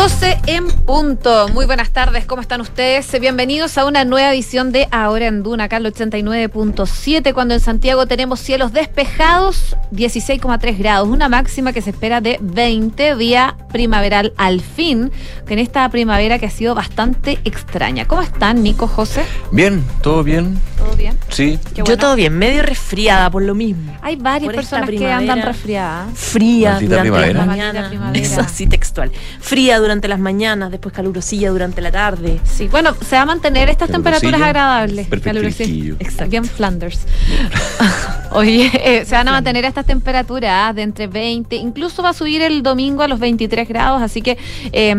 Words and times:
12 0.00 0.38
en 0.46 0.66
punto. 0.66 1.48
Muy 1.50 1.66
buenas 1.66 1.90
tardes, 1.90 2.24
¿cómo 2.24 2.40
están 2.40 2.62
ustedes? 2.62 3.20
Bienvenidos 3.20 3.76
a 3.76 3.84
una 3.84 4.06
nueva 4.06 4.32
edición 4.32 4.72
de 4.72 4.88
Ahora 4.90 5.26
en 5.26 5.42
Duna, 5.42 5.64
acá 5.64 5.76
el 5.76 5.84
89.7, 5.84 7.34
cuando 7.34 7.52
en 7.52 7.60
Santiago 7.60 8.06
tenemos 8.06 8.40
cielos 8.40 8.72
despejados, 8.72 9.76
16,3 9.92 10.78
grados, 10.78 11.06
una 11.06 11.28
máxima 11.28 11.74
que 11.74 11.82
se 11.82 11.90
espera 11.90 12.22
de 12.22 12.38
20, 12.40 13.14
día 13.16 13.58
primaveral 13.70 14.32
al 14.38 14.62
fin, 14.62 15.12
que 15.46 15.52
en 15.52 15.58
esta 15.58 15.86
primavera 15.90 16.38
que 16.38 16.46
ha 16.46 16.50
sido 16.50 16.74
bastante 16.74 17.38
extraña. 17.44 18.06
¿Cómo 18.06 18.22
están, 18.22 18.62
Nico, 18.62 18.86
José? 18.86 19.22
Bien, 19.52 19.84
todo 20.00 20.24
bien. 20.24 20.58
¿Todo 20.78 20.96
bien? 20.96 21.18
Sí. 21.28 21.58
Bueno. 21.72 21.84
Yo 21.84 21.98
todo 21.98 22.16
bien, 22.16 22.38
medio 22.38 22.62
resfriada 22.62 23.30
por 23.30 23.42
lo 23.42 23.54
mismo. 23.54 23.94
Hay 24.00 24.16
varias 24.16 24.46
Por 24.46 24.54
personas 24.54 24.88
que 24.88 25.12
andan 25.12 25.42
resfriadas. 25.42 26.08
Fría 26.14 26.70
Maldita 26.70 27.02
durante 27.02 27.10
primavera. 27.10 27.44
mañanas. 27.44 27.88
primavera. 27.88 28.18
Eso 28.18 28.40
así 28.40 28.66
textual. 28.66 29.12
Fría 29.40 29.78
durante 29.78 29.89
las 29.90 30.18
mañanas, 30.18 30.70
después 30.70 30.94
calurosilla 30.94 31.50
durante 31.50 31.80
la 31.80 31.90
tarde. 31.90 32.40
Sí, 32.44 32.68
bueno, 32.68 32.94
se 32.94 33.16
va 33.16 33.22
a 33.22 33.26
mantener 33.26 33.68
estas 33.68 33.90
temperaturas 33.90 34.40
agradables. 34.40 35.08
perfecto 35.08 35.38
Calurosilla. 35.38 35.94
Exacto. 35.98 36.30
Bien 36.30 36.44
Flanders. 36.44 37.00
Oye, 38.32 38.70
eh, 38.74 39.04
se 39.04 39.16
van 39.16 39.26
a 39.26 39.32
mantener 39.32 39.64
estas 39.64 39.84
temperaturas 39.84 40.72
de 40.76 40.82
entre 40.82 41.08
20, 41.08 41.56
incluso 41.56 42.00
va 42.02 42.10
a 42.10 42.12
subir 42.12 42.42
el 42.42 42.62
domingo 42.62 43.02
a 43.02 43.08
los 43.08 43.18
23 43.18 43.68
grados, 43.68 44.00
así 44.02 44.22
que 44.22 44.38
eh, 44.72 44.94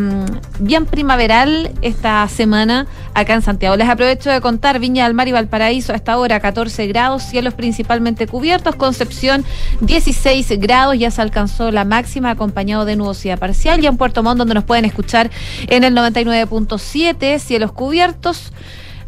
bien 0.59 0.85
primaveral 0.85 1.71
esta 1.81 2.27
semana 2.27 2.87
acá 3.13 3.33
en 3.33 3.41
Santiago. 3.41 3.77
Les 3.77 3.87
aprovecho 3.87 4.29
de 4.29 4.41
contar 4.41 4.79
Viña 4.79 5.05
del 5.05 5.13
Mar 5.13 5.29
y 5.29 5.31
Valparaíso 5.31 5.93
a 5.93 5.95
esta 5.95 6.17
hora 6.17 6.41
14 6.41 6.87
grados, 6.87 7.23
cielos 7.23 7.53
principalmente 7.53 8.27
cubiertos, 8.27 8.75
Concepción 8.75 9.45
16 9.79 10.59
grados, 10.59 10.97
ya 10.99 11.09
se 11.09 11.21
alcanzó 11.21 11.71
la 11.71 11.85
máxima 11.85 12.31
acompañado 12.31 12.83
de 12.83 12.97
nubosidad 12.97 13.39
parcial 13.39 13.81
y 13.81 13.87
en 13.87 13.95
Puerto 13.95 14.23
Montt 14.23 14.39
donde 14.39 14.55
nos 14.55 14.65
pueden 14.65 14.80
escuchar 14.85 15.31
en 15.67 15.83
el 15.83 15.95
99.7, 15.95 17.39
cielos 17.39 17.71
cubiertos 17.71 18.51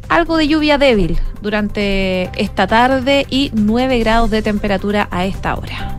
algo 0.10 0.38
de 0.38 0.48
lluvia 0.48 0.78
débil 0.78 1.18
durante 1.42 2.30
esta 2.40 2.68
tarde 2.68 3.26
y 3.30 3.52
9 3.54 4.00
grados 4.00 4.30
de 4.30 4.42
temperatura 4.42 5.08
a 5.12 5.26
esta 5.26 5.56
hora. 5.56 5.98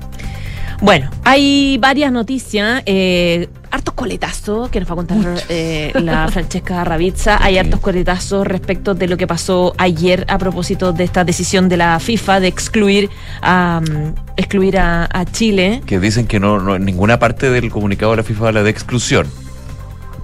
Bueno, 0.80 1.10
hay 1.24 1.78
varias 1.78 2.12
noticias. 2.12 2.82
Eh, 2.84 3.48
hartos 3.70 3.94
coletazos 3.94 4.68
que 4.68 4.78
nos 4.80 4.88
va 4.88 4.92
a 4.92 4.96
contar 4.96 5.18
eh, 5.48 5.92
la 5.94 6.28
Francesca 6.32 6.84
Ravizza. 6.84 7.42
Hay 7.42 7.58
hartos 7.58 7.80
coletazos 7.80 8.46
respecto 8.46 8.94
de 8.94 9.08
lo 9.08 9.16
que 9.16 9.26
pasó 9.26 9.74
ayer 9.78 10.26
a 10.28 10.38
propósito 10.38 10.92
de 10.92 11.04
esta 11.04 11.24
decisión 11.24 11.68
de 11.68 11.78
la 11.78 11.98
FIFA 11.98 12.40
de 12.40 12.48
excluir 12.48 13.10
a, 13.40 13.80
mm, 13.80 14.14
excluir 14.36 14.78
a, 14.78 15.08
a 15.10 15.24
Chile. 15.24 15.82
Que 15.86 15.98
dicen 15.98 16.26
que 16.26 16.38
no, 16.38 16.60
no 16.60 16.76
en 16.76 16.84
ninguna 16.84 17.18
parte 17.18 17.50
del 17.50 17.70
comunicado 17.70 18.12
de 18.12 18.18
la 18.18 18.22
FIFA 18.22 18.48
habla 18.48 18.62
de 18.62 18.70
exclusión. 18.70 19.26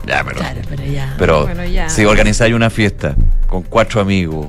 Ya, 0.06 0.24
pero. 0.24 0.36
Claro, 0.38 0.60
pero 0.68 0.84
ya. 0.84 1.14
Pero 1.18 1.42
Bueno, 1.46 1.64
ya. 1.64 1.88
si 1.88 2.04
organizáis 2.04 2.54
una 2.54 2.70
fiesta 2.70 3.14
con 3.46 3.62
cuatro 3.62 4.00
amigos 4.00 4.48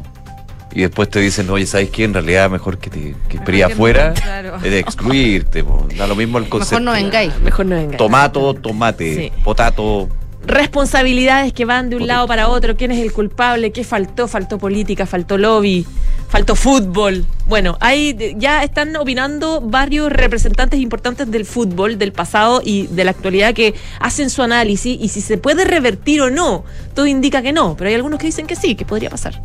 y 0.74 0.82
después 0.82 1.10
te 1.10 1.20
dicen, 1.20 1.50
oye, 1.50 1.66
¿sabes 1.66 1.90
qué? 1.90 2.06
En 2.06 2.14
realidad 2.14 2.50
mejor 2.50 2.78
que 2.78 2.90
te 2.90 3.16
que 3.28 3.38
no, 3.60 3.66
afuera 3.68 4.14
claro. 4.14 4.56
es 4.58 4.62
de 4.64 4.80
excluirte. 4.80 5.64
po. 5.64 5.88
Da 5.98 6.08
lo 6.08 6.16
mismo 6.16 6.38
el 6.38 6.48
concepto. 6.48 6.80
Mejor 6.80 7.00
no 7.00 7.04
vengáis. 7.04 7.38
Mejor 7.42 7.66
no 7.66 7.76
venga. 7.76 7.98
Tomato, 7.98 8.54
tomate, 8.54 9.16
Sí. 9.16 9.32
potato. 9.44 10.08
Responsabilidades 10.46 11.54
que 11.54 11.66
van 11.66 11.90
de 11.90 11.96
un 11.96 12.08
lado 12.08 12.28
para 12.28 12.48
otro, 12.50 12.76
quién 12.76 12.92
es 12.92 13.00
el 13.00 13.12
culpable, 13.12 13.72
qué 13.72 13.84
faltó, 13.84 14.28
faltó 14.28 14.58
política, 14.58 15.06
faltó 15.06 15.38
lobby, 15.38 15.86
faltó 16.30 16.56
fútbol. 16.56 17.26
Bueno, 17.48 17.78
ahí 17.80 18.36
ya 18.38 18.64
están 18.64 18.96
opinando 18.96 19.62
varios 19.62 20.12
representantes 20.12 20.80
importantes 20.80 21.30
del 21.30 21.46
fútbol, 21.46 21.98
del 21.98 22.12
pasado 22.12 22.62
y 22.64 22.88
de 22.88 23.04
la 23.04 23.12
actualidad 23.12 23.54
que 23.54 23.76
hacen 24.00 24.30
su 24.30 24.42
análisis 24.42 24.98
y 25.00 25.10
si 25.10 25.22
se 25.22 25.38
puede 25.38 25.66
revertir 25.66 26.22
o 26.22 26.30
no. 26.30 26.64
Todo 26.96 27.06
indica 27.06 27.42
que 27.42 27.54
no, 27.54 27.76
pero 27.78 27.90
hay 27.90 27.96
algunos 27.96 28.20
que 28.20 28.28
dicen 28.28 28.48
que 28.48 28.56
sí, 28.56 28.76
que 28.76 28.86
podría 28.86 29.10
pasar. 29.10 29.42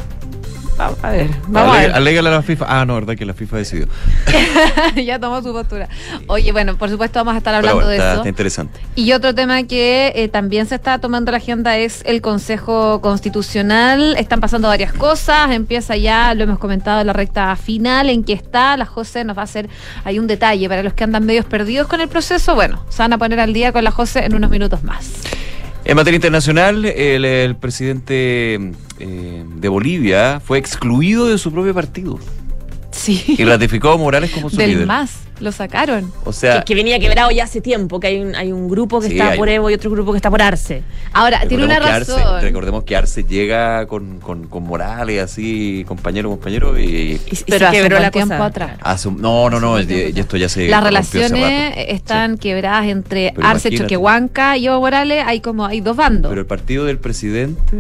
Vamos 0.77 0.99
a 1.03 1.11
ver, 1.11 1.29
vamos 1.49 1.75
a 1.75 1.79
Ale- 1.95 2.13
ver. 2.13 2.27
A 2.27 2.31
la 2.31 2.43
FIFA. 2.43 2.67
Ah, 2.69 2.85
no, 2.85 2.95
verdad 2.95 3.15
que 3.17 3.25
la 3.25 3.35
FIFA 3.35 3.57
decidió. 3.59 3.87
ya 5.05 5.19
tomó 5.19 5.41
su 5.43 5.53
postura. 5.53 5.89
Oye, 6.27 6.53
bueno, 6.53 6.77
por 6.77 6.91
supuesto 6.91 7.19
vamos 7.19 7.35
a 7.35 7.39
estar 7.39 7.55
hablando 7.55 7.77
bueno, 7.77 7.89
de 7.91 7.97
está, 7.97 8.11
eso. 8.13 8.17
está 8.21 8.29
interesante. 8.29 8.81
Y 8.95 9.13
otro 9.13 9.35
tema 9.35 9.63
que 9.63 10.13
eh, 10.15 10.29
también 10.29 10.67
se 10.67 10.75
está 10.75 10.99
tomando 10.99 11.31
la 11.31 11.39
agenda 11.39 11.77
es 11.79 12.03
el 12.05 12.21
Consejo 12.21 13.01
Constitucional. 13.01 14.17
Están 14.19 14.41
pasando 14.41 14.69
varias 14.69 14.93
cosas. 14.93 15.51
Empieza 15.51 15.97
ya, 15.97 16.35
lo 16.35 16.45
hemos 16.45 16.59
comentado, 16.59 17.03
la 17.05 17.13
recta 17.13 17.55
final 17.57 18.11
en 18.11 18.25
que 18.25 18.33
está. 18.35 18.77
La 18.77 18.87
José 18.87 19.25
nos 19.25 19.37
va 19.37 19.43
a 19.43 19.45
hacer 19.45 19.69
hay 20.05 20.19
un 20.19 20.27
detalle 20.27 20.69
para 20.69 20.83
los 20.83 20.93
que 20.93 21.05
andan 21.05 21.25
medios 21.25 21.47
perdidos 21.47 21.89
con 21.89 22.01
el 22.01 22.09
proceso. 22.09 22.55
Bueno, 22.55 22.85
se 22.89 23.03
van 23.03 23.13
a 23.13 23.19
poner 23.19 23.41
al 23.41 23.53
día 23.53 23.73
con 23.73 23.85
la 23.85 23.91
José 23.91 24.25
en 24.25 24.35
unos 24.35 24.51
minutos 24.51 24.83
más. 24.85 25.11
En 25.89 25.95
materia 25.95 26.17
internacional, 26.17 26.85
el, 26.85 27.55
presidente 27.55 28.55
eh, 28.99 29.45
de 29.47 29.69
Bolivia 29.69 30.41
fue 30.45 30.59
excluido 30.59 31.29
de 31.29 31.39
su 31.39 31.53
propio 31.53 31.75
partido 31.75 32.19
Sí. 33.07 33.37
y 33.39 33.45
ratificó 33.45 33.91
a 33.93 33.97
Morales 33.97 34.31
como 34.31 34.51
su 34.51 34.57
Del 34.57 34.71
líder. 34.71 34.87
MAS. 34.87 35.11
Lo 35.39 35.53
sacaron. 35.53 36.11
O 36.25 36.33
sea, 36.33 36.61
que, 36.61 36.65
que 36.65 36.75
venía 36.75 36.99
quebrado 36.99 37.31
ya 37.31 37.45
hace 37.45 37.61
tiempo, 37.61 38.01
que 38.01 38.07
hay 38.07 38.21
un, 38.21 38.35
hay 38.35 38.53
un 38.53 38.71
grupo 38.71 39.01
que 39.01 39.09
Sí, 39.09 39.13
está 39.13 39.33
hay 39.33 39.39
por 39.39 39.51
Evo 39.51 39.69
y 39.69 39.75
otro 39.75 39.91
grupo 39.91 40.13
que 40.13 40.17
está 40.17 40.31
por 40.31 40.41
Arce. 40.41 40.83
Ahora, 41.13 41.47
tiene 41.47 41.63
una 41.67 41.79
razón. 41.79 42.19
Arce, 42.19 42.41
recordemos 42.41 42.85
que 42.85 42.97
Arce 42.97 43.23
llega 43.23 43.87
con, 43.87 44.19
con, 44.21 44.47
con 44.47 44.63
Morales, 44.63 45.23
así, 45.23 45.85
compañero, 45.87 46.31
compañero, 46.31 46.79
y 46.79 46.85
Y, 46.87 47.21
y 47.31 47.37
Pero 47.47 47.59
se 47.59 47.65
hace 47.67 47.77
quebró 47.83 47.97
un 47.99 48.03
la 48.03 48.11
tiempo 48.11 48.33
cosa. 48.35 48.47
atrás. 48.47 48.71
hace 48.81 49.11
no, 49.11 49.51
no, 49.51 49.61
no, 49.61 49.77
Hace 49.77 49.85
un 49.85 49.91
y- 49.91 49.95
tiempo 49.95 50.17
y 50.17 50.21
esto 50.21 50.37
ya 50.39 50.49
se 50.49 50.69
Las 50.69 50.83
relaciones 50.83 51.75
están 51.89 52.39
quebradas 52.39 52.87
entre 52.87 53.33
Pero 53.37 53.47
Arce, 53.47 53.69
imagínate. 53.69 53.85
Choquehuanca 53.85 54.57
y 54.57 54.67
Evo 54.69 54.81
Morales. 54.81 55.23
Hay 55.27 55.41
como, 55.41 55.67
hay 55.67 55.81
dos 55.83 55.97
Sí. 55.97 55.99
bandos. 55.99 56.31
Pero 56.31 56.41
el 56.41 56.47
partido 56.47 56.87
del 56.87 56.99
presidente 56.99 57.77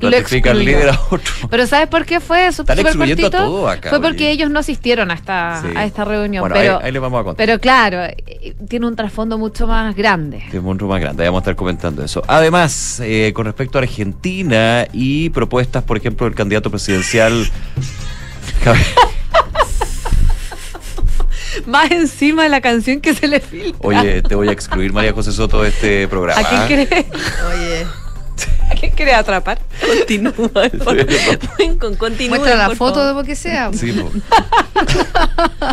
ratifica 0.00 0.50
al 0.50 0.58
excluyó. 0.58 0.78
líder 0.78 0.88
a 0.90 1.00
otro. 1.10 1.32
Pero 1.50 1.66
¿sabes 1.66 1.88
por 1.88 2.04
qué 2.04 2.20
fue? 2.20 2.46
Están 2.48 2.66
súper 2.66 2.86
excluyendo 2.86 3.26
a 3.26 3.30
todo 3.30 3.68
acá, 3.68 3.90
Fue 3.90 4.00
porque 4.00 4.24
oye. 4.24 4.30
ellos 4.32 4.50
no 4.50 4.58
asistieron 4.58 5.10
a 5.10 5.14
esta, 5.14 5.62
Sí. 5.62 5.68
a 5.76 5.84
esta 5.84 6.04
reunión. 6.04 6.42
Bueno, 6.42 6.54
pero, 6.56 6.78
ahí, 6.78 6.86
ahí 6.86 6.92
les 6.92 7.02
vamos 7.02 7.20
a 7.20 7.24
contar. 7.24 7.46
pero 7.46 7.58
claro, 7.60 8.04
eh, 8.04 8.54
tiene 8.68 8.86
un 8.86 8.96
trasfondo 8.96 9.38
mucho 9.38 9.66
más 9.66 9.94
grande. 9.96 10.42
de 10.52 10.60
monstruo 10.60 10.90
más 10.90 11.00
grande, 11.00 11.24
vamos 11.24 11.38
a 11.38 11.42
estar 11.42 11.56
comentando 11.56 12.04
eso. 12.04 12.22
Además, 12.26 13.00
eh, 13.02 13.32
con 13.34 13.46
respecto 13.46 13.78
a 13.78 13.82
Argentina 13.82 14.86
y 14.92 15.30
propuestas, 15.30 15.82
por 15.84 15.96
ejemplo, 15.96 16.26
del 16.26 16.34
candidato 16.34 16.70
presidencial. 16.70 17.46
Más 21.66 21.90
encima 21.90 22.42
de 22.42 22.48
la 22.50 22.60
canción 22.60 23.00
que 23.00 23.14
se 23.14 23.26
le 23.26 23.40
filtra. 23.40 23.78
Oye, 23.80 24.22
te 24.22 24.34
voy 24.34 24.48
a 24.48 24.52
excluir, 24.52 24.92
María 24.92 25.12
José 25.12 25.32
Soto, 25.32 25.62
de 25.62 25.70
este 25.70 26.06
programa. 26.06 26.40
¿A 26.40 26.66
quién 26.66 26.86
quiere, 26.86 27.06
Oye, 27.54 27.86
¿a 28.70 28.74
quién 28.74 28.92
quiere 28.92 29.14
atrapar? 29.14 29.58
continúa. 29.86 30.34
Ven 31.58 31.78
con 31.78 31.96
continúa. 31.96 32.38
Muestra 32.38 32.56
la 32.56 32.66
por 32.68 32.76
foto 32.76 32.94
favor. 32.96 33.08
de 33.08 33.14
lo 33.14 33.24
que 33.24 33.36
sea. 33.36 33.70
Sí. 33.72 33.94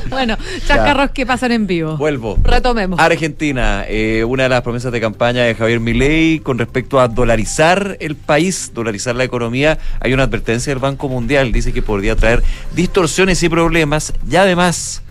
Bueno, 0.09 0.37
chascarros 0.65 1.11
que 1.11 1.25
pasan 1.25 1.51
en 1.51 1.67
vivo. 1.67 1.97
vuelvo. 1.97 2.37
Retomemos. 2.41 2.99
Argentina, 2.99 3.83
eh, 3.87 4.23
una 4.23 4.43
de 4.43 4.49
las 4.49 4.61
promesas 4.61 4.91
de 4.91 5.01
campaña 5.01 5.43
de 5.43 5.55
Javier 5.55 5.79
Milei 5.79 6.39
con 6.39 6.57
respecto 6.57 6.99
a 6.99 7.07
dolarizar 7.07 7.97
el 7.99 8.15
país, 8.15 8.71
dolarizar 8.73 9.15
la 9.15 9.23
economía, 9.23 9.77
hay 9.99 10.13
una 10.13 10.23
advertencia 10.23 10.71
del 10.71 10.79
Banco 10.79 11.09
Mundial, 11.09 11.51
dice 11.51 11.73
que 11.73 11.81
podría 11.81 12.15
traer 12.15 12.43
distorsiones 12.75 13.43
y 13.43 13.49
problemas 13.49 14.13
y 14.29 14.35
además 14.35 15.01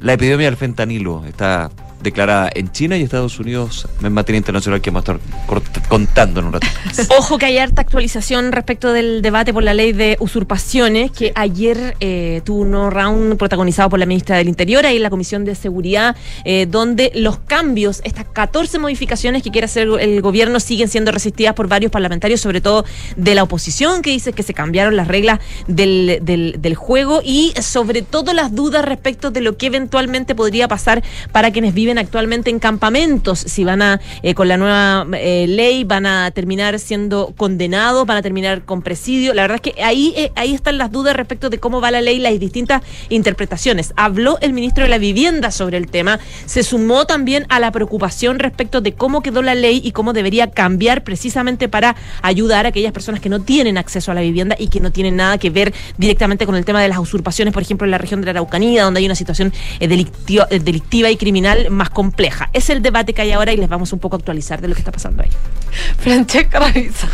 la 0.00 0.12
epidemia 0.12 0.46
del 0.46 0.56
fentanilo 0.56 1.24
está 1.26 1.70
declarada 2.02 2.50
en 2.54 2.70
China 2.70 2.96
y 2.96 3.02
Estados 3.02 3.38
Unidos 3.38 3.88
en 4.02 4.12
materia 4.12 4.38
internacional 4.38 4.80
que 4.80 4.90
vamos 4.90 5.08
a 5.08 5.12
estar 5.12 5.88
contando 5.88 6.40
en 6.40 6.46
un 6.46 6.52
rato. 6.52 6.66
Ojo 7.18 7.38
que 7.38 7.46
hay 7.46 7.58
harta 7.58 7.82
actualización 7.82 8.52
respecto 8.52 8.92
del 8.92 9.22
debate 9.22 9.52
por 9.52 9.62
la 9.62 9.74
ley 9.74 9.92
de 9.92 10.16
usurpaciones, 10.20 11.10
que 11.10 11.32
ayer 11.34 11.96
eh, 12.00 12.42
tuvo 12.44 12.62
un 12.62 12.90
round 12.90 13.36
protagonizado 13.36 13.90
por 13.90 13.98
la 13.98 14.06
ministra 14.06 14.36
del 14.36 14.48
Interior, 14.48 14.86
ahí 14.86 14.96
en 14.96 15.02
la 15.02 15.10
Comisión 15.10 15.44
de 15.44 15.54
Seguridad, 15.54 16.16
eh, 16.44 16.66
donde 16.68 17.10
los 17.14 17.38
cambios, 17.38 18.00
estas 18.04 18.26
14 18.26 18.78
modificaciones 18.78 19.42
que 19.42 19.50
quiere 19.50 19.64
hacer 19.64 19.88
el 20.00 20.20
gobierno, 20.22 20.60
siguen 20.60 20.88
siendo 20.88 21.10
resistidas 21.10 21.54
por 21.54 21.68
varios 21.68 21.90
parlamentarios, 21.90 22.40
sobre 22.40 22.60
todo 22.60 22.84
de 23.16 23.34
la 23.34 23.42
oposición, 23.42 24.02
que 24.02 24.10
dice 24.10 24.32
que 24.32 24.42
se 24.42 24.54
cambiaron 24.54 24.96
las 24.96 25.08
reglas 25.08 25.40
del, 25.66 26.18
del, 26.22 26.56
del 26.58 26.74
juego 26.74 27.22
y 27.24 27.52
sobre 27.60 28.02
todo 28.02 28.32
las 28.32 28.54
dudas 28.54 28.84
respecto 28.84 29.30
de 29.30 29.40
lo 29.40 29.56
que 29.56 29.66
eventualmente 29.66 30.34
podría 30.34 30.68
pasar 30.68 31.02
para 31.32 31.50
quienes 31.50 31.74
viven 31.74 31.87
actualmente 31.96 32.50
en 32.50 32.58
campamentos, 32.58 33.38
si 33.38 33.64
van 33.64 33.80
a, 33.80 34.00
eh, 34.22 34.34
con 34.34 34.48
la 34.48 34.58
nueva 34.58 35.06
eh, 35.16 35.46
ley, 35.48 35.84
van 35.84 36.04
a 36.04 36.30
terminar 36.32 36.78
siendo 36.78 37.32
condenados, 37.36 38.04
van 38.06 38.18
a 38.18 38.22
terminar 38.22 38.62
con 38.64 38.82
presidio. 38.82 39.32
La 39.32 39.42
verdad 39.42 39.60
es 39.64 39.72
que 39.72 39.82
ahí, 39.82 40.12
eh, 40.16 40.32
ahí 40.34 40.54
están 40.54 40.76
las 40.76 40.92
dudas 40.92 41.16
respecto 41.16 41.48
de 41.48 41.58
cómo 41.58 41.80
va 41.80 41.90
la 41.90 42.02
ley, 42.02 42.18
las 42.18 42.38
distintas 42.38 42.82
interpretaciones. 43.08 43.94
Habló 43.96 44.38
el 44.40 44.52
ministro 44.52 44.84
de 44.84 44.90
la 44.90 44.98
Vivienda 44.98 45.50
sobre 45.50 45.78
el 45.78 45.88
tema, 45.88 46.18
se 46.46 46.62
sumó 46.62 47.06
también 47.06 47.46
a 47.48 47.60
la 47.60 47.72
preocupación 47.72 48.38
respecto 48.38 48.80
de 48.80 48.92
cómo 48.92 49.22
quedó 49.22 49.40
la 49.42 49.54
ley 49.54 49.80
y 49.82 49.92
cómo 49.92 50.12
debería 50.12 50.50
cambiar 50.50 51.04
precisamente 51.04 51.68
para 51.68 51.96
ayudar 52.22 52.66
a 52.66 52.70
aquellas 52.70 52.92
personas 52.92 53.20
que 53.20 53.28
no 53.28 53.40
tienen 53.40 53.78
acceso 53.78 54.10
a 54.10 54.14
la 54.14 54.20
vivienda 54.20 54.56
y 54.58 54.68
que 54.68 54.80
no 54.80 54.90
tienen 54.90 55.16
nada 55.16 55.38
que 55.38 55.50
ver 55.50 55.72
directamente 55.96 56.46
con 56.46 56.56
el 56.56 56.64
tema 56.64 56.82
de 56.82 56.88
las 56.88 56.98
usurpaciones, 56.98 57.54
por 57.54 57.62
ejemplo, 57.62 57.84
en 57.84 57.92
la 57.92 57.98
región 57.98 58.20
de 58.20 58.26
la 58.26 58.30
Araucanía, 58.32 58.84
donde 58.84 58.98
hay 58.98 59.06
una 59.06 59.14
situación 59.14 59.52
eh, 59.80 59.88
delictiva 59.88 61.10
y 61.10 61.16
criminal 61.16 61.70
más 61.78 61.90
compleja. 61.90 62.50
Es 62.52 62.68
el 62.68 62.82
debate 62.82 63.14
que 63.14 63.22
hay 63.22 63.32
ahora 63.32 63.52
y 63.52 63.56
les 63.56 63.68
vamos 63.68 63.92
un 63.92 63.98
poco 63.98 64.16
a 64.16 64.18
actualizar 64.18 64.60
de 64.60 64.68
lo 64.68 64.74
que 64.74 64.80
está 64.80 64.92
pasando 64.92 65.22
ahí. 65.22 65.30
Francesca 65.98 66.58
Ravisa. 66.58 67.08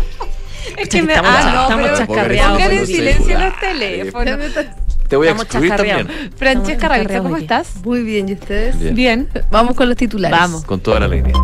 es 0.76 0.88
que 0.88 1.02
me 1.02 1.14
Estamos 1.14 1.32
ah, 1.32 1.52
no, 1.54 1.62
estamos 1.62 1.84
pero 1.84 1.98
chascarreados 1.98 2.58
pongan 2.58 2.72
en 2.72 2.86
silencio 2.86 3.38
los 3.38 3.60
teléfonos. 3.60 4.38
Te 5.08 5.16
voy 5.16 5.28
a 5.28 5.32
excluir 5.32 5.76
también. 5.76 6.08
Francesca 6.36 6.88
Ravisa, 6.88 7.18
¿cómo 7.20 7.36
estás? 7.36 7.76
Muy 7.84 8.02
bien, 8.02 8.28
¿y 8.28 8.32
ustedes? 8.32 8.78
Bien. 8.80 8.94
Bien. 8.94 9.28
Vamos 9.50 9.76
con 9.76 9.88
los 9.88 9.96
titulares. 9.96 10.36
Vamos. 10.36 10.64
Con 10.64 10.80
toda 10.80 11.00
la 11.00 11.06
alegría. 11.06 11.34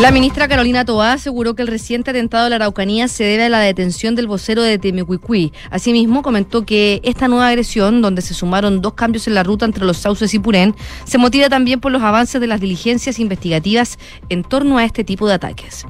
La 0.00 0.12
ministra 0.12 0.48
Carolina 0.48 0.86
Toá 0.86 1.12
aseguró 1.12 1.54
que 1.54 1.60
el 1.60 1.68
reciente 1.68 2.10
atentado 2.10 2.46
a 2.46 2.48
la 2.48 2.56
Araucanía 2.56 3.06
se 3.06 3.22
debe 3.22 3.44
a 3.44 3.48
la 3.50 3.60
detención 3.60 4.14
del 4.14 4.28
vocero 4.28 4.62
de 4.62 4.78
Temecuicui. 4.78 5.52
Asimismo, 5.70 6.22
comentó 6.22 6.64
que 6.64 7.02
esta 7.04 7.28
nueva 7.28 7.48
agresión, 7.48 8.00
donde 8.00 8.22
se 8.22 8.32
sumaron 8.32 8.80
dos 8.80 8.94
cambios 8.94 9.26
en 9.26 9.34
la 9.34 9.42
ruta 9.42 9.66
entre 9.66 9.84
los 9.84 9.98
Sauces 9.98 10.32
y 10.32 10.38
Purén, 10.38 10.74
se 11.04 11.18
motiva 11.18 11.50
también 11.50 11.80
por 11.80 11.92
los 11.92 12.02
avances 12.02 12.40
de 12.40 12.46
las 12.46 12.62
diligencias 12.62 13.18
investigativas 13.18 13.98
en 14.30 14.42
torno 14.42 14.78
a 14.78 14.86
este 14.86 15.04
tipo 15.04 15.28
de 15.28 15.34
ataques. 15.34 15.84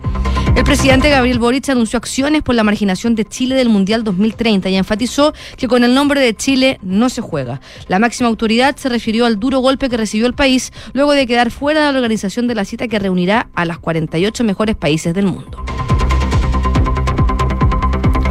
El 0.60 0.66
presidente 0.66 1.08
Gabriel 1.08 1.38
Boric 1.38 1.70
anunció 1.70 1.96
acciones 1.96 2.42
por 2.42 2.54
la 2.54 2.62
marginación 2.62 3.14
de 3.14 3.24
Chile 3.24 3.54
del 3.54 3.70
Mundial 3.70 4.04
2030 4.04 4.68
y 4.68 4.76
enfatizó 4.76 5.32
que 5.56 5.68
con 5.68 5.84
el 5.84 5.94
nombre 5.94 6.20
de 6.20 6.34
Chile 6.34 6.78
no 6.82 7.08
se 7.08 7.22
juega. 7.22 7.62
La 7.88 7.98
máxima 7.98 8.28
autoridad 8.28 8.76
se 8.76 8.90
refirió 8.90 9.24
al 9.24 9.40
duro 9.40 9.60
golpe 9.60 9.88
que 9.88 9.96
recibió 9.96 10.26
el 10.26 10.34
país 10.34 10.70
luego 10.92 11.12
de 11.12 11.26
quedar 11.26 11.50
fuera 11.50 11.86
de 11.86 11.92
la 11.92 11.98
organización 11.98 12.46
de 12.46 12.56
la 12.56 12.66
cita 12.66 12.88
que 12.88 12.98
reunirá 12.98 13.48
a 13.54 13.64
las 13.64 13.78
48 13.78 14.44
mejores 14.44 14.76
países 14.76 15.14
del 15.14 15.24
mundo. 15.24 15.64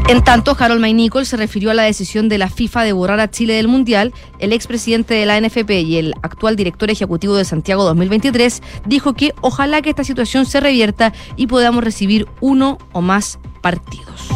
En 0.10 0.24
tanto, 0.24 0.58
Harold 0.58 0.82
May 0.82 0.96
Nichols 0.96 1.28
se 1.28 1.38
refirió 1.38 1.70
a 1.70 1.76
la 1.76 1.84
decisión 1.84 2.30
de 2.30 2.40
la 2.40 2.50
FIFA 2.50 2.84
de 2.84 2.94
borrar 2.94 3.20
a 3.20 3.30
Chile 3.30 3.54
del 3.54 3.68
Mundial. 3.68 4.12
El 4.40 4.54
expresidente 4.54 5.14
de 5.14 5.28
la 5.28 5.40
NFP 5.40 5.70
y 5.84 5.98
el 5.98 6.16
actual 6.24 6.56
director 6.56 6.90
ejecutivo 6.90 7.36
de 7.36 7.46
Santiago 7.46 7.84
2023 7.84 8.64
dijo 8.88 9.14
que 9.14 9.36
ojalá 9.42 9.84
que 9.84 9.92
esta 9.92 10.04
situación 10.04 10.48
se 10.48 10.62
revierta 10.62 11.14
y 11.36 11.46
podamos 11.46 11.84
recibir 11.84 12.28
uno 12.42 12.80
o 12.92 13.02
más 13.02 13.38
partidos. 13.62 14.30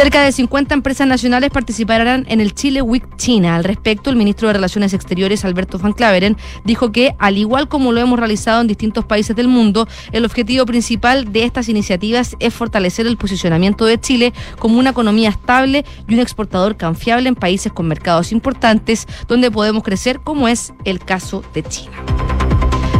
Cerca 0.00 0.22
de 0.22 0.32
50 0.32 0.72
empresas 0.72 1.06
nacionales 1.06 1.50
participarán 1.50 2.24
en 2.30 2.40
el 2.40 2.54
Chile 2.54 2.80
Week 2.80 3.04
China. 3.18 3.56
Al 3.56 3.64
respecto, 3.64 4.08
el 4.08 4.16
ministro 4.16 4.48
de 4.48 4.54
Relaciones 4.54 4.94
Exteriores, 4.94 5.44
Alberto 5.44 5.78
Van 5.78 5.92
Claveren, 5.92 6.38
dijo 6.64 6.90
que, 6.90 7.14
al 7.18 7.36
igual 7.36 7.68
como 7.68 7.92
lo 7.92 8.00
hemos 8.00 8.18
realizado 8.18 8.62
en 8.62 8.66
distintos 8.66 9.04
países 9.04 9.36
del 9.36 9.48
mundo, 9.48 9.86
el 10.12 10.24
objetivo 10.24 10.64
principal 10.64 11.30
de 11.34 11.44
estas 11.44 11.68
iniciativas 11.68 12.34
es 12.40 12.54
fortalecer 12.54 13.06
el 13.06 13.18
posicionamiento 13.18 13.84
de 13.84 14.00
Chile 14.00 14.32
como 14.58 14.78
una 14.78 14.88
economía 14.88 15.28
estable 15.28 15.84
y 16.08 16.14
un 16.14 16.20
exportador 16.20 16.78
confiable 16.78 17.28
en 17.28 17.34
países 17.34 17.70
con 17.70 17.86
mercados 17.86 18.32
importantes 18.32 19.06
donde 19.28 19.50
podemos 19.50 19.82
crecer, 19.82 20.20
como 20.20 20.48
es 20.48 20.72
el 20.86 21.00
caso 21.00 21.44
de 21.52 21.62
China. 21.62 21.92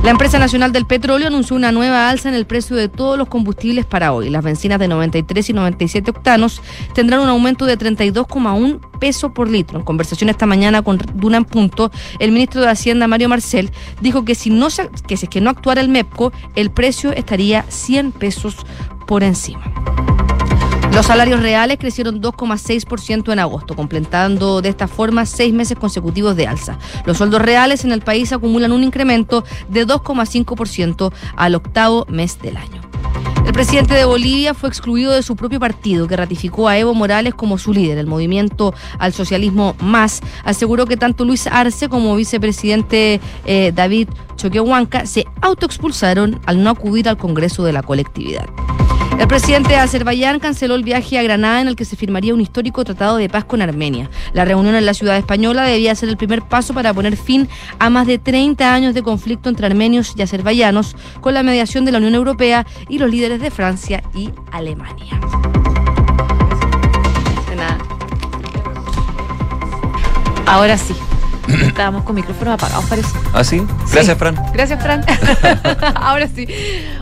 La 0.02 0.10
empresa 0.12 0.38
nacional 0.38 0.72
del 0.72 0.86
petróleo 0.86 1.28
anunció 1.28 1.54
una 1.54 1.72
nueva 1.72 2.08
alza 2.08 2.30
en 2.30 2.34
el 2.34 2.46
precio 2.46 2.74
de 2.74 2.88
todos 2.88 3.18
los 3.18 3.28
combustibles 3.28 3.84
para 3.84 4.12
hoy. 4.12 4.30
Las 4.30 4.42
bencinas 4.42 4.78
de 4.78 4.88
93 4.88 5.50
y 5.50 5.52
97 5.52 6.10
octanos 6.10 6.62
tendrán 6.94 7.20
un 7.20 7.28
aumento 7.28 7.66
de 7.66 7.78
32,1 7.78 8.80
peso 8.98 9.34
por 9.34 9.48
litro. 9.50 9.78
En 9.78 9.84
conversación 9.84 10.30
esta 10.30 10.46
mañana 10.46 10.80
con 10.80 10.98
Duna 11.14 11.36
en 11.36 11.44
Punto, 11.44 11.90
el 12.18 12.32
ministro 12.32 12.62
de 12.62 12.68
Hacienda, 12.70 13.06
Mario 13.08 13.28
Marcel, 13.28 13.70
dijo 14.00 14.24
que 14.24 14.34
si, 14.34 14.48
no 14.48 14.70
se- 14.70 14.88
que 15.06 15.18
si 15.18 15.26
es 15.26 15.30
que 15.30 15.42
no 15.42 15.50
actuara 15.50 15.82
el 15.82 15.90
MEPCO, 15.90 16.32
el 16.56 16.70
precio 16.70 17.12
estaría 17.12 17.64
100 17.68 18.12
pesos 18.12 18.56
por 19.06 19.22
encima. 19.22 19.60
Los 20.92 21.06
salarios 21.06 21.40
reales 21.40 21.78
crecieron 21.78 22.20
2,6% 22.20 23.32
en 23.32 23.38
agosto, 23.38 23.76
completando 23.76 24.60
de 24.60 24.68
esta 24.68 24.88
forma 24.88 25.24
seis 25.24 25.54
meses 25.54 25.78
consecutivos 25.78 26.36
de 26.36 26.46
alza. 26.46 26.78
Los 27.06 27.18
sueldos 27.18 27.40
reales 27.40 27.84
en 27.84 27.92
el 27.92 28.00
país 28.00 28.32
acumulan 28.32 28.72
un 28.72 28.82
incremento 28.82 29.44
de 29.68 29.86
2,5% 29.86 31.12
al 31.36 31.54
octavo 31.54 32.06
mes 32.08 32.40
del 32.42 32.56
año. 32.56 32.82
El 33.46 33.52
presidente 33.52 33.94
de 33.94 34.04
Bolivia 34.04 34.52
fue 34.52 34.68
excluido 34.68 35.12
de 35.12 35.22
su 35.22 35.34
propio 35.36 35.58
partido, 35.58 36.06
que 36.06 36.16
ratificó 36.16 36.68
a 36.68 36.78
Evo 36.78 36.94
Morales 36.94 37.34
como 37.34 37.56
su 37.56 37.72
líder. 37.72 37.98
El 37.98 38.06
movimiento 38.06 38.74
al 38.98 39.12
socialismo 39.12 39.74
más 39.80 40.20
aseguró 40.44 40.86
que 40.86 40.96
tanto 40.96 41.24
Luis 41.24 41.46
Arce 41.46 41.88
como 41.88 42.14
vicepresidente 42.16 43.20
eh, 43.46 43.72
David 43.74 44.08
Choquehuanca 44.36 45.06
se 45.06 45.24
autoexpulsaron 45.40 46.40
al 46.46 46.62
no 46.62 46.70
acudir 46.70 47.08
al 47.08 47.16
Congreso 47.16 47.64
de 47.64 47.72
la 47.72 47.82
colectividad. 47.82 48.46
El 49.20 49.28
presidente 49.28 49.68
de 49.68 49.76
Azerbaiyán 49.76 50.40
canceló 50.40 50.74
el 50.74 50.82
viaje 50.82 51.18
a 51.18 51.22
Granada 51.22 51.60
en 51.60 51.68
el 51.68 51.76
que 51.76 51.84
se 51.84 51.94
firmaría 51.94 52.32
un 52.32 52.40
histórico 52.40 52.82
tratado 52.84 53.18
de 53.18 53.28
paz 53.28 53.44
con 53.44 53.60
Armenia. 53.60 54.08
La 54.32 54.46
reunión 54.46 54.74
en 54.74 54.86
la 54.86 54.94
ciudad 54.94 55.18
española 55.18 55.64
debía 55.64 55.94
ser 55.94 56.08
el 56.08 56.16
primer 56.16 56.40
paso 56.40 56.72
para 56.72 56.94
poner 56.94 57.18
fin 57.18 57.46
a 57.78 57.90
más 57.90 58.06
de 58.06 58.18
30 58.18 58.72
años 58.72 58.94
de 58.94 59.02
conflicto 59.02 59.50
entre 59.50 59.66
armenios 59.66 60.14
y 60.16 60.22
azerbaiyanos 60.22 60.96
con 61.20 61.34
la 61.34 61.42
mediación 61.42 61.84
de 61.84 61.92
la 61.92 61.98
Unión 61.98 62.14
Europea 62.14 62.66
y 62.88 62.96
los 62.96 63.10
líderes 63.10 63.42
de 63.42 63.50
Francia 63.50 64.02
y 64.14 64.30
Alemania. 64.52 65.20
Ahora 70.46 70.78
sí. 70.78 70.94
Estábamos 71.66 72.04
con 72.04 72.14
micrófonos 72.14 72.54
apagados, 72.54 72.84
parece. 72.86 73.08
¿Ah, 73.32 73.44
sí? 73.44 73.62
Gracias, 73.92 74.18
Fran. 74.18 74.36
Gracias, 74.52 74.82
Fran. 74.82 75.04
Ahora 75.94 76.28
sí. 76.28 76.46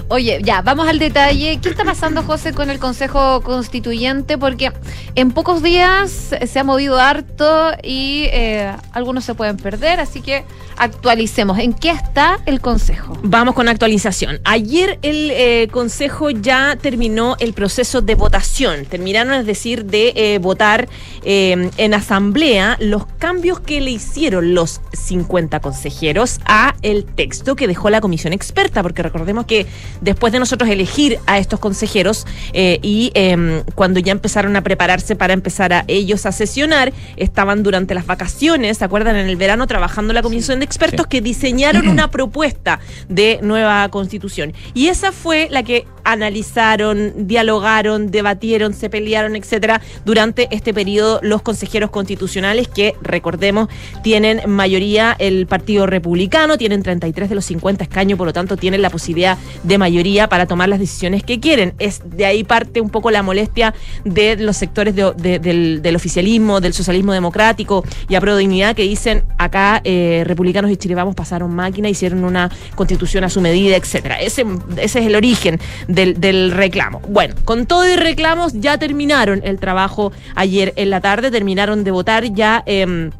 Oye, 0.08 0.40
ya, 0.42 0.62
vamos 0.62 0.88
al 0.88 0.98
detalle. 0.98 1.58
¿Qué 1.60 1.68
está 1.68 1.84
pasando, 1.84 2.22
José, 2.22 2.52
con 2.54 2.70
el 2.70 2.78
Consejo 2.78 3.42
Constituyente? 3.42 4.38
Porque 4.38 4.72
en 5.14 5.32
pocos 5.32 5.62
días 5.62 6.34
se 6.46 6.58
ha 6.58 6.64
movido 6.64 6.98
harto 6.98 7.72
y 7.82 8.24
eh, 8.32 8.72
algunos 8.92 9.24
se 9.24 9.34
pueden 9.34 9.58
perder, 9.58 10.00
así 10.00 10.22
que 10.22 10.44
actualicemos. 10.78 11.58
¿En 11.58 11.74
qué 11.74 11.90
está 11.90 12.38
el 12.46 12.60
Consejo? 12.60 13.18
Vamos 13.22 13.54
con 13.54 13.68
actualización. 13.68 14.40
Ayer 14.44 14.98
el 15.02 15.30
eh, 15.30 15.68
Consejo 15.70 16.30
ya 16.30 16.76
terminó 16.80 17.36
el 17.38 17.52
proceso 17.52 18.00
de 18.00 18.14
votación. 18.14 18.86
Terminaron, 18.86 19.34
es 19.34 19.46
decir, 19.46 19.84
de 19.84 20.12
eh, 20.16 20.38
votar 20.38 20.88
eh, 21.22 21.70
en 21.76 21.94
asamblea 21.94 22.76
los 22.80 23.06
cambios 23.18 23.60
que 23.60 23.80
le 23.80 23.90
hicieron 23.90 24.37
los 24.42 24.80
50 24.92 25.60
consejeros 25.60 26.40
a 26.44 26.74
el 26.82 27.04
texto 27.04 27.56
que 27.56 27.66
dejó 27.66 27.90
la 27.90 28.00
comisión 28.00 28.32
experta, 28.32 28.82
porque 28.82 29.02
recordemos 29.02 29.46
que 29.46 29.66
después 30.00 30.32
de 30.32 30.38
nosotros 30.38 30.68
elegir 30.70 31.18
a 31.26 31.38
estos 31.38 31.60
consejeros 31.60 32.26
eh, 32.52 32.78
y 32.82 33.10
eh, 33.14 33.62
cuando 33.74 34.00
ya 34.00 34.12
empezaron 34.12 34.56
a 34.56 34.62
prepararse 34.62 35.16
para 35.16 35.32
empezar 35.32 35.72
a 35.72 35.84
ellos 35.88 36.26
a 36.26 36.32
sesionar, 36.32 36.92
estaban 37.16 37.62
durante 37.62 37.94
las 37.94 38.06
vacaciones, 38.06 38.78
¿se 38.78 38.84
acuerdan? 38.84 39.16
En 39.16 39.28
el 39.28 39.36
verano 39.36 39.66
trabajando 39.66 40.12
la 40.12 40.22
comisión 40.22 40.58
de 40.60 40.64
expertos 40.64 41.06
Sí. 41.06 41.10
que 41.10 41.20
diseñaron 41.20 41.88
una 41.88 42.10
propuesta 42.10 42.80
de 43.08 43.38
nueva 43.42 43.88
constitución. 43.90 44.52
Y 44.74 44.88
esa 44.88 45.12
fue 45.12 45.48
la 45.50 45.62
que 45.62 45.86
analizaron, 46.12 47.26
dialogaron, 47.26 48.10
debatieron, 48.10 48.74
se 48.74 48.90
pelearon, 48.90 49.36
etcétera, 49.36 49.80
durante 50.04 50.48
este 50.54 50.72
periodo 50.74 51.20
los 51.22 51.42
consejeros 51.42 51.90
constitucionales 51.90 52.68
que, 52.68 52.94
recordemos, 53.02 53.68
tienen 54.02 54.42
mayoría 54.46 55.16
el 55.18 55.46
Partido 55.46 55.86
Republicano, 55.86 56.56
tienen 56.58 56.82
33 56.82 57.28
de 57.28 57.34
los 57.34 57.44
50 57.44 57.84
escaños, 57.84 58.16
por 58.18 58.26
lo 58.26 58.32
tanto 58.32 58.56
tienen 58.56 58.82
la 58.82 58.90
posibilidad 58.90 59.36
de 59.62 59.78
mayoría 59.78 60.28
para 60.28 60.46
tomar 60.46 60.68
las 60.68 60.78
decisiones 60.78 61.22
que 61.22 61.40
quieren. 61.40 61.74
Es 61.78 62.00
de 62.04 62.26
ahí 62.26 62.44
parte 62.44 62.80
un 62.80 62.90
poco 62.90 63.10
la 63.10 63.22
molestia 63.22 63.74
de 64.04 64.36
los 64.36 64.56
sectores 64.56 64.94
de- 64.94 65.12
de- 65.16 65.38
del, 65.38 65.80
oficialismo, 65.96 66.60
del 66.60 66.72
socialismo 66.74 67.12
democrático 67.12 67.84
y 68.08 68.14
a 68.14 68.20
dignidad 68.38 68.76
que 68.76 68.82
dicen 68.82 69.24
acá 69.38 69.80
eh, 69.84 70.22
republicanos 70.26 70.70
y 70.70 70.76
Chile 70.76 70.94
Vamos 70.94 71.14
pasaron 71.14 71.54
máquina, 71.54 71.88
hicieron 71.88 72.24
una 72.24 72.50
constitución 72.74 73.24
a 73.24 73.28
su 73.30 73.40
medida, 73.40 73.76
etcétera. 73.76 74.20
Ese, 74.20 74.44
ese 74.76 74.98
es 75.00 75.06
el 75.06 75.14
origen 75.16 75.58
del, 75.98 76.20
del 76.20 76.52
reclamo. 76.52 77.00
Bueno, 77.08 77.34
con 77.44 77.66
todo 77.66 77.92
y 77.92 77.96
reclamos 77.96 78.52
ya 78.52 78.78
terminaron 78.78 79.40
el 79.42 79.58
trabajo 79.58 80.12
ayer 80.36 80.72
en 80.76 80.90
la 80.90 81.00
tarde, 81.00 81.32
terminaron 81.32 81.82
de 81.82 81.90
votar 81.90 82.32
ya. 82.32 82.62
em, 82.66 83.10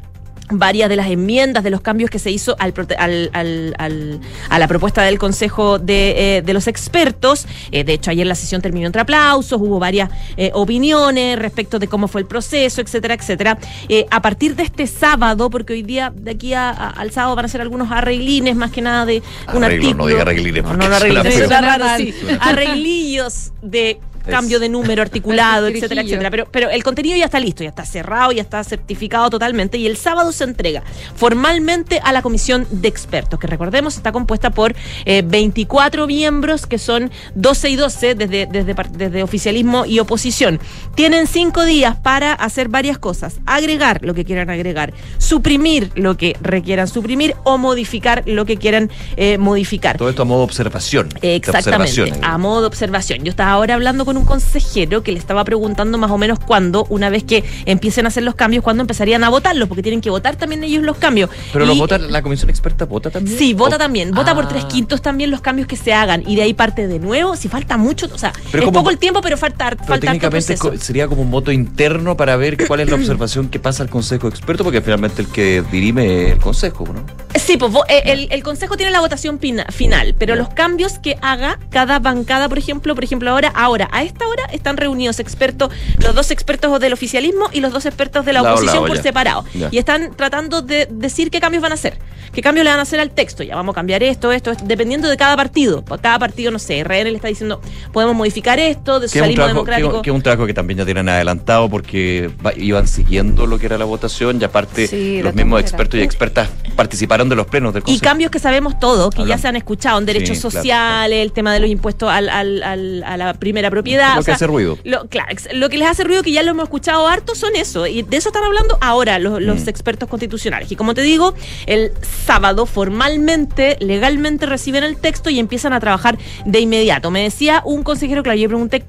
varias 0.51 0.89
de 0.89 0.95
las 0.95 1.07
enmiendas, 1.07 1.63
de 1.63 1.69
los 1.69 1.81
cambios 1.81 2.09
que 2.09 2.19
se 2.19 2.31
hizo 2.31 2.55
al, 2.59 2.73
al- 2.97 3.29
al- 3.33 3.75
al- 3.77 4.19
a 4.49 4.59
la 4.59 4.67
propuesta 4.67 5.03
del 5.03 5.19
Consejo 5.19 5.77
de, 5.79 6.37
eh, 6.37 6.41
de 6.41 6.53
los 6.53 6.67
Expertos. 6.67 7.45
Eh, 7.71 7.83
de 7.83 7.93
hecho, 7.93 8.11
ayer 8.11 8.25
la 8.25 8.35
sesión 8.35 8.61
terminó 8.61 8.87
entre 8.87 9.01
aplausos, 9.01 9.59
hubo 9.61 9.79
varias 9.79 10.09
eh, 10.37 10.51
opiniones 10.53 11.37
respecto 11.37 11.77
de 11.79 11.87
cómo 11.87 12.07
fue 12.07 12.21
el 12.21 12.27
proceso, 12.27 12.81
etcétera, 12.81 13.13
etcétera. 13.13 13.57
Eh, 13.87 14.05
a 14.09 14.21
partir 14.21 14.55
de 14.55 14.63
este 14.63 14.87
sábado, 14.87 15.49
porque 15.49 15.73
hoy 15.73 15.83
día, 15.83 16.11
de 16.15 16.31
aquí 16.31 16.53
a- 16.53 16.69
a- 16.71 16.89
al 16.89 17.11
sábado, 17.11 17.35
van 17.35 17.45
a 17.45 17.47
ser 17.47 17.61
algunos 17.61 17.91
arreglines, 17.91 18.55
más 18.55 18.71
que 18.71 18.81
nada 18.81 19.05
de 19.05 19.21
un 19.53 19.63
Arreglo, 19.63 19.65
artículo. 19.89 19.93
no 19.97 20.07
diga 20.07 20.21
arreglines, 20.21 20.63
No, 20.63 20.73
no, 20.75 20.89
no 20.89 20.95
arreglines, 20.95 21.49
raro, 21.49 21.85
sí. 21.97 22.13
Arreglillos 22.39 23.51
de 23.61 23.99
cambio 24.29 24.59
de 24.59 24.69
número 24.69 25.01
articulado, 25.01 25.67
etcétera, 25.69 26.01
etcétera. 26.01 26.31
Pero, 26.31 26.47
pero 26.51 26.69
el 26.69 26.83
contenido 26.83 27.17
ya 27.17 27.25
está 27.25 27.39
listo, 27.39 27.63
ya 27.63 27.69
está 27.69 27.85
cerrado, 27.85 28.31
ya 28.31 28.41
está 28.41 28.63
certificado 28.63 29.29
totalmente 29.29 29.77
y 29.77 29.87
el 29.87 29.97
sábado 29.97 30.31
se 30.31 30.43
entrega 30.43 30.83
formalmente 31.15 31.99
a 32.03 32.11
la 32.11 32.21
comisión 32.21 32.67
de 32.71 32.87
expertos, 32.87 33.39
que 33.39 33.47
recordemos 33.47 33.97
está 33.97 34.11
compuesta 34.11 34.49
por 34.51 34.75
eh, 35.05 35.23
24 35.25 36.07
miembros 36.07 36.65
que 36.65 36.77
son 36.77 37.11
12 37.35 37.69
y 37.69 37.75
12 37.75 38.15
desde, 38.15 38.45
desde, 38.45 38.75
desde 38.91 39.23
oficialismo 39.23 39.85
y 39.85 39.99
oposición. 39.99 40.59
Tienen 40.95 41.27
cinco 41.27 41.65
días 41.65 41.97
para 41.97 42.33
hacer 42.33 42.69
varias 42.69 42.97
cosas, 42.97 43.39
agregar 43.45 43.99
lo 44.03 44.13
que 44.13 44.25
quieran 44.25 44.49
agregar, 44.49 44.93
suprimir 45.17 45.91
lo 45.95 46.17
que 46.17 46.35
requieran 46.41 46.87
suprimir 46.87 47.35
o 47.43 47.57
modificar 47.57 48.23
lo 48.25 48.45
que 48.45 48.57
quieran 48.57 48.89
eh, 49.17 49.37
modificar. 49.37 49.97
Todo 49.97 50.09
esto 50.09 50.21
a 50.21 50.25
modo 50.25 50.39
de 50.39 50.45
observación. 50.45 51.09
de 51.21 51.35
Exactamente, 51.35 52.01
observación. 52.01 52.23
a 52.23 52.37
modo 52.37 52.61
de 52.61 52.67
observación. 52.67 53.23
Yo 53.23 53.29
estaba 53.29 53.51
ahora 53.51 53.75
hablando 53.75 54.05
con 54.05 54.17
un 54.19 54.25
consejero 54.25 55.03
que 55.03 55.11
le 55.11 55.19
estaba 55.19 55.43
preguntando 55.43 55.97
más 55.97 56.11
o 56.11 56.17
menos 56.17 56.39
cuándo, 56.39 56.85
una 56.89 57.09
vez 57.09 57.23
que 57.23 57.43
empiecen 57.65 58.05
a 58.05 58.09
hacer 58.09 58.23
los 58.23 58.35
cambios, 58.35 58.63
cuándo 58.63 58.81
empezarían 58.81 59.23
a 59.23 59.29
votarlos, 59.29 59.67
porque 59.67 59.81
tienen 59.83 60.01
que 60.01 60.09
votar 60.09 60.35
también 60.35 60.63
ellos 60.63 60.83
los 60.83 60.97
cambios. 60.97 61.29
Pero 61.53 61.65
lo 61.65 61.75
vota 61.75 61.97
la 61.97 62.21
comisión 62.21 62.49
experta, 62.49 62.85
vota 62.85 63.09
también. 63.09 63.37
Sí, 63.37 63.53
vota 63.53 63.75
O- 63.75 63.79
también. 63.79 64.11
Vota 64.11 64.35
por 64.35 64.45
Ah. 64.45 64.47
tres 64.49 64.65
quintos 64.65 65.01
también 65.01 65.31
los 65.31 65.41
cambios 65.41 65.67
que 65.67 65.75
se 65.77 65.93
hagan. 65.93 66.23
Y 66.27 66.35
de 66.35 66.43
ahí 66.43 66.53
parte 66.53 66.87
de 66.87 66.99
nuevo. 66.99 67.35
Si 67.35 67.47
falta 67.49 67.77
mucho, 67.77 68.07
o 68.13 68.17
sea, 68.17 68.33
Pero 68.51 68.63
es 68.63 68.65
como- 68.65 68.79
poco 68.79 68.89
el 68.89 68.97
tiempo, 68.97 69.21
pero 69.21 69.37
falta, 69.37 69.69
Pero 69.69 69.77
falta 69.79 69.93
harto 69.93 70.05
técnicamente 70.07 70.55
proceso. 70.57 70.83
sería 70.85 71.07
como 71.07 71.21
un 71.21 71.31
voto 71.31 71.51
interno 71.51 72.15
para 72.17 72.35
ver 72.35 72.57
cuál 72.67 72.81
es 72.81 72.89
la 72.89 72.95
observación 73.19 73.49
que 73.49 73.59
pasa 73.59 73.83
al 73.83 73.89
Consejo 73.89 74.27
Experto, 74.27 74.63
porque 74.63 74.81
finalmente 74.81 75.21
el 75.21 75.27
que 75.29 75.63
dirime 75.71 76.31
el 76.31 76.39
Consejo, 76.39 76.85
¿no? 76.91 77.03
Sí, 77.39 77.57
pues 77.57 77.71
eh, 77.87 78.01
el, 78.05 78.27
el 78.31 78.43
Consejo 78.43 78.75
tiene 78.75 78.91
la 78.91 78.99
votación 78.99 79.39
final, 79.39 80.15
pero 80.17 80.35
los 80.35 80.49
cambios 80.49 80.99
que 80.99 81.17
haga 81.21 81.59
cada 81.69 81.99
bancada, 81.99 82.49
por 82.49 82.57
ejemplo, 82.57 82.95
por 82.95 83.03
ejemplo, 83.03 83.29
ahora, 83.29 83.49
ahora, 83.55 83.87
a 83.99 84.03
esta 84.03 84.27
hora 84.27 84.43
están 84.51 84.77
reunidos 84.77 85.19
expertos, 85.19 85.71
los 86.03 86.15
dos 86.15 86.31
expertos 86.31 86.79
del 86.79 86.93
oficialismo 86.93 87.49
y 87.51 87.59
los 87.59 87.71
dos 87.73 87.85
expertos 87.85 88.25
de 88.25 88.33
la 88.33 88.41
oposición 88.41 88.75
lado, 88.75 88.87
por 88.87 88.97
ya. 88.97 89.03
separado. 89.03 89.45
Ya. 89.53 89.69
Y 89.71 89.77
están 89.77 90.11
tratando 90.15 90.61
de 90.61 90.87
decir 90.89 91.29
qué 91.31 91.39
cambios 91.39 91.61
van 91.61 91.71
a 91.71 91.75
hacer, 91.75 91.97
qué 92.31 92.41
cambios 92.41 92.63
le 92.63 92.69
van 92.71 92.79
a 92.79 92.83
hacer 92.83 92.99
al 92.99 93.11
texto. 93.11 93.43
Ya 93.43 93.55
vamos 93.55 93.73
a 93.73 93.75
cambiar 93.75 94.01
esto, 94.03 94.31
esto, 94.31 94.51
esto, 94.51 94.63
dependiendo 94.65 95.07
de 95.09 95.17
cada 95.17 95.35
partido. 95.35 95.83
Cada 96.01 96.17
partido, 96.19 96.51
no 96.51 96.59
sé, 96.59 96.83
RN 96.83 97.03
le 97.11 97.15
está 97.15 97.27
diciendo, 97.27 97.61
podemos 97.91 98.15
modificar 98.15 98.59
esto, 98.59 98.99
de 98.99 99.07
socialismo 99.07 99.35
trabajo, 99.35 99.53
democrático. 99.55 100.01
que 100.01 100.09
es 100.09 100.15
un 100.15 100.21
trabajo 100.21 100.45
que 100.45 100.53
también 100.53 100.77
ya 100.79 100.85
tienen 100.85 101.09
adelantado 101.09 101.69
porque 101.69 102.29
va- 102.45 102.53
iban 102.55 102.87
siguiendo 102.87 103.45
lo 103.47 103.59
que 103.59 103.65
era 103.65 103.77
la 103.77 103.85
votación 103.85 104.39
y 104.41 104.43
aparte 104.43 104.87
Sí, 104.87 105.21
los 105.21 105.33
mismos 105.35 105.61
expertos 105.61 105.99
y 105.99 106.03
expertas 106.03 106.49
participaron 106.75 107.27
de 107.29 107.35
los 107.35 107.47
plenos 107.47 107.73
del 107.73 107.81
Y 107.81 107.85
Consejo. 107.85 108.03
cambios 108.03 108.31
que 108.31 108.39
sabemos 108.39 108.79
todos, 108.79 109.13
que 109.13 109.25
ya 109.25 109.37
se 109.37 109.47
han 109.47 109.55
escuchado 109.55 109.99
en 109.99 110.05
derechos 110.05 110.37
Sí, 110.37 110.41
claro, 110.41 110.51
sociales, 110.57 111.19
el 111.21 111.31
tema 111.33 111.53
de 111.53 111.59
los 111.59 111.69
impuestos 111.69 112.09
al- 112.09 112.29
al- 112.29 112.63
al- 112.63 113.03
a 113.03 113.17
la 113.17 113.33
primera 113.33 113.69
propiedad. 113.69 113.88
Lo 113.97 114.21
o 114.21 114.23
que 114.23 114.31
hace 114.31 114.47
ruido. 114.47 114.77
Lo, 114.83 115.07
claro, 115.07 115.35
lo 115.53 115.69
que 115.69 115.77
les 115.77 115.87
hace 115.87 116.03
ruido, 116.03 116.23
que 116.23 116.31
ya 116.31 116.43
lo 116.43 116.51
hemos 116.51 116.63
escuchado 116.63 117.07
harto, 117.07 117.35
son 117.35 117.55
eso. 117.55 117.87
Y 117.87 118.01
de 118.03 118.17
eso 118.17 118.29
están 118.29 118.43
hablando 118.43 118.77
ahora 118.81 119.19
los, 119.19 119.41
los 119.41 119.63
Mm. 119.65 119.69
expertos 119.69 120.09
constitucionales. 120.09 120.71
Y 120.71 120.75
como 120.75 120.93
te 120.93 121.01
digo, 121.01 121.33
el 121.65 121.91
sábado 122.25 122.65
formalmente, 122.65 123.77
legalmente 123.79 124.45
reciben 124.45 124.83
el 124.83 124.97
texto 124.97 125.29
y 125.29 125.39
empiezan 125.39 125.73
a 125.73 125.79
trabajar 125.79 126.17
de 126.45 126.59
inmediato. 126.59 127.11
Me 127.11 127.23
decía 127.23 127.61
un 127.65 127.83
consejero, 127.83 128.23
claro, 128.23 128.37
yo 128.39 128.47
pregunté 128.47 128.83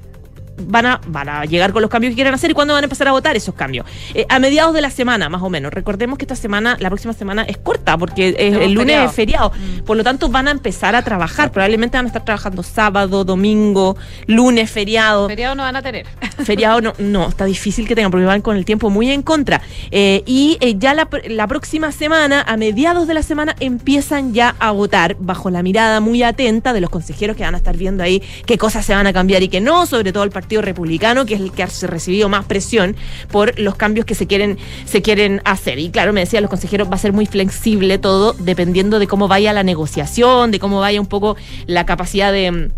van 0.66 0.86
a, 0.86 1.00
van 1.06 1.28
a 1.28 1.44
llegar 1.44 1.72
con 1.72 1.82
los 1.82 1.90
cambios 1.90 2.10
que 2.10 2.14
quieran 2.16 2.34
hacer 2.34 2.50
y 2.50 2.54
cuándo 2.54 2.74
van 2.74 2.84
a 2.84 2.86
empezar 2.86 3.08
a 3.08 3.12
votar 3.12 3.36
esos 3.36 3.54
cambios. 3.54 3.86
Eh, 4.14 4.26
a 4.28 4.38
mediados 4.38 4.74
de 4.74 4.80
la 4.80 4.90
semana, 4.90 5.28
más 5.28 5.42
o 5.42 5.50
menos. 5.50 5.72
Recordemos 5.72 6.18
que 6.18 6.24
esta 6.24 6.36
semana, 6.36 6.76
la 6.80 6.88
próxima 6.88 7.12
semana 7.12 7.42
es 7.42 7.58
corta 7.58 7.96
porque 7.98 8.30
es- 8.30 8.56
el 8.56 8.72
lunes 8.72 8.86
feriado. 8.86 9.06
es 9.08 9.14
feriado. 9.14 9.50
Mm. 9.50 9.84
Por 9.84 9.96
lo 9.96 10.04
tanto, 10.04 10.28
van 10.28 10.48
a 10.48 10.50
empezar 10.50 10.94
a 10.94 11.02
trabajar. 11.02 11.50
Probablemente 11.52 11.96
van 11.96 12.06
a 12.06 12.08
estar 12.08 12.24
trabajando 12.24 12.62
sábado, 12.62 13.24
domingo, 13.24 13.96
lunes, 14.26 14.70
feriado. 14.70 15.28
Feriado 15.28 15.54
no 15.54 15.62
van 15.62 15.76
a 15.76 15.82
tener. 15.82 16.06
Feriado 16.44 16.80
no, 16.80 16.92
no, 16.98 17.28
está 17.28 17.44
difícil 17.44 17.86
que 17.86 17.94
tengan 17.94 18.10
porque 18.10 18.26
van 18.26 18.42
con 18.42 18.56
el 18.56 18.64
tiempo 18.64 18.90
muy 18.90 19.10
en 19.10 19.22
contra. 19.22 19.60
Eh, 19.90 20.22
y 20.26 20.56
eh, 20.60 20.74
ya 20.78 20.94
la, 20.94 21.08
la 21.28 21.46
próxima 21.46 21.92
semana, 21.92 22.42
a 22.46 22.56
mediados 22.56 23.06
de 23.06 23.14
la 23.14 23.22
semana, 23.22 23.54
empiezan 23.60 24.34
ya 24.34 24.54
a 24.58 24.70
votar 24.72 25.16
bajo 25.20 25.50
la 25.50 25.62
mirada 25.62 26.00
muy 26.00 26.22
atenta 26.22 26.72
de 26.72 26.80
los 26.80 26.90
consejeros 26.90 27.36
que 27.36 27.42
van 27.44 27.54
a 27.54 27.58
estar 27.58 27.76
viendo 27.76 28.02
ahí 28.02 28.22
qué 28.46 28.58
cosas 28.58 28.84
se 28.84 28.94
van 28.94 29.06
a 29.06 29.12
cambiar 29.12 29.42
y 29.42 29.48
qué 29.48 29.60
no, 29.60 29.86
sobre 29.86 30.12
todo 30.12 30.24
el 30.24 30.30
Partido 30.30 30.49
Republicano, 30.58 31.26
que 31.26 31.34
es 31.34 31.40
el 31.40 31.52
que 31.52 31.62
ha 31.62 31.68
recibido 31.82 32.28
más 32.28 32.44
presión 32.44 32.96
por 33.30 33.58
los 33.58 33.76
cambios 33.76 34.06
que 34.06 34.14
se 34.14 34.26
quieren, 34.26 34.58
se 34.84 35.02
quieren 35.02 35.40
hacer. 35.44 35.78
Y 35.78 35.90
claro, 35.90 36.12
me 36.12 36.20
decían 36.20 36.42
los 36.42 36.50
consejeros, 36.50 36.90
va 36.90 36.94
a 36.94 36.98
ser 36.98 37.12
muy 37.12 37.26
flexible 37.26 37.98
todo, 37.98 38.32
dependiendo 38.32 38.98
de 38.98 39.06
cómo 39.06 39.28
vaya 39.28 39.52
la 39.52 39.62
negociación, 39.62 40.50
de 40.50 40.58
cómo 40.58 40.80
vaya 40.80 41.00
un 41.00 41.06
poco 41.06 41.36
la 41.66 41.86
capacidad 41.86 42.32
de 42.32 42.70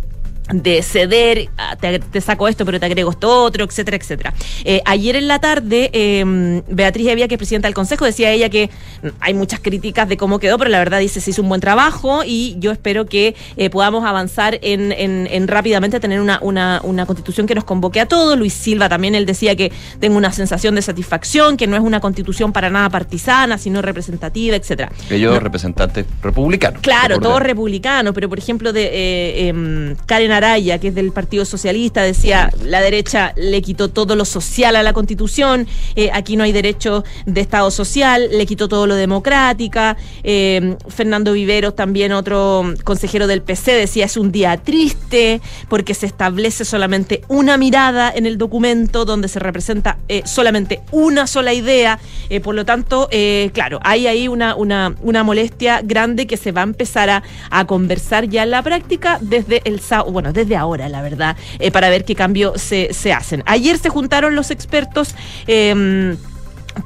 de 0.53 0.83
ceder, 0.83 1.49
ah, 1.57 1.77
te, 1.81 1.99
te 1.99 2.21
saco 2.21 2.47
esto, 2.49 2.65
pero 2.65 2.79
te 2.79 2.87
agrego 2.87 3.11
esto 3.11 3.43
otro, 3.43 3.65
etcétera, 3.65 3.97
etcétera. 3.97 4.35
Eh, 4.65 4.83
ayer 4.85 5.17
en 5.17 5.29
la 5.29 5.39
tarde, 5.41 5.91
eh, 5.93 6.63
Beatriz 6.69 7.09
Evia, 7.09 7.29
que 7.29 7.35
es 7.35 7.39
presidenta 7.39 7.69
del 7.69 7.75
Consejo, 7.75 8.05
decía 8.05 8.31
ella 8.31 8.49
que 8.51 8.71
mm, 9.03 9.09
hay 9.21 9.35
muchas 9.35 9.61
críticas 9.61 10.09
de 10.09 10.17
cómo 10.17 10.39
quedó, 10.39 10.59
pero 10.59 10.71
la 10.71 10.79
verdad 10.79 11.01
dice 11.01 11.21
se 11.21 11.31
hizo 11.31 11.43
un 11.43 11.49
buen 11.49 11.61
trabajo 11.61 12.23
y 12.25 12.57
yo 12.59 12.71
espero 12.73 13.07
que 13.07 13.35
eh, 13.57 13.71
podamos 13.71 14.05
avanzar 14.05 14.59
en, 14.63 14.93
en- 14.93 15.27
en 15.31 15.49
rápidamente 15.49 16.01
tener 16.01 16.21
una, 16.21 16.39
una, 16.43 16.81
una 16.85 17.07
constitución 17.07 17.47
que 17.47 17.55
nos 17.55 17.65
convoque 17.65 18.01
a 18.01 18.07
todos. 18.07 18.39
Luis 18.39 18.53
Silva 18.53 18.89
también, 18.89 19.15
él 19.15 19.25
decía 19.27 19.57
que 19.57 19.73
tengo 20.01 20.17
una 20.17 20.33
sensación 20.33 20.75
de 20.75 20.83
satisfacción, 20.83 21.57
que 21.57 21.67
no 21.67 21.77
es 21.77 21.83
una 21.83 22.01
constitución 22.01 22.53
para 22.53 22.69
nada 22.71 22.91
partisana, 22.91 23.59
sino 23.59 23.81
representativa, 23.83 24.57
etcétera. 24.57 24.93
Ellos 25.11 25.33
No- 25.35 25.41
representantes 25.41 26.07
republicanos. 26.23 26.81
Claro, 26.83 27.19
todos 27.19 27.41
republicanos, 27.41 28.13
pero 28.15 28.29
por 28.29 28.39
ejemplo 28.39 28.73
de 28.73 28.85
eh, 28.93 29.49
em, 29.49 29.97
Karen 30.07 30.33
Que 30.43 30.89
es 30.89 30.95
del 30.97 31.13
Partido 31.13 31.45
Socialista, 31.45 32.03
decía 32.03 32.51
la 32.65 32.81
derecha 32.81 33.33
le 33.37 33.63
quitó 33.63 33.91
todo 33.91 34.17
lo 34.17 34.25
social 34.25 34.75
a 34.75 34.83
la 34.83 34.93
Constitución, 34.93 35.69
eh, 35.95 36.11
aquí 36.13 36.35
no 36.35 36.43
hay 36.43 36.51
derecho 36.51 37.05
de 37.27 37.41
Estado 37.41 37.71
social, 37.71 38.29
le 38.29 38.45
quitó 38.45 38.67
todo 38.67 38.89
lo 38.89 38.97
democrática. 38.97 39.97
em, 40.25 40.77
Fernando 40.89 41.33
Viveros, 41.33 41.77
también 41.77 42.11
otro 42.11 42.75
consejero 42.83 43.29
del 43.29 43.43
PC, 43.43 43.73
decía 43.73 44.07
es 44.07 44.17
un 44.17 44.33
día 44.33 44.57
triste 44.57 45.41
porque 45.69 45.95
se 45.95 46.07
establece 46.07 46.65
solamente 46.65 47.23
una 47.29 47.57
mirada 47.57 48.13
en 48.13 48.27
el 48.27 48.37
documento 48.37 49.05
donde 49.05 49.29
se 49.29 49.39
representa 49.39 49.99
eh, 50.09 50.23
solamente 50.25 50.81
una 50.91 51.29
sola 51.29 51.53
idea. 51.53 52.01
Eh, 52.31 52.41
por 52.41 52.57
lo 52.57 52.65
tanto, 52.65 53.09
eh, 53.13 53.51
claro, 53.55 53.79
hay 53.85 54.09
ahí 54.09 54.27
una, 54.27 54.57
una, 54.57 54.97
una 55.03 55.23
molestia 55.23 55.83
grande 55.85 56.27
que 56.27 56.37
se 56.37 56.51
va 56.51 56.63
a 56.63 56.65
empezar 56.65 57.11
a, 57.11 57.23
a 57.51 57.65
conversar 57.67 58.29
ya 58.29 58.43
en 58.43 58.51
la 58.51 58.63
práctica 58.63 59.19
desde 59.21 59.61
el 59.65 59.81
sábado, 59.81 60.13
desde 60.31 60.55
ahora, 60.57 60.89
la 60.89 61.03
verdad, 61.03 61.37
eh, 61.59 61.71
para 61.73 61.89
ver 61.89 62.05
qué 62.05 62.15
cambios 62.15 62.61
se, 62.61 62.93
se 62.93 63.13
hacen. 63.13 63.43
Ayer 63.47 63.79
se 63.79 63.89
juntaron 63.89 64.37
los 64.37 64.51
expertos. 64.51 65.15
em, 65.47 66.17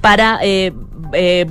para 0.00 0.40
eh, 1.12 1.46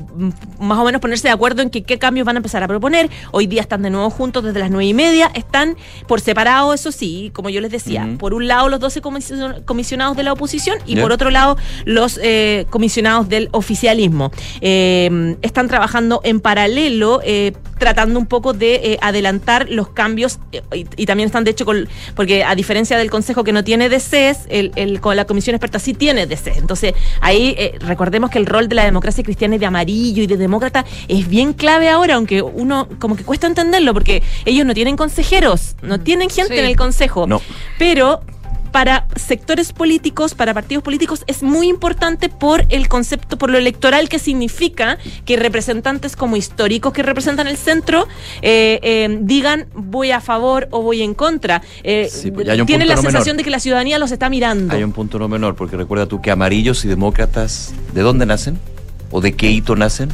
más 0.60 0.78
o 0.80 0.84
menos 0.86 1.02
ponerse 1.02 1.28
de 1.28 1.34
acuerdo 1.34 1.62
en 1.62 1.70
que 1.70 1.84
qué 1.84 1.98
cambios 1.98 2.26
van 2.26 2.36
a 2.36 2.40
empezar 2.40 2.64
a 2.64 2.68
proponer. 2.68 3.10
Hoy 3.32 3.48
día 3.48 3.62
están 3.62 3.82
de 3.82 3.90
nuevo 3.90 4.10
juntos 4.10 4.44
desde 4.44 4.60
las 4.60 4.70
nueve 4.70 4.86
y 4.86 4.94
media. 4.94 5.32
Están 5.34 5.76
por 6.08 6.22
separado, 6.22 6.74
eso 6.74 6.92
sí, 6.92 7.32
como 7.34 7.50
yo 7.50 7.62
les 7.62 7.72
decía. 7.72 8.08
Por 8.18 8.34
un 8.34 8.48
lado 8.48 8.70
los 8.70 8.80
12 8.80 9.02
comision- 9.02 9.64
comisionados 9.66 10.18
de 10.18 10.24
la 10.24 10.34
oposición 10.34 10.78
y 10.86 10.96
por 10.98 11.12
otro 11.12 11.30
lado 11.30 11.58
los 11.86 12.20
eh, 12.24 12.66
comisionados 12.70 13.30
del 13.30 13.50
oficialismo. 13.52 14.32
Eh, 14.62 15.36
están 15.42 15.68
trabajando 15.68 16.22
en 16.24 16.40
paralelo, 16.40 17.22
tratando 17.78 18.18
un 18.20 18.26
poco 18.26 18.54
de 18.54 18.98
adelantar 19.02 19.68
los 19.70 19.90
cambios 19.90 20.40
y, 20.74 20.86
y 20.96 21.06
también 21.06 21.28
están 21.28 21.44
de 21.44 21.52
hecho 21.52 21.66
con, 21.66 21.88
porque 22.16 22.44
a 22.44 22.56
diferencia 22.56 22.98
del 22.98 23.12
Consejo 23.12 23.44
que 23.44 23.52
no 23.52 23.64
tiene 23.64 23.90
DCs, 23.90 24.46
el, 24.50 24.72
el- 24.76 25.00
con 25.02 25.16
la 25.16 25.26
Comisión 25.26 25.56
Experta 25.56 25.78
sí 25.80 25.94
tiene 25.94 26.26
DCs. 26.26 26.58
Entonces 26.58 26.94
ahí 27.22 27.56
recordemos 27.80 28.30
que 28.32 28.40
el 28.40 28.46
rol 28.46 28.68
de 28.68 28.76
la 28.76 28.86
democracia 28.86 29.24
cristiana 29.24 29.45
y 29.54 29.58
de 29.58 29.66
amarillo 29.66 30.24
y 30.24 30.28
de 30.28 30.38
demócrata 30.38 30.86
es 31.08 31.28
bien 31.28 31.54
clave 31.54 31.90
ahora, 31.90 32.16
aunque 32.16 32.42
uno 32.42 32.88
como 33.00 33.16
que 33.16 33.24
cuesta 33.24 33.48
entenderlo 33.48 33.94
porque 33.94 34.24
ellos 34.46 34.66
no 34.66 34.74
tienen 34.74 34.96
consejeros, 34.98 35.76
no 35.82 36.00
tienen 36.00 36.30
gente 36.30 36.54
Sí. 36.54 36.60
en 36.60 36.66
el 36.66 36.76
Consejo. 36.76 37.28
No. 37.28 37.42
Pero 37.80 38.22
para 38.72 39.08
sectores 39.16 39.72
políticos, 39.72 40.36
para 40.36 40.54
partidos 40.54 40.84
políticos, 40.84 41.24
es 41.28 41.42
muy 41.44 41.70
importante 41.70 42.28
por 42.28 42.66
el 42.68 42.90
concepto, 42.90 43.38
por 43.38 43.50
lo 43.50 43.58
electoral 43.58 44.10
que 44.10 44.20
significa 44.20 44.98
que 45.24 45.38
representantes 45.38 46.18
como 46.18 46.36
históricos 46.36 46.92
que 46.92 47.02
representan 47.02 47.48
el 47.48 47.56
centro 47.56 48.06
eh, 48.42 48.80
eh, 48.84 49.18
digan 49.22 49.68
voy 49.76 50.12
a 50.12 50.20
favor 50.20 50.68
o 50.72 50.82
voy 50.82 51.04
en 51.04 51.14
contra. 51.14 51.62
Eh, 51.84 52.10
Sí, 52.12 52.32
pues, 52.32 52.46
tienen 52.66 52.90
la 52.90 52.96
no 52.96 53.02
sensación 53.02 53.36
menor. 53.36 53.38
de 53.38 53.44
que 53.46 53.50
la 53.50 53.60
ciudadanía 53.62 53.98
los 53.98 54.12
está 54.12 54.30
mirando. 54.30 54.74
Hay 54.76 54.84
un 54.84 54.92
punto 54.92 55.20
no 55.20 55.30
menor, 55.30 55.56
porque 55.56 55.78
recuerda 55.78 56.06
tú 56.06 56.22
que 56.22 56.30
amarillos 56.32 56.84
y 56.84 56.90
demócratas, 56.90 57.74
¿de 57.94 58.02
dónde 58.02 58.26
nacen? 58.26 58.60
¿O 59.16 59.22
de 59.22 59.34
qué 59.34 59.50
hito 59.50 59.78
nacen? 59.78 60.10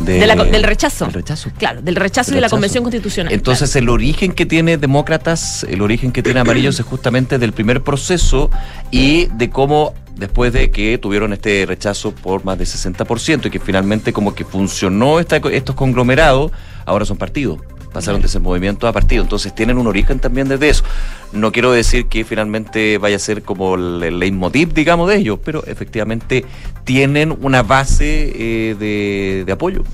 De 0.00 0.26
la 0.26 0.36
co- 0.36 0.44
del 0.44 0.62
rechazo. 0.62 1.06
Del 1.06 1.14
rechazo. 1.14 1.50
Claro, 1.58 1.80
del 1.80 1.96
rechazo 1.96 2.30
Del 2.32 2.36
de 2.36 2.40
la. 2.42 2.48
Convención 2.50 2.84
Constitucional. 2.84 3.32
Entonces 3.32 3.74
el 3.76 3.88
origen 3.88 4.32
que 4.32 4.44
tiene 4.44 4.76
demócratas, 4.76 5.64
el 5.64 5.80
origen 5.80 6.12
que 6.12 6.22
tiene 6.22 6.40
amarillos 6.40 6.78
es 6.78 6.84
justamente 6.84 7.38
del 7.38 7.54
primer 7.54 7.82
proceso 7.82 8.50
y 8.90 9.24
de 9.26 9.48
cómo 9.48 9.94
después 10.16 10.52
de 10.52 10.70
que 10.70 10.98
tuvieron 10.98 11.32
este 11.32 11.64
rechazo 11.66 12.12
por 12.12 12.44
más 12.44 12.58
de 12.58 12.64
60% 12.64 13.46
y 13.46 13.50
que 13.50 13.58
finalmente 13.58 14.12
como 14.12 14.34
que 14.34 14.44
funcionó 14.44 15.18
esta- 15.18 15.36
estos 15.50 15.74
conglomerados, 15.74 16.52
ahora 16.84 17.06
son 17.06 17.16
partidos. 17.16 17.60
Pasaron 17.92 18.20
de 18.20 18.26
ese 18.26 18.38
movimiento 18.38 18.86
a 18.86 18.92
partido. 18.92 19.22
Entonces 19.22 19.54
tienen 19.54 19.78
un 19.78 19.86
origen 19.86 20.18
también 20.18 20.48
desde 20.48 20.68
eso. 20.68 20.84
No 21.32 21.52
quiero 21.52 21.72
decir 21.72 22.06
que 22.06 22.24
finalmente 22.24 22.98
vaya 22.98 23.16
a 23.16 23.18
ser 23.18 23.42
como 23.42 23.74
el, 23.74 24.18
leitmotiv, 24.18 24.72
digamos, 24.72 25.08
de 25.08 25.16
ellos, 25.16 25.38
pero 25.44 25.64
efectivamente 25.66 26.44
tienen 26.84 27.36
una 27.40 27.62
base 27.62 28.32
eh, 28.34 28.76
de, 28.78 29.44
de 29.44 29.52
apoyo. 29.52 29.84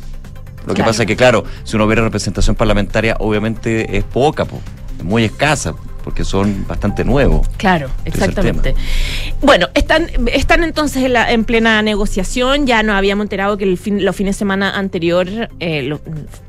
Lo 0.66 0.74
que 0.74 0.78
Claro. 0.80 0.90
pasa 0.90 1.02
es 1.04 1.06
que, 1.06 1.16
claro, 1.16 1.44
si 1.64 1.76
uno 1.76 1.86
ve 1.86 1.94
la 1.96 2.02
representación 2.02 2.56
parlamentaria, 2.56 3.16
obviamente 3.20 3.96
es 3.96 4.02
poca, 4.04 4.44
po, 4.44 4.60
es 4.98 5.04
muy 5.04 5.22
escasa, 5.24 5.74
porque 6.06 6.25
son 6.25 6.64
bastante 6.68 7.04
nuevos. 7.04 7.48
Claro, 7.56 7.90
es 8.04 8.14
exactamente. 8.14 8.76
Bueno, 9.42 9.66
están, 9.75 10.06
están 10.32 10.62
entonces 10.62 11.02
en, 11.02 11.14
la- 11.14 11.32
en 11.32 11.44
plena 11.44 11.82
negociación. 11.82 12.64
Ya 12.64 12.84
nos 12.84 12.94
habíamos 12.94 13.25
enterado 13.25 13.56
que 13.58 13.64
el 13.64 13.76
fin- 13.76 14.04
los 14.04 14.14
fines 14.14 14.36
de 14.36 14.38
semana 14.38 14.70
anterior, 14.78 15.26
eh, 15.58 15.82
lo- 15.82 16.00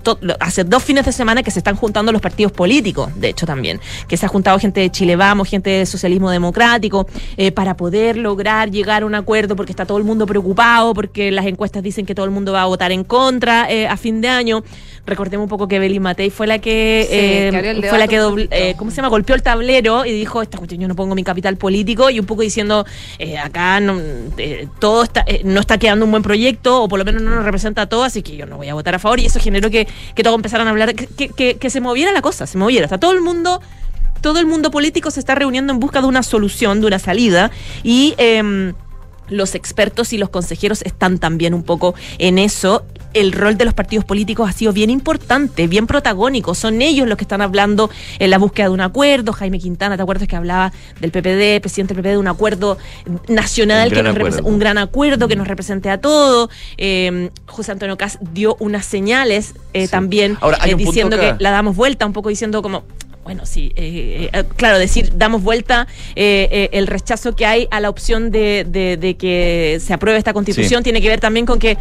to- 0.03 0.19
lo- 0.21 0.35
hace 0.39 0.63
dos 0.63 0.83
fines 0.83 1.05
de 1.07 1.11
semana 1.11 1.41
que 1.41 1.49
se 1.49 1.57
están 1.57 1.75
juntando 1.75 2.11
los 2.11 2.21
partidos 2.21 2.51
políticos, 2.51 3.09
de 3.19 3.29
hecho 3.29 3.47
también, 3.47 3.79
que 4.07 4.15
se 4.15 4.27
ha 4.27 4.29
juntado 4.29 4.59
gente 4.59 4.79
de 4.79 4.91
Chile 4.91 5.15
Vamos, 5.15 5.49
gente 5.49 5.71
de 5.71 5.87
Socialismo 5.87 6.29
Democrático, 6.29 7.07
eh, 7.35 7.51
para 7.51 7.75
poder 7.75 8.15
lograr 8.17 8.69
llegar 8.69 9.01
a 9.01 9.05
un 9.07 9.15
acuerdo, 9.15 9.55
porque 9.55 9.71
está 9.71 9.87
todo 9.87 9.97
el 9.97 10.03
mundo 10.03 10.27
preocupado, 10.27 10.93
porque 10.93 11.31
las 11.31 11.47
encuestas 11.47 11.81
dicen 11.81 12.05
que 12.05 12.13
todo 12.13 12.25
el 12.25 12.31
mundo 12.31 12.53
va 12.53 12.61
a 12.61 12.65
votar 12.67 12.91
en 12.91 13.03
contra 13.03 13.71
eh, 13.71 13.87
a 13.87 13.97
fin 13.97 14.21
de 14.21 14.27
año. 14.29 14.63
Recordemos 15.07 15.45
un 15.45 15.49
poco 15.49 15.67
que 15.67 15.79
Beli 15.79 15.99
Matei 15.99 16.29
fue 16.29 16.45
la 16.47 16.59
que, 16.59 17.07
Sí, 17.09 17.15
eh, 17.15 17.49
que 17.81 17.87
fue 17.89 17.97
la 17.97 18.07
que 18.09 18.17
un 18.19 18.25
dobl- 18.25 18.29
poquito. 18.47 18.55
eh, 18.55 18.75
¿cómo 18.77 18.91
se 18.91 18.97
llama? 18.97 19.07
Golpeó 19.07 19.35
el 19.35 19.41
tablero 19.41 20.05
y 20.05 20.11
dijo, 20.11 20.41
esta 20.41 20.57
cuestión 20.57 20.81
yo 20.81 20.87
no 20.87 20.95
pongo 20.95 21.15
mi 21.15 21.23
capital 21.23 21.55
político 21.57 22.09
y 22.09 22.19
un 22.19 22.25
poco 22.25 22.41
diciendo, 22.41 22.85
eh, 23.17 23.37
acá 23.37 23.79
no, 23.79 23.99
eh, 24.37 24.67
todo 24.79 25.03
está, 25.03 25.25
no 25.45 25.61
está 25.61 25.77
quedando 25.77 26.03
un 26.05 26.11
buen 26.11 26.23
proyecto 26.23 26.83
o 26.83 26.87
por 26.89 26.99
lo 26.99 27.05
menos 27.05 27.21
no 27.21 27.31
nos 27.31 27.45
representa 27.45 27.83
a 27.83 27.85
todo, 27.87 28.03
así 28.03 28.21
que 28.21 28.35
yo 28.35 28.45
no 28.45 28.57
voy 28.57 28.67
a 28.67 28.73
votar 28.73 28.93
a 28.95 28.99
favor 28.99 29.19
y 29.19 29.25
eso 29.25 29.39
generó 29.39 29.69
que, 29.69 29.87
que 30.13 30.23
todos 30.23 30.35
empezaran 30.35 30.67
a 30.67 30.71
hablar, 30.71 30.93
que, 30.93 31.07
que- 31.07 31.29
que- 31.29 31.55
que 31.55 31.69
se 31.69 31.79
moviera 31.81 32.11
la 32.11 32.21
cosa, 32.21 32.45
se 32.45 32.57
moviera, 32.57 32.83
está 32.85 32.97
todo 32.97 33.13
el 33.13 33.21
mundo... 33.21 33.61
Todo 34.19 34.39
el 34.39 34.47
mundo 34.47 34.71
político 34.71 35.11
se 35.11 35.19
está 35.19 35.35
reuniendo 35.35 35.71
en 35.71 35.79
busca 35.79 36.01
de 36.01 36.07
una 36.07 36.23
solución, 36.23 36.81
de 36.81 36.87
una 36.87 36.97
salida 36.97 37.51
y 37.83 38.15
em, 38.17 38.73
los 39.29 39.55
expertos 39.55 40.13
y 40.13 40.17
los 40.17 40.29
consejeros 40.29 40.81
están 40.83 41.17
también 41.19 41.53
un 41.53 41.63
poco 41.63 41.95
en 42.17 42.37
eso. 42.39 42.85
El 43.13 43.31
rol 43.31 43.57
de 43.57 43.65
los 43.65 43.73
partidos 43.73 44.05
políticos 44.05 44.47
ha 44.49 44.51
sido 44.53 44.73
bien 44.73 44.89
importante, 44.89 45.65
bien 45.67 45.87
protagónico. 45.87 46.53
Son 46.53 46.81
ellos 46.81 47.07
los 47.07 47.17
que 47.17 47.23
están 47.23 47.41
hablando 47.41 47.89
en 48.19 48.29
la 48.29 48.37
búsqueda 48.37 48.67
de 48.67 48.73
un 48.73 48.81
acuerdo. 48.81 49.31
Jaime 49.33 49.57
Quintana, 49.59 49.95
¿te 49.95 50.03
acuerdas 50.03 50.27
que 50.27 50.35
hablaba 50.35 50.71
del 50.99 51.11
PPD, 51.11 51.59
presidente 51.61 51.93
del 51.93 52.03
PPD, 52.03 52.09
de 52.11 52.17
un 52.17 52.27
acuerdo 52.27 52.77
nacional, 53.27 53.87
Un 53.87 53.93
que 53.93 54.01
gran 54.01 54.05
nos 54.13 54.15
acuerdo. 54.17 54.47
un 54.47 54.59
gran 54.59 54.77
acuerdo 54.77 55.27
que 55.27 55.35
nos 55.35 55.47
represente 55.47 55.89
a 55.89 55.99
todos? 55.99 56.49
Eh, 56.77 57.31
José 57.47 57.71
Antonio 57.71 57.97
Cas 57.97 58.19
dio 58.33 58.55
unas 58.59 58.85
señales 58.85 59.55
eh, 59.73 59.85
Sí. 59.85 59.91
también 59.91 60.37
Ahora, 60.41 60.59
eh, 60.65 60.75
diciendo 60.75 61.15
acá. 61.15 61.37
que 61.37 61.43
la 61.43 61.51
damos 61.51 61.75
vuelta, 61.75 62.05
un 62.05 62.13
poco 62.13 62.29
diciendo 62.29 62.61
como, 62.61 62.83
bueno, 63.27 63.45
sí, 63.45 63.73
eh, 63.75 64.29
eh, 64.31 64.43
claro, 64.55 64.79
decir, 64.79 65.11
damos 65.17 65.43
vuelta 65.43 65.85
eh, 66.15 66.47
eh, 66.49 66.69
el 66.71 66.87
rechazo 66.87 67.35
que 67.35 67.45
hay 67.45 67.67
a 67.71 67.81
la 67.81 67.89
opción 67.89 68.31
de, 68.31 68.65
de- 68.65 68.95
de 68.95 69.17
que 69.17 69.79
se 69.81 69.93
apruebe 69.93 70.17
esta 70.17 70.31
constitución 70.31 70.79
Sí. 70.79 70.83
tiene 70.85 71.01
que 71.01 71.09
ver 71.09 71.19
también 71.19 71.45
con 71.45 71.59
que 71.59 71.77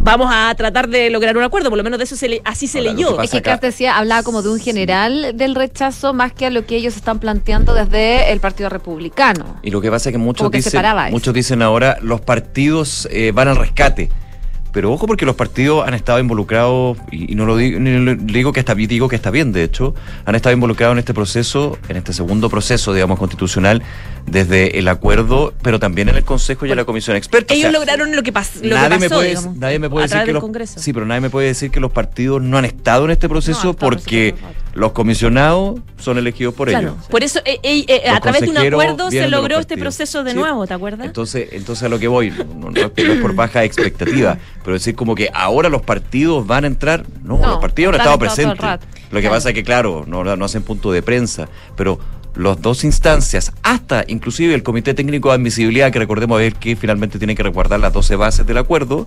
vamos 0.00 0.28
a 0.32 0.52
tratar 0.56 0.88
de 0.88 1.08
lograr 1.10 1.36
un 1.36 1.44
acuerdo, 1.44 1.68
por 1.68 1.78
lo 1.78 1.84
menos 1.84 1.98
de 2.00 2.04
eso 2.04 2.16
se 2.16 2.28
le- 2.28 2.42
así 2.44 2.66
se 2.66 2.78
Ahora, 2.78 2.92
leyó. 2.94 3.16
que 3.16 3.24
Es 3.26 3.30
que 3.30 3.42
Cas 3.42 3.60
decía, 3.60 3.96
hablaba 3.96 4.24
como 4.24 4.42
de 4.42 4.48
un 4.48 4.58
general 4.58 5.36
del 5.36 5.54
rechazo 5.54 6.12
más 6.14 6.32
que 6.32 6.46
a 6.46 6.50
lo 6.50 6.66
que 6.66 6.74
ellos 6.74 6.96
están 6.96 7.20
planteando 7.20 7.74
desde 7.74 8.32
el 8.32 8.40
Partido 8.40 8.68
Republicano. 8.68 9.60
Y 9.62 9.70
lo 9.70 9.80
que 9.80 9.88
pasa 9.88 10.08
es 10.08 10.14
que 10.14 10.18
muchos 10.18 10.46
Como 10.48 10.50
dicen, 10.56 10.82
muchos 11.12 11.32
dicen 11.32 11.62
ahora 11.62 11.98
los 12.02 12.20
partidos 12.22 13.06
eh, 13.12 13.30
van 13.32 13.46
al 13.46 13.56
rescate. 13.56 14.10
Pero 14.72 14.90
ojo 14.90 15.06
porque 15.06 15.26
los 15.26 15.36
partidos 15.36 15.86
han 15.86 15.94
estado 15.94 16.18
involucrados, 16.18 16.96
y, 17.10 17.34
no 17.34 17.44
lo 17.44 17.56
digo, 17.56 17.78
digo 18.20 18.52
que 18.52 18.60
está 18.60 18.74
bien, 18.74 18.88
digo 18.88 19.08
que 19.08 19.16
está 19.16 19.30
bien, 19.30 19.52
de 19.52 19.64
hecho, 19.64 19.94
han 20.24 20.34
estado 20.34 20.54
involucrados 20.54 20.94
en 20.94 20.98
este 20.98 21.12
proceso, 21.12 21.78
en 21.88 21.96
este 21.98 22.12
segundo 22.12 22.48
proceso, 22.48 22.94
digamos, 22.94 23.18
constitucional, 23.18 23.82
desde 24.26 24.78
el 24.78 24.88
acuerdo, 24.88 25.52
pero 25.62 25.78
también 25.78 26.08
en 26.08 26.16
el 26.16 26.24
Consejo 26.24 26.64
y 26.66 26.70
en 26.70 26.76
la 26.76 26.84
Comisión. 26.84 27.16
O 27.16 27.18
Ellos 27.18 27.46
sea, 27.60 27.70
lograron 27.72 28.14
lo 28.14 28.22
que, 28.22 28.32
pas- 28.32 28.54
lo 28.56 28.60
que 28.62 28.68
nadie 28.70 28.88
pasó, 28.88 29.00
me 29.00 29.08
puede, 29.10 29.28
digamos, 29.30 29.56
nadie 29.56 29.78
me 29.78 29.90
puede 29.90 30.06
decir 30.08 30.22
que 30.24 30.32
los 30.32 30.40
Congreso. 30.42 30.80
sí 30.80 30.92
pero 30.92 31.06
nadie 31.06 31.20
me 31.20 31.30
puede 31.30 31.48
decir 31.48 31.70
que 31.70 31.80
los 31.80 31.92
partidos 31.92 32.40
no 32.42 32.56
han 32.58 32.64
estado 32.64 33.04
en 33.04 33.10
este 33.10 33.28
proceso 33.28 33.64
No, 33.68 33.74
porque 33.74 34.34
los 34.74 34.92
comisionados 34.92 35.80
son 35.98 36.16
elegidos 36.18 36.54
por 36.54 36.68
Claro, 36.68 36.88
ellos 36.92 37.06
por 37.10 37.22
eso 37.22 37.40
eh, 37.44 37.58
eh, 37.62 37.84
eh, 37.88 38.08
a 38.08 38.20
través 38.20 38.40
de 38.42 38.48
un 38.48 38.56
acuerdo 38.58 39.10
se 39.10 39.28
logró 39.28 39.58
este 39.58 39.76
proceso 39.76 40.24
de 40.24 40.30
Sí. 40.32 40.36
nuevo, 40.36 40.66
¿te 40.66 40.74
acuerdas? 40.74 41.06
Entonces, 41.06 41.48
entonces 41.52 41.82
a 41.84 41.88
lo 41.90 41.98
que 41.98 42.08
voy, 42.08 42.30
no, 42.30 42.70
es, 42.74 43.18
por 43.20 43.34
baja 43.34 43.64
expectativa, 43.64 44.38
pero 44.64 44.74
decir 44.74 44.94
como 44.94 45.14
que 45.14 45.28
ahora 45.34 45.68
los 45.68 45.82
partidos 45.82 46.46
van 46.46 46.64
a 46.64 46.68
entrar, 46.68 47.04
no, 47.22 47.38
los 47.38 47.58
partidos 47.58 47.94
han 47.94 48.00
estado 48.00 48.18
presentes. 48.18 48.58
Lo 49.10 49.18
que 49.18 49.20
Claro. 49.20 49.34
pasa 49.36 49.50
es 49.50 49.54
que, 49.54 49.62
claro, 49.62 50.04
no, 50.06 50.24
no 50.24 50.44
hacen 50.44 50.62
punto 50.62 50.90
de 50.90 51.02
prensa, 51.02 51.46
pero 51.76 51.98
las 52.36 52.60
dos 52.60 52.84
instancias, 52.84 53.52
hasta 53.62 54.04
inclusive 54.08 54.54
el 54.54 54.62
Comité 54.62 54.94
Técnico 54.94 55.28
de 55.28 55.36
Admisibilidad, 55.36 55.92
que 55.92 55.98
recordemos 55.98 56.38
ver 56.38 56.54
que 56.54 56.76
finalmente 56.76 57.18
tiene 57.18 57.34
que 57.34 57.42
resguardar 57.42 57.80
las 57.80 57.92
12 57.92 58.16
bases 58.16 58.46
del 58.46 58.58
acuerdo, 58.58 59.06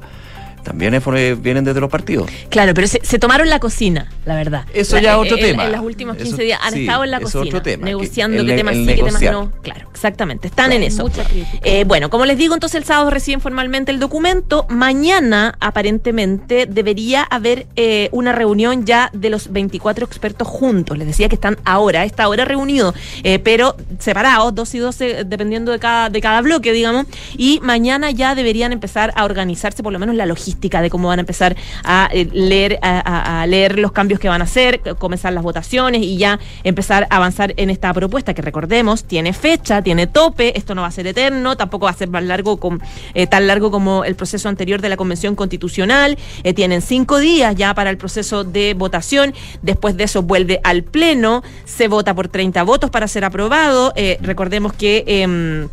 también 0.66 0.94
es- 0.94 1.42
vienen 1.42 1.64
desde 1.64 1.80
los 1.80 1.90
partidos. 1.90 2.30
Claro, 2.50 2.74
pero 2.74 2.88
se, 2.88 3.00
se 3.04 3.20
tomaron 3.20 3.48
la 3.50 3.60
cocina, 3.60 4.10
la 4.26 4.36
verdad. 4.36 4.66
Eso 4.74 4.98
La- 4.98 5.02
ya 5.02 5.10
es 5.12 5.16
en- 5.16 5.22
otro 5.22 5.38
en- 5.38 5.44
tema. 5.44 5.66
En 5.66 5.72
los 5.72 5.82
últimos 5.82 6.18
15 6.18 6.34
Eso- 6.34 6.42
días 6.44 6.60
han 6.62 6.74
sí, 6.74 6.82
estado 6.82 7.04
en 7.06 7.12
la 7.12 7.20
cocina, 7.22 7.44
otro 7.46 7.62
tema, 7.62 7.84
que 7.86 7.86
negociando 7.92 8.42
el 8.42 8.48
qué 8.48 8.56
temas 8.56 8.76
sí, 8.76 8.86
qué 8.88 8.96
temas 8.96 9.22
no. 9.22 9.52
Claro, 9.62 9.88
exactamente, 9.92 10.48
están 10.50 10.74
en 10.74 10.84
eso. 10.84 11.04
mucha 11.04 11.24
crítica. 11.24 11.60
Eh, 11.64 11.86
bueno, 11.86 12.10
como 12.10 12.26
les 12.26 12.38
digo, 12.38 12.54
entonces 12.54 12.76
el 12.80 12.84
sábado 12.86 13.10
reciben 13.12 13.40
formalmente 13.40 13.92
el 13.92 14.00
documento. 14.00 14.66
Mañana, 14.70 15.56
aparentemente, 15.62 16.66
debería 16.66 17.24
haber 17.24 17.68
eh, 17.76 18.10
una 18.12 18.32
reunión 18.32 18.86
ya 18.86 19.10
de 19.14 19.30
los 19.30 19.52
24 19.52 20.06
expertos 20.06 20.48
juntos. 20.48 20.98
Les 20.98 21.06
decía 21.08 21.30
que 21.30 21.36
están 21.36 21.58
ahora, 21.64 22.02
a 22.02 22.06
esta 22.06 22.28
hora 22.28 22.44
reunidos, 22.46 22.96
eh, 23.24 23.40
pero 23.40 23.76
separados, 24.00 24.56
dos 24.56 24.74
y 24.74 24.80
dos, 24.80 25.00
eh, 25.02 25.24
dependiendo 25.26 25.72
de 25.72 25.80
cada, 25.80 26.10
de 26.10 26.22
cada 26.22 26.42
bloque, 26.42 26.72
digamos. 26.74 27.06
Y 27.38 27.60
mañana 27.62 28.10
ya 28.12 28.34
deberían 28.36 28.72
empezar 28.72 29.14
a 29.16 29.26
organizarse, 29.26 29.84
por 29.84 29.94
lo 29.94 30.00
menos 30.00 30.16
la 30.16 30.26
logística 30.26 30.55
de 30.82 30.90
cómo 30.90 31.10
van 31.10 31.20
a 31.20 31.22
empezar 31.22 31.56
a 31.84 32.10
eh, 32.12 32.28
leer, 32.34 32.80
a, 32.82 33.46
leer 33.48 33.78
los 33.78 33.92
cambios 33.92 34.20
que 34.20 34.28
van 34.28 34.42
a 34.42 34.46
hacer, 34.46 34.82
comenzar 34.98 35.32
las 35.34 35.44
votaciones 35.44 36.02
y 36.02 36.18
ya 36.18 36.40
empezar 36.64 37.08
a 37.10 37.18
avanzar 37.18 37.54
en 37.58 37.70
esta 37.70 37.94
propuesta 37.94 38.34
que 38.34 38.42
recordemos 38.42 39.04
tiene 39.04 39.34
fecha, 39.34 39.82
tiene 39.82 40.08
tope, 40.08 40.58
esto 40.58 40.74
no 40.76 40.82
va 40.82 40.88
a 40.88 40.92
ser 40.92 41.08
eterno, 41.08 41.56
tampoco 41.56 41.86
va 41.86 41.92
a 41.92 41.96
ser 41.96 42.10
más 42.10 42.24
largo 42.24 42.58
com- 42.58 42.80
eh, 43.14 43.28
tan 43.28 43.48
largo 43.48 43.70
como 43.70 44.04
el 44.04 44.16
proceso 44.16 44.50
anterior 44.50 44.82
de 44.82 44.90
la 44.90 44.98
Convención 44.98 45.36
Constitucional, 45.36 46.18
eh, 46.44 46.54
tienen 46.54 46.82
cinco 46.82 47.20
días 47.20 47.56
ya 47.56 47.74
para 47.74 47.90
el 47.90 47.98
proceso 47.98 48.44
de 48.44 48.74
votación, 48.74 49.34
después 49.62 49.98
de 49.98 50.06
eso 50.06 50.24
vuelve 50.24 50.60
al 50.64 50.84
Pleno, 50.84 51.44
se 51.66 51.88
vota 51.88 52.14
por 52.14 52.28
30 52.28 52.64
votos 52.64 52.90
para 52.90 53.08
ser 53.08 53.24
aprobado, 53.24 53.94
recordemos 54.22 54.74
que... 54.74 55.70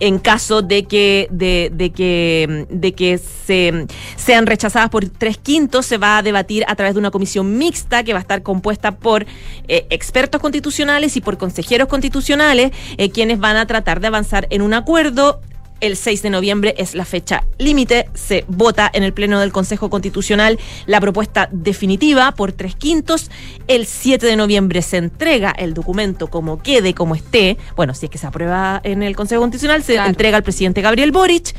en 0.00 0.18
caso 0.18 0.62
de 0.62 0.84
que 0.84 1.28
de, 1.30 1.70
de 1.72 1.90
que 1.90 2.66
de 2.68 2.92
que 2.92 3.18
se 3.18 3.86
sean 4.16 4.46
rechazadas 4.46 4.90
por 4.90 5.08
tres 5.08 5.38
quintos 5.38 5.86
se 5.86 5.98
va 5.98 6.18
a 6.18 6.22
debatir 6.22 6.64
a 6.68 6.74
través 6.74 6.94
de 6.94 7.00
una 7.00 7.10
comisión 7.10 7.58
mixta 7.58 8.02
que 8.02 8.12
va 8.12 8.18
a 8.18 8.22
estar 8.22 8.42
compuesta 8.42 8.92
por 8.96 9.26
eh, 9.68 9.86
expertos 9.90 10.40
constitucionales 10.40 11.16
y 11.16 11.20
por 11.20 11.38
consejeros 11.38 11.88
constitucionales 11.88 12.72
eh, 12.96 13.10
quienes 13.10 13.38
van 13.38 13.56
a 13.56 13.66
tratar 13.66 14.00
de 14.00 14.08
avanzar 14.08 14.46
en 14.50 14.62
un 14.62 14.74
acuerdo 14.74 15.40
el 15.82 15.96
6 15.96 16.22
de 16.22 16.30
noviembre 16.30 16.74
es 16.78 16.94
la 16.94 17.04
fecha 17.04 17.44
límite. 17.58 18.08
Se 18.14 18.44
vota 18.48 18.90
en 18.94 19.02
el 19.02 19.12
Pleno 19.12 19.40
del 19.40 19.52
Consejo 19.52 19.90
Constitucional 19.90 20.58
la 20.86 21.00
propuesta 21.00 21.48
definitiva 21.52 22.32
por 22.32 22.52
tres 22.52 22.74
quintos. 22.76 23.30
El 23.66 23.84
7 23.84 24.24
de 24.24 24.36
noviembre 24.36 24.80
se 24.80 24.96
entrega 24.96 25.50
el 25.50 25.74
documento 25.74 26.28
como 26.28 26.62
quede, 26.62 26.94
como 26.94 27.14
esté. 27.16 27.58
Bueno, 27.76 27.94
si 27.94 28.06
es 28.06 28.10
que 28.10 28.18
se 28.18 28.26
aprueba 28.26 28.80
en 28.84 29.02
el 29.02 29.16
Consejo 29.16 29.42
Constitucional, 29.42 29.82
se 29.82 29.94
Claro. 29.94 30.08
entrega 30.08 30.36
al 30.38 30.42
presidente 30.44 30.80
Gabriel 30.80 31.10
Boric. 31.10 31.54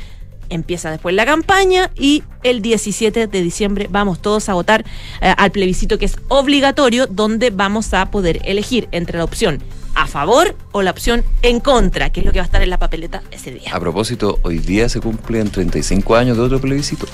Empieza 0.48 0.90
después 0.90 1.14
la 1.14 1.24
campaña 1.26 1.90
y 1.94 2.22
el 2.42 2.62
17 2.62 3.26
de 3.26 3.42
diciembre 3.42 3.88
vamos 3.90 4.20
todos 4.20 4.48
a 4.48 4.54
votar 4.54 4.84
eh, 5.20 5.34
al 5.36 5.50
plebiscito 5.50 5.98
que 5.98 6.06
es 6.06 6.16
obligatorio, 6.28 7.06
donde 7.06 7.50
vamos 7.50 7.92
a 7.94 8.10
poder 8.10 8.40
elegir 8.44 8.88
entre 8.90 9.18
la 9.18 9.24
opción 9.24 9.62
a 9.94 10.06
favor 10.06 10.56
o 10.72 10.82
la 10.82 10.90
opción 10.90 11.24
en 11.42 11.60
contra, 11.60 12.10
que 12.10 12.20
es 12.20 12.26
lo 12.26 12.32
que 12.32 12.38
va 12.38 12.44
a 12.44 12.46
estar 12.46 12.62
en 12.62 12.70
la 12.70 12.78
papeleta 12.78 13.22
ese 13.30 13.50
día. 13.52 13.70
A 13.74 13.80
propósito, 13.80 14.38
hoy 14.42 14.58
día 14.58 14.88
se 14.88 15.00
cumplen 15.00 15.50
35 15.50 16.16
años 16.16 16.36
de 16.36 16.42
otro 16.42 16.60
plebiscito, 16.60 17.06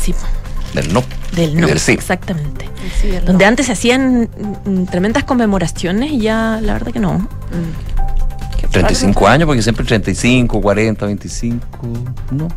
Sí, 0.00 0.14
del 0.74 0.92
no. 0.92 1.02
del 1.32 1.50
y 1.50 1.54
no. 1.54 1.66
del 1.66 1.78
sí. 1.80 1.92
Exactamente. 1.92 2.68
Sí, 3.00 3.10
Donde 3.24 3.44
no. 3.44 3.48
antes 3.48 3.66
se 3.66 3.72
hacían 3.72 4.28
mm, 4.64 4.84
tremendas 4.84 5.24
conmemoraciones 5.24 6.12
y 6.12 6.20
ya 6.20 6.60
la 6.62 6.74
verdad 6.74 6.92
que 6.92 7.00
no. 7.00 7.14
Mm. 7.18 8.58
Qué 8.60 8.66
35 8.68 9.26
años, 9.28 9.46
porque 9.46 9.62
siempre 9.62 9.84
35, 9.84 10.60
40, 10.60 11.06
25, 11.06 11.66
no. 12.32 12.48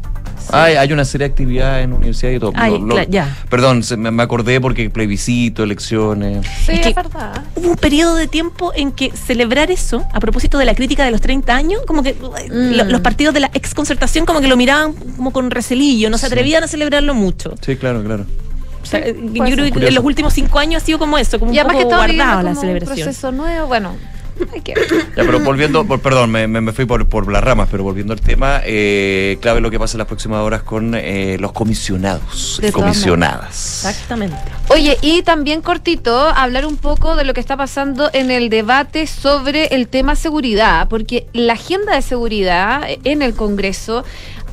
Hay, 0.51 0.75
hay 0.75 0.91
una 0.91 1.05
serie 1.05 1.27
de 1.27 1.31
actividades 1.31 1.83
en 1.83 1.91
la 1.91 1.95
universidad 1.97 2.31
y 2.31 2.39
todo. 2.39 2.51
Ay, 2.55 2.71
Lo- 2.73 2.79
lo- 2.87 2.95
cla- 2.97 3.07
ya. 3.09 3.37
Perdón, 3.49 3.83
se- 3.83 3.97
me, 3.97 4.11
me 4.11 4.23
acordé 4.23 4.59
porque 4.59 4.89
plebiscito, 4.89 5.63
elecciones. 5.63 6.45
Sí, 6.65 6.71
Es 6.73 6.79
es, 6.79 6.87
que- 6.87 6.93
verdad. 6.93 7.43
Hubo 7.55 7.69
un 7.69 7.75
periodo 7.77 8.15
de 8.15 8.27
tiempo 8.27 8.71
en 8.75 8.91
que 8.91 9.11
celebrar 9.11 9.71
eso, 9.71 10.03
a 10.13 10.19
propósito 10.19 10.57
de 10.57 10.65
la 10.65 10.75
crítica 10.75 11.05
de 11.05 11.11
los 11.11 11.21
30 11.21 11.55
años, 11.55 11.81
como 11.87 12.03
que 12.03 12.13
Mm. 12.13 12.75
lo- 12.75 12.83
los 12.85 13.01
partidos 13.01 13.33
de 13.33 13.39
la 13.41 13.51
exconcertación 13.53 14.25
como 14.25 14.41
que 14.41 14.47
lo 14.47 14.57
miraban 14.57 14.93
como 14.93 15.31
con 15.31 15.51
recelillo, 15.51 16.09
no 16.09 16.17
se 16.17 16.27
Sí. 16.27 16.31
atrevían 16.33 16.63
a 16.63 16.67
celebrarlo 16.67 17.13
mucho. 17.13 17.53
Sí, 17.61 17.75
claro, 17.75 18.03
claro. 18.03 18.25
O 18.81 18.85
sea, 18.85 19.03
Sí, 19.05 19.13
yo 19.35 19.43
creo 19.43 19.71
que 19.71 19.87
en 19.87 19.93
los 19.95 20.03
últimos 20.03 20.33
cinco 20.33 20.57
años 20.57 20.81
ha 20.81 20.85
sido 20.85 20.97
como 20.97 21.17
eso, 21.19 21.39
como 21.39 21.53
Y 21.53 21.59
un 21.59 21.67
poco 21.67 21.85
guardado 21.85 22.15
la 22.17 22.35
como 22.37 22.49
un 22.49 22.55
celebración. 22.55 22.95
proceso 23.05 23.31
nuevo, 23.31 23.67
bueno. 23.67 23.95
Ya, 25.15 25.23
pero 25.25 25.39
volviendo, 25.39 25.85
por- 25.85 25.99
perdón, 26.01 26.31
me, 26.31 26.47
me- 26.47 26.71
fui 26.71 26.85
por, 26.85 27.07
por 27.07 27.31
las 27.31 27.43
ramas, 27.43 27.67
pero 27.69 27.83
volviendo 27.83 28.13
al 28.13 28.21
tema, 28.21 28.61
eh, 28.65 29.37
clave 29.41 29.61
lo 29.61 29.69
que 29.71 29.79
pasa 29.79 29.95
en 29.95 29.99
las 29.99 30.07
próximas 30.07 30.39
horas 30.41 30.61
con 30.63 30.93
eh, 30.95 31.37
los 31.39 31.51
comisionados 31.51 32.59
y 32.63 32.71
comisionadas. 32.71 33.85
Exactamente. 33.85 34.37
Oye, 34.69 34.97
y 35.01 35.21
también 35.23 35.61
cortito, 35.61 36.17
hablar 36.27 36.65
un 36.65 36.77
poco 36.77 37.15
de 37.15 37.25
lo 37.25 37.33
que 37.33 37.39
está 37.41 37.57
pasando 37.57 38.09
en 38.13 38.31
el 38.31 38.49
debate 38.49 39.07
sobre 39.07 39.65
el 39.75 39.87
tema 39.87 40.15
seguridad, 40.15 40.87
porque 40.87 41.27
la 41.33 41.53
agenda 41.53 41.95
de 41.95 42.01
seguridad 42.01 42.83
en 43.03 43.21
el 43.21 43.33
Congreso 43.33 44.03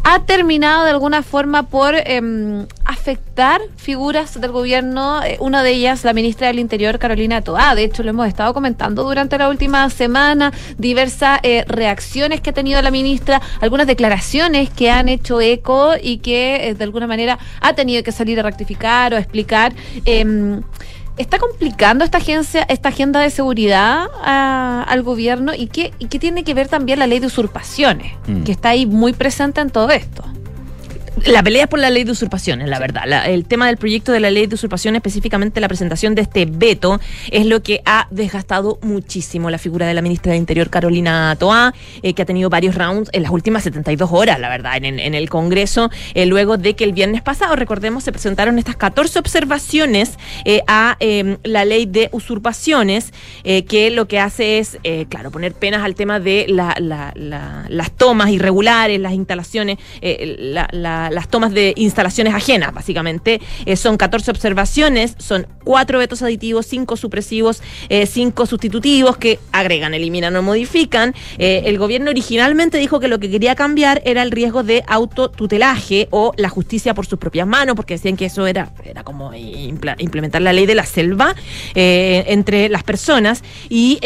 ha 0.04 0.20
terminado 0.24 0.84
de 0.84 0.90
alguna 0.90 1.22
forma 1.22 1.64
por 1.64 1.94
em, 1.94 2.66
afectar 2.84 3.60
figuras 3.76 4.40
del 4.40 4.52
gobierno, 4.52 5.22
eh, 5.22 5.36
una 5.40 5.62
de 5.62 5.70
ellas 5.70 6.04
la 6.04 6.12
ministra 6.12 6.48
del 6.48 6.58
Interior, 6.58 6.98
Carolina 6.98 7.42
Toá. 7.42 7.74
De 7.74 7.84
hecho, 7.84 8.02
lo 8.02 8.10
hemos 8.10 8.26
estado 8.26 8.54
comentando 8.54 9.04
durante 9.04 9.38
la 9.38 9.48
última 9.48 9.88
semana, 9.90 10.52
diversas 10.76 11.40
eh, 11.42 11.64
reacciones 11.66 12.40
que 12.40 12.50
ha 12.50 12.54
tenido 12.54 12.80
la 12.82 12.90
ministra, 12.90 13.40
algunas 13.60 13.86
declaraciones 13.86 14.70
que 14.70 14.90
han 14.90 15.08
hecho 15.08 15.40
eco 15.40 15.92
y 16.00 16.18
que 16.18 16.68
eh, 16.68 16.74
de 16.74 16.84
alguna 16.84 17.06
manera 17.06 17.38
ha 17.60 17.74
tenido 17.74 18.02
que 18.02 18.12
salir 18.12 18.40
a 18.40 18.42
rectificar 18.42 19.14
o 19.14 19.16
explicar. 19.16 19.72
¿Está 21.18 21.38
complicando 21.38 22.04
esta 22.04 22.18
agencia, 22.18 22.62
esta 22.68 22.90
agenda 22.90 23.20
de 23.20 23.30
seguridad 23.30 24.06
a- 24.22 24.84
al 24.88 25.02
gobierno? 25.02 25.52
¿Y 25.54 25.66
qué, 25.66 25.92
¿Y 25.98 26.06
qué 26.06 26.18
tiene 26.18 26.44
que 26.44 26.54
ver 26.54 26.68
también 26.68 26.98
la 27.00 27.06
ley 27.06 27.18
de 27.18 27.26
usurpaciones? 27.26 28.12
Mm. 28.26 28.42
Que 28.44 28.52
está 28.52 28.70
ahí 28.70 28.86
muy 28.86 29.12
presente 29.12 29.60
en 29.60 29.70
todo 29.70 29.90
esto. 29.90 30.22
La 31.26 31.42
pelea 31.42 31.62
es 31.64 31.68
por 31.68 31.78
la 31.78 31.90
ley 31.90 32.04
de 32.04 32.12
usurpaciones, 32.12 32.68
la 32.68 32.78
verdad. 32.78 33.02
La- 33.06 33.26
el 33.28 33.44
tema 33.46 33.66
del 33.66 33.76
proyecto 33.76 34.12
de 34.12 34.20
la 34.20 34.30
ley 34.30 34.46
de 34.46 34.54
usurpaciones, 34.54 34.98
específicamente 34.98 35.60
la 35.60 35.68
presentación 35.68 36.14
de 36.14 36.22
este 36.22 36.46
veto, 36.46 37.00
es 37.30 37.46
lo 37.46 37.62
que 37.62 37.80
ha 37.84 38.06
desgastado 38.10 38.78
muchísimo 38.82 39.50
la 39.50 39.58
figura 39.58 39.86
de 39.86 39.94
la 39.94 40.02
ministra 40.02 40.32
de 40.32 40.38
Interior, 40.38 40.70
Carolina 40.70 41.34
Toá, 41.38 41.74
eh, 42.02 42.14
que 42.14 42.22
ha 42.22 42.24
tenido 42.26 42.50
varios 42.50 42.74
rounds 42.74 43.10
en 43.12 43.22
las 43.22 43.32
últimas 43.32 43.62
72 43.64 44.10
horas, 44.12 44.38
la 44.40 44.48
verdad, 44.48 44.76
en, 44.76 44.98
en 45.00 45.14
el 45.14 45.28
Congreso, 45.28 45.90
eh, 46.14 46.26
luego 46.26 46.56
de 46.56 46.74
que 46.76 46.84
el 46.84 46.92
viernes 46.92 47.22
pasado, 47.22 47.56
recordemos, 47.56 48.04
se 48.04 48.12
presentaron 48.12 48.58
estas 48.58 48.76
14 48.76 49.18
observaciones 49.18 50.18
eh, 50.44 50.62
a 50.66 50.96
eh, 51.00 51.38
la 51.44 51.64
ley 51.64 51.86
de 51.86 52.08
usurpaciones, 52.12 53.12
que 53.68 53.90
lo 53.90 54.06
que 54.08 54.18
hace 54.20 54.58
es, 54.58 54.78
eh, 54.84 55.06
claro, 55.08 55.30
poner 55.30 55.52
penas 55.54 55.82
al 55.82 55.94
tema 55.94 56.20
de 56.20 56.46
la- 56.48 56.76
la- 56.78 57.12
la- 57.14 57.64
las 57.68 57.90
tomas 57.92 58.30
irregulares, 58.30 59.00
las 59.00 59.12
instalaciones, 59.12 59.78
la- 60.02 60.68
la- 61.10 61.18
las 61.18 61.28
tomas 61.28 61.52
de 61.52 61.72
instalaciones 61.76 62.34
ajenas, 62.34 62.72
básicamente. 62.72 63.40
Eh, 63.66 63.76
son 63.76 63.96
14 63.96 64.30
observaciones, 64.30 65.14
son 65.18 65.46
cuatro 65.64 65.98
vetos 65.98 66.22
aditivos, 66.22 66.66
cinco 66.66 66.96
supresivos, 66.96 67.62
eh, 67.88 68.06
cinco 68.06 68.46
sustitutivos 68.46 69.16
que 69.16 69.38
agregan, 69.52 69.94
eliminan 69.94 70.34
o 70.36 70.42
modifican. 70.42 71.14
Eh, 71.38 71.62
el 71.66 71.78
gobierno 71.78 72.10
originalmente 72.10 72.78
dijo 72.78 73.00
que 73.00 73.08
lo 73.08 73.18
que 73.18 73.30
quería 73.30 73.54
cambiar 73.54 74.00
era 74.04 74.22
el 74.22 74.30
riesgo 74.30 74.62
de 74.62 74.84
autotutelaje 74.86 76.08
o 76.10 76.32
la 76.36 76.48
justicia 76.48 76.94
por 76.94 77.06
sus 77.06 77.18
propias 77.18 77.46
manos, 77.46 77.74
porque 77.76 77.94
decían 77.94 78.16
que 78.16 78.26
eso 78.26 78.46
era, 78.46 78.72
era 78.84 79.02
como 79.04 79.32
implementar 79.34 80.42
la 80.42 80.52
ley 80.52 80.66
de 80.66 80.74
la 80.74 80.86
selva 80.86 81.34
eh, 81.74 82.24
entre 82.28 82.68
las 82.68 82.84
personas 82.84 83.42
y... 83.68 83.98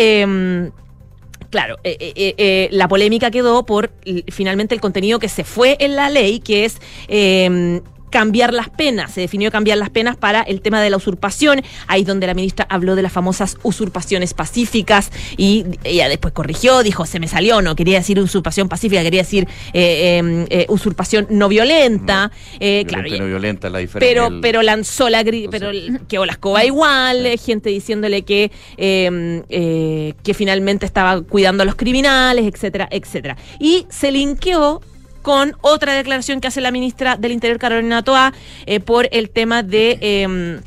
em, 1.52 1.62
Claro, 1.62 1.78
eh, 1.84 1.96
eh, 2.00 2.12
eh, 2.16 2.34
eh, 2.38 2.68
la 2.72 2.88
polémica 2.88 3.30
quedó 3.30 3.66
por 3.66 3.90
finalmente 4.28 4.74
el 4.74 4.80
contenido 4.80 5.18
que 5.18 5.28
se 5.28 5.44
fue 5.44 5.76
en 5.80 5.96
la 5.96 6.08
ley, 6.08 6.40
que 6.40 6.64
es 6.64 6.80
eh, 7.08 7.82
cambiar 8.12 8.52
las 8.54 8.68
penas. 8.70 9.10
Se 9.12 9.22
definió 9.22 9.50
cambiar 9.50 9.78
las 9.78 9.90
penas 9.90 10.16
para 10.16 10.42
el 10.42 10.60
tema 10.60 10.80
de 10.80 10.90
la 10.90 10.98
usurpación. 10.98 11.62
Ahí 11.88 12.02
es 12.02 12.06
donde 12.06 12.28
la 12.28 12.34
ministra 12.34 12.66
habló 12.70 12.94
de 12.94 13.02
las 13.02 13.10
famosas 13.10 13.56
usurpaciones 13.64 14.34
pacíficas 14.34 15.10
y 15.36 15.64
ella 15.82 16.08
después 16.08 16.32
corrigió, 16.32 16.84
dijo, 16.84 17.06
se 17.06 17.18
me 17.18 17.26
salió, 17.26 17.60
no 17.62 17.74
quería 17.74 17.98
decir 17.98 18.20
usurpación 18.20 18.68
pacífica, 18.68 19.02
quería 19.02 19.22
decir 19.22 19.48
eh, 19.72 20.20
eh, 20.22 20.46
eh, 20.50 20.66
usurpación 20.68 21.26
no 21.30 21.48
violenta. 21.48 22.30
Eh, 22.60 22.84
claro, 22.86 23.02
Violenta 23.04 23.14
y 23.14 23.16
y- 23.16 23.20
no 23.20 23.26
violenta 23.26 23.70
la 23.70 23.78
diferencia. 23.80 24.08
pero, 24.22 24.26
el- 24.36 24.40
pero 24.40 24.62
lanzó 24.62 25.08
la 25.08 25.22
gri- 25.24 25.48
pero 25.50 25.70
quedó 26.06 26.26
la 26.26 26.32
escoba 26.32 26.64
igual, 26.64 27.26
gente 27.44 27.70
diciéndole 27.70 28.22
que, 28.22 28.52
eh, 28.76 30.14
que 30.22 30.34
finalmente 30.34 30.86
estaba 30.86 31.22
cuidando 31.22 31.62
a 31.62 31.66
los 31.66 31.74
criminales, 31.76 32.44
etcétera, 32.46 32.88
etcétera. 32.90 33.36
Y 33.58 33.86
se 33.88 34.12
linkeó 34.12 34.82
con 35.22 35.56
otra 35.60 35.94
declaración 35.94 36.40
que 36.40 36.48
hace 36.48 36.60
la 36.60 36.70
ministra 36.70 37.16
del 37.16 37.32
Interior, 37.32 37.58
Carolina 37.58 38.02
Toa, 38.02 38.32
eh, 38.66 38.80
por 38.80 39.08
el 39.12 39.30
tema 39.30 39.62
de... 39.62 39.98
eh, 40.00 40.60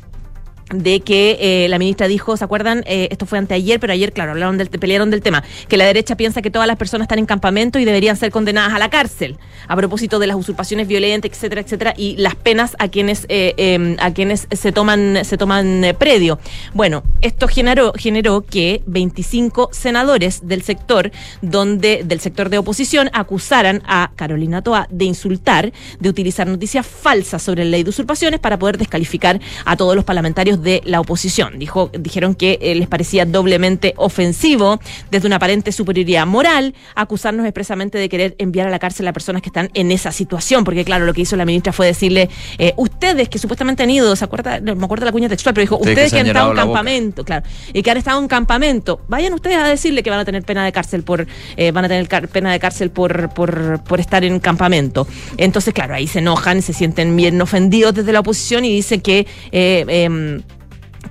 de 0.70 1.00
que 1.00 1.38
eh, 1.40 1.68
la 1.68 1.78
ministra 1.78 2.08
dijo, 2.08 2.36
¿se 2.36 2.44
acuerdan? 2.44 2.82
Eh, 2.86 3.08
esto 3.10 3.26
fue 3.26 3.38
anteayer, 3.38 3.78
pero 3.78 3.92
ayer, 3.92 4.12
claro, 4.12 4.32
hablaron 4.32 4.58
del, 4.58 4.68
pelearon 4.68 5.10
del 5.10 5.22
tema, 5.22 5.44
que 5.68 5.76
la 5.76 5.84
derecha 5.84 6.16
piensa 6.16 6.42
que 6.42 6.50
todas 6.50 6.66
las 6.66 6.76
personas 6.76 7.04
están 7.06 7.18
en 7.18 7.26
campamento 7.26 7.78
y 7.78 7.84
deberían 7.84 8.16
ser 8.16 8.30
condenadas 8.30 8.72
a 8.72 8.78
la 8.78 8.90
cárcel, 8.90 9.36
a 9.68 9.76
propósito 9.76 10.18
de 10.18 10.26
las 10.26 10.36
usurpaciones 10.36 10.88
violentas, 10.88 11.30
etcétera, 11.30 11.60
etcétera, 11.60 11.94
y 11.96 12.16
las 12.16 12.34
penas 12.34 12.76
a 12.78 12.88
quienes 12.88 13.24
eh, 13.28 13.54
eh, 13.56 13.96
a 13.98 14.12
quienes 14.12 14.46
se 14.50 14.72
toman 14.72 15.24
se 15.24 15.36
toman 15.36 15.84
eh, 15.84 15.94
predio. 15.94 16.38
Bueno, 16.74 17.02
esto 17.20 17.48
generó 17.48 17.92
generó 17.96 18.44
que 18.44 18.82
25 18.86 19.70
senadores 19.72 20.46
del 20.46 20.62
sector 20.62 21.10
donde 21.42 22.02
del 22.04 22.20
sector 22.20 22.48
de 22.48 22.58
oposición 22.58 23.10
acusaran 23.12 23.82
a 23.86 24.10
Carolina 24.16 24.62
Toa 24.62 24.86
de 24.90 25.04
insultar, 25.04 25.72
de 25.98 26.08
utilizar 26.08 26.46
noticias 26.46 26.86
falsas 26.86 27.42
sobre 27.42 27.64
la 27.64 27.70
ley 27.70 27.82
de 27.82 27.90
usurpaciones 27.90 28.40
para 28.40 28.58
poder 28.58 28.78
descalificar 28.78 29.40
a 29.64 29.76
todos 29.76 29.94
los 29.96 30.04
parlamentarios 30.04 30.55
de 30.56 30.82
la 30.84 31.00
oposición. 31.00 31.58
Dijo, 31.58 31.90
dijeron 31.92 32.34
que 32.34 32.58
eh, 32.60 32.74
les 32.74 32.88
parecía 32.88 33.24
doblemente 33.24 33.94
ofensivo 33.96 34.80
desde 35.10 35.26
una 35.26 35.36
aparente 35.36 35.72
superioridad 35.72 36.26
moral 36.26 36.74
acusarnos 36.94 37.46
expresamente 37.46 37.98
de 37.98 38.08
querer 38.08 38.34
enviar 38.38 38.66
a 38.66 38.70
la 38.70 38.78
cárcel 38.78 39.06
a 39.08 39.12
personas 39.12 39.42
que 39.42 39.48
están 39.48 39.70
en 39.74 39.92
esa 39.92 40.12
situación, 40.12 40.64
porque 40.64 40.84
claro, 40.84 41.04
lo 41.04 41.14
que 41.14 41.22
hizo 41.22 41.36
la 41.36 41.44
ministra 41.44 41.72
fue 41.72 41.86
decirle, 41.86 42.28
eh, 42.58 42.72
ustedes 42.76 43.28
que 43.28 43.38
supuestamente 43.38 43.82
han 43.82 43.90
ido, 43.90 44.14
¿se 44.16 44.24
acuerda? 44.24 44.60
No 44.60 44.74
me 44.76 44.84
acuerdo 44.84 45.04
la 45.04 45.12
cuña 45.12 45.28
textual, 45.28 45.54
pero 45.54 45.62
dijo, 45.62 45.76
Ustedes 45.76 45.86
que 45.86 45.92
ustedes 45.92 46.10
se 46.10 46.16
que 46.16 46.20
han 46.20 46.26
estado 46.26 46.50
en 46.50 46.54
llenado 46.54 46.54
la 46.54 46.64
boca". 46.64 46.78
campamento, 46.78 47.24
claro, 47.24 47.46
y 47.72 47.82
que 47.82 47.90
han 47.90 47.96
estado 47.96 48.20
en 48.20 48.28
campamento, 48.28 49.00
vayan 49.08 49.32
ustedes 49.32 49.56
a 49.56 49.68
decirle 49.68 50.02
que 50.02 50.10
van 50.10 50.20
a 50.20 50.24
tener 50.24 50.42
pena 50.42 50.64
de 50.64 50.72
cárcel 50.72 51.02
por, 51.02 51.26
eh, 51.56 51.70
van 51.72 51.84
a 51.84 51.88
tener 51.88 52.28
pena 52.28 52.52
de 52.52 52.58
cárcel 52.58 52.90
por, 52.90 53.30
por, 53.30 53.82
por 53.84 54.00
estar 54.00 54.24
en 54.24 54.40
campamento. 54.40 55.06
Entonces, 55.36 55.72
claro, 55.74 55.94
ahí 55.94 56.06
se 56.06 56.20
enojan, 56.20 56.62
se 56.62 56.72
sienten 56.72 57.16
bien 57.16 57.40
ofendidos 57.40 57.94
desde 57.94 58.12
la 58.12 58.20
oposición 58.20 58.64
y 58.64 58.74
dicen 58.74 59.00
que 59.00 59.26
eh, 59.52 59.84
em, 59.88 60.42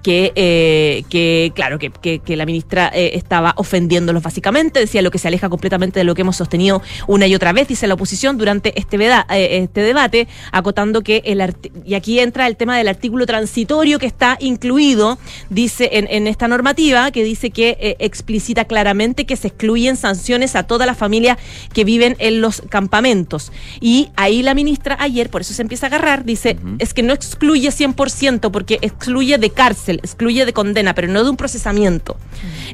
que, 0.05 0.31
eh, 0.35 1.03
que 1.09 1.51
claro, 1.55 1.79
que, 1.79 1.89
que- 1.89 2.19
que 2.19 2.35
la 2.35 2.45
ministra 2.45 2.91
eh, 2.93 3.13
estaba 3.15 3.55
ofendiéndolos 3.57 4.21
básicamente, 4.21 4.79
decía 4.79 5.01
lo 5.01 5.09
que 5.09 5.17
se 5.17 5.27
aleja 5.29 5.49
completamente 5.49 5.99
de 5.99 6.03
lo 6.03 6.13
que 6.13 6.21
hemos 6.21 6.35
sostenido 6.35 6.83
una 7.07 7.25
y 7.25 7.33
otra 7.33 7.53
vez, 7.53 7.67
dice 7.67 7.87
la 7.87 7.95
oposición 7.95 8.37
durante 8.37 8.77
este, 8.79 8.97
veda- 8.97 9.25
eh, 9.31 9.63
este 9.63 9.81
debate, 9.81 10.27
acotando 10.51 11.01
que 11.01 11.23
el 11.25 11.41
y 11.83 11.95
aquí 11.95 12.19
entra 12.19 12.45
el 12.45 12.55
tema 12.55 12.77
del 12.77 12.87
artículo 12.87 13.25
transitorio 13.25 13.97
que 13.97 14.05
está 14.05 14.37
incluido, 14.39 15.17
dice 15.49 15.89
en, 15.93 16.07
en 16.11 16.27
esta 16.27 16.47
normativa, 16.47 17.09
que 17.09 17.23
dice 17.23 17.49
que 17.49 17.95
explicita 17.99 18.65
claramente 18.65 19.25
que 19.25 19.35
se 19.37 19.47
excluyen 19.47 19.97
sanciones 19.97 20.55
a 20.55 20.63
todas 20.67 20.85
las 20.85 20.97
familias 20.99 21.39
que 21.73 21.83
viven 21.83 22.15
en 22.19 22.41
los 22.41 22.61
campamentos. 22.69 23.51
Y 23.81 24.09
ahí 24.17 24.43
la 24.43 24.53
ministra 24.53 24.97
ayer, 24.99 25.31
por 25.31 25.41
eso 25.41 25.55
se 25.55 25.63
empieza 25.63 25.87
a 25.87 25.89
agarrar, 25.89 26.25
dice, 26.25 26.57
es 26.77 26.93
que 26.93 27.01
no 27.01 27.11
excluye 27.13 27.69
100% 27.69 28.51
porque 28.51 28.77
excluye 28.81 29.37
de 29.39 29.49
cárcel, 29.49 29.94
excluye 30.03 30.45
de 30.45 30.53
condena, 30.53 30.93
pero 30.95 31.07
no 31.07 31.23
de 31.23 31.29
un 31.29 31.37
procesamiento. 31.37 32.17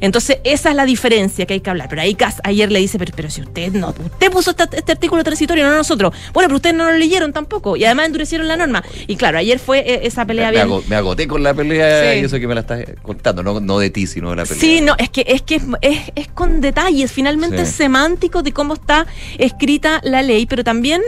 Entonces, 0.00 0.38
esa 0.44 0.70
es 0.70 0.76
la 0.76 0.84
diferencia 0.84 1.46
que 1.46 1.54
hay 1.54 1.60
que 1.60 1.70
hablar. 1.70 1.88
Pero 1.88 2.02
ahí 2.02 2.14
Cas 2.14 2.40
ayer 2.44 2.70
le 2.70 2.78
dice, 2.80 2.98
pero, 2.98 3.12
pero 3.14 3.30
si 3.30 3.40
usted 3.42 3.72
no, 3.72 3.88
usted 3.90 4.30
puso 4.30 4.50
este, 4.50 4.92
artículo 4.92 5.22
transitorio, 5.24 5.64
no 5.68 5.74
nosotros. 5.76 6.14
Bueno, 6.32 6.48
pero 6.48 6.56
ustedes 6.56 6.76
no 6.76 6.84
lo 6.90 6.96
leyeron 6.96 7.32
tampoco 7.32 7.76
y 7.76 7.84
además 7.84 8.06
endurecieron 8.06 8.48
la 8.48 8.56
norma. 8.56 8.82
Y 9.06 9.16
claro, 9.16 9.38
ayer 9.38 9.58
fue 9.58 9.78
eh, 9.80 10.00
esa 10.04 10.24
pelea 10.26 10.50
me, 10.52 10.64
bien. 10.64 10.80
me 10.88 10.96
agoté 10.96 11.26
con 11.28 11.42
la 11.42 11.54
pelea 11.54 12.12
Sí. 12.14 12.20
y 12.20 12.24
eso 12.24 12.38
que 12.38 12.46
me 12.48 12.54
la 12.54 12.60
estás 12.62 12.84
contando, 13.02 13.42
no, 13.42 13.60
no 13.60 13.78
de 13.78 13.90
ti, 13.90 14.06
sino 14.06 14.30
de 14.30 14.36
la 14.36 14.44
pelea. 14.44 14.60
Sí, 14.60 14.80
no, 14.80 14.94
es 14.98 15.10
que 15.10 15.24
es 15.26 15.42
que 15.42 15.56
es, 15.56 15.62
es- 15.80 16.12
es 16.14 16.28
con 16.28 16.60
detalles, 16.60 17.12
finalmente 17.12 17.56
Sí. 17.58 17.62
es 17.62 17.68
semántico 17.70 18.42
de 18.42 18.52
cómo 18.52 18.74
está 18.74 19.06
escrita 19.38 20.00
la 20.02 20.22
ley, 20.22 20.46
pero 20.46 20.64
también 20.64 21.02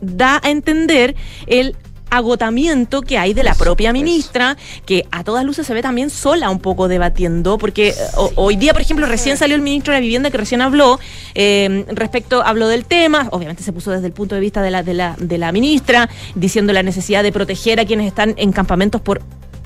da 0.00 0.40
a 0.42 0.50
entender 0.50 1.14
el 1.46 1.76
agotamiento 2.10 3.02
que 3.02 3.18
hay 3.18 3.34
de 3.34 3.42
la 3.42 3.52
Eso, 3.52 3.64
propia 3.64 3.90
eso. 3.90 3.94
ministra, 3.94 4.56
que 4.86 5.04
a 5.10 5.24
todas 5.24 5.44
luces 5.44 5.66
se 5.66 5.74
ve 5.74 5.82
también 5.82 6.10
sola 6.10 6.50
un 6.50 6.58
poco 6.58 6.88
debatiendo, 6.88 7.58
porque 7.58 7.88
eh, 7.90 7.94
ho- 8.16 8.32
hoy 8.36 8.56
día, 8.56 8.72
por 8.72 8.82
ejemplo, 8.82 9.06
recién 9.06 9.36
salió 9.36 9.56
el 9.56 9.62
ministro 9.62 9.92
de 9.92 9.98
la 9.98 10.02
Vivienda 10.02 10.30
que 10.30 10.38
recién 10.38 10.60
habló, 10.62 10.98
eh, 11.34 11.84
respecto, 11.92 12.42
habló 12.44 12.68
del 12.68 12.84
tema, 12.84 13.28
obviamente 13.32 13.62
se 13.62 13.72
puso 13.72 13.90
desde 13.90 14.06
el 14.06 14.12
punto 14.12 14.34
de 14.34 14.40
vista 14.40 14.62
de 14.62 14.70
la, 14.70 14.82
de 14.82 14.94
la, 14.94 15.16
de 15.18 15.38
la 15.38 15.52
ministra, 15.52 16.08
diciendo 16.34 16.72
la 16.72 16.82
necesidad 16.82 17.22
de 17.22 17.32
proteger 17.32 17.80
a 17.80 17.84
quienes 17.84 18.06
están 18.06 18.34
en 18.36 18.52
campamentos 18.52 19.00
por 19.00 19.22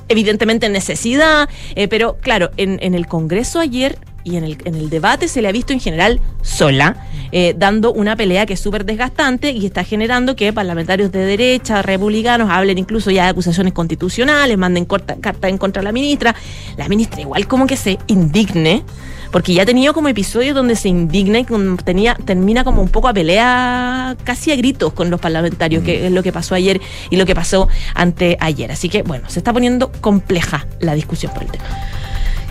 evidentemente 0.09 0.69
necesidad, 0.69 1.49
eh, 1.75 1.89
pero 1.89 2.17
claro, 2.21 2.51
en, 2.59 2.79
en 2.83 2.95
el 2.95 3.07
Congreso 3.07 3.59
ayer 3.59 3.99
y 4.25 4.37
en 4.37 4.45
el, 4.45 4.59
en 4.65 4.75
el 4.75 4.91
debate 4.91 5.29
se 5.29 5.43
le 5.43 5.49
ha 5.49 5.53
visto 5.53 5.73
en 5.73 5.81
general 5.81 6.21
sola. 6.43 6.97
eh, 7.33 7.55
dando 7.57 7.93
una 7.93 8.17
pelea 8.17 8.47
que 8.47 8.55
es 8.55 8.61
súper 8.61 8.85
desgastante 8.85 9.51
y 9.51 9.67
está 9.67 9.83
generando 9.83 10.37
que 10.37 10.53
parlamentarios 10.53 11.11
de 11.11 11.25
derecha, 11.25 11.83
republicanos, 11.83 12.49
hablen 12.49 12.79
incluso 12.79 13.11
ya 13.11 13.25
de 13.25 13.31
acusaciones 13.31 13.73
constitucionales, 13.73 14.57
manden 14.57 14.85
cartas 14.85 15.51
en 15.51 15.59
contra 15.59 15.81
de 15.81 15.85
la 15.85 15.93
ministra. 15.93 16.35
La 16.77 16.89
ministra 16.89 17.21
igual 17.21 17.49
como 17.49 17.67
que 17.67 17.77
se 17.77 17.99
indigne 18.07 18.85
porque 19.33 19.53
ya 19.53 19.65
ha 19.65 19.67
tenido 19.67 19.93
como 19.95 20.09
episodios 20.09 20.55
donde 20.55 20.77
se 20.77 20.89
indigna 20.89 21.41
y 21.41 21.47
tenía, 21.85 22.15
termina 22.25 22.63
como 22.63 22.81
un 22.81 22.89
poco 22.89 23.09
a 23.09 23.13
pelea 23.13 24.17
casi 24.23 24.53
a 24.53 24.57
gritos 24.57 24.93
con 24.93 25.11
los 25.11 25.21
parlamentarios, 25.21 25.83
que 25.83 26.07
es 26.07 26.13
lo 26.13 26.23
que 26.23 26.33
pasó 26.33 26.55
ayer 26.55 26.81
y 27.11 27.17
lo 27.17 27.27
que 27.27 27.35
pasó 27.35 27.67
ante 27.97 28.37
ayer. 28.39 28.71
Así 28.71 28.89
que 28.89 29.03
bueno, 29.03 29.29
se 29.29 29.41
está 29.41 29.53
poniendo 29.53 29.91
compleja 30.01 30.69
la 30.79 30.95
discusión 30.95 31.33
por 31.33 31.43
el 31.43 31.51
tema. 31.51 31.65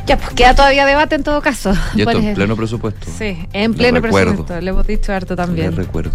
Ya, 0.05 0.17
pues 0.17 0.31
queda 0.31 0.53
todavía 0.53 0.85
debate 0.85 1.15
en 1.15 1.23
todo 1.23 1.41
caso. 1.41 1.73
Y 1.95 2.01
esto 2.01 2.19
en 2.19 2.33
pleno 2.33 2.55
presupuesto. 2.55 3.07
Sí, 3.17 3.47
en 3.53 3.73
pleno 3.73 4.01
presupuesto. 4.01 4.59
Le 4.59 4.69
hemos 4.69 4.85
dicho 4.85 5.13
harto 5.13 5.35
también. 5.35 5.75
recuerdo. 5.75 6.11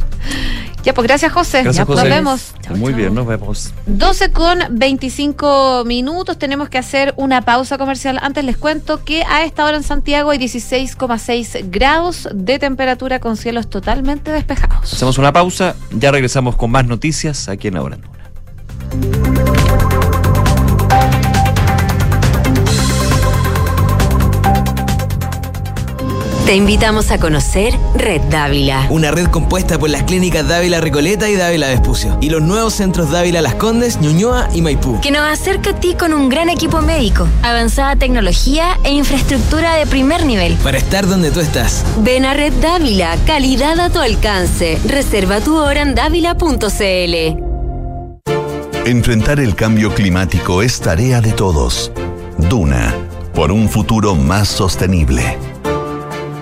Ya, 0.84 0.94
pues 0.94 1.06
gracias, 1.06 1.32
José. 1.32 1.62
Gracias, 1.62 1.86
José. 1.86 2.02
Nos 2.02 2.10
vemos. 2.10 2.54
Muy 2.76 2.92
bien, 2.92 3.14
nos 3.14 3.26
vemos. 3.26 3.72
12 3.86 4.30
con 4.30 4.58
25 4.70 5.84
minutos. 5.86 6.38
Tenemos 6.38 6.68
que 6.68 6.78
hacer 6.78 7.14
una 7.16 7.42
pausa 7.42 7.78
comercial. 7.78 8.18
Antes 8.22 8.44
les 8.44 8.56
cuento 8.56 9.04
que 9.04 9.22
a 9.24 9.44
esta 9.44 9.64
hora 9.64 9.76
en 9.76 9.82
Santiago 9.82 10.30
hay 10.30 10.38
16,6 10.38 11.70
grados 11.70 12.28
de 12.32 12.58
temperatura 12.58 13.20
con 13.20 13.36
cielos 13.36 13.68
totalmente 13.68 14.30
despejados. 14.30 14.92
Hacemos 14.92 15.18
una 15.18 15.32
pausa. 15.32 15.74
Ya 15.92 16.10
regresamos 16.10 16.56
con 16.56 16.70
más 16.70 16.86
noticias 16.86 17.48
aquí 17.48 17.68
en 17.68 17.76
Ahora 17.78 17.98
Te 26.48 26.56
invitamos 26.56 27.10
a 27.10 27.18
conocer 27.20 27.74
Red 27.94 28.22
Dávila. 28.30 28.86
Una 28.88 29.10
red 29.10 29.26
compuesta 29.26 29.78
por 29.78 29.90
las 29.90 30.04
clínicas 30.04 30.48
Dávila 30.48 30.80
Recoleta 30.80 31.28
y 31.28 31.36
Dávila 31.36 31.68
Vespucio. 31.68 32.16
Y 32.22 32.30
los 32.30 32.40
nuevos 32.40 32.72
centros 32.72 33.10
Dávila 33.10 33.42
Las 33.42 33.56
Condes, 33.56 34.00
Ñuñoa 34.00 34.48
y 34.54 34.62
Maipú. 34.62 34.98
Que 35.02 35.10
nos 35.10 35.28
acerca 35.28 35.72
a 35.72 35.74
ti 35.74 35.94
con 35.94 36.14
un 36.14 36.30
gran 36.30 36.48
equipo 36.48 36.80
médico, 36.80 37.28
avanzada 37.42 37.96
tecnología 37.96 38.78
e 38.82 38.92
infraestructura 38.92 39.74
de 39.74 39.84
primer 39.84 40.24
nivel. 40.24 40.54
Para 40.62 40.78
estar 40.78 41.06
donde 41.06 41.30
tú 41.30 41.40
estás. 41.40 41.84
Ven 41.98 42.24
a 42.24 42.32
Red 42.32 42.54
Dávila, 42.62 43.18
calidad 43.26 43.78
a 43.78 43.90
tu 43.90 43.98
alcance. 43.98 44.78
Reserva 44.86 45.40
tu 45.40 45.54
hora 45.54 45.82
en 45.82 45.94
dávila.cl. 45.94 47.44
Enfrentar 48.86 49.38
el 49.38 49.54
cambio 49.54 49.92
climático 49.92 50.62
es 50.62 50.80
tarea 50.80 51.20
de 51.20 51.32
todos. 51.32 51.92
Duna, 52.38 52.94
por 53.34 53.52
un 53.52 53.68
futuro 53.68 54.14
más 54.14 54.48
sostenible. 54.48 55.36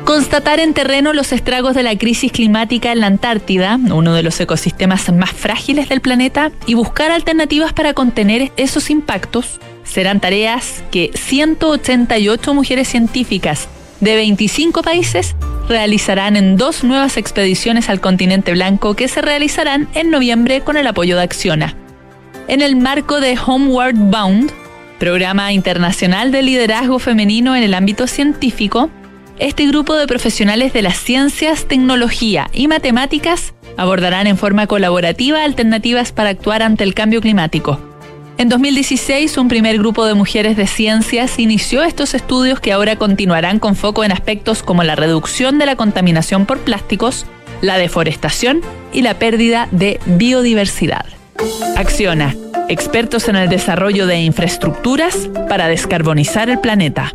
Constatar 0.06 0.60
en 0.60 0.72
terreno 0.72 1.12
los 1.12 1.32
estragos 1.32 1.74
de 1.74 1.82
la 1.82 1.98
crisis 1.98 2.30
climática 2.30 2.92
en 2.92 3.00
la 3.00 3.08
Antártida, 3.08 3.76
uno 3.90 4.14
de 4.14 4.22
los 4.22 4.38
ecosistemas 4.38 5.12
más 5.12 5.32
frágiles 5.32 5.88
del 5.88 6.00
planeta, 6.00 6.52
y 6.64 6.74
buscar 6.74 7.10
alternativas 7.10 7.72
para 7.72 7.92
contener 7.92 8.52
esos 8.56 8.88
impactos 8.88 9.58
serán 9.82 10.20
tareas 10.20 10.84
que 10.92 11.10
188 11.12 12.54
mujeres 12.54 12.86
científicas 12.86 13.66
de 13.98 14.14
25 14.14 14.82
países 14.82 15.34
realizarán 15.68 16.36
en 16.36 16.56
dos 16.56 16.84
nuevas 16.84 17.16
expediciones 17.16 17.88
al 17.90 18.00
continente 18.00 18.52
blanco 18.52 18.94
que 18.94 19.08
se 19.08 19.22
realizarán 19.22 19.88
en 19.94 20.12
noviembre 20.12 20.60
con 20.60 20.76
el 20.76 20.86
apoyo 20.86 21.16
de 21.16 21.24
Acciona. 21.24 21.74
En 22.46 22.62
el 22.62 22.76
marco 22.76 23.20
de 23.20 23.36
Homeward 23.44 23.96
Bound, 23.96 24.52
programa 25.00 25.52
internacional 25.52 26.30
de 26.30 26.42
liderazgo 26.42 27.00
femenino 27.00 27.56
en 27.56 27.64
el 27.64 27.74
ámbito 27.74 28.06
científico, 28.06 28.88
este 29.38 29.66
grupo 29.66 29.94
de 29.96 30.06
profesionales 30.06 30.72
de 30.72 30.82
las 30.82 30.96
ciencias, 30.96 31.66
tecnología 31.66 32.48
y 32.52 32.68
matemáticas 32.68 33.54
abordarán 33.76 34.26
en 34.26 34.38
forma 34.38 34.66
colaborativa 34.66 35.44
alternativas 35.44 36.12
para 36.12 36.30
actuar 36.30 36.62
ante 36.62 36.84
el 36.84 36.94
cambio 36.94 37.20
climático. 37.20 37.78
En 38.38 38.48
2016, 38.48 39.38
un 39.38 39.48
primer 39.48 39.78
grupo 39.78 40.04
de 40.04 40.14
mujeres 40.14 40.56
de 40.56 40.66
ciencias 40.66 41.38
inició 41.38 41.82
estos 41.82 42.14
estudios 42.14 42.60
que 42.60 42.72
ahora 42.72 42.96
continuarán 42.96 43.58
con 43.58 43.76
foco 43.76 44.04
en 44.04 44.12
aspectos 44.12 44.62
como 44.62 44.82
la 44.82 44.94
reducción 44.94 45.58
de 45.58 45.66
la 45.66 45.76
contaminación 45.76 46.44
por 46.44 46.58
plásticos, 46.58 47.26
la 47.62 47.78
deforestación 47.78 48.60
y 48.92 49.02
la 49.02 49.18
pérdida 49.18 49.68
de 49.70 50.00
biodiversidad. 50.04 51.06
Acciona, 51.76 52.34
expertos 52.68 53.28
en 53.28 53.36
el 53.36 53.48
desarrollo 53.48 54.06
de 54.06 54.20
infraestructuras 54.20 55.30
para 55.48 55.68
descarbonizar 55.68 56.50
el 56.50 56.60
planeta. 56.60 57.14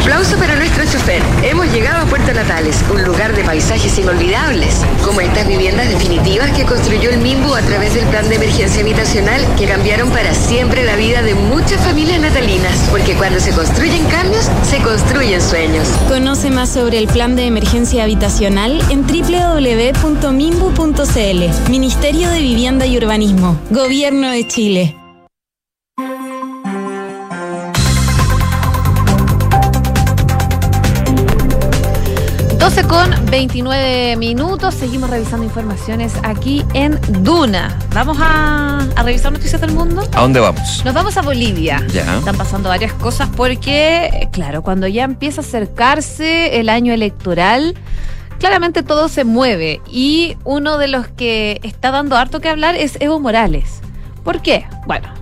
Aplauso 0.00 0.36
para 0.38 0.56
nuestro 0.56 0.82
chofer. 0.86 1.22
Hemos 1.42 1.70
llegado 1.72 2.02
a 2.02 2.06
Puerto 2.06 2.32
Natales, 2.32 2.82
un 2.90 3.04
lugar 3.04 3.36
de 3.36 3.44
paisajes 3.44 3.98
inolvidables, 3.98 4.80
como 5.04 5.20
estas 5.20 5.46
viviendas 5.46 5.90
definitivas 5.90 6.50
que 6.52 6.64
construyó 6.64 7.10
el 7.10 7.18
Mimbu 7.18 7.54
a 7.54 7.60
través 7.60 7.94
del 7.94 8.06
plan 8.06 8.26
de 8.30 8.36
emergencia 8.36 8.80
habitacional 8.80 9.42
que 9.58 9.66
cambiaron 9.66 10.08
para 10.10 10.32
siempre 10.34 10.84
la 10.84 10.96
vida 10.96 11.20
de 11.22 11.34
muchas 11.34 11.84
familias 11.84 12.18
natalinas, 12.18 12.88
porque 12.90 13.14
cuando 13.14 13.40
se 13.40 13.52
construyen 13.52 14.06
cambios, 14.06 14.48
se 14.62 14.78
construyen 14.78 15.42
sueños. 15.42 15.86
Conoce 16.08 16.50
más 16.50 16.70
sobre 16.70 16.96
el 16.98 17.06
plan 17.06 17.36
de 17.36 17.46
emergencia 17.46 18.04
habitacional 18.04 18.80
en 18.88 19.06
www.mimbu.cl. 19.06 20.10
Ministerio 21.70 22.30
de 22.30 22.40
Vivienda 22.40 22.86
y 22.86 22.96
Urbanismo. 22.96 23.60
Gobierno 23.70 24.30
de 24.30 24.46
Chile. 24.48 24.99
12 32.82 32.88
con 32.88 33.26
29 33.26 34.16
minutos, 34.16 34.74
seguimos 34.74 35.10
revisando 35.10 35.44
informaciones 35.44 36.14
aquí 36.22 36.64
en 36.72 36.98
Duna. 37.22 37.76
Vamos 37.92 38.18
a, 38.20 38.86
a 38.96 39.02
revisar 39.02 39.32
noticias 39.32 39.60
del 39.60 39.72
mundo. 39.72 40.02
¿A 40.14 40.20
dónde 40.20 40.40
vamos? 40.40 40.82
Nos 40.84 40.94
vamos 40.94 41.16
a 41.16 41.22
Bolivia. 41.22 41.84
Ya. 41.92 42.18
Están 42.18 42.36
pasando 42.36 42.68
varias 42.68 42.92
cosas 42.94 43.28
porque, 43.36 44.28
claro, 44.32 44.62
cuando 44.62 44.86
ya 44.86 45.04
empieza 45.04 45.40
a 45.40 45.44
acercarse 45.44 46.60
el 46.60 46.68
año 46.68 46.94
electoral, 46.94 47.74
claramente 48.38 48.82
todo 48.82 49.08
se 49.08 49.24
mueve. 49.24 49.80
Y 49.90 50.36
uno 50.44 50.78
de 50.78 50.88
los 50.88 51.08
que 51.08 51.60
está 51.62 51.90
dando 51.90 52.16
harto 52.16 52.40
que 52.40 52.48
hablar 52.48 52.76
es 52.76 52.98
Evo 53.00 53.20
Morales. 53.20 53.80
¿Por 54.24 54.40
qué? 54.42 54.66
Bueno, 54.86 55.12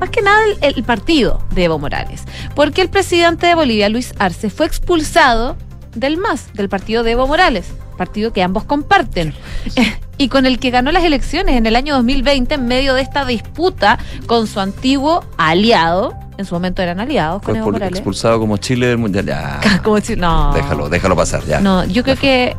más 0.00 0.10
que 0.10 0.22
nada 0.22 0.38
el, 0.60 0.74
el 0.76 0.84
partido 0.84 1.42
de 1.50 1.64
Evo 1.64 1.78
Morales. 1.78 2.22
Porque 2.54 2.82
el 2.82 2.88
presidente 2.90 3.46
de 3.46 3.54
Bolivia, 3.54 3.88
Luis 3.88 4.14
Arce, 4.18 4.50
fue 4.50 4.66
expulsado 4.66 5.56
del 5.94 6.16
MAS, 6.16 6.52
del 6.54 6.68
partido 6.68 7.02
de 7.02 7.12
Evo 7.12 7.26
Morales, 7.26 7.66
partido 7.96 8.32
que 8.32 8.42
ambos 8.42 8.64
comparten, 8.64 9.34
y 10.18 10.28
con 10.28 10.46
el 10.46 10.58
que 10.58 10.70
ganó 10.70 10.92
las 10.92 11.04
elecciones 11.04 11.56
en 11.56 11.66
el 11.66 11.76
año 11.76 11.94
2020 11.94 12.54
en 12.54 12.66
medio 12.66 12.94
de 12.94 13.02
esta 13.02 13.24
disputa 13.24 13.98
con 14.26 14.46
su 14.46 14.60
antiguo 14.60 15.24
aliado. 15.36 16.14
En 16.36 16.44
su 16.44 16.54
momento 16.54 16.82
eran 16.82 16.98
aliados 16.98 17.42
con 17.42 17.54
Fue 17.54 17.58
Evo 17.60 17.70
Morales. 17.70 17.94
expulsado 17.98 18.40
como 18.40 18.56
Chile 18.56 18.88
del 18.88 18.98
Mundial. 18.98 19.24
Ya. 19.26 19.60
Como 19.84 20.00
si- 20.00 20.16
no. 20.16 20.52
Déjalo, 20.52 20.88
déjalo 20.88 21.14
pasar, 21.14 21.44
ya. 21.46 21.60
No, 21.60 21.84
yo 21.84 22.02
creo 22.02 22.16
que 22.16 22.56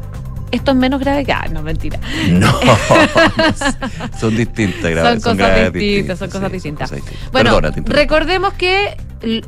esto 0.51 0.71
es 0.71 0.77
menos 0.77 1.01
grave 1.01 1.25
que. 1.25 1.33
Ah, 1.33 1.45
no, 1.51 1.61
mentira. 1.61 1.99
No, 2.29 2.53
son 4.19 4.35
distintas, 4.35 4.91
gra- 4.91 5.03
son, 5.03 5.15
cosas 5.15 5.37
graves 5.37 5.73
distintas, 5.73 6.19
son 6.19 6.29
sí, 6.29 6.33
cosas 6.37 6.51
distintas. 6.51 6.91
Bueno, 7.31 7.59
recordemos 7.85 8.53
que 8.53 8.95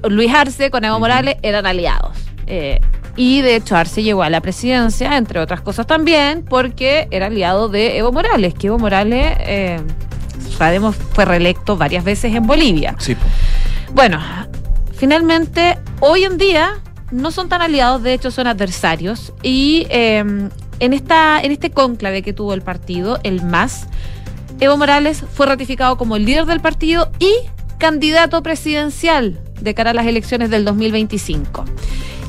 Luis 0.09 0.33
Arce 0.33 0.69
con 0.71 0.83
Evo 0.83 0.99
Morales 0.99 1.37
eran 1.41 1.65
aliados. 1.65 2.17
Eh, 2.47 2.81
y 3.17 3.41
de 3.41 3.55
hecho 3.55 3.75
Arce 3.75 4.03
llegó 4.03 4.23
a 4.23 4.29
la 4.29 4.39
presidencia, 4.41 5.17
entre 5.17 5.39
otras 5.39 5.61
cosas 5.61 5.87
también, 5.87 6.45
porque 6.47 7.07
era 7.11 7.25
aliado 7.25 7.67
de 7.67 7.97
Evo 7.97 8.11
Morales, 8.11 8.53
que 8.53 8.67
Evo 8.67 8.77
Morales, 8.77 9.35
eh, 9.39 9.81
sabemos, 10.55 10.95
fue 10.95 11.25
reelecto 11.25 11.75
varias 11.75 12.03
veces 12.03 12.33
en 12.33 12.45
Bolivia. 12.45 12.95
Sí. 12.99 13.17
Bueno, 13.93 14.19
finalmente, 14.93 15.77
hoy 15.99 16.23
en 16.23 16.37
día 16.37 16.75
no 17.11 17.31
son 17.31 17.49
tan 17.49 17.61
aliados, 17.61 18.03
de 18.03 18.13
hecho 18.13 18.29
son 18.29 18.45
adversarios. 18.45 19.33
Y 19.41 19.87
eh, 19.89 20.23
en, 20.79 20.93
esta, 20.93 21.41
en 21.41 21.51
este 21.51 21.71
cónclave 21.71 22.21
que 22.21 22.33
tuvo 22.33 22.53
el 22.53 22.61
partido, 22.61 23.19
el 23.23 23.41
MAS, 23.43 23.87
Evo 24.59 24.77
Morales 24.77 25.23
fue 25.33 25.45
ratificado 25.47 25.97
como 25.97 26.15
el 26.15 26.25
líder 26.25 26.45
del 26.45 26.59
partido 26.59 27.11
y 27.19 27.31
candidato 27.77 28.41
presidencial 28.43 29.39
de 29.59 29.73
cara 29.73 29.91
a 29.91 29.93
las 29.93 30.05
elecciones 30.05 30.49
del 30.49 30.65
2025. 30.65 31.65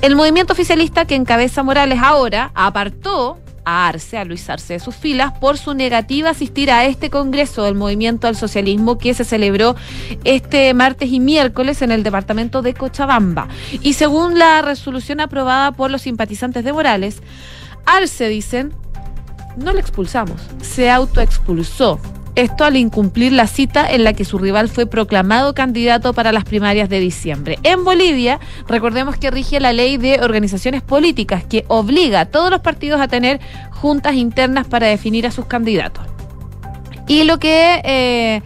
El 0.00 0.14
movimiento 0.16 0.52
oficialista 0.52 1.04
que 1.06 1.14
encabeza 1.14 1.62
Morales 1.62 1.98
ahora 2.02 2.52
apartó 2.54 3.38
a 3.64 3.88
Arce, 3.88 4.16
a 4.16 4.24
Luis 4.24 4.48
Arce 4.48 4.74
de 4.74 4.80
sus 4.80 4.94
filas, 4.94 5.32
por 5.40 5.58
su 5.58 5.74
negativa 5.74 6.28
a 6.28 6.30
asistir 6.32 6.70
a 6.70 6.86
este 6.86 7.10
congreso 7.10 7.64
del 7.64 7.74
movimiento 7.74 8.26
al 8.26 8.36
socialismo 8.36 8.96
que 8.96 9.12
se 9.12 9.24
celebró 9.24 9.76
este 10.24 10.72
martes 10.72 11.10
y 11.10 11.20
miércoles 11.20 11.82
en 11.82 11.90
el 11.90 12.02
departamento 12.02 12.62
de 12.62 12.74
Cochabamba. 12.74 13.48
Y 13.82 13.94
según 13.94 14.38
la 14.38 14.62
resolución 14.62 15.20
aprobada 15.20 15.72
por 15.72 15.90
los 15.90 16.02
simpatizantes 16.02 16.64
de 16.64 16.72
Morales, 16.72 17.22
Arce, 17.84 18.28
dicen, 18.28 18.72
no 19.56 19.72
le 19.72 19.80
expulsamos, 19.80 20.40
se 20.62 20.90
autoexpulsó. 20.90 22.00
Esto 22.38 22.64
al 22.64 22.76
incumplir 22.76 23.32
la 23.32 23.48
cita 23.48 23.84
en 23.90 24.04
la 24.04 24.12
que 24.12 24.24
su 24.24 24.38
rival 24.38 24.68
fue 24.68 24.86
proclamado 24.86 25.54
candidato 25.54 26.12
para 26.12 26.30
las 26.30 26.44
primarias 26.44 26.88
de 26.88 27.00
diciembre. 27.00 27.58
En 27.64 27.82
Bolivia, 27.82 28.38
recordemos 28.68 29.16
que 29.16 29.32
rige 29.32 29.58
la 29.58 29.72
ley 29.72 29.96
de 29.96 30.20
organizaciones 30.22 30.82
políticas 30.82 31.42
que 31.42 31.64
obliga 31.66 32.20
a 32.20 32.26
todos 32.26 32.48
los 32.52 32.60
partidos 32.60 33.00
a 33.00 33.08
tener 33.08 33.40
juntas 33.72 34.14
internas 34.14 34.68
para 34.68 34.86
definir 34.86 35.26
a 35.26 35.32
sus 35.32 35.46
candidatos. 35.46 36.04
Y 37.08 37.24
lo 37.24 37.40
que 37.40 37.82
eh, 37.82 38.42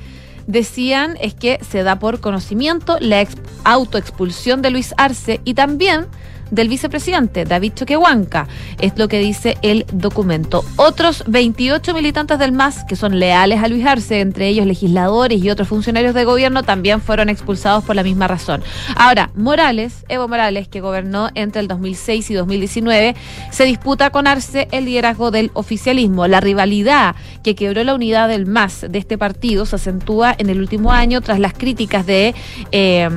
decían 0.46 1.18
es 1.20 1.35
que 1.35 1.59
se 1.62 1.83
da 1.83 1.98
por 1.98 2.20
conocimiento 2.20 2.96
la 2.98 3.20
ex- 3.20 3.37
autoexpulsión 3.64 4.62
de 4.62 4.70
Luis 4.70 4.94
Arce 4.96 5.42
y 5.44 5.52
también 5.52 6.07
del 6.53 6.69
vicepresidente 6.69 7.45
David 7.45 7.73
Choquehuanca. 7.75 8.47
Es 8.79 8.93
lo 8.97 9.09
que 9.09 9.19
dice 9.19 9.59
el 9.62 9.85
documento. 9.93 10.65
Otros 10.77 11.25
28 11.27 11.93
militantes 11.95 12.38
del 12.38 12.53
MAS 12.53 12.85
que 12.85 12.95
son 12.95 13.19
leales 13.19 13.61
a 13.61 13.69
Luis 13.69 13.85
Arce, 13.85 14.21
entre 14.21 14.49
ellos 14.49 14.67
legisladores 14.67 15.43
y 15.43 15.51
otros 15.51 15.67
funcionarios 15.67 16.15
de 16.15 16.25
gobierno, 16.25 16.62
también 16.62 17.01
fueron 17.01 17.29
expulsados 17.29 17.83
por 17.83 17.97
la 17.97 18.03
misma 18.03 18.29
razón. 18.29 18.62
Ahora, 18.95 19.31
Morales, 19.35 20.05
Evo 20.09 20.29
Morales, 20.29 20.69
que 20.69 20.81
gobernó 20.81 21.31
entre 21.35 21.62
el 21.62 21.69
2006 21.69 22.31
y 22.31 22.35
2019, 22.35 23.17
se 23.51 23.65
disputa 23.65 24.11
con 24.11 24.27
Arce 24.27 24.69
el 24.73 24.85
liderazgo 24.85 25.31
del 25.31 25.51
oficialismo. 25.55 26.29
La 26.29 26.41
rivalidad 26.41 27.17
que 27.43 27.55
quebró 27.55 27.83
la 27.83 27.95
unidad 27.95 28.29
del 28.29 28.47
MAS 28.47 28.87
de 28.88 28.99
este 28.99 29.17
partido 29.17 29.65
se 29.65 29.77
acentúa 29.77 30.35
en 30.37 30.51
el 30.51 30.61
último 30.61 30.93
año 30.93 31.23
tras 31.23 31.38
las 31.38 31.55
críticas 31.55 32.05
de 32.05 32.35
eh, 32.73 33.09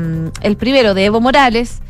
el 0.42 0.58
primero 0.58 0.94
de 0.94 1.06
Evo 1.06 1.20
Morales 1.20 1.82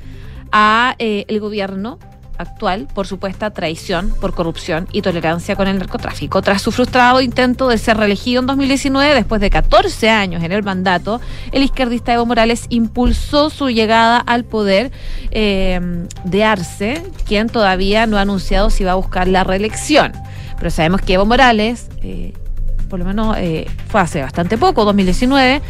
a 0.58 0.96
eh, 1.00 1.26
el 1.28 1.42
gobierno 1.42 2.00
actual 2.38 2.88
por 2.94 3.08
supuesta 3.08 3.52
traición, 3.52 4.14
por 4.22 4.34
corrupción 4.34 4.88
y 4.94 5.02
tolerancia 5.02 5.56
con 5.56 5.68
el 5.68 5.78
narcotráfico. 5.78 6.42
Tras 6.42 6.62
su 6.62 6.72
frustrado 6.72 7.20
intento 7.20 7.68
de 7.68 7.78
ser 7.78 7.98
reelegido 7.98 8.40
en 8.40 8.48
2019, 8.48 9.14
después 9.14 9.42
de 9.42 9.50
14 9.50 10.10
años 10.10 10.44
en 10.44 10.54
el 10.54 10.64
mandato, 10.64 11.20
el 11.52 11.64
izquierdista 11.64 12.14
Evo 12.14 12.26
Morales 12.26 12.68
impulsó 12.70 13.50
su 13.50 13.70
llegada 13.70 14.18
al 14.18 14.46
poder 14.46 14.92
eh, 15.32 16.08
de 16.24 16.44
Arce, 16.46 17.04
quien 17.26 17.50
todavía 17.50 18.08
no 18.08 18.18
ha 18.18 18.22
anunciado 18.22 18.70
si 18.70 18.86
va 18.86 18.94
a 18.94 18.96
buscar 18.96 19.28
la 19.28 19.44
reelección. 19.44 20.14
Pero 20.58 20.70
sabemos 20.70 21.02
que 21.02 21.16
Evo 21.16 21.26
Morales, 21.26 21.90
eh, 22.02 22.34
por 22.90 23.00
lo 23.00 23.06
menos 23.06 23.36
eh, 23.38 23.68
fue 23.90 24.00
hace 24.00 24.22
bastante 24.22 24.58
poco, 24.58 24.86
2019, 24.86 25.62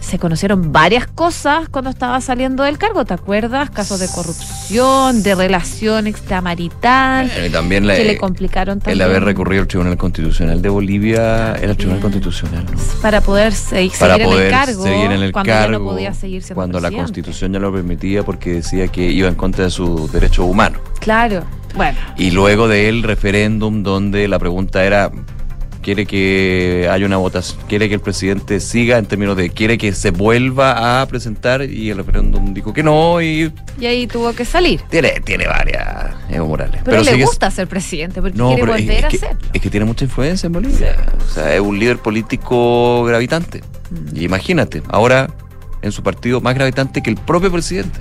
se 0.00 0.18
conocieron 0.18 0.72
varias 0.72 1.06
cosas 1.06 1.68
cuando 1.68 1.90
estaba 1.90 2.20
saliendo 2.20 2.64
del 2.64 2.78
cargo, 2.78 3.04
¿te 3.04 3.14
acuerdas? 3.14 3.70
Casos 3.70 4.00
de 4.00 4.08
corrupción, 4.08 5.22
de 5.22 5.34
relación 5.34 6.06
extramarital, 6.06 7.30
también 7.52 7.86
la- 7.86 7.96
que 7.96 8.04
le 8.04 8.18
complicaron 8.18 8.78
El 8.78 8.82
también 8.82 9.02
haber 9.02 9.24
recurrido 9.24 9.62
al 9.62 9.68
Tribunal 9.68 9.96
Constitucional 9.96 10.60
de 10.62 10.68
Bolivia 10.68 11.54
era 11.56 11.70
el 11.72 11.76
Tribunal 11.76 12.00
Constitucional, 12.00 12.64
¿no? 12.64 12.72
para 13.02 13.20
poder 13.20 13.52
se- 13.52 13.90
Para 13.98 14.16
seguir 14.16 14.32
en 14.32 14.40
el 14.42 14.50
cargo 14.50 14.82
seguir 14.82 15.10
en 15.12 15.22
el 15.22 15.32
cuando 15.32 15.52
cargo 15.52 15.72
ya 15.72 15.78
no 15.78 15.84
podía 15.84 16.14
seguir 16.14 16.42
siendo 16.42 16.54
cuando 16.56 16.80
la. 16.80 16.90
Constitución 16.90 17.52
ya 17.52 17.58
lo 17.60 17.72
permitía 17.72 18.22
porque 18.24 18.54
decía 18.54 18.88
que 18.88 19.02
iba 19.10 19.28
en 19.28 19.34
contra 19.34 19.64
de 19.64 19.70
sus 19.70 20.10
derechos 20.12 20.44
humanos. 20.46 20.80
Claro, 20.98 21.44
bueno, 21.76 21.96
Y 22.16 22.30
luego 22.32 22.66
del 22.68 23.02
referéndum 23.02 23.82
donde 23.82 24.26
la 24.28 24.38
pregunta 24.38 24.84
era 24.84 25.10
quiere 25.82 26.06
que 26.06 26.88
haya 26.90 27.06
una 27.06 27.16
votación, 27.16 27.58
quiere 27.68 27.88
que 27.88 27.94
el 27.94 28.00
presidente 28.00 28.60
siga 28.60 28.98
en 28.98 29.06
términos 29.06 29.36
de 29.36 29.50
quiere 29.50 29.78
que 29.78 29.92
se 29.92 30.10
vuelva 30.10 31.00
a 31.00 31.06
presentar 31.06 31.62
y 31.62 31.90
el 31.90 31.96
referéndum 31.96 32.52
dijo 32.52 32.72
que 32.72 32.82
no 32.82 33.20
y 33.22 33.52
y 33.80 33.86
ahí 33.86 34.06
tuvo 34.06 34.32
que 34.34 34.44
salir. 34.44 34.80
tiene, 34.90 35.20
tiene 35.24 35.46
varias 35.46 36.14
Evo 36.30 36.46
Morales. 36.48 36.82
Pero, 36.84 37.02
le 37.02 37.12
sigue- 37.12 37.24
gusta 37.24 37.50
ser 37.50 37.66
presidente 37.66 38.20
porque 38.20 38.36
no, 38.36 38.48
quiere 38.54 38.62
es, 38.62 38.68
volver 38.68 38.98
es 38.98 39.04
a 39.04 39.08
que, 39.08 39.18
ser. 39.18 39.36
es 39.52 39.60
que 39.60 39.70
tiene 39.70 39.86
mucha 39.86 40.04
influencia 40.04 40.46
en 40.46 40.52
Bolivia. 40.52 40.96
O 41.26 41.32
sea, 41.32 41.54
es 41.54 41.60
un 41.60 41.78
líder 41.78 41.98
político 41.98 43.04
gravitante. 43.04 43.62
Mm. 43.90 44.16
Y 44.16 44.24
imagínate, 44.24 44.82
ahora 44.88 45.28
en 45.82 45.92
su 45.92 46.02
partido 46.02 46.40
más 46.42 46.54
gravitante 46.54 47.02
que 47.02 47.10
el 47.10 47.16
propio 47.16 47.50
presidente. 47.50 47.98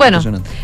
Bueno. 0.00 0.18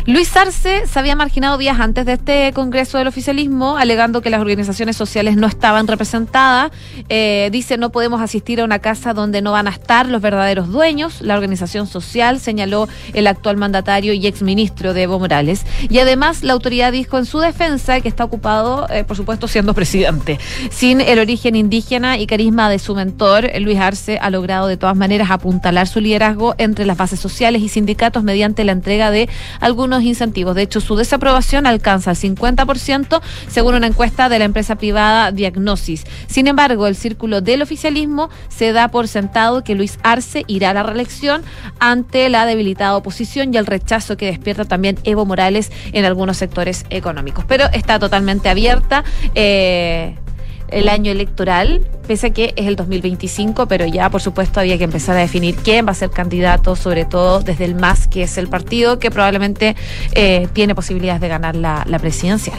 Luis 0.07 0.35
Arce 0.35 0.87
se 0.87 0.97
había 0.97 1.15
marginado 1.15 1.59
días 1.59 1.79
antes 1.79 2.07
de 2.07 2.13
este 2.13 2.53
Congreso 2.53 2.97
del 2.97 3.05
Oficialismo, 3.05 3.77
alegando 3.77 4.23
que 4.23 4.31
las 4.31 4.41
organizaciones 4.41 4.97
sociales 4.97 5.37
no 5.37 5.45
estaban 5.45 5.85
representadas. 5.85 6.71
Eh, 7.07 7.49
dice, 7.51 7.77
no 7.77 7.91
podemos 7.91 8.19
asistir 8.19 8.61
a 8.61 8.63
una 8.63 8.79
casa 8.79 9.13
donde 9.13 9.43
no 9.43 9.51
van 9.51 9.67
a 9.67 9.69
estar 9.69 10.07
los 10.07 10.23
verdaderos 10.23 10.69
dueños. 10.69 11.21
La 11.21 11.35
organización 11.35 11.85
social 11.85 12.39
señaló 12.39 12.87
el 13.13 13.27
actual 13.27 13.57
mandatario 13.57 14.11
y 14.13 14.25
exministro 14.25 14.95
de 14.95 15.03
Evo 15.03 15.19
Morales. 15.19 15.67
Y 15.87 15.99
además, 15.99 16.41
la 16.41 16.53
autoridad 16.53 16.91
dijo 16.91 17.19
en 17.19 17.27
su 17.27 17.37
defensa 17.37 18.01
que 18.01 18.07
está 18.07 18.23
ocupado, 18.23 18.87
eh, 18.89 19.03
por 19.03 19.17
supuesto, 19.17 19.47
siendo 19.47 19.75
presidente. 19.75 20.39
Sin 20.71 20.99
el 20.99 21.19
origen 21.19 21.55
indígena 21.55 22.17
y 22.17 22.25
carisma 22.25 22.71
de 22.71 22.79
su 22.79 22.95
mentor, 22.95 23.51
Luis 23.61 23.77
Arce 23.77 24.17
ha 24.19 24.31
logrado 24.31 24.65
de 24.65 24.77
todas 24.77 24.95
maneras 24.95 25.29
apuntalar 25.29 25.87
su 25.87 25.99
liderazgo 25.99 26.55
entre 26.57 26.87
las 26.87 26.97
bases 26.97 27.19
sociales 27.19 27.61
y 27.61 27.69
sindicatos 27.69 28.23
mediante 28.23 28.63
la 28.63 28.71
entrega 28.71 29.11
de 29.11 29.26
algunos 29.59 30.03
incentivos. 30.03 30.55
De 30.55 30.63
hecho, 30.63 30.81
su 30.81 30.95
desaprobación 30.95 31.65
alcanza 31.67 32.11
el 32.11 32.17
50% 32.17 33.21
según 33.47 33.75
una 33.75 33.87
encuesta 33.87 34.29
de 34.29 34.39
la 34.39 34.45
empresa 34.45 34.75
privada 34.75 35.31
Diagnosis. 35.31 36.05
Sin 36.27 36.47
embargo, 36.47 36.87
el 36.87 36.95
círculo 36.95 37.41
del 37.41 37.61
oficialismo 37.61 38.29
se 38.49 38.73
da 38.73 38.89
por 38.89 39.07
sentado 39.07 39.63
que 39.63 39.75
Luis 39.75 39.99
Arce 40.03 40.43
irá 40.47 40.71
a 40.71 40.73
la 40.73 40.83
reelección 40.83 41.43
ante 41.79 42.29
la 42.29 42.45
debilitada 42.45 42.95
oposición 42.95 43.53
y 43.53 43.57
el 43.57 43.65
rechazo 43.65 44.17
que 44.17 44.27
despierta 44.27 44.65
también 44.65 44.97
Evo 45.03 45.25
Morales 45.25 45.71
en 45.91 46.05
algunos 46.05 46.37
sectores 46.37 46.85
económicos. 46.89 47.45
Pero 47.47 47.65
está 47.73 47.99
totalmente 47.99 48.49
abierta. 48.49 49.03
eh, 49.35 50.15
el 50.69 50.89
año 50.89 51.11
electoral, 51.11 51.81
pese 52.07 52.27
a 52.27 52.29
que 52.31 52.53
es 52.55 52.67
el 52.67 52.75
2025, 52.75 53.67
pero 53.67 53.85
ya 53.85 54.09
por 54.09 54.21
supuesto 54.21 54.59
había 54.59 54.77
que 54.77 54.83
empezar 54.83 55.17
a 55.17 55.19
definir 55.19 55.55
quién 55.55 55.85
va 55.85 55.91
a 55.91 55.95
ser 55.95 56.09
candidato, 56.09 56.75
sobre 56.75 57.05
todo 57.05 57.39
desde 57.39 57.65
el 57.65 57.75
MAS, 57.75 58.07
que 58.07 58.23
es 58.23 58.37
el 58.37 58.47
partido 58.47 58.99
que 58.99 59.11
probablemente 59.11 59.75
eh, 60.13 60.47
tiene 60.53 60.75
posibilidades 60.75 61.21
de 61.21 61.27
ganar 61.27 61.55
la, 61.55 61.85
presidencial. 61.99 62.57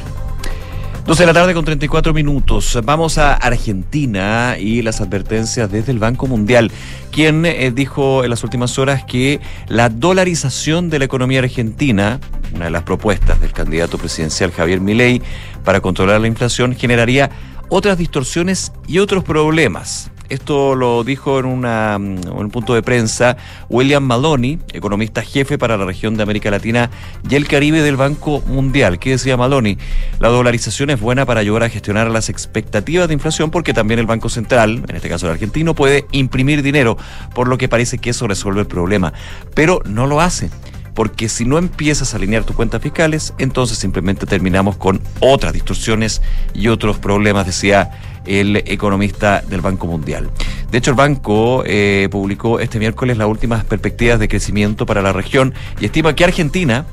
12 1.06 1.22
de 1.22 1.26
la 1.26 1.32
tarde 1.32 1.54
con 1.54 1.64
34 1.64 2.12
minutos. 2.12 2.78
Vamos 2.84 3.16
a 3.16 3.32
Argentina 3.32 4.56
y 4.58 4.82
las 4.82 5.00
advertencias 5.00 5.70
desde 5.70 5.92
el 5.92 5.98
Banco 5.98 6.26
Mundial, 6.26 6.70
quien 7.10 7.46
eh, 7.46 7.70
dijo 7.70 8.24
en 8.24 8.30
las 8.30 8.44
últimas 8.44 8.78
horas 8.78 9.04
que 9.04 9.40
la 9.68 9.88
dolarización 9.88 10.90
de 10.90 10.98
la 10.98 11.06
economía 11.06 11.38
argentina, 11.38 12.20
una 12.54 12.66
de 12.66 12.70
las 12.70 12.82
propuestas 12.82 13.40
del 13.40 13.52
candidato 13.52 13.96
presidencial 13.96 14.50
Javier 14.50 14.80
Milei 14.80 15.22
para 15.64 15.80
controlar 15.80 16.20
la 16.20 16.26
inflación, 16.26 16.74
generaría 16.74 17.30
otras 17.68 17.98
distorsiones 17.98 18.72
y 18.86 18.98
otros 18.98 19.24
problemas. 19.24 20.10
Esto 20.28 20.74
lo 20.74 21.04
dijo 21.04 21.38
en, 21.38 21.46
una, 21.46 21.94
en 21.94 22.28
un 22.28 22.50
punto 22.50 22.74
de 22.74 22.82
prensa 22.82 23.38
William 23.70 24.02
Maloney, 24.02 24.58
economista 24.74 25.22
jefe 25.22 25.56
para 25.56 25.78
la 25.78 25.86
región 25.86 26.16
de 26.16 26.22
América 26.22 26.50
Latina 26.50 26.90
y 27.28 27.34
el 27.34 27.48
Caribe 27.48 27.80
del 27.80 27.96
Banco 27.96 28.42
Mundial. 28.46 28.98
¿Qué 28.98 29.10
decía 29.10 29.38
Maloney? 29.38 29.78
La 30.20 30.28
dolarización 30.28 30.90
es 30.90 31.00
buena 31.00 31.24
para 31.24 31.40
ayudar 31.40 31.62
a 31.62 31.70
gestionar 31.70 32.10
las 32.10 32.28
expectativas 32.28 33.08
de 33.08 33.14
inflación 33.14 33.50
porque 33.50 33.72
también 33.72 34.00
el 34.00 34.06
Banco 34.06 34.28
Central, 34.28 34.84
en 34.86 34.96
este 34.96 35.08
caso 35.08 35.26
el 35.26 35.32
argentino, 35.32 35.74
puede 35.74 36.04
imprimir 36.12 36.62
dinero, 36.62 36.98
por 37.34 37.48
lo 37.48 37.56
que 37.56 37.68
parece 37.68 37.96
que 37.96 38.10
eso 38.10 38.28
resuelve 38.28 38.60
el 38.60 38.66
problema. 38.66 39.14
Pero 39.54 39.80
no 39.86 40.06
lo 40.06 40.20
hace 40.20 40.50
porque 40.98 41.28
si 41.28 41.44
no 41.44 41.58
empiezas 41.58 42.12
a 42.12 42.16
alinear 42.16 42.42
tus 42.42 42.56
cuentas 42.56 42.82
fiscales, 42.82 43.32
entonces 43.38 43.78
simplemente 43.78 44.26
terminamos 44.26 44.76
con 44.76 45.00
otras 45.20 45.52
distorsiones 45.52 46.22
y 46.54 46.66
otros 46.66 46.98
problemas, 46.98 47.46
decía 47.46 47.92
el 48.26 48.56
economista 48.56 49.40
del 49.42 49.60
Banco 49.60 49.86
Mundial. 49.86 50.28
De 50.72 50.78
hecho, 50.78 50.90
el 50.90 50.96
banco 50.96 51.62
eh, 51.64 52.08
publicó 52.10 52.58
este 52.58 52.80
miércoles 52.80 53.16
las 53.16 53.28
últimas 53.28 53.64
perspectivas 53.64 54.18
de 54.18 54.26
crecimiento 54.26 54.86
para 54.86 55.00
la 55.00 55.12
región 55.12 55.54
y 55.80 55.84
estima 55.84 56.16
que 56.16 56.24
Argentina 56.24 56.84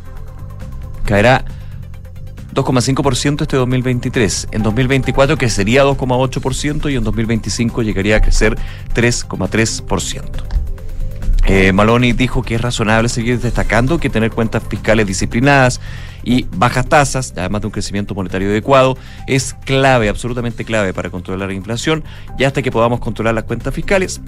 caerá 1.03 1.43
2,5% 2.53 3.41
este 3.41 3.57
2023. 3.57 4.49
En 4.51 4.61
2024 4.61 5.35
crecería 5.35 5.83
2,8% 5.83 6.91
y 6.91 6.95
en 6.95 7.03
2025 7.03 7.81
llegaría 7.81 8.17
a 8.17 8.21
crecer 8.21 8.55
3,3%. 8.93 10.64
Eh, 11.47 11.71
Maloney 11.73 12.13
dijo 12.13 12.41
que 12.41 12.55
es 12.55 12.61
razonable 12.61 13.07
seguir 13.07 13.39
destacando 13.39 13.99
que 13.99 14.09
tener 14.09 14.31
cuentas 14.31 14.63
fiscales 14.67 15.05
disciplinadas 15.05 15.79
y 16.23 16.47
bajas 16.55 16.87
tasas, 16.87 17.33
además 17.37 17.61
de 17.61 17.67
un 17.67 17.71
crecimiento 17.71 18.15
monetario 18.15 18.49
adecuado, 18.49 18.97
es 19.27 19.53
clave, 19.53 20.09
absolutamente 20.09 20.65
clave 20.65 20.91
para 20.91 21.11
controlar 21.11 21.49
la 21.49 21.53
inflación 21.53 22.03
y 22.39 22.45
hasta 22.45 22.63
que 22.63 22.71
podamos 22.71 22.99
controlar 22.99 23.35
las 23.35 23.43
cuentas 23.43 23.73
fiscales. 23.75 24.21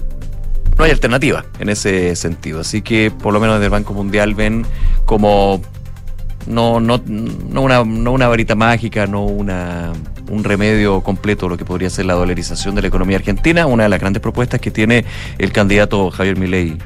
No 0.78 0.84
hay 0.84 0.92
alternativa 0.92 1.44
en 1.58 1.70
ese 1.70 2.14
sentido. 2.14 2.60
Así 2.60 2.82
que, 2.82 3.10
por 3.10 3.32
lo 3.32 3.40
menos 3.40 3.56
desde 3.56 3.64
el 3.64 3.72
Banco 3.72 3.94
Mundial, 3.94 4.36
ven 4.36 4.64
como 5.06 5.60
no, 6.48 6.80
no, 6.80 7.00
no, 7.06 7.62
una, 7.62 7.84
no 7.84 8.12
una 8.12 8.28
varita 8.28 8.54
mágica, 8.54 9.06
no 9.06 9.24
una, 9.24 9.92
un 10.30 10.44
remedio 10.44 11.00
completo 11.02 11.46
a 11.46 11.48
lo 11.50 11.56
que 11.56 11.64
podría 11.64 11.90
ser 11.90 12.06
la 12.06 12.14
dolarización 12.14 12.74
de 12.74 12.82
la 12.82 12.88
economía 12.88 13.16
argentina, 13.16 13.66
una 13.66 13.84
de 13.84 13.88
las 13.88 14.00
grandes 14.00 14.22
propuestas 14.22 14.60
que 14.60 14.70
tiene 14.70 15.04
el 15.38 15.52
candidato 15.52 16.10
Javier 16.10 16.36
Milei. 16.36 16.78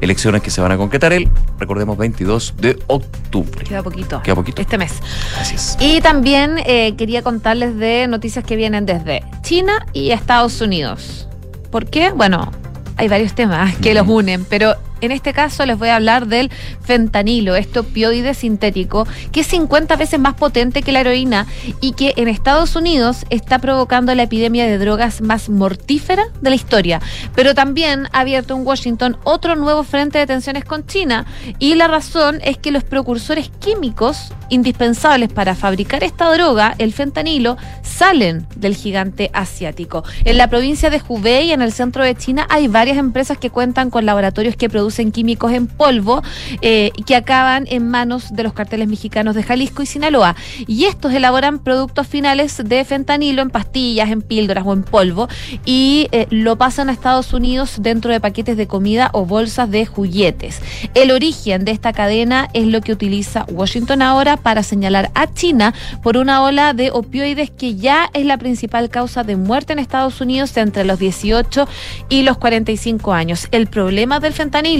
Elecciones 0.00 0.42
que 0.42 0.50
se 0.50 0.60
van 0.60 0.72
a 0.72 0.76
concretar 0.76 1.14
el, 1.14 1.26
recordemos, 1.58 1.96
22 1.96 2.54
de 2.58 2.78
octubre. 2.86 3.64
Queda 3.64 3.82
poquito. 3.82 4.20
Queda 4.22 4.34
poquito. 4.34 4.60
Este 4.60 4.76
mes. 4.76 4.92
Gracias. 5.34 5.78
Y 5.80 6.02
también 6.02 6.58
eh, 6.66 6.94
quería 6.96 7.22
contarles 7.22 7.78
de 7.78 8.06
noticias 8.06 8.44
que 8.44 8.56
vienen 8.56 8.84
desde 8.84 9.22
China 9.40 9.86
y 9.94 10.10
Estados 10.10 10.60
Unidos. 10.60 11.28
¿Por 11.70 11.86
qué? 11.86 12.10
Bueno, 12.10 12.52
hay 12.98 13.08
varios 13.08 13.34
temas 13.34 13.74
que 13.76 13.94
los 13.94 14.06
unen, 14.06 14.44
pero 14.44 14.76
en 15.00 15.12
este 15.12 15.32
caso 15.32 15.66
les 15.66 15.78
voy 15.78 15.88
a 15.88 15.96
hablar 15.96 16.26
del 16.26 16.50
fentanilo, 16.82 17.54
este 17.54 17.80
opioide 17.80 18.34
sintético, 18.34 19.06
que 19.32 19.40
es 19.40 19.46
50 19.48 19.96
veces 19.96 20.18
más 20.18 20.34
potente 20.34 20.82
que 20.82 20.92
la 20.92 21.00
heroína 21.00 21.46
y 21.80 21.92
que 21.92 22.14
en 22.16 22.28
Estados 22.28 22.76
Unidos 22.76 23.24
está 23.30 23.58
provocando 23.58 24.14
la 24.14 24.24
epidemia 24.24 24.66
de 24.66 24.78
drogas 24.78 25.20
más 25.20 25.48
mortífera 25.48 26.24
de 26.40 26.50
la 26.50 26.56
historia. 26.56 27.00
Pero 27.34 27.54
también 27.54 28.08
ha 28.12 28.20
abierto 28.20 28.56
en 28.56 28.66
Washington 28.66 29.16
otro 29.24 29.56
nuevo 29.56 29.82
frente 29.82 30.18
de 30.18 30.26
tensiones 30.26 30.64
con 30.64 30.86
China 30.86 31.26
y 31.58 31.74
la 31.74 31.88
razón 31.88 32.40
es 32.42 32.58
que 32.58 32.70
los 32.70 32.84
precursores 32.84 33.50
químicos 33.60 34.32
indispensables 34.48 35.32
para 35.32 35.54
fabricar 35.54 36.04
esta 36.04 36.32
droga, 36.32 36.74
el 36.78 36.92
fentanilo, 36.92 37.56
salen 37.82 38.46
del 38.56 38.76
gigante 38.76 39.30
asiático. 39.32 40.04
En 40.24 40.38
la 40.38 40.48
provincia 40.48 40.88
de 40.88 41.02
Hubei, 41.06 41.52
en 41.52 41.62
el 41.62 41.72
centro 41.72 42.04
de 42.04 42.14
China, 42.14 42.46
hay 42.48 42.68
varias 42.68 42.96
empresas 42.96 43.38
que 43.38 43.50
cuentan 43.50 43.90
con 43.90 44.06
laboratorios 44.06 44.56
que 44.56 44.68
producen 44.68 44.85
químicos 45.12 45.52
en 45.52 45.66
polvo 45.66 46.22
eh, 46.60 46.90
que 47.06 47.16
acaban 47.16 47.66
en 47.68 47.88
manos 47.88 48.34
de 48.34 48.42
los 48.42 48.52
carteles 48.52 48.88
mexicanos 48.88 49.34
de 49.34 49.42
Jalisco 49.42 49.82
y 49.82 49.86
Sinaloa. 49.86 50.36
Y 50.66 50.84
estos 50.84 51.12
elaboran 51.12 51.58
productos 51.58 52.06
finales 52.06 52.60
de 52.64 52.84
fentanilo 52.84 53.42
en 53.42 53.50
pastillas, 53.50 54.10
en 54.10 54.22
píldoras 54.22 54.64
o 54.66 54.72
en 54.72 54.82
polvo 54.82 55.28
y 55.64 56.08
eh, 56.12 56.26
lo 56.30 56.56
pasan 56.56 56.88
a 56.88 56.92
Estados 56.92 57.32
Unidos 57.32 57.76
dentro 57.80 58.12
de 58.12 58.20
paquetes 58.20 58.56
de 58.56 58.66
comida 58.66 59.10
o 59.12 59.24
bolsas 59.24 59.70
de 59.70 59.86
juguetes. 59.86 60.60
El 60.94 61.10
origen 61.10 61.64
de 61.64 61.72
esta 61.72 61.92
cadena 61.92 62.48
es 62.52 62.66
lo 62.66 62.80
que 62.80 62.92
utiliza 62.92 63.44
Washington 63.50 64.02
ahora 64.02 64.36
para 64.36 64.62
señalar 64.62 65.10
a 65.14 65.32
China 65.32 65.74
por 66.02 66.16
una 66.16 66.42
ola 66.42 66.72
de 66.72 66.90
opioides 66.90 67.50
que 67.50 67.76
ya 67.76 68.10
es 68.12 68.24
la 68.24 68.38
principal 68.38 68.90
causa 68.90 69.24
de 69.24 69.36
muerte 69.36 69.72
en 69.72 69.78
Estados 69.78 70.20
Unidos 70.20 70.56
entre 70.56 70.84
los 70.84 70.98
18 70.98 71.68
y 72.08 72.22
los 72.22 72.38
45 72.38 73.12
años. 73.12 73.48
El 73.50 73.66
problema 73.66 74.20
del 74.20 74.32
fentanilo 74.32 74.75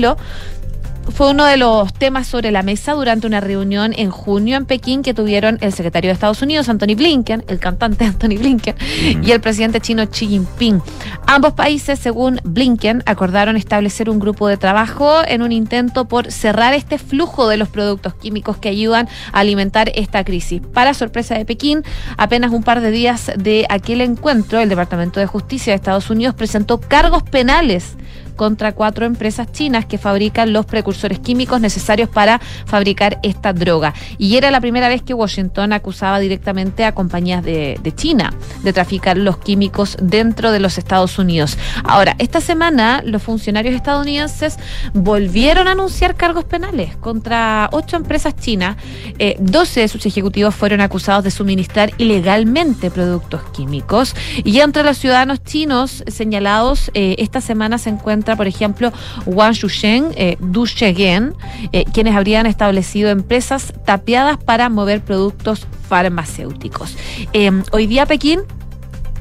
fue 1.14 1.30
uno 1.30 1.44
de 1.44 1.56
los 1.56 1.92
temas 1.94 2.26
sobre 2.26 2.50
la 2.50 2.62
mesa 2.62 2.92
durante 2.92 3.26
una 3.26 3.40
reunión 3.40 3.92
en 3.96 4.10
junio 4.10 4.56
en 4.56 4.66
Pekín 4.66 5.02
que 5.02 5.14
tuvieron 5.14 5.58
el 5.60 5.72
secretario 5.72 6.08
de 6.08 6.14
Estados 6.14 6.42
Unidos, 6.42 6.68
Anthony 6.68 6.96
Blinken, 6.96 7.44
el 7.48 7.58
cantante 7.58 8.04
Anthony 8.06 8.36
Blinken, 8.38 8.74
y 9.22 9.30
el 9.30 9.40
presidente 9.40 9.80
chino 9.80 10.04
Xi 10.06 10.26
Jinping. 10.26 10.82
Ambos 11.26 11.54
países, 11.54 11.98
según 11.98 12.40
Blinken, 12.44 13.02
acordaron 13.06 13.56
establecer 13.56 14.10
un 14.10 14.18
grupo 14.18 14.48
de 14.48 14.56
trabajo 14.56 15.22
en 15.26 15.42
un 15.42 15.52
intento 15.52 16.06
por 16.06 16.30
cerrar 16.32 16.74
este 16.74 16.98
flujo 16.98 17.48
de 17.48 17.56
los 17.56 17.68
productos 17.68 18.14
químicos 18.14 18.58
que 18.58 18.68
ayudan 18.68 19.08
a 19.32 19.40
alimentar 19.40 19.92
esta 19.94 20.24
crisis. 20.24 20.60
Para 20.74 20.92
sorpresa 20.92 21.36
de 21.36 21.44
Pekín, 21.44 21.82
apenas 22.16 22.52
un 22.52 22.62
par 22.62 22.80
de 22.80 22.90
días 22.90 23.30
de 23.36 23.66
aquel 23.68 24.00
encuentro, 24.00 24.60
el 24.60 24.68
Departamento 24.68 25.20
de 25.20 25.26
Justicia 25.26 25.72
de 25.72 25.76
Estados 25.76 26.10
Unidos 26.10 26.34
presentó 26.34 26.80
cargos 26.80 27.22
penales 27.22 27.96
contra 28.36 28.72
cuatro 28.72 29.06
empresas 29.06 29.50
chinas 29.50 29.86
que 29.86 29.98
fabrican 29.98 30.52
los 30.52 30.66
precursores 30.66 31.18
químicos 31.18 31.60
necesarios 31.60 32.08
para 32.08 32.40
fabricar 32.66 33.18
esta 33.22 33.52
droga. 33.52 33.94
Y 34.18 34.36
era 34.36 34.50
la 34.50 34.60
primera 34.60 34.88
vez 34.88 35.02
que 35.02 35.14
Washington 35.14 35.72
acusaba 35.72 36.20
directamente 36.20 36.84
a 36.84 36.92
compañías 36.92 37.42
de, 37.42 37.80
China 37.96 38.32
de 38.62 38.72
traficar 38.72 39.16
los 39.16 39.38
químicos 39.38 39.96
dentro 40.00 40.52
de 40.52 40.60
los 40.60 40.76
Estados 40.76 41.18
Unidos. 41.18 41.56
Ahora, 41.84 42.14
esta 42.18 42.40
semana 42.40 43.00
los 43.04 43.22
funcionarios 43.22 43.74
estadounidenses 43.74 44.58
volvieron 44.92 45.68
a 45.68 45.72
anunciar 45.72 46.14
cargos 46.14 46.44
penales 46.44 46.96
contra 46.96 47.68
ocho 47.72 47.96
empresas 47.96 48.36
chinas. 48.36 48.76
Eh, 49.18 49.36
12 49.40 49.80
de 49.80 49.88
sus 49.88 50.04
ejecutivos 50.04 50.54
fueron 50.54 50.80
acusados 50.80 51.24
de 51.24 51.30
suministrar 51.30 51.92
ilegalmente 51.98 52.90
productos 52.90 53.42
químicos. 53.52 54.14
Y 54.44 54.60
entre 54.60 54.82
los 54.82 54.98
ciudadanos 54.98 55.42
chinos 55.42 56.04
señalados, 56.06 56.90
eh, 56.94 57.16
esta 57.18 57.40
semana 57.40 57.78
se 57.78 57.90
por 58.34 58.48
ejemplo, 58.48 58.92
Wang 59.26 59.52
Shushen, 59.52 60.08
eh, 60.16 60.36
Du 60.40 60.66
Shegen, 60.66 61.34
eh, 61.72 61.84
quienes 61.92 62.16
habrían 62.16 62.46
establecido 62.46 63.10
empresas 63.10 63.72
tapiadas 63.84 64.38
para 64.38 64.68
mover 64.68 65.02
productos 65.02 65.66
farmacéuticos. 65.88 66.96
Eh, 67.32 67.52
hoy 67.70 67.86
día 67.86 68.06
Pekín 68.06 68.40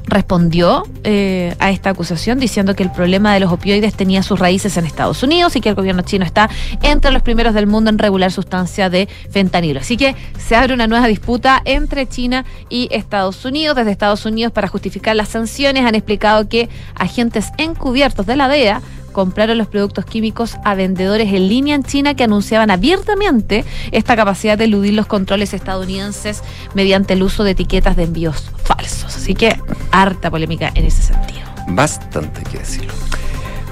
respondió 0.06 0.84
eh, 1.04 1.54
a 1.58 1.70
esta 1.70 1.90
acusación 1.90 2.38
diciendo 2.38 2.74
que 2.74 2.82
el 2.82 2.92
problema 2.92 3.34
de 3.34 3.40
los 3.40 3.52
opioides 3.52 3.94
tenía 3.94 4.22
sus 4.22 4.38
raíces 4.38 4.76
en 4.76 4.86
Estados 4.86 5.22
Unidos 5.22 5.56
y 5.56 5.60
que 5.60 5.68
el 5.68 5.74
gobierno 5.74 6.02
chino 6.02 6.24
está 6.24 6.48
entre 6.82 7.10
los 7.10 7.22
primeros 7.22 7.54
del 7.54 7.66
mundo 7.66 7.90
en 7.90 7.98
regular 7.98 8.30
sustancia 8.32 8.88
de 8.88 9.08
fentanilo. 9.30 9.80
Así 9.80 9.96
que 9.96 10.14
se 10.38 10.56
abre 10.56 10.74
una 10.74 10.86
nueva 10.86 11.06
disputa 11.06 11.60
entre 11.64 12.06
China 12.06 12.44
y 12.68 12.88
Estados 12.92 13.44
Unidos. 13.44 13.76
Desde 13.76 13.90
Estados 13.90 14.24
Unidos, 14.24 14.52
para 14.52 14.68
justificar 14.68 15.16
las 15.16 15.28
sanciones, 15.28 15.84
han 15.84 15.94
explicado 15.94 16.48
que 16.48 16.68
agentes 16.94 17.50
encubiertos 17.58 18.26
de 18.26 18.36
la 18.36 18.48
DEA 18.48 18.80
compraron 19.16 19.56
los 19.56 19.68
productos 19.68 20.04
químicos 20.04 20.58
a 20.62 20.74
vendedores 20.74 21.32
en 21.32 21.48
línea 21.48 21.74
en 21.74 21.84
China 21.84 22.12
que 22.12 22.24
anunciaban 22.24 22.70
abiertamente 22.70 23.64
esta 23.90 24.14
capacidad 24.14 24.58
de 24.58 24.64
eludir 24.64 24.92
los 24.92 25.06
controles 25.06 25.54
estadounidenses 25.54 26.42
mediante 26.74 27.14
el 27.14 27.22
uso 27.22 27.42
de 27.42 27.52
etiquetas 27.52 27.96
de 27.96 28.02
envíos 28.02 28.50
falsos. 28.62 29.16
Así 29.16 29.34
que 29.34 29.58
harta 29.90 30.30
polémica 30.30 30.70
en 30.74 30.84
ese 30.84 31.00
sentido. 31.00 31.40
Bastante 31.68 32.42
que 32.42 32.58
decirlo. 32.58 32.92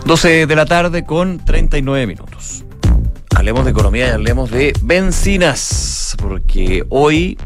12 0.07 0.47
de 0.47 0.57
la 0.57 0.65
tarde 0.65 1.05
con 1.05 1.45
39 1.45 2.07
minutos. 2.07 2.65
Hablemos 3.37 3.67
de 3.67 3.73
economía 3.73 4.09
y 4.09 4.11
hablemos 4.13 4.51
de 4.51 4.73
bencinas, 4.81 6.17
porque 6.23 6.87
hoy, 6.89 7.37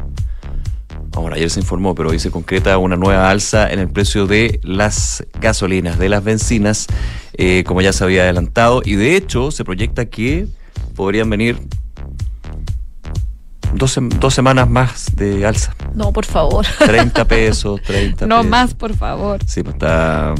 bueno, 1.21 1.35
ayer 1.35 1.49
se 1.49 1.59
informó, 1.59 1.95
pero 1.95 2.09
hoy 2.09 2.19
se 2.19 2.31
concreta 2.31 2.77
una 2.77 2.95
nueva 2.95 3.29
alza 3.29 3.71
en 3.71 3.79
el 3.79 3.89
precio 3.89 4.27
de 4.27 4.59
las 4.63 5.25
gasolinas, 5.39 5.97
de 5.99 6.09
las 6.09 6.23
bencinas, 6.23 6.87
eh, 7.33 7.63
como 7.65 7.81
ya 7.81 7.93
se 7.93 8.03
había 8.03 8.23
adelantado, 8.23 8.81
y 8.83 8.95
de 8.95 9.15
hecho 9.15 9.51
se 9.51 9.63
proyecta 9.63 10.05
que 10.05 10.47
podrían 10.95 11.29
venir 11.29 11.57
dos, 13.73 13.97
dos 14.19 14.33
semanas 14.33 14.69
más 14.69 15.15
de 15.15 15.45
alza. 15.45 15.75
No, 15.93 16.11
por 16.11 16.25
favor. 16.25 16.65
30 16.79 17.25
pesos, 17.27 17.81
30 17.83 18.25
No 18.27 18.37
pesos. 18.37 18.49
más, 18.49 18.73
por 18.73 18.95
favor. 18.95 19.39
Sí, 19.45 19.63
pues 19.63 19.75
está. 19.75 20.33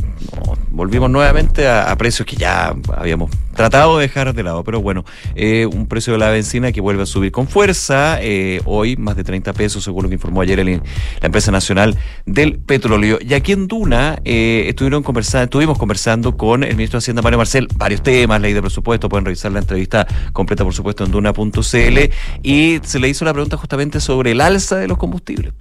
no, 0.45 0.55
volvimos 0.71 1.09
nuevamente 1.09 1.67
a, 1.67 1.91
a 1.91 1.95
precios 1.97 2.25
que 2.25 2.35
ya 2.35 2.75
habíamos 2.95 3.29
tratado 3.55 3.97
de 3.97 4.07
dejar 4.07 4.33
de 4.33 4.43
lado, 4.43 4.63
pero 4.63 4.81
bueno, 4.81 5.05
eh, 5.35 5.65
un 5.65 5.87
precio 5.87 6.13
de 6.13 6.19
la 6.19 6.29
benzina 6.29 6.71
que 6.71 6.81
vuelve 6.81 7.03
a 7.03 7.05
subir 7.05 7.31
con 7.31 7.47
fuerza. 7.47 8.17
eh, 8.21 8.61
hoy, 8.65 8.95
más 8.97 9.15
de 9.15 9.23
30 9.23 9.53
pesos, 9.53 9.83
según 9.83 10.03
lo 10.03 10.09
que 10.09 10.15
informó 10.15 10.41
ayer 10.41 10.59
el- 10.59 10.77
la 11.21 11.25
empresa 11.25 11.51
nacional 11.51 11.97
del 12.25 12.59
petróleo. 12.59 13.17
Y 13.21 13.33
aquí 13.33 13.51
en 13.51 13.67
Duna 13.67 14.19
eh, 14.25 14.65
estuvieron 14.67 15.03
conversando, 15.03 15.43
estuvimos 15.45 15.77
conversando 15.77 16.37
con 16.37 16.63
el 16.63 16.75
ministro 16.75 16.97
de 16.97 17.03
Hacienda, 17.03 17.21
Mario 17.21 17.37
Marcel, 17.37 17.67
varios 17.75 18.01
temas, 18.03 18.41
ley 18.41 18.53
de 18.53 18.61
presupuesto, 18.61 19.09
pueden 19.09 19.25
revisar 19.25 19.51
la 19.51 19.59
entrevista 19.59 20.05
completa, 20.33 20.63
por 20.63 20.73
supuesto, 20.73 21.03
en 21.05 21.11
duna.cl. 21.11 22.09
Y 22.43 22.79
se 22.83 22.99
le 22.99 23.09
hizo 23.09 23.25
la 23.25 23.33
pregunta 23.33 23.57
justamente 23.57 23.99
sobre 23.99 24.31
el 24.31 24.41
alza 24.41 24.77
de 24.77 24.87
los 24.87 24.97
combustibles. 24.97 25.53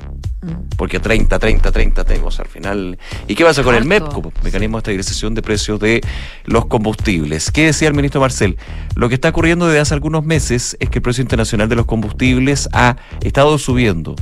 Porque 0.76 1.00
30, 1.00 1.38
30, 1.38 1.72
30 1.72 2.04
tenemos 2.04 2.38
al 2.40 2.46
final. 2.46 2.98
¿Y 3.26 3.34
qué 3.34 3.44
pasa 3.44 3.62
con 3.62 3.74
el. 3.74 3.84
MEPCO? 3.84 4.32
Mecanismo 4.44 4.76
de 4.76 4.80
estabilización 4.80 5.34
de 5.34 5.42
precios 5.42 5.80
de 5.80 6.00
los 6.44 6.66
combustibles. 6.66 7.50
¿Qué 7.50 7.72
decía 7.78 7.88
el 7.90 7.94
ministro 7.94 8.20
Marcel? 8.20 8.56
Lo 8.96 9.08
que 9.08 9.14
está 9.14 9.28
ocurriendo 9.28 9.68
desde 9.68 9.78
hace 9.78 9.94
algunos 9.94 10.24
meses 10.24 10.76
es 10.80 10.90
que 10.90 10.98
el 10.98 11.02
precio 11.02 11.22
internacional 11.22 11.68
de 11.68 11.76
los 11.76 11.86
combustibles 11.86 12.68
ha 12.72 12.96
estado 13.22 13.56
subiendo. 13.56 14.16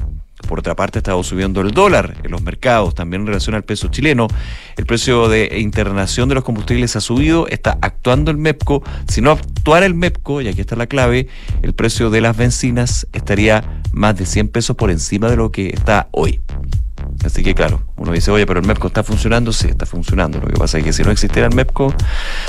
Por 0.46 0.58
otra 0.58 0.76
parte, 0.76 0.98
ha 0.98 1.00
estado 1.00 1.22
subiendo 1.24 1.62
el 1.62 1.70
dólar 1.70 2.18
en 2.22 2.32
los 2.32 2.42
mercados, 2.42 2.94
también 2.94 3.22
en 3.22 3.28
relación 3.28 3.54
al 3.54 3.64
peso 3.64 3.88
chileno. 3.88 4.28
El 4.76 4.84
precio 4.84 5.30
de 5.30 5.58
internación 5.58 6.28
de 6.28 6.34
los 6.34 6.44
combustibles 6.44 6.96
ha 6.96 7.00
subido, 7.00 7.48
está 7.48 7.78
actuando 7.80 8.30
el 8.30 8.36
MEPCO. 8.36 8.82
Si 9.08 9.22
no 9.22 9.30
actuara 9.30 9.86
el 9.86 9.94
MEPCO, 9.94 10.42
y 10.42 10.48
aquí 10.48 10.60
está 10.60 10.76
la 10.76 10.86
clave, 10.86 11.28
el 11.62 11.72
precio 11.72 12.10
de 12.10 12.20
las 12.20 12.36
bencinas 12.36 13.06
estaría 13.14 13.80
más 13.92 14.18
de 14.18 14.26
100 14.26 14.48
pesos 14.48 14.76
por 14.76 14.90
encima 14.90 15.30
de 15.30 15.36
lo 15.36 15.50
que 15.50 15.68
está 15.68 16.08
hoy. 16.10 16.40
Así 17.24 17.42
que 17.42 17.54
claro, 17.54 17.82
uno 17.96 18.12
dice, 18.12 18.30
oye, 18.30 18.46
pero 18.46 18.60
el 18.60 18.66
MEPCO 18.66 18.88
está 18.88 19.02
funcionando, 19.02 19.52
sí, 19.52 19.68
está 19.68 19.86
funcionando. 19.86 20.40
Lo 20.40 20.48
que 20.48 20.54
pasa 20.54 20.78
es 20.78 20.84
que 20.84 20.92
si 20.92 21.02
no 21.02 21.10
existiera 21.10 21.48
el 21.48 21.54
MEPCO, 21.54 21.94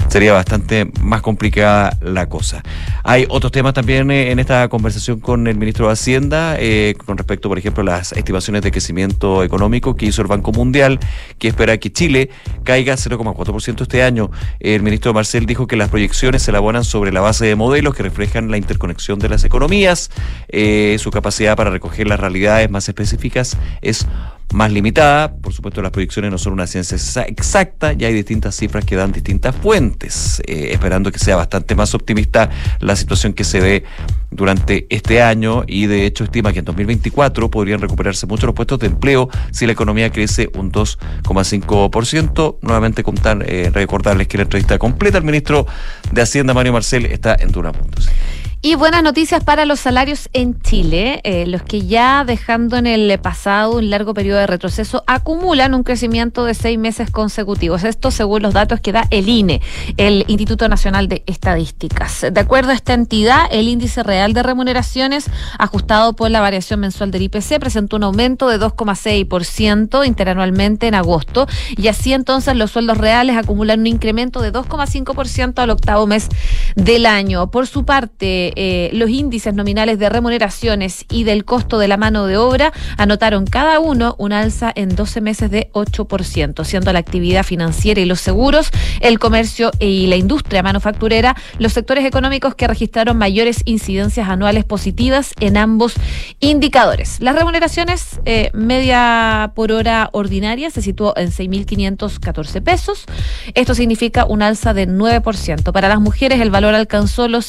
sería 0.07 0.33
bastante 0.33 0.91
más 1.01 1.21
complicada 1.21 1.97
la 2.01 2.27
cosa. 2.29 2.63
Hay 3.03 3.25
otros 3.29 3.51
temas 3.51 3.73
también 3.73 4.11
eh, 4.11 4.31
en 4.31 4.39
esta 4.39 4.67
conversación 4.69 5.19
con 5.19 5.47
el 5.47 5.57
ministro 5.57 5.87
de 5.87 5.93
Hacienda, 5.93 6.55
eh, 6.59 6.95
con 7.05 7.17
respecto, 7.17 7.49
por 7.49 7.57
ejemplo, 7.57 7.81
a 7.81 7.85
las 7.85 8.11
estimaciones 8.11 8.61
de 8.61 8.71
crecimiento 8.71 9.43
económico 9.43 9.95
que 9.95 10.05
hizo 10.05 10.21
el 10.21 10.27
Banco 10.27 10.51
Mundial, 10.51 10.99
que 11.39 11.47
espera 11.47 11.77
que 11.77 11.91
Chile 11.91 12.29
caiga 12.63 12.95
0,4% 12.95 13.81
este 13.81 14.03
año. 14.03 14.31
El 14.59 14.83
ministro 14.83 15.13
Marcel 15.13 15.45
dijo 15.45 15.67
que 15.67 15.75
las 15.75 15.89
proyecciones 15.89 16.43
se 16.43 16.51
elaboran 16.51 16.83
sobre 16.83 17.11
la 17.11 17.21
base 17.21 17.45
de 17.45 17.55
modelos 17.55 17.95
que 17.95 18.03
reflejan 18.03 18.51
la 18.51 18.57
interconexión 18.57 19.19
de 19.19 19.29
las 19.29 19.43
economías, 19.43 20.11
eh, 20.49 20.97
su 20.99 21.11
capacidad 21.11 21.55
para 21.55 21.69
recoger 21.69 22.07
las 22.07 22.19
realidades 22.19 22.69
más 22.69 22.87
específicas 22.89 23.57
es 23.81 24.05
más 24.53 24.71
limitada. 24.71 25.33
Por 25.35 25.53
supuesto, 25.53 25.81
las 25.81 25.91
proyecciones 25.91 26.31
no 26.31 26.37
son 26.37 26.53
una 26.53 26.67
ciencia 26.67 26.97
exa- 26.97 27.25
exacta 27.27 27.93
y 27.93 28.05
hay 28.05 28.13
distintas 28.13 28.55
cifras 28.55 28.85
que 28.85 28.95
dan 28.95 29.11
distintas 29.11 29.55
fuentes, 29.55 30.41
eh, 30.47 30.69
esperando 30.71 31.11
que 31.11 31.19
sea 31.19 31.35
bastante 31.35 31.75
más 31.75 31.93
optimista 31.93 32.49
la 32.79 32.95
situación 32.95 33.33
que 33.33 33.43
se 33.43 33.59
ve 33.59 33.83
durante 34.31 34.87
este 34.89 35.21
año 35.21 35.63
y 35.67 35.85
de 35.87 36.05
hecho 36.05 36.23
estima 36.23 36.51
que 36.53 36.59
en 36.59 36.65
2024 36.65 37.49
podrían 37.49 37.79
recuperarse 37.81 38.25
muchos 38.27 38.45
los 38.45 38.55
puestos 38.55 38.79
de 38.79 38.87
empleo 38.87 39.29
si 39.51 39.65
la 39.65 39.71
economía 39.73 40.11
crece 40.11 40.49
un 40.55 40.71
2,5%. 40.71 42.57
Nuevamente 42.61 43.03
contar, 43.03 43.43
eh, 43.47 43.69
recordarles 43.73 44.27
que 44.27 44.37
la 44.37 44.43
entrevista 44.43 44.77
completa 44.77 45.17
al 45.17 45.23
ministro 45.23 45.65
de 46.11 46.21
Hacienda, 46.21 46.53
Mario 46.53 46.73
Marcel, 46.73 47.05
está 47.05 47.35
en 47.39 47.51
Duna.cl. 47.51 48.46
Y 48.59 48.73
buenas 48.73 49.03
noticias 49.03 49.43
para 49.43 49.65
los 49.65 49.79
salarios 49.79 50.29
en 50.33 50.59
Chile, 50.59 51.21
eh, 51.23 51.45
los 51.45 51.61
que 51.61 51.85
ya 51.85 52.23
dejando 52.25 52.75
en 52.75 52.87
el 52.87 53.19
pasado 53.19 53.75
un 53.75 53.91
largo 53.91 54.15
periodo 54.15 54.39
de 54.39 54.47
retroceso 54.47 55.03
acumulan 55.05 55.75
un 55.75 55.83
crecimiento 55.83 56.43
de 56.43 56.55
seis 56.55 56.79
meses 56.79 57.11
consecutivos. 57.11 57.83
Esto 57.83 58.09
según 58.09 58.41
los 58.41 58.55
datos 58.55 58.81
que 58.81 58.91
da 58.91 59.05
el 59.11 59.29
INE, 59.29 59.61
el 59.97 60.25
Instituto 60.27 60.67
Nacional 60.69 61.07
de 61.07 61.21
Estadísticas. 61.27 62.25
De 62.31 62.39
acuerdo 62.39 62.71
a 62.71 62.73
esta 62.73 62.95
entidad, 62.95 63.45
el 63.51 63.69
índice 63.69 64.01
real 64.01 64.33
de 64.33 64.41
remuneraciones 64.41 65.29
ajustado 65.59 66.13
por 66.13 66.31
la 66.31 66.41
variación 66.41 66.79
mensual 66.79 67.11
del 67.11 67.21
IPC 67.21 67.59
presentó 67.59 67.97
un 67.97 68.05
aumento 68.05 68.49
de 68.49 68.59
2,6% 68.59 70.05
interanualmente 70.05 70.87
en 70.87 70.95
agosto 70.95 71.45
y 71.77 71.89
así 71.89 72.11
entonces 72.11 72.55
los 72.55 72.71
sueldos 72.71 72.97
reales 72.97 73.37
acumulan 73.37 73.81
un 73.81 73.87
incremento 73.87 74.41
de 74.41 74.51
2,5% 74.51 75.59
al 75.59 75.69
octavo 75.69 76.07
mes 76.07 76.27
del 76.75 77.05
año. 77.05 77.51
Por 77.51 77.67
su 77.67 77.85
parte, 77.85 78.46
eh, 78.55 78.89
los 78.93 79.09
índices 79.09 79.53
nominales 79.53 79.99
de 79.99 80.09
remuneraciones 80.09 81.05
y 81.11 81.23
del 81.23 81.45
costo 81.45 81.79
de 81.79 81.87
la 81.87 81.97
mano 81.97 82.25
de 82.25 82.37
obra 82.37 82.73
anotaron 82.97 83.45
cada 83.45 83.79
uno 83.79 84.15
un 84.17 84.33
alza 84.33 84.71
en 84.75 84.95
12 84.95 85.21
meses 85.21 85.51
de 85.51 85.69
8%, 85.73 86.63
siendo 86.63 86.93
la 86.93 86.99
actividad 86.99 87.43
financiera 87.43 88.01
y 88.01 88.05
los 88.05 88.19
seguros, 88.21 88.69
el 89.01 89.19
comercio 89.19 89.71
y 89.79 90.07
la 90.07 90.15
industria 90.15 90.63
manufacturera 90.63 91.35
los 91.59 91.73
sectores 91.73 92.05
económicos 92.05 92.55
que 92.55 92.67
registraron 92.67 93.17
mayores 93.17 93.61
incidencias 93.65 94.29
anuales 94.29 94.65
positivas 94.65 95.33
en 95.39 95.57
ambos 95.57 95.93
indicadores. 96.39 97.19
Las 97.19 97.35
remuneraciones 97.35 98.19
eh, 98.25 98.51
media 98.53 99.51
por 99.55 99.71
hora 99.71 100.09
ordinaria 100.13 100.69
se 100.69 100.81
situó 100.81 101.13
en 101.17 101.31
6.514 101.31 102.61
pesos. 102.61 103.05
Esto 103.53 103.75
significa 103.75 104.25
un 104.25 104.41
alza 104.41 104.73
de 104.73 104.87
9%. 104.87 105.71
Para 105.71 105.89
las 105.89 105.99
mujeres 105.99 106.41
el 106.41 106.51
valor 106.51 106.75
alcanzó 106.75 107.27
los 107.27 107.45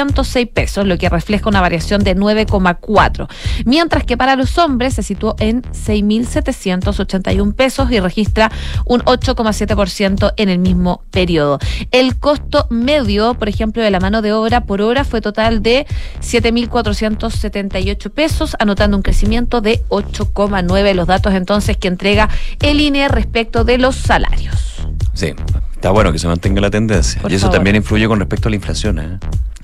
6.206 0.00 0.50
pesos, 0.52 0.86
lo 0.86 0.98
que 0.98 1.08
refleja 1.08 1.48
una 1.48 1.60
variación 1.60 2.02
de 2.02 2.16
9,4. 2.16 3.28
Mientras 3.64 4.04
que 4.04 4.16
para 4.16 4.36
los 4.36 4.58
hombres 4.58 4.94
se 4.94 5.02
situó 5.02 5.36
en 5.38 5.62
6.781 5.62 7.54
pesos 7.54 7.90
y 7.90 8.00
registra 8.00 8.50
un 8.84 9.00
8,7% 9.02 10.34
en 10.36 10.48
el 10.48 10.58
mismo 10.58 11.02
periodo. 11.10 11.58
El 11.90 12.16
costo 12.18 12.66
medio, 12.70 13.34
por 13.34 13.48
ejemplo, 13.48 13.82
de 13.82 13.90
la 13.90 14.00
mano 14.00 14.22
de 14.22 14.32
obra 14.32 14.64
por 14.64 14.82
hora 14.82 15.04
fue 15.04 15.20
total 15.20 15.62
de 15.62 15.86
7.478 16.20 18.10
pesos, 18.10 18.56
anotando 18.58 18.96
un 18.96 19.02
crecimiento 19.02 19.60
de 19.60 19.82
8,9 19.88 20.94
los 20.94 21.06
datos 21.06 21.34
entonces 21.34 21.76
que 21.76 21.88
entrega 21.88 22.28
el 22.60 22.80
INE 22.80 23.08
respecto 23.08 23.64
de 23.64 23.78
los 23.78 23.96
salarios. 23.96 24.86
Sí, 25.14 25.34
está 25.74 25.90
bueno 25.90 26.12
que 26.12 26.18
se 26.18 26.26
mantenga 26.26 26.60
la 26.60 26.70
tendencia. 26.70 27.20
Por 27.20 27.30
y 27.30 27.34
eso 27.34 27.46
favor. 27.46 27.56
también 27.56 27.76
influye 27.76 28.06
con 28.06 28.18
respecto 28.18 28.48
a 28.48 28.50
la 28.50 28.56
inflación, 28.56 28.98
¿eh? 28.98 29.18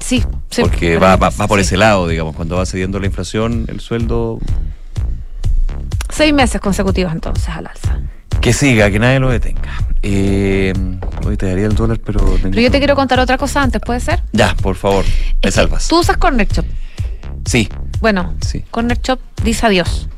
Sí, 0.06 0.22
sí, 0.50 0.62
Porque 0.62 0.98
va, 0.98 1.16
va, 1.16 1.30
va 1.30 1.48
por 1.48 1.58
sí. 1.58 1.62
ese 1.66 1.76
lado, 1.76 2.06
digamos, 2.06 2.36
cuando 2.36 2.54
va 2.56 2.64
cediendo 2.64 3.00
la 3.00 3.06
inflación, 3.06 3.64
el 3.66 3.80
sueldo 3.80 4.38
Seis 6.10 6.32
meses 6.32 6.60
consecutivos 6.60 7.12
entonces 7.12 7.48
al 7.48 7.66
alza. 7.66 7.98
que 8.40 8.52
siga, 8.52 8.88
que 8.90 8.98
nadie 9.00 9.18
lo 9.18 9.28
detenga. 9.30 9.76
Eh, 10.02 10.72
hoy 11.26 11.36
te 11.36 11.46
daría 11.46 11.66
el 11.66 11.74
dólar, 11.74 11.98
pero... 12.04 12.20
Pero 12.40 12.60
yo 12.60 12.70
te 12.70 12.78
quiero 12.78 12.94
contar 12.94 13.18
otra 13.18 13.36
cosa 13.36 13.62
antes, 13.62 13.80
¿puede 13.84 13.98
ser? 14.00 14.22
Ya, 14.32 14.54
por 14.62 14.76
favor, 14.76 15.04
me 15.42 15.50
salvas. 15.50 15.88
Tú 15.88 15.98
usas 15.98 16.16
Corner 16.18 16.46
Shop. 16.46 16.64
Sí. 17.44 17.68
Bueno, 18.00 18.34
Sí. 18.40 18.62
Corner 18.70 19.00
Shop 19.02 19.18
dice 19.42 19.66
adiós. 19.66 20.08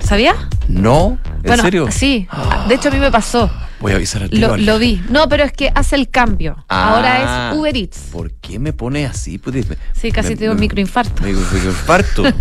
¿Sabías? 0.00 0.36
¿No? 0.68 1.18
¿En 1.38 1.42
bueno, 1.42 1.62
serio? 1.64 1.88
Sí. 1.90 2.28
De 2.68 2.74
hecho, 2.76 2.88
a 2.88 2.92
mí 2.92 2.98
me 2.98 3.10
pasó. 3.10 3.50
Voy 3.80 3.92
a 3.92 3.96
avisar 3.96 4.22
al 4.22 4.30
tiro 4.30 4.56
Lo, 4.56 4.78
vi. 4.78 5.02
No, 5.10 5.28
pero 5.28 5.44
es 5.44 5.52
que 5.52 5.70
hace 5.74 5.96
el 5.96 6.08
cambio. 6.08 6.56
Ah. 6.68 6.94
Ahora 6.94 7.50
es 7.50 7.56
Uber 7.58 7.76
Eats. 7.76 7.98
¿Por 8.10 8.32
qué 8.34 8.58
me 8.58 8.72
pone 8.72 9.04
así? 9.06 9.38
Pues, 9.38 9.66
Sí, 9.92 10.10
casi 10.12 10.30
me- 10.30 10.36
te 10.36 10.44
dio 10.44 10.52
un 10.52 10.60
microinfarto. 10.60 11.22
microinfarto. 11.22 12.22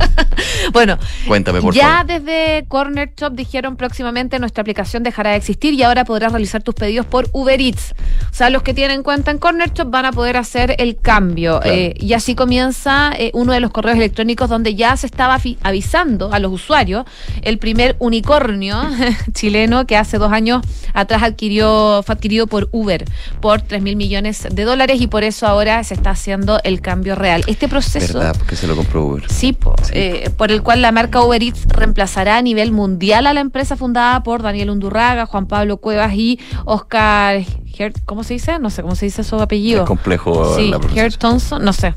Bueno, 0.71 0.97
Cuéntame, 1.27 1.61
por 1.61 1.73
ya 1.73 2.03
favor. 2.03 2.05
desde 2.07 2.65
Corner 2.67 3.13
Shop 3.15 3.33
dijeron 3.33 3.75
próximamente 3.77 4.39
nuestra 4.39 4.61
aplicación 4.61 5.03
dejará 5.03 5.31
de 5.31 5.37
existir 5.37 5.73
y 5.73 5.83
ahora 5.83 6.03
podrás 6.05 6.31
realizar 6.31 6.63
tus 6.63 6.73
pedidos 6.75 7.05
por 7.05 7.29
Uber 7.33 7.59
Eats. 7.61 7.93
O 8.31 8.33
sea, 8.35 8.49
los 8.49 8.63
que 8.63 8.73
tienen 8.73 9.03
cuenta 9.03 9.31
en 9.31 9.37
Corner 9.37 9.71
Shop 9.73 9.89
van 9.89 10.05
a 10.05 10.11
poder 10.11 10.37
hacer 10.37 10.75
el 10.79 10.97
cambio. 10.97 11.59
Claro. 11.61 11.75
Eh, 11.75 11.93
y 11.99 12.13
así 12.13 12.35
comienza 12.35 13.11
eh, 13.17 13.31
uno 13.33 13.53
de 13.53 13.59
los 13.59 13.71
correos 13.71 13.95
electrónicos 13.97 14.49
donde 14.49 14.75
ya 14.75 14.97
se 14.97 15.05
estaba 15.05 15.39
avisando 15.61 16.33
a 16.33 16.39
los 16.39 16.51
usuarios 16.51 17.05
el 17.43 17.57
primer 17.59 17.95
unicornio 17.99 18.81
chileno 19.33 19.85
que 19.85 19.95
hace 19.97 20.17
dos 20.17 20.31
años 20.31 20.61
atrás 20.93 21.23
adquirió, 21.25 22.01
fue 22.05 22.13
adquirido 22.13 22.47
por 22.47 22.69
Uber 22.71 23.05
por 23.41 23.61
3 23.61 23.81
mil 23.81 23.95
millones 23.95 24.47
de 24.51 24.63
dólares 24.63 25.01
y 25.01 25.07
por 25.07 25.23
eso 25.23 25.47
ahora 25.47 25.83
se 25.83 25.93
está 25.93 26.11
haciendo 26.11 26.59
el 26.63 26.81
cambio 26.81 27.15
real. 27.15 27.43
Este 27.47 27.67
proceso... 27.67 28.17
¿Verdad? 28.17 28.35
Porque 28.37 28.55
se 28.55 28.67
lo 28.67 28.75
compró 28.75 29.05
Uber. 29.05 29.23
Sí, 29.29 29.53
po, 29.53 29.75
eh, 29.91 30.29
por 30.37 30.51
el 30.51 30.61
cual 30.63 30.81
la 30.81 30.91
marca 30.91 31.21
Uber 31.21 31.41
Eats 31.41 31.65
reemplazará 31.67 32.37
a 32.37 32.41
nivel 32.41 32.71
mundial 32.71 33.27
a 33.27 33.33
la 33.33 33.41
empresa 33.41 33.75
fundada 33.75 34.23
por 34.23 34.41
Daniel 34.41 34.69
Undurraga, 34.69 35.25
Juan 35.25 35.47
Pablo 35.47 35.77
Cuevas 35.77 36.13
y 36.13 36.39
Oscar 36.65 37.43
Hert, 37.77 37.97
¿cómo 38.05 38.23
se 38.23 38.33
dice? 38.35 38.57
No 38.59 38.69
sé 38.69 38.81
cómo 38.81 38.95
se 38.95 39.05
dice 39.05 39.23
su 39.23 39.35
apellido. 39.37 39.81
Es 39.83 39.87
complejo 39.87 40.55
Sí. 40.55 40.71
Hert 40.95 41.17
Thompson, 41.17 41.63
no 41.63 41.73
sé. 41.73 41.93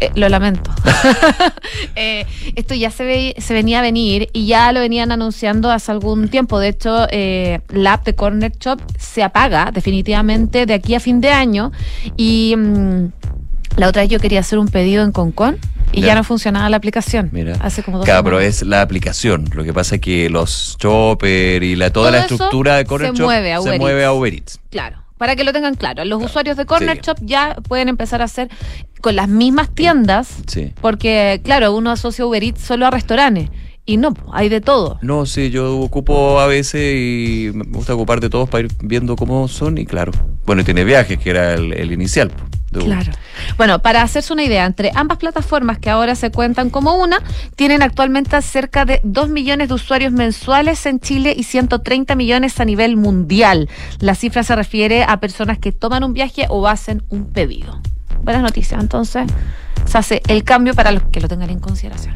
Eh, 0.00 0.10
lo 0.14 0.28
lamento. 0.28 0.70
Eh, 1.96 2.26
esto 2.56 2.74
ya 2.74 2.90
se, 2.90 3.04
ve- 3.04 3.34
se 3.38 3.52
venía 3.54 3.80
a 3.80 3.82
venir 3.82 4.28
y 4.32 4.46
ya 4.46 4.72
lo 4.72 4.80
venían 4.80 5.12
anunciando 5.12 5.70
hace 5.70 5.90
algún 5.92 6.28
tiempo. 6.28 6.58
De 6.58 6.68
hecho, 6.68 7.06
eh, 7.10 7.60
la 7.68 7.94
app 7.94 8.04
de 8.06 8.14
Corner 8.14 8.52
Shop 8.58 8.80
se 8.98 9.22
apaga 9.22 9.70
definitivamente 9.72 10.66
de 10.66 10.74
aquí 10.74 10.94
a 10.94 11.00
fin 11.00 11.20
de 11.20 11.30
año 11.30 11.72
y 12.16 12.54
mm, 12.56 13.06
la 13.76 13.88
otra 13.88 14.02
vez 14.02 14.10
yo 14.10 14.18
quería 14.18 14.40
hacer 14.40 14.58
un 14.58 14.68
pedido 14.68 15.04
en 15.04 15.12
Concon 15.12 15.58
y 15.92 16.00
ya, 16.02 16.08
Ya. 16.08 16.14
no 16.14 16.24
funcionaba 16.24 16.68
la 16.70 16.76
aplicación. 16.76 17.28
Mira. 17.32 17.56
Hace 17.60 17.82
como 17.82 17.98
dos 17.98 18.04
Claro, 18.04 18.24
pero 18.24 18.40
es 18.40 18.62
la 18.62 18.82
aplicación. 18.82 19.48
Lo 19.54 19.64
que 19.64 19.72
pasa 19.72 19.96
es 19.96 20.00
que 20.00 20.30
los 20.30 20.76
chopper 20.78 21.62
y 21.62 21.76
la, 21.76 21.90
toda 21.90 22.08
Todo 22.08 22.16
la 22.18 22.22
estructura 22.22 22.76
de 22.76 22.84
Corner 22.84 23.10
se 23.10 23.16
Shop 23.16 23.24
mueve 23.26 23.52
se 23.52 23.58
Uber 23.60 23.78
mueve 23.78 24.00
Eats. 24.00 24.08
a 24.08 24.12
Uber 24.12 24.34
Eats. 24.34 24.60
Claro, 24.70 25.02
para 25.20 25.36
que 25.36 25.44
lo 25.44 25.52
tengan 25.52 25.74
claro. 25.74 26.02
Los 26.06 26.22
usuarios 26.24 26.56
de 26.56 26.64
Corner 26.64 26.96
Sí. 26.96 27.02
Shop 27.04 27.18
ya 27.20 27.54
pueden 27.68 27.90
empezar 27.90 28.22
a 28.22 28.24
hacer 28.24 28.48
con 29.02 29.16
las 29.16 29.28
mismas 29.28 29.68
tiendas, 29.68 30.38
Sí. 30.46 30.72
porque 30.80 31.42
claro, 31.44 31.74
uno 31.76 31.90
asocia 31.90 32.24
Uber 32.24 32.42
Eats 32.42 32.62
solo 32.62 32.86
a 32.86 32.90
restaurantes 32.90 33.50
y 33.84 33.98
no, 33.98 34.14
hay 34.32 34.48
de 34.48 34.62
todo. 34.62 34.98
No, 35.02 35.26
sí, 35.26 35.50
yo 35.50 35.76
ocupo 35.78 36.40
a 36.40 36.46
veces 36.46 36.94
y 36.96 37.50
me 37.52 37.64
gusta 37.64 37.94
ocupar 37.94 38.20
de 38.20 38.30
todos 38.30 38.48
para 38.48 38.64
ir 38.64 38.72
viendo 38.82 39.14
cómo 39.14 39.46
son 39.46 39.76
y 39.76 39.84
claro. 39.84 40.10
Bueno, 40.46 40.62
y 40.62 40.64
tiene 40.64 40.84
viajes, 40.84 41.18
que 41.18 41.28
era 41.28 41.52
el, 41.52 41.74
el 41.74 41.92
inicial. 41.92 42.30
Claro. 42.72 43.12
Bueno, 43.56 43.80
para 43.80 44.02
hacerse 44.02 44.32
una 44.32 44.44
idea, 44.44 44.64
entre 44.64 44.92
ambas 44.94 45.18
plataformas 45.18 45.78
que 45.78 45.90
ahora 45.90 46.14
se 46.14 46.30
cuentan 46.30 46.70
como 46.70 46.94
una, 46.94 47.18
tienen 47.56 47.82
actualmente 47.82 48.40
cerca 48.42 48.84
de 48.84 49.00
2 49.02 49.28
millones 49.28 49.68
de 49.68 49.74
usuarios 49.74 50.12
mensuales 50.12 50.86
en 50.86 51.00
Chile 51.00 51.34
y 51.36 51.42
130 51.42 52.14
millones 52.14 52.60
a 52.60 52.64
nivel 52.64 52.96
mundial. 52.96 53.68
La 53.98 54.14
cifra 54.14 54.44
se 54.44 54.54
refiere 54.54 55.02
a 55.02 55.18
personas 55.18 55.58
que 55.58 55.72
toman 55.72 56.04
un 56.04 56.12
viaje 56.12 56.46
o 56.48 56.68
hacen 56.68 57.02
un 57.08 57.26
pedido. 57.26 57.80
Buenas 58.22 58.42
noticias, 58.42 58.80
entonces 58.80 59.26
se 59.86 59.98
hace 59.98 60.22
el 60.28 60.44
cambio 60.44 60.74
para 60.74 60.92
los 60.92 61.02
que 61.04 61.20
lo 61.20 61.26
tengan 61.26 61.50
en 61.50 61.58
consideración. 61.58 62.14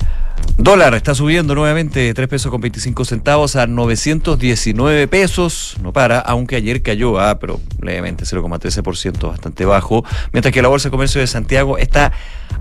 Dólar 0.56 0.94
está 0.94 1.14
subiendo 1.14 1.54
nuevamente 1.54 2.14
3 2.14 2.28
pesos 2.28 2.50
con 2.50 2.60
25 2.60 3.04
centavos 3.04 3.54
a 3.56 3.66
919 3.66 5.08
pesos. 5.08 5.76
No 5.82 5.92
para, 5.92 6.20
aunque 6.20 6.54
ayer 6.56 6.80
cayó, 6.82 7.20
ah, 7.20 7.38
pero 7.38 7.60
levemente 7.80 8.24
0,13%, 8.24 9.28
bastante 9.28 9.64
bajo. 9.64 10.04
Mientras 10.32 10.54
que 10.54 10.62
la 10.62 10.68
Bolsa 10.68 10.88
de 10.88 10.92
Comercio 10.92 11.20
de 11.20 11.26
Santiago 11.26 11.76
está 11.76 12.12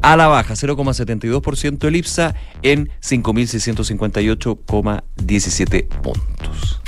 a 0.01 0.17
la 0.17 0.27
baja, 0.27 0.55
0,72% 0.55 1.87
el 1.87 1.95
IPSA 1.95 2.33
en 2.61 2.89
5.658,17 3.01 5.87
puntos. 5.87 6.81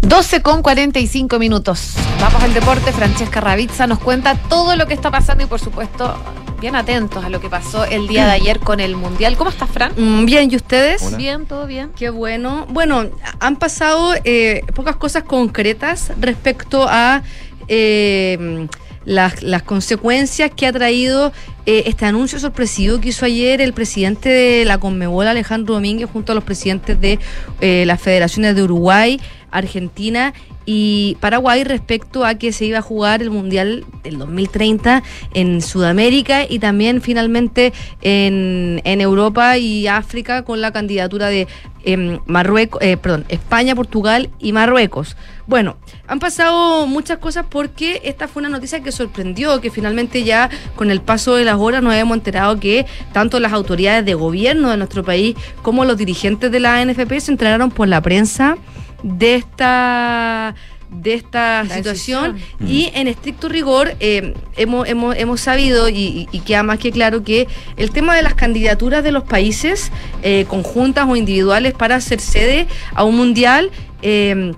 12 0.00 0.42
con 0.42 0.62
45 0.62 1.38
minutos. 1.38 1.94
Vamos 2.20 2.42
al 2.42 2.54
deporte. 2.54 2.92
Francesca 2.92 3.40
Ravizza 3.40 3.86
nos 3.86 3.98
cuenta 3.98 4.36
todo 4.36 4.76
lo 4.76 4.86
que 4.86 4.94
está 4.94 5.10
pasando 5.10 5.42
y, 5.44 5.46
por 5.46 5.58
supuesto, 5.60 6.16
bien 6.60 6.76
atentos 6.76 7.24
a 7.24 7.28
lo 7.28 7.40
que 7.40 7.48
pasó 7.50 7.84
el 7.84 8.06
día 8.06 8.24
de 8.26 8.32
ayer 8.32 8.60
con 8.60 8.78
el 8.78 8.94
Mundial. 8.94 9.36
¿Cómo 9.36 9.50
estás, 9.50 9.68
Fran? 9.70 9.92
Mm, 9.96 10.24
Bien, 10.24 10.50
¿y 10.50 10.56
ustedes? 10.56 11.16
Bien, 11.16 11.46
todo 11.46 11.66
bien. 11.66 11.90
Qué 11.96 12.10
bueno. 12.10 12.66
Bueno, 12.68 13.06
han 13.40 13.56
pasado 13.56 14.14
eh, 14.24 14.62
pocas 14.74 14.96
cosas 14.96 15.24
concretas 15.24 16.12
respecto 16.20 16.86
a 16.88 17.22
eh, 17.66 18.68
las, 19.04 19.42
las 19.42 19.62
consecuencias 19.62 20.50
que 20.54 20.66
ha 20.66 20.72
traído 20.72 21.32
eh, 21.64 21.84
este 21.86 22.06
anuncio 22.06 22.38
sorpresivo 22.38 23.00
que 23.00 23.08
hizo 23.08 23.24
ayer 23.24 23.60
el 23.60 23.72
presidente 23.72 24.28
de 24.28 24.64
la 24.64 24.78
Conmebol, 24.78 25.26
Alejandro 25.26 25.74
Domínguez, 25.74 26.08
junto 26.12 26.32
a 26.32 26.34
los 26.34 26.44
presidentes 26.44 27.00
de 27.00 27.18
eh, 27.60 27.84
las 27.86 28.00
federaciones 28.00 28.54
de 28.54 28.62
Uruguay, 28.62 29.20
Argentina 29.50 30.34
y 30.70 31.16
Paraguay 31.20 31.64
respecto 31.64 32.26
a 32.26 32.34
que 32.34 32.52
se 32.52 32.66
iba 32.66 32.80
a 32.80 32.82
jugar 32.82 33.22
el 33.22 33.30
Mundial 33.30 33.86
del 34.02 34.18
2030 34.18 35.02
en 35.32 35.62
Sudamérica 35.62 36.44
y 36.46 36.58
también 36.58 37.00
finalmente 37.00 37.72
en, 38.02 38.82
en 38.84 39.00
Europa 39.00 39.56
y 39.56 39.86
África 39.86 40.42
con 40.42 40.60
la 40.60 40.70
candidatura 40.70 41.28
de 41.28 41.48
em, 41.84 42.18
Marruecos, 42.26 42.82
eh, 42.82 42.98
perdón, 42.98 43.24
España, 43.28 43.74
Portugal 43.74 44.28
y 44.38 44.52
Marruecos. 44.52 45.16
Bueno, 45.46 45.78
han 46.06 46.18
pasado 46.18 46.86
muchas 46.86 47.16
cosas 47.16 47.46
porque 47.48 48.02
esta 48.04 48.28
fue 48.28 48.40
una 48.40 48.50
noticia 48.50 48.82
que 48.82 48.92
sorprendió, 48.92 49.62
que 49.62 49.70
finalmente 49.70 50.22
ya 50.22 50.50
con 50.76 50.90
el 50.90 51.00
paso 51.00 51.34
de 51.36 51.46
las 51.46 51.56
horas 51.56 51.82
nos 51.82 51.94
hemos 51.94 52.18
enterado 52.18 52.60
que 52.60 52.84
tanto 53.14 53.40
las 53.40 53.54
autoridades 53.54 54.04
de 54.04 54.12
gobierno 54.12 54.68
de 54.68 54.76
nuestro 54.76 55.02
país 55.02 55.34
como 55.62 55.86
los 55.86 55.96
dirigentes 55.96 56.52
de 56.52 56.60
la 56.60 56.84
NFP 56.84 57.20
se 57.20 57.30
enteraron 57.30 57.70
por 57.70 57.88
la 57.88 58.02
prensa 58.02 58.58
de 59.02 59.34
esta 59.36 60.54
de 60.90 61.12
esta 61.12 61.64
La 61.64 61.74
situación 61.76 62.36
decisión. 62.36 62.66
y 62.68 62.90
en 62.94 63.08
estricto 63.08 63.50
rigor 63.50 63.94
eh, 64.00 64.32
hemos, 64.56 64.88
hemos, 64.88 65.14
hemos 65.16 65.38
sabido 65.42 65.90
y, 65.90 65.94
y- 65.96 66.28
y 66.32 66.40
queda 66.40 66.62
más 66.62 66.78
que 66.78 66.90
claro 66.92 67.22
que 67.22 67.46
el 67.76 67.90
tema 67.90 68.16
de 68.16 68.22
las 68.22 68.32
candidaturas 68.34 69.04
de 69.04 69.12
los 69.12 69.24
países 69.24 69.92
eh, 70.22 70.46
conjuntas 70.48 71.06
o 71.06 71.14
individuales 71.14 71.74
para 71.74 72.00
ser 72.00 72.20
sede 72.22 72.66
a 72.94 73.04
un 73.04 73.16
mundial 73.18 73.70
eh, 74.00 74.52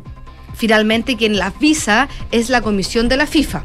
finalmente 0.55 1.17
quien 1.17 1.37
las 1.37 1.59
visa 1.59 2.09
es 2.31 2.49
la 2.49 2.61
comisión 2.61 3.09
de 3.09 3.17
la 3.17 3.27
FIFA. 3.27 3.65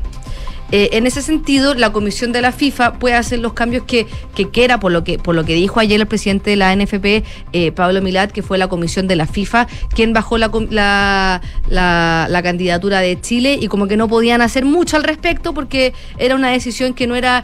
Eh, 0.72 0.90
en 0.94 1.06
ese 1.06 1.22
sentido, 1.22 1.74
la 1.76 1.92
comisión 1.92 2.32
de 2.32 2.42
la 2.42 2.52
FIFA 2.52 2.94
puede 2.94 3.16
hacer 3.16 3.40
los 3.40 3.54
cambios 3.54 3.84
que, 3.86 4.08
que 4.34 4.50
quiera, 4.50 4.80
por 4.80 4.92
lo 4.92 5.04
que, 5.04 5.20
por 5.20 5.36
lo 5.36 5.46
que 5.46 5.54
dijo 5.54 5.80
ayer 5.80 6.02
el 6.02 6.08
presidente 6.08 6.50
de 6.50 6.56
la 6.56 6.76
NFP, 6.76 7.24
eh, 7.54 7.72
Pablo 7.72 8.02
Milat, 8.02 8.32
que 8.32 8.42
fue 8.42 8.58
la 8.58 8.68
comisión 8.68 9.08
de 9.08 9.16
la 9.16 9.28
FIFA, 9.28 9.68
quien 9.94 10.12
bajó 10.14 10.38
la, 10.40 10.50
la, 10.72 11.42
la- 11.70 12.28
la 12.30 12.44
candidatura 12.44 13.00
de 13.00 13.20
Chile 13.22 13.58
y 13.62 13.68
como 13.68 13.88
que 13.88 13.96
no 13.96 14.08
podían 14.08 14.42
hacer 14.42 14.66
mucho 14.66 14.98
al 14.98 15.04
respecto 15.04 15.54
porque 15.54 15.94
era 16.18 16.36
una 16.36 16.50
decisión 16.50 16.94
que 16.94 17.06
no 17.08 17.16
era 17.16 17.44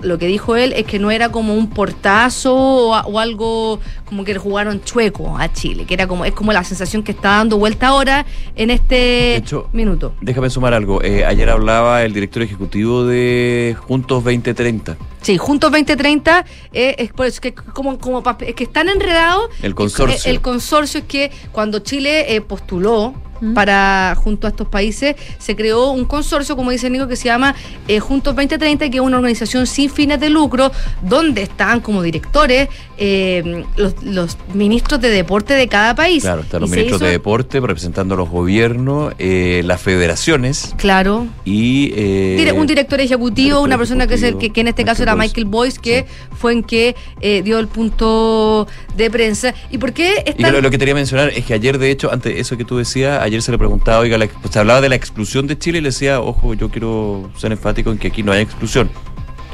lo 0.00 0.18
que 0.18 0.26
dijo 0.26 0.56
él 0.56 0.72
es 0.72 0.84
que 0.84 0.98
no 0.98 1.10
era 1.10 1.30
como 1.30 1.54
un 1.54 1.68
portazo 1.68 2.54
o, 2.54 3.18
algo 3.18 3.80
como 4.04 4.24
que 4.24 4.34
le 4.34 4.38
jugaron 4.38 4.82
chueco 4.82 5.36
a 5.38 5.52
Chile, 5.52 5.84
que 5.84 5.94
era 5.94 6.06
como 6.06 6.24
es 6.24 6.32
como 6.32 6.52
la 6.52 6.64
sensación 6.64 7.02
que 7.02 7.12
está 7.12 7.30
dando 7.30 7.58
vuelta 7.58 7.88
ahora 7.88 8.26
en 8.54 8.70
este 8.70 9.36
hecho, 9.36 9.68
minuto. 9.72 10.14
Déjame 10.20 10.50
sumar 10.50 10.74
algo. 10.74 11.02
Eh, 11.02 11.24
ayer 11.24 11.48
hablaba 11.50 12.02
el 12.04 12.12
director 12.12 12.42
ejecutivo 12.42 13.04
de 13.04 13.76
Juntos 13.78 14.24
2030. 14.24 14.96
Sí, 15.22 15.38
Juntos 15.38 15.70
2030 15.72 16.44
eh, 16.72 16.94
es 16.98 17.12
por 17.12 17.26
eso 17.26 17.40
que 17.40 17.52
como, 17.54 17.98
como 17.98 18.22
es 18.40 18.54
que 18.54 18.64
están 18.64 18.88
enredados. 18.88 19.50
El 19.62 19.74
consorcio. 19.74 20.18
El, 20.24 20.36
el 20.36 20.40
consorcio 20.40 21.00
es 21.00 21.06
que 21.06 21.32
cuando 21.52 21.80
Chile 21.80 22.34
eh, 22.34 22.40
postuló 22.40 23.14
para 23.54 24.14
junto 24.16 24.46
a 24.46 24.50
estos 24.50 24.68
países 24.68 25.16
se 25.38 25.54
creó 25.56 25.90
un 25.90 26.04
consorcio, 26.04 26.56
como 26.56 26.70
dice 26.70 26.88
Nico, 26.90 27.06
que 27.08 27.16
se 27.16 27.24
llama 27.26 27.54
eh, 27.88 28.00
Juntos 28.00 28.34
2030, 28.34 28.90
que 28.90 28.96
es 28.96 29.02
una 29.02 29.16
organización 29.16 29.66
sin 29.66 29.90
fines 29.90 30.20
de 30.20 30.30
lucro, 30.30 30.72
donde 31.02 31.42
están 31.42 31.80
como 31.80 32.02
directores 32.02 32.68
eh, 32.98 33.64
los, 33.76 34.02
los 34.02 34.36
ministros 34.54 35.00
de 35.00 35.10
deporte 35.10 35.54
de 35.54 35.68
cada 35.68 35.94
país. 35.94 36.22
Claro, 36.22 36.42
están 36.42 36.60
los 36.62 36.70
Y 36.70 36.72
ministros 36.72 37.00
de 37.00 37.10
deporte 37.10 37.60
representando 37.60 38.14
a 38.14 38.18
los 38.18 38.28
gobiernos, 38.30 39.14
eh, 39.18 39.62
las 39.64 39.80
federaciones 39.80 40.74
Claro. 40.76 41.26
y... 41.44 41.92
eh, 41.94 42.36
Dire- 42.38 42.52
un 42.56 42.66
director 42.66 43.00
ejecutivo, 43.00 43.60
una 43.60 43.76
persona 43.76 44.06
que, 44.06 44.14
es 44.14 44.22
el, 44.22 44.38
que, 44.38 44.50
que 44.50 44.62
en 44.62 44.68
este 44.68 44.84
caso 44.84 45.02
era 45.02 45.14
Boyce. 45.14 45.28
Michael 45.28 45.44
Boyce, 45.46 45.78
que 45.80 46.06
fue 46.38 46.52
en 46.52 46.62
que 46.62 46.96
eh, 47.20 47.42
dio 47.42 47.58
el 47.58 47.68
punto 47.68 48.66
de 48.96 49.10
prensa. 49.10 49.54
¿Y 49.70 49.78
por 49.78 49.92
qué 49.92 50.34
Y 50.38 50.42
lo, 50.42 50.60
lo 50.60 50.70
que 50.70 50.78
quería 50.78 50.94
mencionar 50.94 51.28
es 51.30 51.44
que 51.44 51.54
ayer, 51.54 51.78
de 51.78 51.90
hecho, 51.90 52.12
antes 52.12 52.34
de 52.34 52.40
eso 52.40 52.56
que 52.56 52.64
tú 52.64 52.78
decías, 52.78 53.22
ayer 53.26 53.42
se 53.42 53.52
le 53.52 53.58
preguntaba, 53.58 53.98
oiga, 54.00 54.16
la- 54.18 54.28
se 54.50 54.58
hablaba 54.58 54.80
de 54.80 54.88
la 54.88 54.94
exclusión 54.96 55.46
de 55.46 55.58
Chile 55.58 55.78
y 55.78 55.80
le 55.82 55.88
decía, 55.88 56.20
ojo, 56.20 56.54
yo 56.54 56.68
quiero 56.70 57.30
ser 57.36 57.52
enfático 57.52 57.90
en 57.90 57.98
que 57.98 58.08
aquí 58.08 58.22
no 58.22 58.32
hay 58.32 58.42
exclusión. 58.42 58.90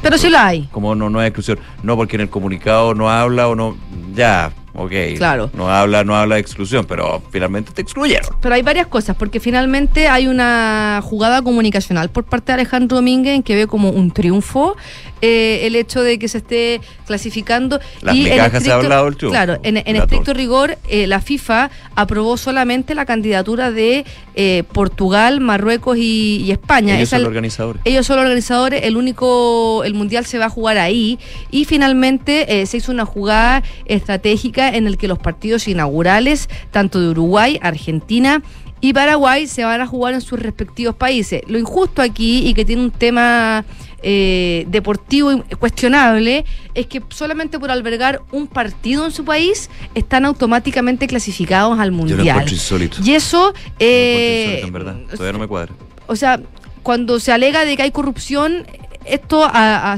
Pero 0.01 0.17
sí 0.17 0.29
la 0.29 0.47
hay. 0.47 0.63
Como 0.71 0.95
no, 0.95 1.09
no 1.09 1.19
hay 1.19 1.27
exclusión. 1.27 1.59
No, 1.81 1.95
porque 1.95 2.15
en 2.17 2.21
el 2.23 2.29
comunicado 2.29 2.93
no 2.93 3.09
habla 3.09 3.47
o 3.47 3.55
no. 3.55 3.77
Ya, 4.15 4.51
ok. 4.73 4.91
Claro. 5.17 5.49
No 5.53 5.69
habla, 5.69 6.03
no 6.03 6.15
habla 6.15 6.35
de 6.35 6.41
exclusión, 6.41 6.85
pero 6.85 7.21
finalmente 7.31 7.71
te 7.71 7.81
excluyeron. 7.81 8.35
Pero 8.41 8.55
hay 8.55 8.61
varias 8.61 8.87
cosas, 8.87 9.15
porque 9.15 9.39
finalmente 9.39 10.07
hay 10.07 10.27
una 10.27 11.01
jugada 11.03 11.41
comunicacional 11.41 12.09
por 12.09 12.23
parte 12.23 12.47
de 12.47 12.53
Alejandro 12.53 12.97
Domínguez 12.97 13.35
en 13.35 13.43
que 13.43 13.55
ve 13.55 13.67
como 13.67 13.89
un 13.89 14.11
triunfo 14.11 14.75
eh, 15.21 15.65
el 15.67 15.77
hecho 15.77 16.01
de 16.01 16.19
que 16.19 16.27
se 16.27 16.39
esté 16.39 16.81
clasificando. 17.05 17.79
Las 18.01 18.15
en 18.15 18.23
migajas 18.23 18.61
se 18.63 18.71
ha 18.71 18.75
hablado 18.75 19.07
el 19.07 19.15
triunfo. 19.15 19.33
Claro, 19.33 19.57
en, 19.63 19.77
estricto 19.77 20.33
rigor, 20.33 20.77
eh, 20.89 21.07
la 21.07 21.21
FIFA 21.21 21.71
aprobó 21.95 22.35
solamente 22.35 22.93
la 22.93 23.05
candidatura 23.05 23.71
de 23.71 24.05
eh, 24.35 24.63
Portugal, 24.73 25.39
Marruecos 25.39 25.97
y, 25.97 26.43
y 26.43 26.51
España. 26.51 26.95
Ellos 26.95 27.09
son 27.09 27.21
los 27.21 27.27
organizadores. 27.27 27.81
ellos 27.85 28.05
son 28.05 28.17
los 28.17 28.23
organizadores, 28.23 28.83
el 28.83 28.97
único, 28.97 29.83
el 29.85 29.93
mundial 29.93 30.25
se 30.25 30.39
va 30.39 30.45
a 30.45 30.49
jugar 30.49 30.77
ahí 30.77 31.19
y 31.51 31.65
finalmente 31.65 32.61
eh, 32.61 32.65
se 32.65 32.77
hizo 32.77 32.91
una 32.91 33.05
jugada 33.05 33.63
estratégica 33.85 34.62
en 34.69 34.87
el 34.87 34.97
que 34.97 35.07
los 35.07 35.19
partidos 35.19 35.67
inaugurales, 35.67 36.49
tanto 36.71 36.99
de 36.99 37.09
Uruguay, 37.09 37.59
Argentina 37.61 38.41
y 38.81 38.93
Paraguay 38.93 39.47
se 39.47 39.63
van 39.63 39.79
a 39.81 39.87
jugar 39.87 40.13
en 40.13 40.21
sus 40.21 40.39
respectivos 40.39 40.95
países. 40.95 41.41
Lo 41.47 41.57
injusto 41.57 42.01
aquí 42.01 42.47
y 42.47 42.53
que 42.53 42.65
tiene 42.65 42.81
un 42.83 42.91
tema 42.91 43.63
eh, 44.01 44.65
deportivo 44.67 45.41
cuestionable 45.59 46.43
es 46.73 46.87
que 46.87 47.01
solamente 47.09 47.57
por 47.59 47.71
albergar 47.71 48.21
un 48.33 48.47
partido 48.47 49.05
en 49.05 49.11
su 49.11 49.23
país 49.23 49.69
están 49.95 50.25
automáticamente 50.25 51.07
clasificados 51.07 51.79
al 51.79 51.91
Yo 51.91 51.91
lo 51.91 51.97
mundial. 51.97 52.27
encuentro 52.27 52.53
insólito. 52.55 52.97
Y 53.03 53.13
eso, 53.13 53.53
eh, 53.79 54.43
Insólito, 54.61 54.67
en 54.67 54.73
verdad. 54.73 54.95
Todavía 55.11 55.31
no 55.33 55.39
me 55.39 55.47
cuadra. 55.47 55.71
o 56.07 56.15
sea, 56.17 56.41
cuando 56.81 57.21
se 57.21 57.31
alega 57.31 57.63
de 57.63 57.77
que 57.77 57.83
hay 57.83 57.91
corrupción, 57.91 58.67
esto 59.05 59.43
a, 59.45 59.93
a- 59.93 59.97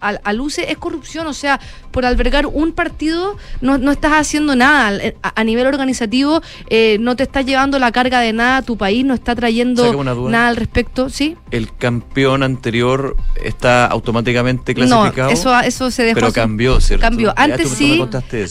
a- 0.00 0.08
a- 0.24 0.32
luce 0.32 0.70
es 0.70 0.78
corrupción, 0.78 1.26
o 1.26 1.32
sea, 1.34 1.60
por 1.90 2.04
albergar 2.06 2.46
un 2.46 2.72
partido 2.72 3.36
no, 3.60 3.78
no 3.78 3.92
estás 3.92 4.12
haciendo 4.12 4.56
nada. 4.56 4.98
A, 5.22 5.40
a 5.40 5.44
nivel 5.44 5.66
organizativo 5.66 6.40
eh, 6.70 6.96
no 7.00 7.16
te 7.16 7.22
estás 7.24 7.44
llevando 7.46 7.78
la 7.78 7.92
carga 7.92 8.20
de 8.20 8.32
nada 8.32 8.58
a 8.58 8.62
tu 8.62 8.76
país, 8.76 9.04
no 9.04 9.14
está 9.14 9.34
trayendo 9.34 10.02
nada 10.28 10.48
al 10.48 10.56
respecto, 10.56 11.08
¿sí? 11.10 11.36
¿El 11.50 11.74
campeón 11.76 12.42
anterior 12.42 13.16
está 13.44 13.86
automáticamente 13.86 14.74
No, 14.74 14.86
clasificado? 14.86 15.30
eso, 15.30 15.60
eso 15.60 15.90
se 15.90 16.02
dejó. 16.04 16.14
Pero 16.14 16.26
así. 16.28 16.34
cambió, 16.34 16.80
¿cierto? 16.80 17.02
Cambió. 17.02 17.32
Antes 17.36 17.68
sí. 17.70 18.02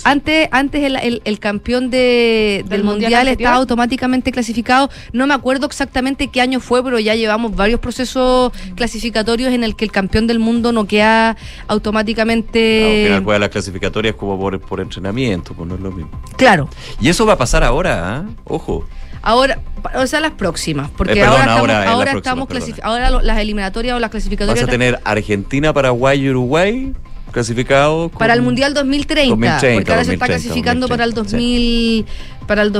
Antes, 0.03 0.49
antes 0.51 0.83
el, 0.83 0.95
el- 0.97 1.21
el 1.25 1.39
campeón 1.39 1.89
de- 1.89 2.63
del, 2.67 2.83
Mundial 2.83 3.11
mundial, 3.11 3.27
estaba 3.27 3.55
automáticamente 3.57 4.31
clasificado. 4.31 4.89
No 5.13 5.27
me 5.27 5.33
acuerdo 5.33 5.65
exactamente 5.65 6.27
qué 6.27 6.41
año 6.41 6.59
fue, 6.59 6.83
pero 6.83 6.99
ya 6.99 7.15
llevamos 7.15 7.55
varios 7.55 7.79
procesos 7.79 8.51
clasificatorios 8.75 9.51
en 9.53 9.63
el 9.63 9.75
que 9.75 9.80
el 9.85 9.91
campeón 9.91 10.27
del 10.27 10.39
mundo 10.39 10.71
no 10.71 10.85
queda 10.85 11.31
Al 11.31 11.37
automáticamente. 11.67 13.03
final 13.07 13.23
juega 13.23 13.39
las 13.39 13.49
clasificatorias 13.49 14.15
como 14.15 14.39
por, 14.39 14.59
por 14.59 14.79
entrenamiento, 14.81 15.53
pues 15.53 15.67
no 15.67 15.75
es 15.75 15.81
lo 15.81 15.91
mismo. 15.91 16.11
Claro. 16.37 16.69
Y 16.99 17.09
eso 17.09 17.25
va 17.25 17.33
a 17.33 17.37
pasar 17.37 17.63
ahora, 17.63 18.17
¿ah? 18.17 18.25
Ojo. 18.45 18.85
Ahora, 19.23 19.59
o 19.95 20.07
sea, 20.07 20.19
las 20.19 20.31
próximas, 20.31 20.89
porque 20.97 21.13
Eh, 21.13 21.21
perdón, 21.21 21.47
ahora 21.47 21.51
estamos, 21.51 21.69
ahora 21.87 22.11
estamos 22.13 22.47
ahora 22.81 23.09
las 23.21 23.37
eliminatorias 23.37 23.95
o 23.95 23.99
las 23.99 24.07
Vas 24.07 24.11
clasificatorias 24.11 24.67
a 24.67 24.71
tener 24.71 24.99
Argentina, 25.03 25.73
Paraguay 25.73 26.21
y 26.25 26.29
Uruguay 26.29 26.93
clasificados. 27.31 28.11
para 28.11 28.33
el 28.33 28.41
mundial 28.41 28.73
2030, 28.73 29.29
2030, 29.29 29.75
porque 29.75 29.91
ahora 29.91 30.03
se 30.03 30.13
está 30.13 30.25
2030, 30.25 30.25
clasificando 30.25 30.87
para 30.87 31.03
el 31.03 31.13
2030, 31.13 32.11
2000 32.11 32.47
para 32.47 32.61
el 32.63 32.71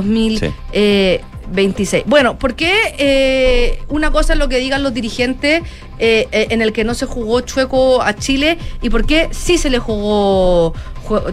2026. 1.52 2.04
Bueno, 2.08 2.38
¿por 2.40 2.56
qué 2.56 2.74
eh, 2.98 3.80
una 3.90 4.12
cosa 4.12 4.34
es 4.34 4.40
lo 4.40 4.48
que 4.50 4.58
digan 4.58 4.84
los 4.84 4.94
dirigentes 4.94 5.62
eh, 6.00 6.28
eh, 6.32 6.48
en 6.50 6.62
el 6.62 6.74
que 6.74 6.84
no 6.84 6.94
se 6.94 7.06
jugó 7.06 7.42
Chueco 7.42 8.02
a 8.02 8.16
Chile 8.16 8.58
y 8.82 8.90
por 8.90 9.06
qué 9.06 9.28
sí 9.32 9.58
se 9.58 9.70
le 9.70 9.78
jugó 9.80 10.74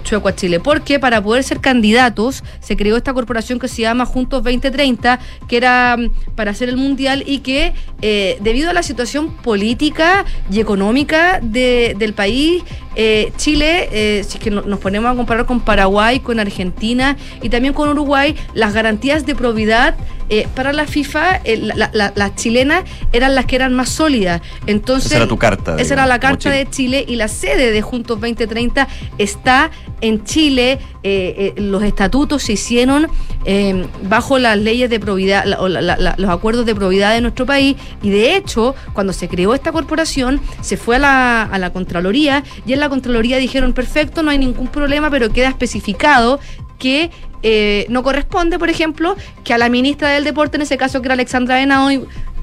Chueco 0.03 0.29
a 0.29 0.35
Chile? 0.35 0.61
Porque 0.61 0.99
para 0.99 1.23
poder 1.23 1.45
ser 1.45 1.61
candidatos 1.61 2.43
se 2.61 2.77
creó 2.77 2.97
esta 2.97 3.15
corporación 3.15 3.59
que 3.59 3.69
se 3.69 3.83
llama 3.83 4.05
Juntos 4.05 4.43
2030, 4.43 5.21
que 5.49 5.57
era 5.57 5.97
mm, 5.97 6.11
para 6.35 6.51
hacer 6.51 6.69
el 6.69 6.77
mundial 6.77 7.23
y 7.27 7.39
que 7.39 7.73
debido 8.41 8.71
a 8.71 8.73
la 8.73 8.83
situación 8.83 9.31
política 9.39 10.25
y 10.51 10.61
económica 10.61 11.41
de- 11.43 11.95
del 11.99 12.13
país, 12.15 12.63
eh, 13.01 13.33
Chile, 13.37 13.89
eh, 13.93 14.25
si 14.27 14.39
es 14.39 14.43
que 14.45 14.51
no- 14.51 14.63
nos 14.63 14.81
ponemos 14.81 15.11
a 15.11 15.15
comparar 15.15 15.47
con 15.47 15.61
Paraguay, 15.61 16.19
con 16.19 16.41
Argentina 16.41 17.17
y 17.41 17.49
también 17.49 17.73
con 17.73 17.89
Uruguay, 17.89 18.35
las 18.55 18.75
garantías 18.75 19.25
de 19.25 19.35
probidad 19.37 19.95
eh, 20.31 20.47
para 20.55 20.75
la 20.75 20.85
FIFA, 20.87 21.41
la- 21.57 21.75
la- 21.75 21.91
la- 21.95 22.13
las 22.15 22.35
chilenas 22.35 22.85
eran 23.13 23.35
las 23.35 23.47
que 23.47 23.57
eran 23.57 23.73
más 23.73 23.89
sólidas. 23.89 24.43
Entonces, 24.67 25.07
Esa 25.13 25.17
era 25.19 25.27
tu 25.29 25.39
carta, 25.39 25.77
Esa 25.79 25.95
era 25.95 26.07
la 26.07 26.19
carta 26.21 26.51
Chile. 26.51 26.57
de 26.57 26.71
Chile 26.71 27.05
y 27.09 27.17
la 27.17 27.29
sede 27.29 27.73
de 27.73 27.81
Juntos 27.81 28.21
2030 28.21 28.89
está 29.17 29.71
en 30.03 30.25
Chile. 30.25 30.81
Los 31.57 31.83
estatutos 31.83 32.43
se 32.43 32.53
hicieron 32.53 33.09
eh, 33.51 33.87
bajo 34.03 34.39
las 34.39 34.59
leyes 34.59 34.91
de 34.91 35.01
probidad, 35.01 35.47
la- 35.47 35.81
la- 35.81 36.15
los 36.19 36.29
acuerdos 36.31 36.67
de 36.67 36.75
probidad 36.75 37.15
de 37.15 37.23
nuestro 37.23 37.47
país. 37.47 37.77
Y 38.03 38.11
de 38.11 38.37
hecho, 38.37 38.75
cuando 38.93 39.15
se 39.15 39.27
creó 39.27 39.55
esta 39.55 39.73
corporación, 39.73 40.39
se 40.61 40.77
fue 40.77 40.97
a 40.97 40.99
la, 40.99 41.43
a 41.45 41.59
la 41.59 41.73
Contraloría 41.73 42.45
y 42.67 42.75
en 42.75 42.81
la 42.81 42.91
Contraloría 42.91 43.39
dijeron, 43.39 43.73
perfecto, 43.73 44.23
no 44.23 44.31
hay 44.31 44.39
ningún 44.39 44.67
problema, 44.69 45.09
pero 45.11 45.31
queda 45.31 45.49
especificado 45.49 46.41
que 46.79 47.11
eh, 47.43 47.87
no 47.89 48.03
corresponde, 48.03 48.59
por 48.59 48.69
ejemplo, 48.69 49.17
que 49.45 49.55
a 49.55 49.59
la 49.59 49.69
ministra 49.69 50.11
del 50.11 50.25
Deporte, 50.25 50.57
en 50.57 50.63
ese 50.63 50.77
caso 50.77 51.01
que 51.01 51.07
era 51.07 51.15
Alexandra 51.15 51.55
Venado, 51.55 51.89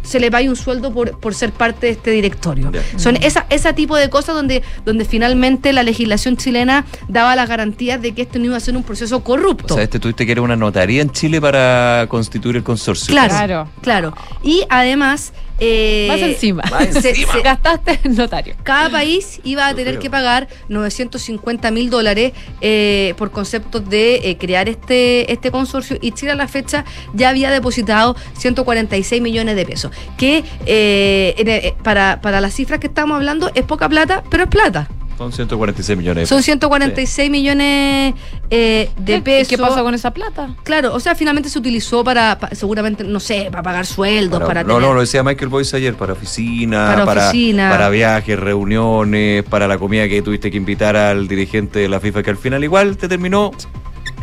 se 0.06 0.20
le 0.20 0.32
pague 0.32 0.50
un 0.50 0.56
sueldo 0.56 0.94
por, 0.94 1.20
por 1.20 1.34
ser 1.34 1.52
parte 1.52 1.88
de 1.88 1.94
este 1.94 2.12
directorio. 2.12 2.72
Son 2.98 3.16
esa, 3.18 3.46
ese 3.50 3.74
tipo 3.74 3.96
de 3.96 4.10
cosas 4.10 4.36
donde, 4.36 4.64
donde 4.86 5.06
finalmente 5.06 5.74
la 5.74 5.84
legislación 5.84 6.38
chilena 6.38 6.86
daba 7.08 7.36
las 7.36 7.50
garantías 7.50 8.02
de 8.02 8.14
que 8.14 8.24
esto 8.24 8.40
no 8.40 8.46
iba 8.46 8.58
a 8.58 8.60
ser 8.60 8.78
un 8.78 8.84
proceso 8.84 9.24
corrupto. 9.24 9.74
O 9.74 9.78
sea, 9.78 9.84
este 9.84 10.00
tuviste 10.00 10.26
que 10.26 10.32
era 10.32 10.42
una 10.42 10.56
notaría 10.56 11.02
en 11.02 11.10
Chile 11.12 11.42
para 11.42 12.06
constituir 12.08 12.58
el 12.58 12.64
consorcio. 12.64 13.12
Claro, 13.12 13.70
claro. 13.82 14.14
Y 14.44 14.64
además... 14.70 15.34
Eh, 15.60 16.06
Más 16.10 16.20
encima. 16.22 16.64
Más 16.72 16.88
se- 16.94 17.10
encima. 17.10 17.32
se- 17.34 17.42
Gastaste 17.42 18.00
en 18.04 18.16
notario. 18.16 18.56
cada 18.64 18.90
país 18.90 19.40
iba 19.44 19.68
a 19.68 19.74
tener 19.74 19.94
creo. 19.94 20.02
que 20.02 20.10
pagar 20.10 20.48
950 20.70 21.72
mil 21.72 21.90
dólares 21.90 22.34
eh, 22.62 23.14
por 23.18 23.32
conceptos 23.32 23.88
de 23.90 24.16
eh, 24.30 24.38
crear 24.38 24.68
este, 24.70 25.32
este 25.32 25.52
consorcio 25.52 25.98
y 26.02 26.12
Chile 26.12 26.32
a 26.32 26.36
la 26.36 26.48
fecha 26.48 26.84
ya 27.14 27.30
había 27.30 27.50
depositado 27.52 28.16
146 28.38 29.22
millones 29.22 29.56
de 29.56 29.66
pesos, 29.66 29.92
que 30.18 30.44
eh, 30.66 31.36
en- 31.38 31.84
para, 31.84 32.20
para 32.22 32.42
las 32.42 32.54
cifras 32.54 32.80
que 32.80 32.88
estamos 32.88 33.16
hablando 33.16 33.52
es 33.56 33.64
poca 33.64 33.88
plata, 33.88 34.24
pero 34.30 34.44
es 34.44 34.50
plata. 34.50 34.90
Son 35.18 35.32
146 35.32 35.98
millones 35.98 36.24
de 36.24 36.26
Son 36.28 36.38
pesos. 36.40 36.46
146 36.46 37.30
millones 37.32 38.14
eh, 38.50 38.90
de 38.98 39.14
¿Qué- 39.16 39.22
pesos. 39.22 39.48
¿Qué 39.48 39.58
pasó 39.58 39.82
con 39.84 39.94
esa 39.96 40.12
plata? 40.12 40.56
Claro, 40.64 40.94
o 40.94 41.00
sea, 41.00 41.16
finalmente 41.16 41.48
se 41.50 41.58
utilizó 41.58 42.04
para, 42.04 42.38
pa- 42.38 42.50
seguramente, 42.54 43.04
no 43.06 43.20
sé, 43.22 43.48
para 43.50 43.64
pagar 43.64 43.86
sueldos, 43.86 44.40
Para- 44.40 44.48
para, 44.48 44.64
no, 44.64 44.76
tener- 44.76 44.82
no, 44.90 44.94
lo 44.94 45.00
decía 45.02 45.24
Michael 45.24 45.48
Boyce 45.50 45.78
ayer, 45.78 45.94
para 45.96 46.14
oficina, 46.14 46.88
Para 46.88 47.06
para, 47.06 47.30
oficina. 47.30 47.70
para 47.70 47.90
viajes, 47.90 48.38
reuniones, 48.38 49.44
para 49.46 49.68
la 49.68 49.78
comida 49.78 50.08
que 50.10 50.22
tuviste 50.22 50.52
que 50.52 50.58
invitar 50.58 50.96
al 50.98 51.28
dirigente 51.30 51.80
de 51.80 51.88
la 51.90 52.00
FIFA, 52.02 52.22
que 52.22 52.32
al 52.32 52.38
final 52.38 52.64
igual 52.64 52.98
te 52.98 53.08
terminó. 53.08 53.52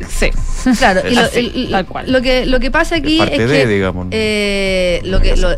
Sí. 0.09 0.31
Claro, 0.79 1.01
y 1.11 1.15
lo, 1.15 1.21
Así, 1.23 1.39
el- 1.55 1.71
tal 1.71 1.87
cual. 1.87 2.13
lo 2.13 2.21
que 2.23 2.47
lo 2.47 2.61
que 2.61 2.71
pasa 2.71 2.97
aquí 2.97 3.15
Es 3.15 3.19
parte 3.21 3.43
es 3.45 3.51
de, 3.51 3.57
que 3.63 3.67
digamos, 3.67 4.05
¿no? 4.07 4.11
eh, 4.13 5.01
lo 5.05 5.21
que 5.21 5.37
lo- 5.37 5.57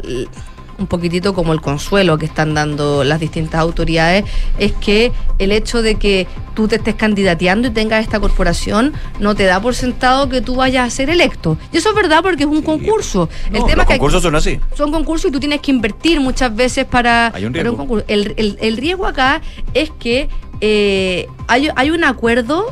un 0.78 0.86
poquitito 0.86 1.34
como 1.34 1.52
el 1.52 1.60
consuelo 1.60 2.18
que 2.18 2.26
están 2.26 2.54
dando 2.54 3.04
las 3.04 3.20
distintas 3.20 3.60
autoridades 3.60 4.24
es 4.58 4.72
que 4.72 5.12
el 5.38 5.52
hecho 5.52 5.82
de 5.82 5.94
que 5.96 6.26
tú 6.54 6.68
te 6.68 6.76
estés 6.76 6.94
candidateando 6.94 7.68
y 7.68 7.70
tengas 7.70 8.02
esta 8.02 8.20
corporación 8.20 8.92
no 9.20 9.34
te 9.34 9.44
da 9.44 9.60
por 9.60 9.74
sentado 9.74 10.28
que 10.28 10.40
tú 10.40 10.56
vayas 10.56 10.86
a 10.86 10.90
ser 10.90 11.10
electo. 11.10 11.56
Y 11.72 11.76
eso 11.76 11.88
es 11.90 11.94
verdad 11.94 12.20
porque 12.22 12.44
es 12.44 12.48
un 12.48 12.62
concurso. 12.62 13.28
el 13.46 13.52
tema 13.64 13.64
los 13.64 13.78
es 13.82 13.86
que 13.86 13.92
concursos 13.94 14.22
son 14.22 14.34
así. 14.36 14.60
son 14.76 14.90
concursos 14.92 15.28
y 15.30 15.32
tú 15.32 15.40
tienes 15.40 15.60
que 15.60 15.70
invertir 15.70 16.20
muchas 16.20 16.54
veces 16.54 16.84
para, 16.84 17.32
Hay 17.34 17.44
un 17.44 17.52
para 17.52 17.62
riesgo. 17.64 17.76
concurso. 17.78 18.04
El, 18.08 18.34
el- 18.36 18.58
el 18.60 18.76
riesgo 18.76 19.06
acá 19.06 19.40
es 19.74 19.90
que 19.98 20.28
eh, 20.60 21.26
hay, 21.48 21.68
hay 21.76 21.90
un 21.90 22.04
acuerdo 22.04 22.66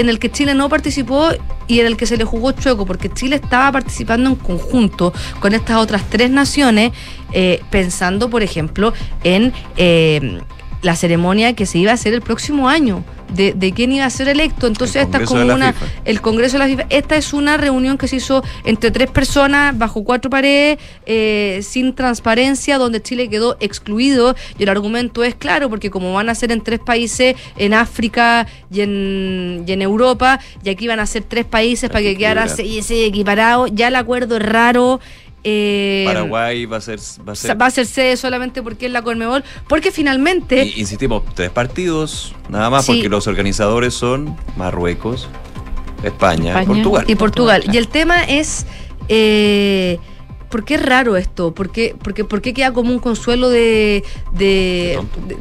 en 0.00 0.08
el 0.08 0.18
que 0.18 0.30
Chile 0.30 0.54
no 0.54 0.68
participó 0.68 1.30
y 1.66 1.80
en 1.80 1.86
el 1.86 1.96
que 1.96 2.06
se 2.06 2.16
le 2.16 2.24
jugó 2.24 2.52
chueco, 2.52 2.86
porque 2.86 3.10
Chile 3.10 3.36
estaba 3.36 3.72
participando 3.72 4.30
en 4.30 4.36
conjunto 4.36 5.12
con 5.40 5.54
estas 5.54 5.76
otras 5.76 6.08
tres 6.08 6.30
naciones, 6.30 6.92
eh, 7.32 7.62
pensando, 7.70 8.30
por 8.30 8.42
ejemplo, 8.42 8.92
en 9.24 9.52
eh, 9.76 10.40
la 10.82 10.96
ceremonia 10.96 11.54
que 11.54 11.66
se 11.66 11.78
iba 11.78 11.90
a 11.90 11.94
hacer 11.94 12.14
el 12.14 12.22
próximo 12.22 12.68
año. 12.68 13.04
De, 13.34 13.52
de 13.52 13.72
quién 13.72 13.92
iba 13.92 14.04
a 14.04 14.10
ser 14.10 14.28
electo. 14.28 14.66
Entonces, 14.66 15.02
esta 15.02 15.18
es 15.18 15.28
como 15.28 15.42
una. 15.42 15.72
FIFA. 15.72 15.86
El 16.04 16.20
Congreso 16.20 16.54
de 16.54 16.58
la 16.60 16.66
FIFA. 16.66 16.86
Esta 16.88 17.16
es 17.16 17.32
una 17.32 17.56
reunión 17.56 17.98
que 17.98 18.08
se 18.08 18.16
hizo 18.16 18.42
entre 18.64 18.90
tres 18.90 19.10
personas, 19.10 19.76
bajo 19.76 20.02
cuatro 20.02 20.30
paredes, 20.30 20.78
eh, 21.06 21.60
sin 21.62 21.94
transparencia, 21.94 22.78
donde 22.78 23.02
Chile 23.02 23.28
quedó 23.28 23.56
excluido. 23.60 24.34
Y 24.58 24.62
el 24.62 24.68
argumento 24.68 25.24
es 25.24 25.34
claro, 25.34 25.68
porque 25.68 25.90
como 25.90 26.12
van 26.14 26.28
a 26.28 26.34
ser 26.34 26.52
en 26.52 26.62
tres 26.62 26.80
países, 26.80 27.36
en 27.56 27.74
África 27.74 28.46
y 28.70 28.80
en, 28.80 29.64
y 29.66 29.72
en 29.72 29.82
Europa, 29.82 30.40
y 30.64 30.70
aquí 30.70 30.88
van 30.88 31.00
a 31.00 31.06
ser 31.06 31.22
tres 31.22 31.44
países 31.44 31.90
para 31.90 32.00
que 32.00 32.16
quedara 32.16 32.44
equilibrar. 32.44 32.66
ese, 32.66 32.78
ese 32.78 33.06
equiparado, 33.06 33.66
ya 33.66 33.88
el 33.88 33.96
acuerdo 33.96 34.36
es 34.36 34.42
raro. 34.42 35.00
Eh, 35.44 36.04
Paraguay 36.06 36.66
va 36.66 36.78
a 36.78 36.80
ser. 36.80 36.98
Va 37.26 37.32
a 37.32 37.36
ser 37.36 37.60
va 37.60 37.66
a 37.66 37.70
ser 37.70 37.86
sede 37.86 38.16
solamente 38.16 38.62
porque 38.62 38.86
es 38.86 38.92
la 38.92 39.02
Conmebol, 39.02 39.44
porque 39.68 39.90
finalmente 39.92 40.64
y, 40.64 40.80
insistimos, 40.80 41.22
tres 41.34 41.50
partidos, 41.50 42.34
nada 42.48 42.70
más, 42.70 42.84
Sí. 42.86 42.92
porque 42.92 43.08
los 43.08 43.26
organizadores 43.26 43.94
son 43.94 44.36
Marruecos, 44.56 45.28
España, 46.02 46.48
España. 46.60 46.66
Portugal. 46.66 47.04
y 47.08 47.14
Portugal. 47.14 47.60
claro. 47.62 47.74
Y 47.74 47.78
el 47.78 47.88
tema 47.88 48.24
es, 48.24 48.66
eh, 49.08 49.98
¿por 50.50 50.64
qué 50.64 50.74
es 50.74 50.82
raro 50.84 51.16
esto? 51.16 51.54
¿Por 51.54 51.70
qué, 51.70 51.94
porque, 52.02 52.24
¿por 52.24 52.40
qué 52.42 52.52
queda 52.54 52.72
como 52.72 52.90
un 52.92 52.98
consuelo 52.98 53.48
de... 53.48 54.02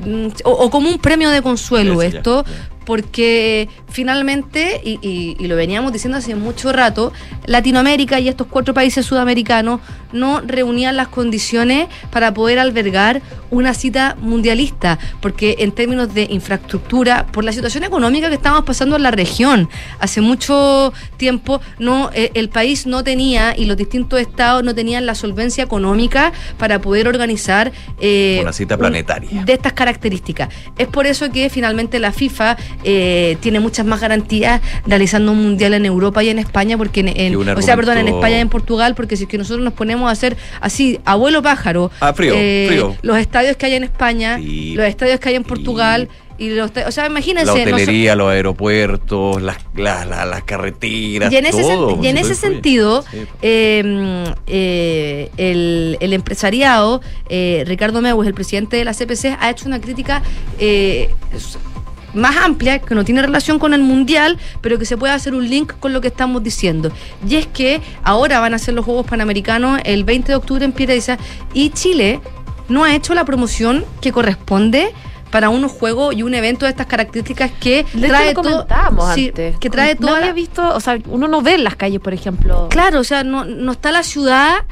mm, 0.06 0.28
o, 0.44 0.52
o 0.52 0.70
como 0.70 0.90
un 0.90 1.00
premio 1.00 1.30
de 1.30 1.42
consuelo 1.42 2.00
Sí, 2.02 2.08
sí, 2.08 2.12
ya, 2.14 2.18
esto? 2.20 2.46
ya. 2.46 2.77
Porque 2.88 3.68
finalmente, 3.90 4.80
y, 4.82 4.98
y- 5.02 5.36
y 5.38 5.48
lo 5.48 5.58
veníamos 5.58 5.92
diciendo 5.92 6.18
hace 6.18 6.36
mucho 6.36 6.72
rato, 6.72 7.12
Latinoamérica 7.46 8.20
y 8.22 8.30
estos 8.30 8.48
cuatro 8.48 8.74
países 8.74 9.06
sudamericanos 9.06 9.82
no 10.14 10.40
reunían 10.40 10.96
las 10.96 11.10
condiciones 11.10 11.88
para 12.12 12.34
poder 12.34 12.60
albergar 12.60 13.22
una 13.52 13.74
cita 13.74 14.16
mundialista, 14.22 15.00
porque 15.22 15.58
en 15.60 15.72
términos 15.74 16.14
de 16.14 16.28
infraestructura, 16.30 17.26
por 17.28 17.44
la 17.44 17.52
situación 17.52 17.84
económica 17.84 18.30
que 18.30 18.36
estamos 18.36 18.64
pasando 18.64 18.96
en 18.96 19.04
la 19.04 19.12
región, 19.12 19.70
hace 20.00 20.22
mucho 20.22 20.94
tiempo 21.18 21.60
no 21.80 22.10
eh, 22.14 22.32
el 22.36 22.48
país 22.50 22.86
no 22.88 23.04
tenía 23.04 23.54
y 23.58 23.66
los 23.66 23.76
distintos 23.76 24.20
estados 24.22 24.64
no 24.64 24.74
tenían 24.74 25.06
la 25.06 25.14
solvencia 25.16 25.64
económica 25.64 26.32
para 26.58 26.80
poder 26.80 27.08
organizar 27.10 27.72
eh, 28.00 28.40
Una 28.42 28.54
cita 28.54 28.76
un- 28.76 28.80
planetaria. 28.80 29.44
de 29.44 29.54
estas 29.54 29.74
características. 29.74 30.50
Es 30.78 30.88
por 30.88 31.06
eso 31.06 31.30
que 31.32 31.50
finalmente 31.50 32.00
la 32.00 32.12
FIFA 32.14 32.56
eh, 32.84 33.38
tiene 33.42 33.60
muchas 33.60 33.86
más 33.86 34.00
garantías 34.00 34.62
realizando 34.86 35.32
un 35.32 35.42
mundial 35.44 35.74
en 35.74 35.86
Europa 35.86 36.24
y 36.24 36.30
en 36.30 36.40
España, 36.40 36.78
porque 36.78 37.00
en, 37.02 37.36
o 37.36 37.62
sea, 37.62 37.76
perdón, 37.76 37.98
en 37.98 38.08
España 38.08 38.38
y 38.38 38.42
en 38.42 38.50
Portugal, 38.50 38.96
porque 38.96 39.18
si 39.18 39.24
es 39.24 39.30
que 39.30 39.38
nosotros 39.38 39.64
nos 39.64 39.74
ponemos 39.74 40.08
a 40.10 40.12
hacer 40.12 40.38
así, 40.62 41.00
abuelo 41.06 41.42
pájaro, 41.42 41.92
Ah, 42.00 42.14
frío, 42.14 42.34
frío. 42.34 42.96
los 43.02 43.18
estadios 43.18 43.58
que 43.58 43.66
hay 43.66 43.74
en 43.76 43.84
España, 43.84 44.38
los 44.40 44.86
estadios 44.86 45.20
que 45.20 45.30
hay 45.30 45.36
en 45.36 45.44
Portugal, 45.44 46.10
y 46.40 46.50
los, 46.52 46.70
o 46.86 46.92
sea, 46.92 47.08
imagínense, 47.08 47.48
La 47.48 47.54
hotelería, 47.54 48.16
los 48.16 48.30
aeropuertos, 48.30 49.42
las, 49.42 49.58
las, 49.76 50.06
las, 50.06 50.28
las 50.28 50.44
carreteras, 50.44 51.34
y 51.34 51.36
en 51.38 51.48
ese, 51.48 51.62
todo. 51.64 51.98
sen- 51.98 52.04
y 52.06 52.08
en 52.10 52.18
ese 52.18 52.36
sentido, 52.36 53.04
Sí. 53.10 53.18
eh, 53.42 54.24
eh, 54.46 55.32
el, 55.38 55.98
el 56.00 56.14
empresariado, 56.14 57.02
eh, 57.30 57.64
Ricardo 57.66 58.02
Meus, 58.04 58.28
el 58.28 58.36
presidente 58.36 58.78
de 58.78 58.86
la 58.86 58.94
CPC, 58.94 59.36
ha 59.40 59.50
hecho 59.50 59.68
una 59.68 59.82
crítica 59.82 60.22
eh, 60.60 61.10
más 62.18 62.36
amplia, 62.38 62.80
que 62.80 62.96
no 62.96 63.06
tiene 63.06 63.22
relación 63.22 63.60
con 63.60 63.74
el 63.74 63.82
mundial, 63.82 64.38
pero 64.62 64.78
que 64.78 64.86
se 64.86 64.98
puede 64.98 65.14
hacer 65.14 65.34
un 65.34 65.48
link 65.50 65.74
con 65.80 65.94
lo 65.94 66.02
que 66.02 66.08
estamos 66.10 66.44
diciendo. 66.44 66.92
Y 67.28 67.36
es 67.36 67.48
que 67.48 67.82
ahora 68.04 68.40
van 68.40 68.54
a 68.54 68.60
ser 68.60 68.74
los 68.74 68.84
Juegos 68.86 69.06
Panamericanos 69.08 69.80
el 69.86 70.04
20 70.04 70.32
de 70.32 70.36
octubre 70.36 70.66
en 70.66 70.72
Pireza 70.72 71.18
y 71.54 71.70
Chile 71.70 72.20
no 72.70 72.84
ha 72.84 72.94
hecho 72.96 73.14
la 73.14 73.24
promoción 73.24 73.86
que 74.02 74.12
corresponde 74.12 74.92
para 75.32 75.50
unos 75.50 75.72
juegos 75.74 76.16
y 76.16 76.24
un 76.24 76.34
evento 76.34 76.66
de 76.66 76.72
estas 76.72 76.88
características 76.88 77.52
que 77.60 77.86
De 77.94 78.08
hecho, 78.08 78.08
trae 78.08 78.34
lo 78.34 78.42
todo- 78.42 78.68
sí, 79.14 79.28
antes. 79.28 79.58
que 79.58 79.70
trae 79.70 79.94
no 79.96 80.00
toda 80.08 80.14
había 80.18 80.28
la- 80.28 80.34
visto, 80.34 80.76
o 80.76 80.80
sea, 80.80 80.98
uno 81.08 81.28
no 81.28 81.42
ve 81.42 81.56
en 81.56 81.64
las 81.66 81.76
calles, 81.76 82.00
por 82.00 82.14
ejemplo. 82.14 82.68
Claro, 82.70 83.00
o 83.02 83.04
sea, 83.04 83.24
no, 83.26 83.44
no 83.44 83.74
está 83.74 83.92
la 83.92 84.04
ciudad 84.04 84.64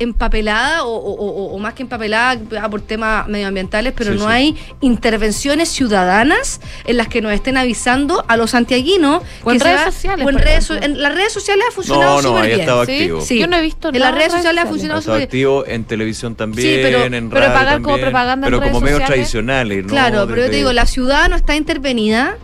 empapelada 0.00 0.84
o, 0.84 0.88
o- 0.92 1.12
o- 1.14 1.54
o 1.54 1.58
más 1.60 1.74
que 1.74 1.82
empapelada 1.82 2.40
ah, 2.60 2.68
por 2.68 2.80
temas 2.80 3.28
medioambientales, 3.28 3.92
pero 3.96 4.12
Sí, 4.12 4.18
no 4.18 4.24
sí. 4.26 4.30
hay 4.32 4.56
intervenciones 4.80 5.68
ciudadanas 5.68 6.60
en 6.84 6.96
las 6.96 7.06
que 7.08 7.20
nos 7.22 7.32
estén 7.32 7.56
avisando 7.56 8.24
a 8.26 8.36
los 8.36 8.50
santiaguinos 8.50 9.22
O 9.44 9.52
en 9.52 9.58
que 9.58 9.64
redes 9.64 9.80
va- 9.80 9.84
sociales, 9.92 10.26
o 10.26 10.28
en 10.30 10.34
por 10.36 10.44
redes 10.44 10.64
ejemplo. 10.64 10.76
so- 10.88 10.92
en 10.94 11.02
las 11.02 11.14
redes 11.14 11.32
sociales 11.32 11.64
ha 11.68 11.72
funcionado 11.72 12.16
No, 12.16 12.22
no, 12.22 12.28
súper 12.28 12.46
bien. 12.46 12.60
estado 12.60 12.84
¿sí? 12.86 12.92
activo. 12.92 13.20
Sí. 13.20 13.38
Yo 13.38 13.46
no 13.46 13.56
he 13.56 13.62
visto 13.62 13.88
En 13.88 13.94
nada 13.94 14.10
las 14.10 14.18
redes 14.18 14.32
sociales 14.32 14.64
ha 14.64 14.66
funcionado 14.66 15.00
súper 15.00 15.16
bien. 15.18 15.24
activo 15.28 15.64
en 15.66 15.84
televisión 15.84 16.34
también, 16.34 16.68
Sí, 16.68 16.80
pero- 16.82 17.04
en 17.04 17.30
pero 17.30 17.40
radio 17.40 17.54
pagar 17.54 17.74
como 17.74 17.86
también, 17.88 18.00
propaganda 18.06 18.46
en 18.46 18.50
pero 18.50 18.60
redes 18.60 18.72
como 18.72 18.84
medios 18.84 18.98
sociales. 19.00 19.16
tradicionales, 19.30 19.82
¿no? 19.84 19.88
Claro, 19.90 20.26
pero 20.28 20.42
yo 20.42 20.50
te 20.50 20.56
digo, 20.56 20.72
la 20.72 20.86
ciudad 20.86 21.28
no 21.28 21.36
está 21.36 21.54
intervenida 21.56 22.36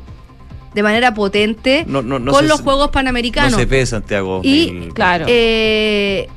de 0.75 0.83
manera 0.85 1.13
potente 1.15 1.85
No, 1.89 2.01
no, 2.01 2.21
no 2.21 2.31
con 2.31 2.43
se- 2.43 2.49
los 2.49 2.61
Juegos 2.61 2.87
No 2.87 2.93
Panamericanos. 2.93 3.55
se 3.59 3.65
ve 3.67 3.85
Santiago. 3.87 4.41
Y, 4.45 4.69
el- 4.69 4.95
Claro. 4.95 5.25
Eh, 5.29 6.29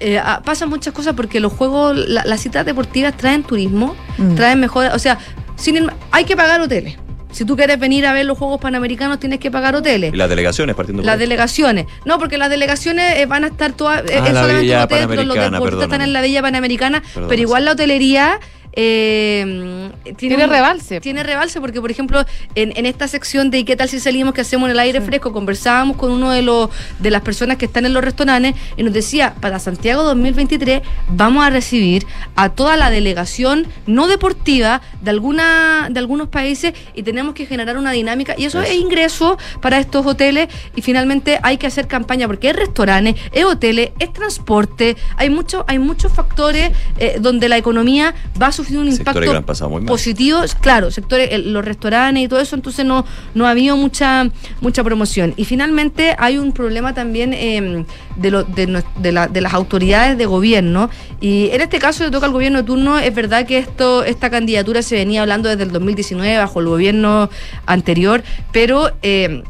eh, 0.00 0.20
pasan 0.44 0.68
muchas 0.68 0.92
cosas 0.92 1.14
porque 1.14 1.40
los 1.40 1.52
juegos, 1.52 1.96
la- 1.96 2.24
las 2.24 2.40
citas 2.40 2.64
deportivas 2.66 3.16
traen 3.16 3.42
turismo, 3.42 3.94
Mm. 4.18 4.34
traen 4.34 4.60
mejor, 4.60 4.86
o 4.92 4.98
sea, 4.98 5.18
sin 5.56 5.76
ir- 5.76 5.92
hay 6.10 6.24
que 6.24 6.36
pagar 6.36 6.60
hoteles. 6.60 6.96
Si 7.32 7.44
tú 7.44 7.56
quieres 7.56 7.80
venir 7.80 8.06
a 8.06 8.12
ver 8.12 8.26
los 8.26 8.38
Juegos 8.38 8.60
Panamericanos, 8.60 9.18
tienes 9.18 9.40
que 9.40 9.50
pagar 9.50 9.74
hoteles. 9.74 10.14
Y 10.14 10.16
las 10.16 10.28
delegaciones 10.28 10.76
partiendo 10.76 11.02
por 11.02 11.06
Las 11.06 11.14
ahí. 11.14 11.20
delegaciones. 11.20 11.86
No, 12.04 12.18
porque 12.20 12.38
las 12.38 12.48
delegaciones 12.48 13.18
eh, 13.18 13.26
van 13.26 13.42
a 13.42 13.48
estar 13.48 13.72
todas. 13.72 14.02
eh, 14.02 14.04
Ah, 14.20 14.28
es 14.28 14.32
la 14.32 14.40
solamente 14.42 15.24
los 15.24 15.34
deportistas 15.50 15.82
están 15.84 16.00
en 16.02 16.12
la 16.12 16.22
Villa 16.22 16.42
Panamericana. 16.42 17.02
Perdón, 17.12 17.28
pero 17.28 17.42
igual 17.42 17.64
la 17.64 17.72
hotelería. 17.72 18.38
Eh, 18.76 19.90
Tiene 20.16 20.44
un- 20.44 20.50
rebalse. 20.50 21.00
Tiene 21.00 21.22
rebalse 21.22 21.60
porque, 21.60 21.80
por 21.80 21.90
ejemplo, 21.90 22.24
en, 22.54 22.72
en 22.76 22.86
esta 22.86 23.08
sección 23.08 23.50
de 23.50 23.58
¿y 23.58 23.64
qué 23.64 23.76
tal 23.76 23.88
si 23.88 24.00
salimos 24.00 24.34
que 24.34 24.40
hacemos 24.40 24.66
en 24.68 24.72
el 24.72 24.78
aire 24.80 25.00
fresco? 25.00 25.32
Conversábamos 25.32 25.96
con 25.96 26.10
uno 26.10 26.30
de 26.30 26.42
los 26.42 26.70
de 26.98 27.10
las 27.10 27.22
personas 27.22 27.56
que 27.56 27.66
están 27.66 27.86
en 27.86 27.92
los 27.94 28.02
restaurantes 28.04 28.54
y 28.76 28.82
nos 28.82 28.92
decía, 28.92 29.34
para 29.40 29.58
Santiago 29.58 30.02
2023 30.02 30.82
vamos 31.08 31.44
a 31.44 31.50
recibir 31.50 32.06
a 32.36 32.48
toda 32.50 32.76
la 32.76 32.90
delegación 32.90 33.66
no 33.86 34.06
deportiva 34.06 34.80
de 35.00 35.10
alguna 35.10 35.88
de 35.90 35.98
algunos 36.00 36.28
países 36.28 36.72
y 36.94 37.02
tenemos 37.02 37.34
que 37.34 37.46
generar 37.46 37.76
una 37.78 37.92
dinámica 37.92 38.34
y 38.36 38.44
eso 38.46 38.60
Eso. 38.60 38.70
es 38.72 38.76
ingreso 38.78 39.38
para 39.60 39.78
estos 39.78 40.04
hoteles 40.06 40.48
y 40.74 40.82
finalmente 40.82 41.38
hay 41.42 41.56
que 41.58 41.66
hacer 41.66 41.86
campaña 41.86 42.26
porque 42.26 42.50
es 42.50 42.56
restaurantes, 42.56 43.14
es 43.32 43.44
hoteles, 43.44 43.90
es 43.98 44.12
transporte, 44.12 44.96
hay 45.16 45.30
mucho, 45.30 45.64
hay 45.68 45.78
muchos 45.78 46.12
factores 46.12 46.70
eh, 46.98 47.16
donde 47.20 47.48
la 47.48 47.56
economía 47.56 48.14
va 48.40 48.48
a 48.48 48.52
sufrir 48.52 48.63
un 48.70 48.90
Sectores 48.92 49.28
impacto 49.28 49.46
pasado 49.46 49.70
muy 49.70 49.80
mal. 49.80 49.88
positivo, 49.88 50.40
claro, 50.60 50.90
sectores, 50.90 51.44
los 51.46 51.64
restaurantes 51.64 52.24
y 52.24 52.28
todo 52.28 52.40
eso, 52.40 52.56
entonces 52.56 52.84
no, 52.84 53.04
no 53.34 53.46
ha 53.46 53.50
habido 53.50 53.76
mucha, 53.76 54.28
mucha 54.60 54.82
promoción. 54.84 55.34
Y 55.36 55.44
finalmente 55.44 56.14
hay 56.18 56.38
un 56.38 56.52
problema 56.52 56.94
también 56.94 57.32
eh, 57.34 57.84
de, 58.16 58.30
lo- 58.30 58.44
de, 58.44 58.68
nue- 58.68 58.84
de 58.96 59.12
la- 59.12 59.28
de 59.28 59.40
las 59.40 59.54
autoridades 59.54 60.16
de 60.18 60.26
gobierno. 60.26 60.90
Y 61.20 61.50
en 61.52 61.60
este 61.60 61.78
caso 61.78 62.04
le 62.04 62.10
toca 62.10 62.26
al 62.26 62.32
gobierno 62.32 62.58
de 62.58 62.64
turno, 62.64 62.98
es 62.98 63.14
verdad 63.14 63.46
que 63.46 63.58
esto, 63.58 64.04
esta 64.04 64.30
candidatura 64.30 64.82
se 64.82 64.96
venía 64.96 65.20
hablando 65.22 65.48
desde 65.48 65.62
el 65.64 65.72
2019 65.72 66.38
bajo 66.38 66.60
el 66.60 66.66
gobierno 66.66 67.30
anterior, 67.66 68.22
pero 68.52 68.90
eh, 69.02 69.42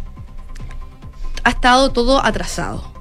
ha 1.42 1.50
estado 1.50 1.90
todo 1.90 2.24
atrasado. 2.24 2.93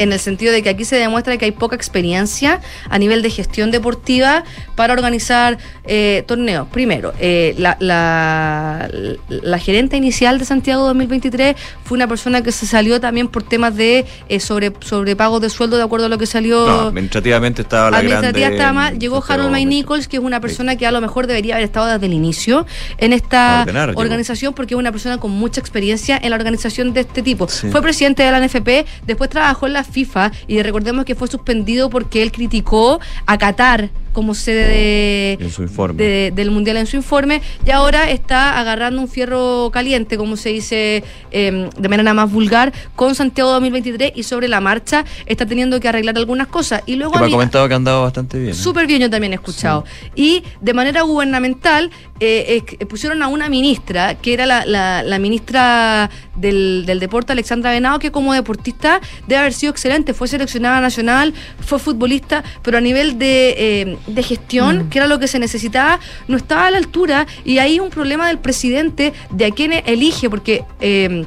En 0.00 0.12
el 0.12 0.18
sentido 0.18 0.52
de 0.52 0.62
que 0.62 0.70
aquí 0.70 0.84
se 0.84 0.96
demuestra 0.96 1.36
que 1.36 1.44
hay 1.44 1.52
poca 1.52 1.76
experiencia 1.76 2.60
a 2.88 2.98
nivel 2.98 3.22
de 3.22 3.30
gestión 3.30 3.70
deportiva 3.70 4.44
para 4.74 4.92
organizar 4.92 5.58
eh, 5.84 6.24
torneos. 6.26 6.66
Primero, 6.68 7.12
eh, 7.20 7.54
la, 7.58 7.76
la, 7.80 8.88
la 9.28 9.58
gerente 9.58 9.96
inicial 9.96 10.38
de 10.38 10.44
Santiago 10.44 10.84
2023 10.86 11.56
fue 11.84 11.96
una 11.96 12.06
persona 12.06 12.42
que 12.42 12.52
se 12.52 12.66
salió 12.66 13.00
también 13.00 13.28
por 13.28 13.42
temas 13.42 13.76
de 13.76 14.06
eh, 14.28 14.40
sobre, 14.40 14.72
sobrepagos 14.80 15.40
de 15.40 15.50
sueldo, 15.50 15.76
de 15.76 15.82
acuerdo 15.82 16.06
a 16.06 16.08
lo 16.08 16.18
que 16.18 16.26
salió. 16.26 16.66
No, 16.66 16.80
administrativamente 16.88 17.62
estaba 17.62 17.90
la 17.90 17.98
Administrativa 17.98 18.38
grande. 18.48 18.56
estaba 18.56 18.72
mal. 18.72 18.98
Llegó 18.98 19.22
Harold 19.26 19.50
May. 19.50 19.66
Nichols, 19.66 20.08
que 20.08 20.16
es 20.16 20.22
una 20.22 20.40
persona 20.40 20.76
que 20.76 20.86
a 20.86 20.90
lo 20.90 21.00
mejor 21.00 21.26
debería 21.26 21.54
haber 21.54 21.64
estado 21.64 21.86
desde 21.86 22.06
el 22.06 22.12
inicio 22.12 22.66
en 22.98 23.12
esta 23.12 23.64
llegó. 23.64 24.00
organización, 24.00 24.54
porque 24.54 24.74
es 24.74 24.78
una 24.78 24.90
persona 24.90 25.18
con 25.18 25.30
mucha 25.30 25.60
experiencia 25.60 26.18
en 26.20 26.30
la 26.30 26.36
organización 26.36 26.92
de 26.92 27.00
este 27.00 27.22
tipo. 27.22 27.48
Sí. 27.48 27.68
Fue 27.70 27.82
presidente 27.82 28.22
de 28.22 28.30
la 28.30 28.40
NFP, 28.40 28.86
después 29.06 29.30
trabajó 29.30 29.66
en 29.66 29.74
la 29.74 29.84
FIFA 29.90 30.32
y 30.46 30.62
recordemos 30.62 31.04
que 31.04 31.14
fue 31.14 31.28
suspendido 31.28 31.90
porque 31.90 32.22
él 32.22 32.32
criticó 32.32 33.00
a 33.26 33.38
Qatar 33.38 33.90
como 34.12 34.34
sede 34.34 34.66
de, 34.66 35.32
En 35.44 35.50
su 35.50 35.62
informe. 35.62 36.02
de- 36.02 36.32
del 36.34 36.50
Mundial 36.50 36.76
en 36.76 36.86
su 36.86 36.96
informe 36.96 37.40
y 37.66 37.70
ahora 37.70 38.10
está 38.10 38.58
agarrando 38.58 39.00
un 39.00 39.08
fierro 39.08 39.70
caliente, 39.72 40.16
como 40.16 40.36
se 40.36 40.48
dice 40.50 41.04
eh, 41.30 41.70
de 41.78 41.88
manera 41.88 42.12
más 42.14 42.30
vulgar, 42.30 42.72
con 42.96 43.14
Santiago 43.14 43.50
2023 43.52 44.12
y 44.14 44.22
sobre 44.24 44.48
la 44.48 44.60
marcha 44.60 45.04
está 45.26 45.46
teniendo 45.46 45.78
que 45.80 45.88
arreglar 45.88 46.16
algunas 46.16 46.46
cosas. 46.48 46.82
Y 46.86 46.96
luego 46.96 47.12
Que 47.14 47.20
me 47.20 47.26
ha 47.26 47.30
comentado 47.30 47.66
que 47.68 47.74
ha 47.74 47.76
andado 47.76 48.02
bastante 48.02 48.38
bien. 48.38 48.50
¿eh? 48.50 48.54
Súper 48.54 48.86
bien, 48.86 49.00
yo 49.00 49.10
también 49.10 49.32
he 49.32 49.36
escuchado. 49.36 49.84
Y 50.14 50.42
de 50.60 50.74
manera 50.74 51.02
gubernamental 51.02 51.90
eh, 52.20 52.62
pusieron 52.88 53.22
a 53.22 53.28
una 53.28 53.48
ministra, 53.48 54.14
que 54.16 54.34
era 54.34 54.44
la, 54.46 54.66
la- 54.66 55.02
la 55.02 55.18
ministra 55.18 56.10
del, 56.36 56.84
del 56.86 57.00
deporte, 57.00 57.32
Alexandra 57.32 57.70
Venado, 57.70 57.98
que 57.98 58.10
como 58.10 58.34
deportista 58.34 59.00
debe 59.26 59.38
haber 59.40 59.52
sido 59.52 59.70
excelente. 59.72 60.14
Fue 60.14 60.28
seleccionada 60.28 60.80
nacional, 60.80 61.32
fue 61.64 61.78
futbolista, 61.78 62.42
pero 62.62 62.78
a 62.78 62.80
nivel 62.80 63.18
de, 63.18 63.54
eh, 63.56 63.98
de 64.06 64.22
gestión, 64.22 64.88
que 64.90 64.98
era 64.98 65.06
lo 65.06 65.18
que 65.18 65.28
se 65.28 65.38
necesitaba, 65.38 66.00
no 66.28 66.36
estaba 66.36 66.66
a 66.66 66.70
la 66.70 66.78
altura. 66.78 67.26
Y 67.44 67.58
hay 67.58 67.80
un 67.80 67.90
problema 67.90 68.28
del 68.28 68.38
presidente 68.38 69.12
de 69.30 69.44
a 69.46 69.50
quién 69.50 69.72
elige, 69.72 70.28
porque... 70.30 70.64
eh, 70.80 71.24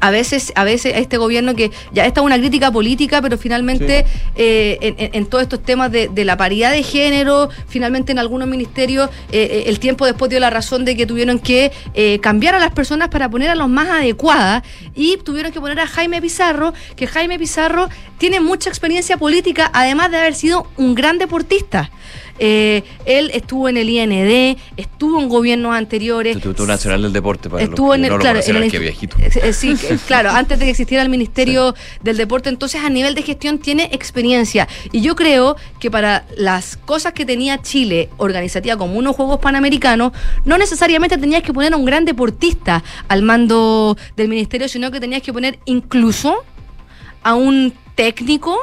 a 0.00 0.10
veces, 0.10 0.52
a 0.54 0.64
veces 0.64 0.94
a 0.94 0.98
este 0.98 1.16
gobierno 1.16 1.54
que 1.54 1.70
ya 1.92 2.06
está 2.06 2.22
una 2.22 2.38
crítica 2.38 2.70
política, 2.70 3.20
pero 3.22 3.38
finalmente 3.38 4.04
eh, 4.36 4.78
en, 4.80 4.94
en- 4.98 5.10
en 5.14 5.26
todos 5.26 5.42
estos 5.42 5.62
temas 5.62 5.90
de, 5.92 6.08
de 6.08 6.24
la 6.24 6.36
paridad 6.36 6.72
de 6.72 6.82
género, 6.82 7.48
finalmente 7.68 8.12
en 8.12 8.18
algunos 8.18 8.48
ministerios 8.48 9.10
eh, 9.32 9.48
eh, 9.50 9.64
el 9.66 9.78
tiempo 9.80 10.06
después 10.06 10.30
dio 10.30 10.40
la 10.40 10.50
razón 10.50 10.84
de 10.84 10.96
que 10.96 11.06
tuvieron 11.06 11.38
que 11.38 11.72
eh, 11.94 12.18
cambiar 12.20 12.54
a 12.54 12.58
las 12.58 12.72
personas 12.72 13.08
para 13.08 13.28
poner 13.28 13.50
a 13.50 13.54
los 13.54 13.68
más 13.68 13.88
adecuadas 13.88 14.62
y 14.94 15.16
tuvieron 15.18 15.52
que 15.52 15.60
poner 15.60 15.80
a 15.80 15.86
Jaime 15.86 16.20
Pizarro, 16.20 16.72
que 16.96 17.06
Jaime 17.06 17.38
Pizarro 17.38 17.88
tiene 18.18 18.40
mucha 18.40 18.68
experiencia 18.70 19.16
política, 19.16 19.70
además 19.72 20.10
de 20.10 20.18
haber 20.18 20.34
sido 20.34 20.66
un 20.76 20.94
gran 20.94 21.18
deportista. 21.18 21.90
Eh, 22.38 22.82
él 23.04 23.30
estuvo 23.34 23.68
en 23.68 23.76
el 23.76 23.88
IND, 23.88 24.58
estuvo 24.76 25.20
en 25.20 25.28
gobiernos 25.28 25.74
anteriores. 25.74 26.34
Instituto 26.34 26.66
Nacional 26.66 27.02
del 27.02 27.12
Deporte 27.12 27.48
para 27.48 27.62
Estuvo 27.62 27.88
los 27.88 27.96
en 27.96 28.02
que 28.02 28.06
el, 28.08 28.12
no 28.12 28.18
claro, 28.18 28.40
en 28.44 28.56
el 28.56 28.64
inst- 28.64 28.78
viejito. 28.80 29.16
eh, 29.18 29.52
sí, 29.52 29.74
que- 29.76 29.96
claro, 30.06 30.30
antes 30.30 30.58
de 30.58 30.64
que 30.64 30.70
existiera 30.70 31.02
el 31.02 31.08
Ministerio 31.08 31.74
del 32.02 32.16
Deporte, 32.16 32.48
entonces 32.48 32.82
a 32.84 32.90
nivel 32.90 33.14
de 33.14 33.22
gestión 33.22 33.58
tiene 33.58 33.88
experiencia. 33.92 34.68
Y 34.92 35.00
yo 35.00 35.14
creo 35.16 35.56
que 35.80 35.90
para 35.90 36.24
las 36.36 36.76
cosas 36.76 37.12
que 37.12 37.24
tenía 37.24 37.62
Chile 37.62 38.10
organizativa 38.16 38.76
como 38.76 38.96
unos 38.98 39.16
Juegos 39.16 39.38
Panamericanos, 39.40 40.12
no 40.44 40.58
necesariamente 40.58 41.16
tenías 41.18 41.42
que 41.42 41.52
poner 41.52 41.72
a 41.72 41.76
un 41.76 41.84
gran 41.84 42.04
deportista 42.04 42.82
al 43.08 43.22
mando 43.22 43.96
del 44.16 44.28
ministerio, 44.28 44.68
sino 44.68 44.90
que 44.90 45.00
tenías 45.00 45.22
que 45.22 45.32
poner 45.32 45.58
incluso 45.64 46.36
a 47.22 47.34
un 47.34 47.72
técnico 47.94 48.56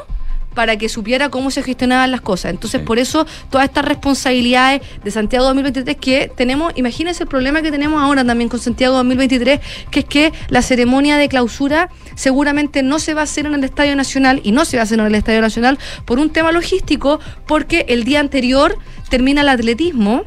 para 0.54 0.78
que 0.78 0.90
supiera 0.90 1.30
cómo 1.30 1.52
se 1.52 1.64
gestionaban 1.64 2.12
las 2.12 2.22
cosas. 2.22 2.52
Entonces, 2.52 2.82
por 2.82 3.00
eso, 3.00 3.26
todas 3.50 3.68
estas 3.68 3.86
responsabilidades 3.86 4.82
de 5.04 5.12
Santiago 5.12 5.46
2023 5.46 5.98
que 5.98 6.32
tenemos, 6.36 6.74
imagínense 6.76 7.24
el 7.24 7.30
problema 7.30 7.62
que 7.62 7.72
tenemos 7.72 8.02
ahora 8.02 8.24
también 8.24 8.50
con 8.50 8.60
Santiago 8.60 8.96
2023, 8.96 9.60
que 9.92 10.00
es 10.00 10.06
que 10.06 10.34
la 10.50 10.62
ceremonia 10.62 11.18
de 11.18 11.30
clausura 11.30 11.90
seguramente 12.16 12.84
no 12.84 13.00
se 13.00 13.14
va 13.14 13.22
a 13.22 13.24
hacer 13.24 13.46
en 13.46 13.54
el 13.54 13.64
Estadio 13.64 13.96
Nacional 13.96 14.42
y 14.44 14.52
no 14.52 14.66
se 14.66 14.78
va 14.78 14.82
a 14.82 14.84
hacer 14.84 15.00
en 15.00 15.06
el 15.06 15.16
Estadio 15.16 15.42
Nacional 15.42 15.78
por 16.06 16.20
un 16.20 16.30
tema 16.30 16.52
logístico, 16.52 17.20
porque 17.46 17.86
el 17.90 18.04
día 18.04 18.20
anterior 18.20 18.78
termina 19.10 19.42
el 19.42 19.50
atletismo 19.50 20.24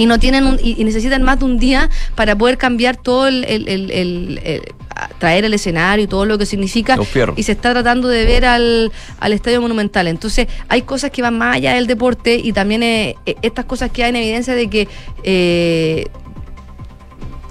y 0.00 0.06
no 0.06 0.18
tienen 0.18 0.46
un- 0.46 0.58
y, 0.62 0.82
necesitan 0.84 1.22
más 1.22 1.38
de 1.38 1.44
un 1.44 1.58
día 1.58 1.88
para 2.14 2.34
poder 2.36 2.56
cambiar 2.58 2.96
todo 2.96 3.26
el, 3.28 3.44
el- 3.44 3.68
el- 3.68 3.90
el- 3.90 4.62
traer 5.18 5.44
el 5.44 5.54
escenario 5.54 6.04
y 6.04 6.08
todo 6.08 6.24
lo 6.26 6.36
que 6.38 6.44
significa 6.46 6.96
y 7.36 7.42
se 7.42 7.52
está 7.52 7.72
tratando 7.72 8.08
de 8.08 8.24
ver 8.26 8.44
al, 8.44 8.92
al 9.18 9.32
estadio 9.32 9.60
monumental 9.60 10.06
entonces 10.08 10.46
hay 10.68 10.82
cosas 10.82 11.10
que 11.10 11.22
van 11.22 11.38
más 11.38 11.56
allá 11.56 11.74
del 11.74 11.86
deporte 11.86 12.34
y 12.36 12.52
también 12.52 12.82
eh, 12.82 13.16
eh, 13.24 13.36
estas 13.42 13.64
cosas 13.64 13.90
que 13.90 14.06
en 14.06 14.16
evidencia 14.16 14.54
de 14.54 14.68
que 14.68 14.88
eh, 15.22 16.06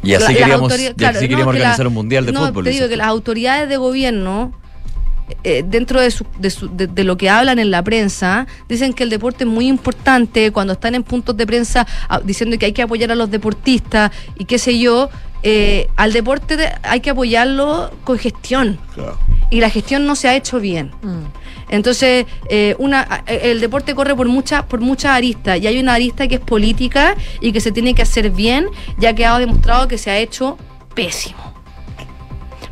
Y 0.04 0.14
así 0.14 0.34
la- 0.34 0.40
queríamos, 0.40 0.74
claro, 0.74 1.20
no, 1.20 1.28
que 1.28 1.28
la- 1.36 1.46
organizar 1.48 1.88
un 1.88 1.94
mundial 1.94 2.26
de 2.26 2.32
no, 2.32 2.48
fútbol. 2.48 2.64
Te 2.66 2.70
digo 2.72 2.88
que 2.88 2.96
las 2.98 3.08
autoridades 3.08 3.68
de 3.68 3.78
gobierno, 3.78 4.54
eh, 5.44 5.64
dentro 5.66 6.00
de, 6.02 6.12
su- 6.12 6.26
de, 6.40 6.50
su- 6.50 6.70
de- 6.76 6.88
de 6.88 7.04
lo 7.04 7.18
que 7.18 7.30
hablan 7.30 7.60
en 7.60 7.72
la 7.72 7.84
prensa, 7.84 8.48
dicen 8.68 8.94
que 8.94 9.04
el 9.04 9.10
deporte 9.10 9.44
es 9.44 9.50
muy 9.50 9.68
importante 9.68 10.52
cuando 10.52 10.74
están 10.74 10.96
en 10.96 11.04
puntos 11.04 11.36
de 11.38 11.46
prensa 11.48 11.86
ah, 12.10 12.20
diciendo 12.24 12.58
que 12.58 12.66
hay 12.68 12.74
que 12.74 12.82
apoyar 12.82 13.12
a 13.12 13.16
los 13.16 13.30
deportistas 13.32 14.12
y 14.38 14.46
qué 14.46 14.58
sé 14.60 14.78
yo. 14.80 15.10
eh, 15.42 15.88
al 15.96 16.12
deporte 16.12 16.58
de- 16.58 16.70
hay 16.84 17.00
que 17.00 17.12
apoyarlo 17.12 17.92
con 18.04 18.20
gestión 18.20 18.78
y 19.50 19.62
la 19.62 19.70
gestión 19.70 20.06
no 20.06 20.16
se 20.18 20.28
ha 20.28 20.36
hecho 20.36 20.60
bien. 20.60 20.92
Entonces, 21.70 22.26
eh, 22.50 22.76
una, 22.78 23.24
el 23.26 23.62
deporte 23.62 23.96
corre 23.96 24.16
por 24.16 24.28
muchas 24.28 24.64
por 24.64 24.82
muchas 24.82 25.12
aristas 25.16 25.58
y 25.62 25.68
hay 25.68 25.80
una 25.80 25.94
arista 25.94 26.28
que 26.28 26.36
es 26.36 26.42
política 26.42 27.16
y 27.40 27.54
que 27.54 27.62
se 27.62 27.72
tiene 27.72 27.94
que 27.94 28.02
hacer 28.02 28.32
bien, 28.32 28.68
ya 28.98 29.14
que 29.14 29.26
ha 29.26 29.40
demostrado 29.40 29.88
que 29.88 29.98
se 29.98 30.10
ha 30.12 30.18
hecho 30.18 30.58
pésimo. 30.94 31.49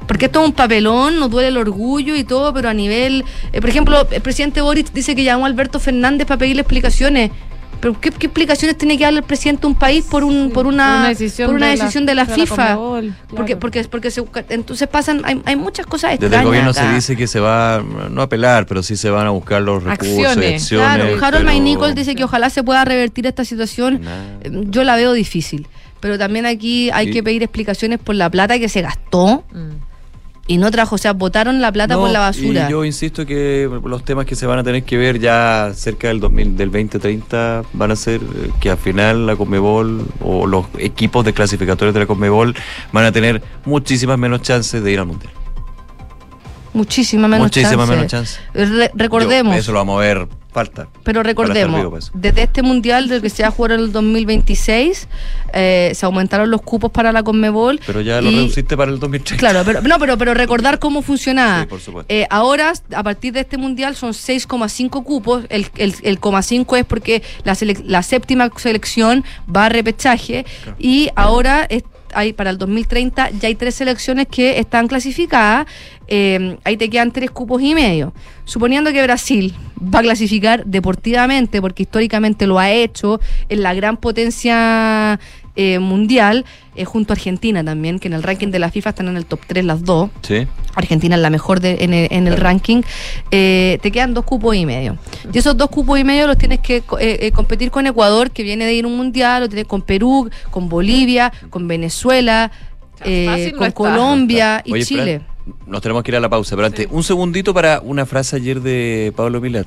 Porque 0.08 0.26
esto 0.28 0.40
es 0.42 0.48
un 0.48 0.54
papelón, 0.54 1.20
nos 1.20 1.30
duele 1.30 1.50
el 1.50 1.58
orgullo 1.58 2.16
y 2.16 2.24
todo, 2.24 2.54
pero 2.54 2.70
a 2.70 2.74
nivel. 2.74 3.26
eh, 3.52 3.60
por 3.62 3.70
ejemplo, 3.70 4.08
el 4.10 4.22
presidente 4.22 4.62
Boric 4.62 4.92
dice 4.94 5.16
que 5.16 5.24
llamó 5.24 5.46
a 5.46 5.48
Alberto 5.48 5.80
Fernández 5.80 6.26
para 6.28 6.38
pedirle 6.40 6.62
explicaciones. 6.62 7.32
Pero 7.80 8.00
¿qué, 8.02 8.10
qué 8.10 8.26
explicaciones 8.26 8.76
tiene 8.76 8.98
que 8.98 9.04
darle 9.04 9.20
el 9.20 9.26
presidente 9.26 9.62
de 9.62 9.68
un 9.68 9.76
país 9.76 10.04
por 10.04 10.24
un 10.24 10.50
por 10.50 10.66
una, 10.66 10.86
por 10.86 11.00
una 11.02 11.10
decisión 11.10 11.48
por 11.50 11.56
una 11.58 11.68
de 11.68 11.76
la- 11.78 11.84
decisión 11.84 12.06
de 12.08 12.16
la 12.16 12.26
de 12.26 12.30
la 12.32 12.36
FIFA? 12.36 12.78
Porque 13.36 13.56
porque 13.56 13.84
porque 13.84 14.10
se- 14.10 14.24
entonces 14.50 14.88
pasan 14.88 15.22
hay, 15.24 15.40
hay 15.46 15.56
muchas 15.56 15.86
cosas 15.86 16.12
Desde 16.14 16.26
extrañas 16.26 16.42
el 16.42 16.48
gobierno 16.48 16.72
acá. 16.72 16.90
se 16.90 16.96
dice 16.96 17.16
que 17.16 17.28
se 17.28 17.40
va, 17.40 17.84
no 18.10 18.22
a 18.22 18.24
apelar, 18.24 18.66
pero 18.66 18.82
sí 18.82 18.96
se 18.98 19.12
van 19.12 19.28
a 19.28 19.30
buscar 19.30 19.62
los 19.62 19.84
recursos 19.84 20.26
Acciones. 20.26 20.64
acciones. 20.64 20.88
Claro, 20.88 21.04
Harold 21.04 21.20
pero- 21.34 21.44
May 21.46 21.60
Nichols 21.60 21.94
dice 21.94 22.16
que 22.16 22.24
ojalá 22.24 22.50
se 22.50 22.64
pueda 22.64 22.84
revertir 22.84 23.28
esta 23.28 23.46
situación. 23.46 24.02
Eh, 24.42 24.50
Yo 24.70 24.84
la 24.84 24.96
veo 24.96 25.14
difícil. 25.14 25.68
Pero 26.00 26.18
también 26.18 26.46
aquí 26.48 26.90
hay 26.92 27.08
Sí. 27.08 27.14
que 27.14 27.24
pedir 27.24 27.44
explicaciones 27.44 28.00
por 28.00 28.16
la 28.16 28.30
plata 28.32 28.58
que 28.58 28.70
se 28.70 28.82
gastó 28.82 29.44
y 30.48 30.58
no 30.58 30.72
trajo. 30.72 30.96
O 30.96 30.98
sea, 30.98 31.14
botaron 31.14 31.62
la 31.62 31.72
plata 31.72 31.96
No, 31.96 32.02
por 32.02 32.10
la 32.10 32.20
basura. 32.20 32.68
Y 32.68 32.72
yo 32.72 32.84
insisto 32.86 33.26
que 33.26 33.70
los 33.86 34.04
temas 34.04 34.26
que 34.26 34.36
se 34.36 34.46
van 34.46 34.60
a 34.60 34.64
tener 34.64 34.84
que 34.84 34.98
ver 34.98 35.20
ya 35.20 35.72
cerca 35.76 36.08
del 36.08 36.20
2000, 36.20 36.56
del 36.58 36.72
2030 36.72 37.64
van 37.74 37.92
a 37.92 37.96
ser 37.96 38.22
eh, 38.22 38.50
que 38.60 38.70
al 38.72 38.78
final 38.78 39.28
la 39.28 39.36
Conmebol 39.36 40.06
o 40.22 40.48
los 40.48 40.66
equipos 40.80 41.24
de 41.26 41.34
clasificatorios 41.34 41.94
de 41.94 42.00
la 42.02 42.06
Conmebol 42.08 42.56
van 42.92 43.06
a 43.06 43.12
tener 43.12 43.42
muchísimas 43.66 44.18
menos 44.18 44.42
chances 44.42 44.82
de 44.84 44.92
ir 44.92 45.00
al 45.00 45.06
Mundial. 45.08 45.32
Muchísima 46.74 47.28
menos 47.28 47.46
Muchísima 47.46 47.86
chance. 47.88 47.92
menos 47.96 48.08
chance. 48.08 48.40
Re- 48.54 48.92
recordemos. 48.94 49.54
Yo- 49.56 49.60
eso 49.60 49.72
lo 49.72 49.80
vamos 49.80 49.98
a 49.98 50.02
ver, 50.06 50.28
falta. 50.58 50.88
Pero 51.04 51.22
recordemos, 51.22 52.10
desde 52.16 52.42
este 52.44 52.64
mundial 52.64 53.08
del 53.10 53.22
que 53.22 53.30
se 53.30 53.44
va 53.44 53.50
a 53.50 53.52
jugar 53.52 53.74
en 53.74 53.82
el 53.82 53.92
2026, 53.92 55.08
eh, 55.54 55.92
se 55.94 56.06
aumentaron 56.06 56.50
los 56.50 56.62
cupos 56.64 56.90
para 56.92 57.12
la 57.12 57.22
Conmebol. 57.22 57.80
Pero 57.86 58.02
ya 58.02 58.22
lo 58.22 58.32
y- 58.32 58.36
reduciste 58.36 58.76
para 58.76 58.92
el 58.92 59.00
2030. 59.00 59.40
Claro, 59.40 59.62
pero 59.66 59.82
no, 59.84 60.00
pero, 60.00 60.18
pero 60.18 60.34
recordar 60.34 60.80
cómo 60.80 61.02
funcionaba. 61.04 61.62
Sí, 61.62 61.68
por 61.68 61.80
supuesto. 61.80 62.12
Eh, 62.14 62.26
ahora, 62.32 62.74
a 62.96 63.04
partir 63.04 63.34
de 63.34 63.42
este 63.42 63.58
mundial, 63.58 63.96
son 63.96 64.14
6,5 64.14 65.04
cupos. 65.04 65.44
El, 65.50 65.68
el, 65.78 65.94
el 66.02 66.20
coma 66.20 66.42
5 66.42 66.76
es 66.78 66.86
porque 66.86 67.22
la, 67.44 67.56
la 67.86 68.02
séptima 68.04 68.50
selección 68.58 69.24
va 69.54 69.66
a 69.68 69.70
repechaje. 69.70 70.46
Y 70.80 71.10
ahora 71.16 71.66
es- 71.70 71.84
hay 72.18 72.34
para 72.34 72.50
el 72.50 72.58
2030 72.58 73.30
ya 73.30 73.48
hay 73.48 73.56
tres 73.56 73.76
selecciones 73.76 74.28
que 74.28 74.60
están 74.60 74.88
clasificadas. 74.88 75.68
Eh, 76.08 76.58
ahí 76.64 76.76
te 76.76 76.90
quedan 76.90 77.12
tres 77.12 77.30
cupos 77.30 77.62
y 77.62 77.76
medio. 77.76 78.14
Suponiendo 78.44 78.92
que 78.92 79.04
Brasil 79.04 79.54
va 79.80 80.00
a 80.00 80.02
clasificar 80.02 80.66
deportivamente, 80.66 81.62
porque 81.62 81.84
históricamente 81.84 82.48
lo 82.48 82.58
ha 82.58 82.72
hecho, 82.72 83.20
en 83.50 83.62
la 83.62 83.74
gran 83.76 83.98
potencia 83.98 85.20
eh, 85.58 85.80
mundial, 85.80 86.46
eh, 86.76 86.86
junto 86.86 87.12
a 87.12 87.16
Argentina 87.16 87.64
también, 87.64 88.00
que 88.00 88.08
en 88.08 88.14
el 88.14 88.24
ranking 88.24 88.48
de 88.52 88.60
la 88.60 88.72
FIFA 88.72 88.92
están 88.92 89.08
en 89.10 89.18
el 89.18 89.26
top 89.26 89.40
3 89.48 89.66
las 89.66 89.84
dos. 89.84 90.10
Sí. 90.22 90.48
Argentina 90.76 91.16
es 91.16 91.22
la 91.22 91.30
mejor 91.32 91.60
de- 91.60 91.84
en, 91.84 91.94
el, 91.94 92.08
en 92.12 92.28
el 92.28 92.38
ranking, 92.38 92.84
eh, 93.32 93.80
te 93.82 93.92
quedan 93.92 94.14
dos 94.14 94.24
cupos 94.24 94.56
y 94.56 94.66
medio. 94.66 94.98
Y 95.34 95.38
esos 95.40 95.58
dos 95.58 95.70
cupos 95.70 96.00
y 96.00 96.04
medio 96.04 96.28
los 96.28 96.38
tienes 96.38 96.60
que 96.60 96.82
co- 96.82 97.00
eh, 97.00 97.18
eh, 97.28 97.32
competir 97.32 97.72
con 97.72 97.86
Ecuador, 97.88 98.30
que 98.32 98.44
viene 98.44 98.66
de 98.66 98.74
ir 98.76 98.86
a 98.86 98.88
un 98.88 98.96
mundial, 98.96 99.42
lo 99.42 99.50
tienes 99.50 99.66
con 99.68 99.82
Perú, 99.82 100.30
con 100.52 100.70
Bolivia, 100.70 101.34
con 101.50 101.68
Venezuela, 101.68 102.52
eh, 103.04 103.50
no 103.54 103.58
con. 103.58 103.72
Colombia 103.72 104.62
y 104.64 104.74
Oye, 104.74 104.84
Chile. 104.86 105.22
Fran, 105.22 105.56
nos 105.66 105.82
tenemos 105.82 106.04
que 106.04 106.12
ir 106.12 106.18
a 106.18 106.20
la 106.20 106.30
pausa, 106.30 106.56
pero 106.56 106.68
antes, 106.68 106.88
un 106.92 107.04
segundito 107.04 107.54
para 107.54 107.80
una 107.82 108.06
frase 108.06 108.36
ayer 108.36 108.62
de 108.62 109.12
Pablo 109.16 109.42
Pilar, 109.42 109.66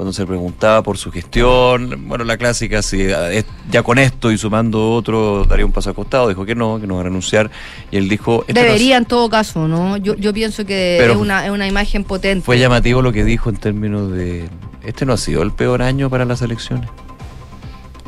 cuando 0.00 0.14
se 0.14 0.24
preguntaba 0.24 0.82
por 0.82 0.96
su 0.96 1.12
gestión, 1.12 2.08
bueno, 2.08 2.24
la 2.24 2.38
clásica, 2.38 2.80
si 2.80 3.02
eh, 3.02 3.36
es- 3.36 3.44
ya 3.70 3.82
con 3.82 3.98
esto 3.98 4.32
y 4.32 4.38
sumando 4.38 4.92
otro 4.94 5.44
daría 5.44 5.66
un 5.66 5.72
paso 5.72 5.90
acostado, 5.90 6.26
dijo 6.30 6.46
que 6.46 6.54
no, 6.54 6.80
que 6.80 6.86
no 6.86 6.94
va 6.94 7.00
a 7.02 7.04
renunciar, 7.04 7.50
y 7.90 7.98
él 7.98 8.08
dijo... 8.08 8.46
"Esto 8.48 8.54
no 8.54 8.60
es- 8.60 8.66
Debería 8.66 8.96
en 8.96 9.04
todo 9.04 9.28
caso, 9.28 9.68
¿no? 9.68 9.98
Yo, 9.98 10.14
yo 10.16 10.32
pienso 10.32 10.64
que 10.64 10.96
Pero 10.98 11.12
es, 11.12 11.18
una, 11.18 11.44
es 11.44 11.50
una 11.50 11.66
imagen 11.68 12.04
potente. 12.04 12.42
Fue 12.46 12.58
llamativo 12.58 13.02
lo 13.02 13.12
que 13.12 13.24
dijo 13.24 13.50
en 13.50 13.56
términos 13.58 14.10
de... 14.10 14.48
Este 14.82 15.04
no 15.04 15.12
ha 15.12 15.16
sido 15.18 15.42
el 15.42 15.52
peor 15.52 15.82
año 15.82 16.08
para 16.08 16.24
las 16.24 16.40
elecciones. 16.40 16.88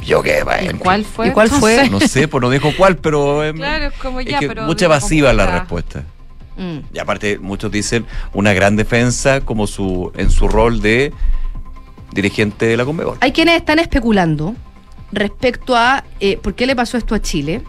Yo 0.02 0.22
qué. 0.22 0.42
¿Cuál 0.78 1.04
fue? 1.04 1.28
¿Y 1.28 1.30
cuál 1.32 1.50
No 1.50 1.58
fue? 1.60 1.76
sé. 1.76 1.90
No 1.90 2.00
sé, 2.00 2.26
pues 2.26 2.40
no 2.40 2.48
dijo 2.48 2.70
cuál, 2.74 2.96
pero... 2.96 3.44
em, 3.44 3.54
Claro, 3.56 3.84
es 3.88 3.92
como 4.00 4.22
ya, 4.22 4.38
que 4.38 4.48
pero 4.48 4.62
mucha 4.62 4.86
evasiva 4.86 5.30
la 5.34 5.58
respuesta. 5.58 6.04
Mm. 6.56 6.78
Y 6.94 6.98
aparte, 6.98 7.38
muchos 7.38 7.70
dicen 7.70 8.06
una 8.32 8.54
gran 8.54 8.76
defensa 8.76 9.42
como 9.42 9.66
su 9.66 10.10
en 10.16 10.30
su 10.30 10.48
rol 10.48 10.80
de 10.80 11.12
dirigente 12.12 12.66
de 12.66 12.76
la 12.76 12.84
Conmebol. 12.84 13.16
Hay 13.20 13.32
quienes 13.32 13.56
están 13.56 13.78
especulando 13.78 14.54
respecto 15.12 15.76
a 15.76 16.04
eh, 16.20 16.38
por 16.42 16.54
qué 16.54 16.66
le 16.66 16.76
pasó 16.76 16.96
esto 16.96 17.14
a 17.14 17.20
Chile 17.20 17.62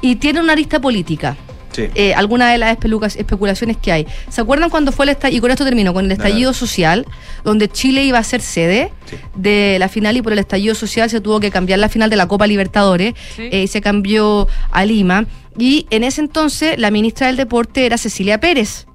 y 0.00 0.16
tiene 0.16 0.40
una 0.40 0.52
arista 0.52 0.80
política. 0.80 1.36
Sí. 1.74 1.84
eh, 1.94 2.12
algunas 2.12 2.52
de 2.52 2.58
las 2.58 2.70
espelucas- 2.76 3.16
especulaciones 3.16 3.78
que 3.78 3.90
hay. 3.92 4.06
¿Se 4.28 4.42
acuerdan 4.42 4.68
cuando 4.68 4.92
fue 4.92 5.06
el 5.06 5.08
estallido, 5.08 5.38
y 5.38 5.40
con 5.40 5.50
esto 5.52 5.64
termino, 5.64 5.94
con 5.94 6.04
el 6.04 6.12
estallido 6.12 6.52
social, 6.52 7.06
donde 7.44 7.66
Chile 7.70 8.04
iba 8.04 8.18
a 8.18 8.24
ser 8.24 8.42
sede 8.42 8.92
de 9.34 9.78
la 9.78 9.88
final 9.88 10.14
y 10.18 10.20
por 10.20 10.34
el 10.34 10.38
estallido 10.38 10.74
social 10.74 11.08
se 11.08 11.22
tuvo 11.22 11.40
que 11.40 11.50
cambiar 11.50 11.78
la 11.78 11.88
final 11.88 12.10
de 12.10 12.16
la 12.16 12.28
Copa 12.28 12.46
Libertadores 12.46 13.14
Sí. 13.36 13.48
eh, 13.50 13.62
y 13.62 13.68
se 13.68 13.80
cambió 13.80 14.48
a 14.70 14.84
Lima. 14.84 15.24
Y 15.58 15.86
en 15.88 16.04
ese 16.04 16.20
entonces 16.20 16.78
la 16.78 16.90
ministra 16.90 17.28
del 17.28 17.36
Deporte 17.36 17.86
era 17.86 17.96
Cecilia 17.96 18.38
Pérez. 18.38 18.86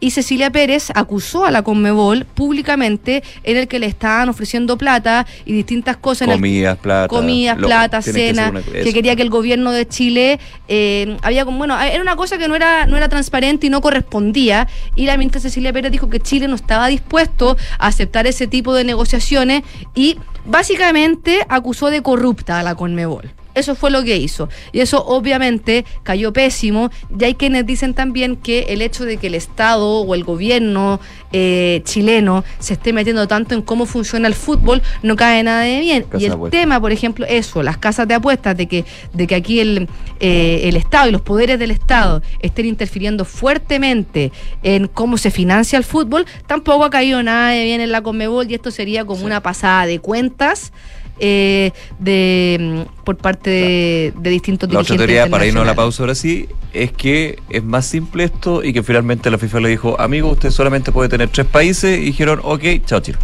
Y 0.00 0.10
Cecilia 0.10 0.50
Pérez 0.50 0.90
acusó 0.94 1.44
a 1.46 1.50
la 1.50 1.62
Conmebol 1.62 2.24
públicamente 2.26 3.22
en 3.42 3.56
el 3.56 3.68
que 3.68 3.78
le 3.78 3.86
estaban 3.86 4.28
ofreciendo 4.28 4.76
plata 4.76 5.26
y 5.46 5.52
distintas 5.52 5.96
cosas. 5.96 6.22
en 6.28 6.32
el- 6.32 6.36
Comidas, 6.38 6.78
plata. 6.78 7.08
comidas, 7.08 7.58
lo- 7.58 7.66
plata, 7.66 8.02
que 8.02 8.12
cena, 8.12 8.48
una- 8.50 8.62
que, 8.62 8.92
quería 8.92 9.16
que 9.16 9.22
el 9.22 9.30
gobierno 9.30 9.72
de 9.72 9.88
Chile 9.88 10.38
eh, 10.68 11.16
había 11.22 11.44
como, 11.44 11.58
bueno, 11.58 11.80
era 11.80 12.00
una 12.02 12.16
cosa 12.16 12.38
que 12.38 12.48
no 12.48 12.54
era, 12.56 12.86
no 12.86 12.96
era 12.96 13.08
transparente 13.08 13.66
y 13.66 13.70
no 13.70 13.80
correspondía. 13.80 14.68
Y 14.94 15.06
la 15.06 15.16
ministra 15.16 15.40
Cecilia 15.40 15.72
Pérez 15.72 15.92
dijo 15.92 16.08
que 16.10 16.20
Chile 16.20 16.48
no 16.48 16.54
estaba 16.54 16.88
dispuesto 16.88 17.56
a 17.78 17.86
aceptar 17.86 18.26
ese 18.26 18.46
tipo 18.46 18.74
de 18.74 18.84
negociaciones 18.84 19.62
y 19.94 20.18
básicamente 20.46 21.44
acusó 21.48 21.90
de 21.90 22.02
corrupta 22.02 22.58
a 22.58 22.62
la 22.62 22.74
Conmebol. 22.74 23.30
Eso 23.54 23.74
fue 23.74 23.90
lo 23.90 24.02
que 24.02 24.16
hizo. 24.16 24.48
Y 24.72 24.80
eso 24.80 25.04
obviamente 25.04 25.84
cayó 26.02 26.32
pésimo. 26.32 26.90
Y 27.18 27.24
hay 27.24 27.34
quienes 27.34 27.66
dicen 27.66 27.94
también 27.94 28.36
que 28.36 28.66
el 28.70 28.82
hecho 28.82 29.04
de 29.04 29.16
que 29.16 29.28
el 29.28 29.34
Estado 29.34 30.00
o 30.00 30.14
el 30.14 30.24
gobierno 30.24 31.00
eh, 31.32 31.82
chileno 31.84 32.44
se 32.58 32.74
esté 32.74 32.92
metiendo 32.92 33.26
tanto 33.26 33.54
en 33.54 33.62
cómo 33.62 33.86
funciona 33.86 34.28
el 34.28 34.34
fútbol 34.34 34.82
no 35.02 35.16
cae 35.16 35.42
nada 35.42 35.62
de 35.62 35.80
bien. 35.80 36.02
Casa 36.04 36.24
y 36.24 36.26
el 36.26 36.50
tema, 36.50 36.80
por 36.80 36.92
ejemplo, 36.92 37.26
eso, 37.28 37.62
las 37.62 37.78
casas 37.78 38.06
de 38.06 38.14
apuestas, 38.14 38.56
de 38.56 38.66
que, 38.66 38.84
de 39.12 39.26
que 39.26 39.34
aquí 39.34 39.60
el, 39.60 39.88
eh, 40.20 40.60
el 40.64 40.76
Estado 40.76 41.08
y 41.08 41.12
los 41.12 41.22
poderes 41.22 41.58
del 41.58 41.70
Estado 41.70 42.22
estén 42.40 42.66
interfiriendo 42.66 43.24
fuertemente 43.24 44.32
en 44.62 44.88
cómo 44.88 45.16
se 45.16 45.30
financia 45.30 45.76
el 45.76 45.84
fútbol, 45.84 46.26
tampoco 46.46 46.84
ha 46.84 46.90
caído 46.90 47.22
nada 47.22 47.50
de 47.50 47.64
bien 47.64 47.80
en 47.80 47.92
la 47.92 48.02
Conmebol 48.02 48.50
y 48.50 48.54
esto 48.54 48.70
sería 48.70 49.04
como 49.04 49.24
una 49.24 49.40
pasada 49.42 49.86
de 49.86 49.98
cuentas. 49.98 50.72
Eh, 51.18 51.72
de 51.98 52.84
mm, 52.88 53.04
por 53.04 53.16
parte 53.16 53.50
de, 53.50 54.12
de 54.16 54.30
distintos 54.30 54.68
La 54.72 54.80
otra 54.80 54.94
dirigentes 54.94 55.16
teoría, 55.16 55.30
para 55.30 55.46
irnos 55.46 55.62
a 55.62 55.66
la 55.66 55.74
pausa 55.74 56.02
ahora 56.02 56.14
sí, 56.14 56.48
es 56.72 56.92
que 56.92 57.38
es 57.50 57.62
más 57.62 57.86
simple 57.86 58.24
esto 58.24 58.62
y 58.64 58.72
que 58.72 58.82
finalmente 58.82 59.30
la 59.30 59.38
FIFA 59.38 59.60
le 59.60 59.68
dijo, 59.68 60.00
amigo, 60.00 60.30
usted 60.30 60.50
solamente 60.50 60.92
puede 60.92 61.08
tener 61.08 61.28
tres 61.28 61.46
países 61.46 61.98
y 61.98 62.06
dijeron, 62.06 62.40
ok, 62.42 62.62
chao 62.84 63.00
Chile. 63.00 63.18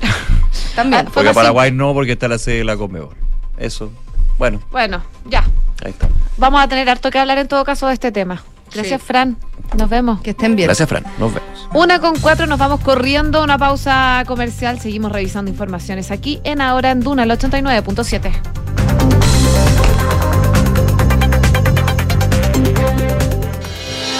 También. 0.74 1.06
Porque 1.12 1.30
a 1.30 1.34
Paraguay 1.34 1.70
no, 1.72 1.92
porque 1.94 2.12
está 2.12 2.28
la 2.28 2.38
sede 2.38 2.58
de 2.58 2.64
la 2.64 2.76
Conmebol. 2.76 3.14
Eso, 3.58 3.90
bueno, 4.38 4.60
Bueno, 4.70 5.02
ya. 5.26 5.44
ahí 5.84 5.90
está. 5.90 6.08
Vamos 6.36 6.62
a 6.62 6.68
tener 6.68 6.88
harto 6.88 7.10
que 7.10 7.18
hablar 7.18 7.38
en 7.38 7.48
todo 7.48 7.64
caso 7.64 7.86
de 7.86 7.94
este 7.94 8.10
tema. 8.10 8.42
Gracias, 8.74 9.02
Fran. 9.02 9.36
Nos 9.76 9.88
vemos. 9.88 10.20
Que 10.20 10.30
estén 10.30 10.56
bien. 10.56 10.66
Gracias, 10.66 10.88
Fran. 10.88 11.04
Nos 11.18 11.32
vemos. 11.34 11.68
Una 11.74 12.00
con 12.00 12.18
cuatro, 12.18 12.46
nos 12.46 12.58
vamos 12.58 12.80
corriendo 12.80 13.42
una 13.42 13.56
pausa 13.58 14.22
comercial. 14.26 14.80
Seguimos 14.80 15.10
revisando 15.12 15.50
informaciones 15.50 16.10
aquí 16.10 16.40
en 16.44 16.60
Ahora 16.60 16.90
en 16.90 17.00
Duna, 17.00 17.22
el 17.22 17.30
89.7. 17.30 18.32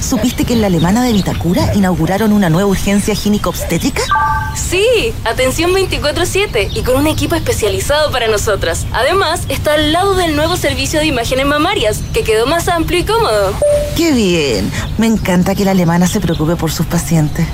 ¿Supiste 0.00 0.44
que 0.44 0.52
en 0.54 0.60
la 0.60 0.66
alemana 0.68 1.02
de 1.02 1.12
Vitacura 1.12 1.74
inauguraron 1.74 2.32
una 2.32 2.50
nueva 2.50 2.68
urgencia 2.68 3.14
gínico-obstétrica? 3.14 4.02
Sí, 4.54 5.14
atención 5.24 5.72
24/7 5.72 6.68
y 6.74 6.82
con 6.82 6.96
un 6.96 7.06
equipo 7.06 7.34
especializado 7.34 8.10
para 8.10 8.28
nosotras. 8.28 8.86
Además, 8.92 9.40
está 9.48 9.74
al 9.74 9.92
lado 9.92 10.14
del 10.14 10.36
nuevo 10.36 10.56
servicio 10.56 11.00
de 11.00 11.06
imágenes 11.06 11.46
mamarias, 11.46 12.00
que 12.12 12.22
quedó 12.22 12.46
más 12.46 12.68
amplio 12.68 13.00
y 13.00 13.04
cómodo. 13.04 13.54
¡Qué 13.96 14.12
bien! 14.12 14.70
Me 14.98 15.06
encanta 15.06 15.54
que 15.54 15.64
la 15.64 15.70
alemana 15.70 16.06
se 16.06 16.20
preocupe 16.20 16.56
por 16.56 16.70
sus 16.70 16.86
pacientes. 16.86 17.46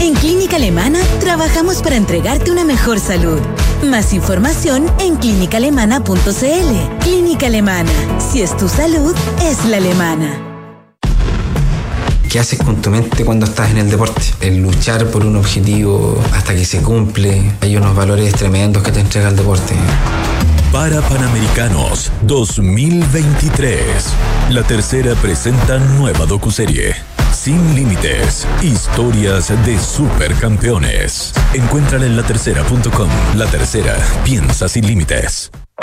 En 0.00 0.14
Clínica 0.14 0.56
Alemana 0.56 1.00
trabajamos 1.20 1.82
para 1.82 1.96
entregarte 1.96 2.50
una 2.50 2.64
mejor 2.64 3.00
salud. 3.00 3.40
Más 3.82 4.12
información 4.12 4.90
en 4.98 5.16
clínicaalemana.cl. 5.16 7.00
Clínica 7.00 7.46
Alemana. 7.46 7.92
Si 8.30 8.42
es 8.42 8.56
tu 8.56 8.68
salud, 8.68 9.14
es 9.42 9.64
la 9.64 9.78
alemana. 9.78 10.55
¿Qué 12.36 12.40
haces 12.40 12.58
con 12.58 12.82
tu 12.82 12.90
mente 12.90 13.24
cuando 13.24 13.46
estás 13.46 13.70
en 13.70 13.78
el 13.78 13.88
deporte? 13.88 14.20
El 14.42 14.60
luchar 14.60 15.06
por 15.06 15.24
un 15.24 15.36
objetivo 15.36 16.22
hasta 16.34 16.54
que 16.54 16.66
se 16.66 16.82
cumple. 16.82 17.40
Hay 17.62 17.78
unos 17.78 17.96
valores 17.96 18.34
tremendos 18.34 18.82
que 18.82 18.92
te 18.92 19.00
entrega 19.00 19.30
el 19.30 19.36
deporte. 19.36 19.74
Para 20.70 21.00
Panamericanos 21.00 22.12
2023. 22.24 23.80
La 24.50 24.62
tercera 24.64 25.14
presenta 25.14 25.78
nueva 25.78 26.26
docuserie. 26.26 26.94
Sin 27.32 27.74
límites. 27.74 28.46
Historias 28.60 29.48
de 29.64 29.78
supercampeones. 29.78 31.32
Encuéntrala 31.54 32.04
en 32.04 32.18
latercera.com. 32.18 33.08
La 33.34 33.46
tercera. 33.46 33.96
Piensa 34.26 34.68
sin 34.68 34.86
límites. 34.86 35.50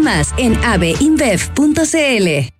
más 0.00 0.34
en 0.36 0.56
abinbev.cl. 0.64 2.52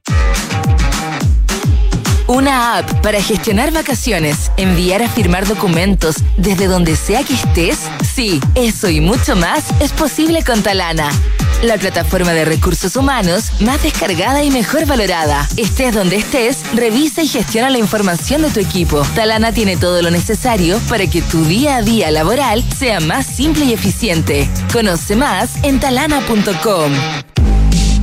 Una 2.28 2.78
app 2.78 2.90
para 3.02 3.22
gestionar 3.22 3.72
vacaciones, 3.72 4.50
enviar 4.56 5.00
a 5.02 5.08
firmar 5.08 5.46
documentos 5.46 6.16
desde 6.36 6.66
donde 6.66 6.96
sea 6.96 7.22
que 7.22 7.34
estés. 7.34 7.78
Sí, 8.04 8.40
eso 8.56 8.88
y 8.88 9.00
mucho 9.00 9.36
más 9.36 9.64
es 9.80 9.92
posible 9.92 10.42
con 10.44 10.62
Talana. 10.62 11.08
La 11.62 11.78
plataforma 11.78 12.32
de 12.32 12.44
recursos 12.44 12.96
humanos 12.96 13.50
más 13.60 13.82
descargada 13.82 14.42
y 14.44 14.50
mejor 14.50 14.86
valorada. 14.86 15.48
Estés 15.56 15.94
donde 15.94 16.16
estés, 16.16 16.58
revisa 16.74 17.22
y 17.22 17.28
gestiona 17.28 17.70
la 17.70 17.78
información 17.78 18.42
de 18.42 18.50
tu 18.50 18.60
equipo. 18.60 19.02
Talana 19.14 19.52
tiene 19.52 19.76
todo 19.76 20.02
lo 20.02 20.10
necesario 20.10 20.78
para 20.88 21.06
que 21.06 21.22
tu 21.22 21.44
día 21.44 21.76
a 21.76 21.82
día 21.82 22.10
laboral 22.10 22.62
sea 22.78 23.00
más 23.00 23.26
simple 23.26 23.64
y 23.64 23.72
eficiente. 23.72 24.50
Conoce 24.72 25.16
más 25.16 25.56
en 25.62 25.80
talana.com. 25.80 26.92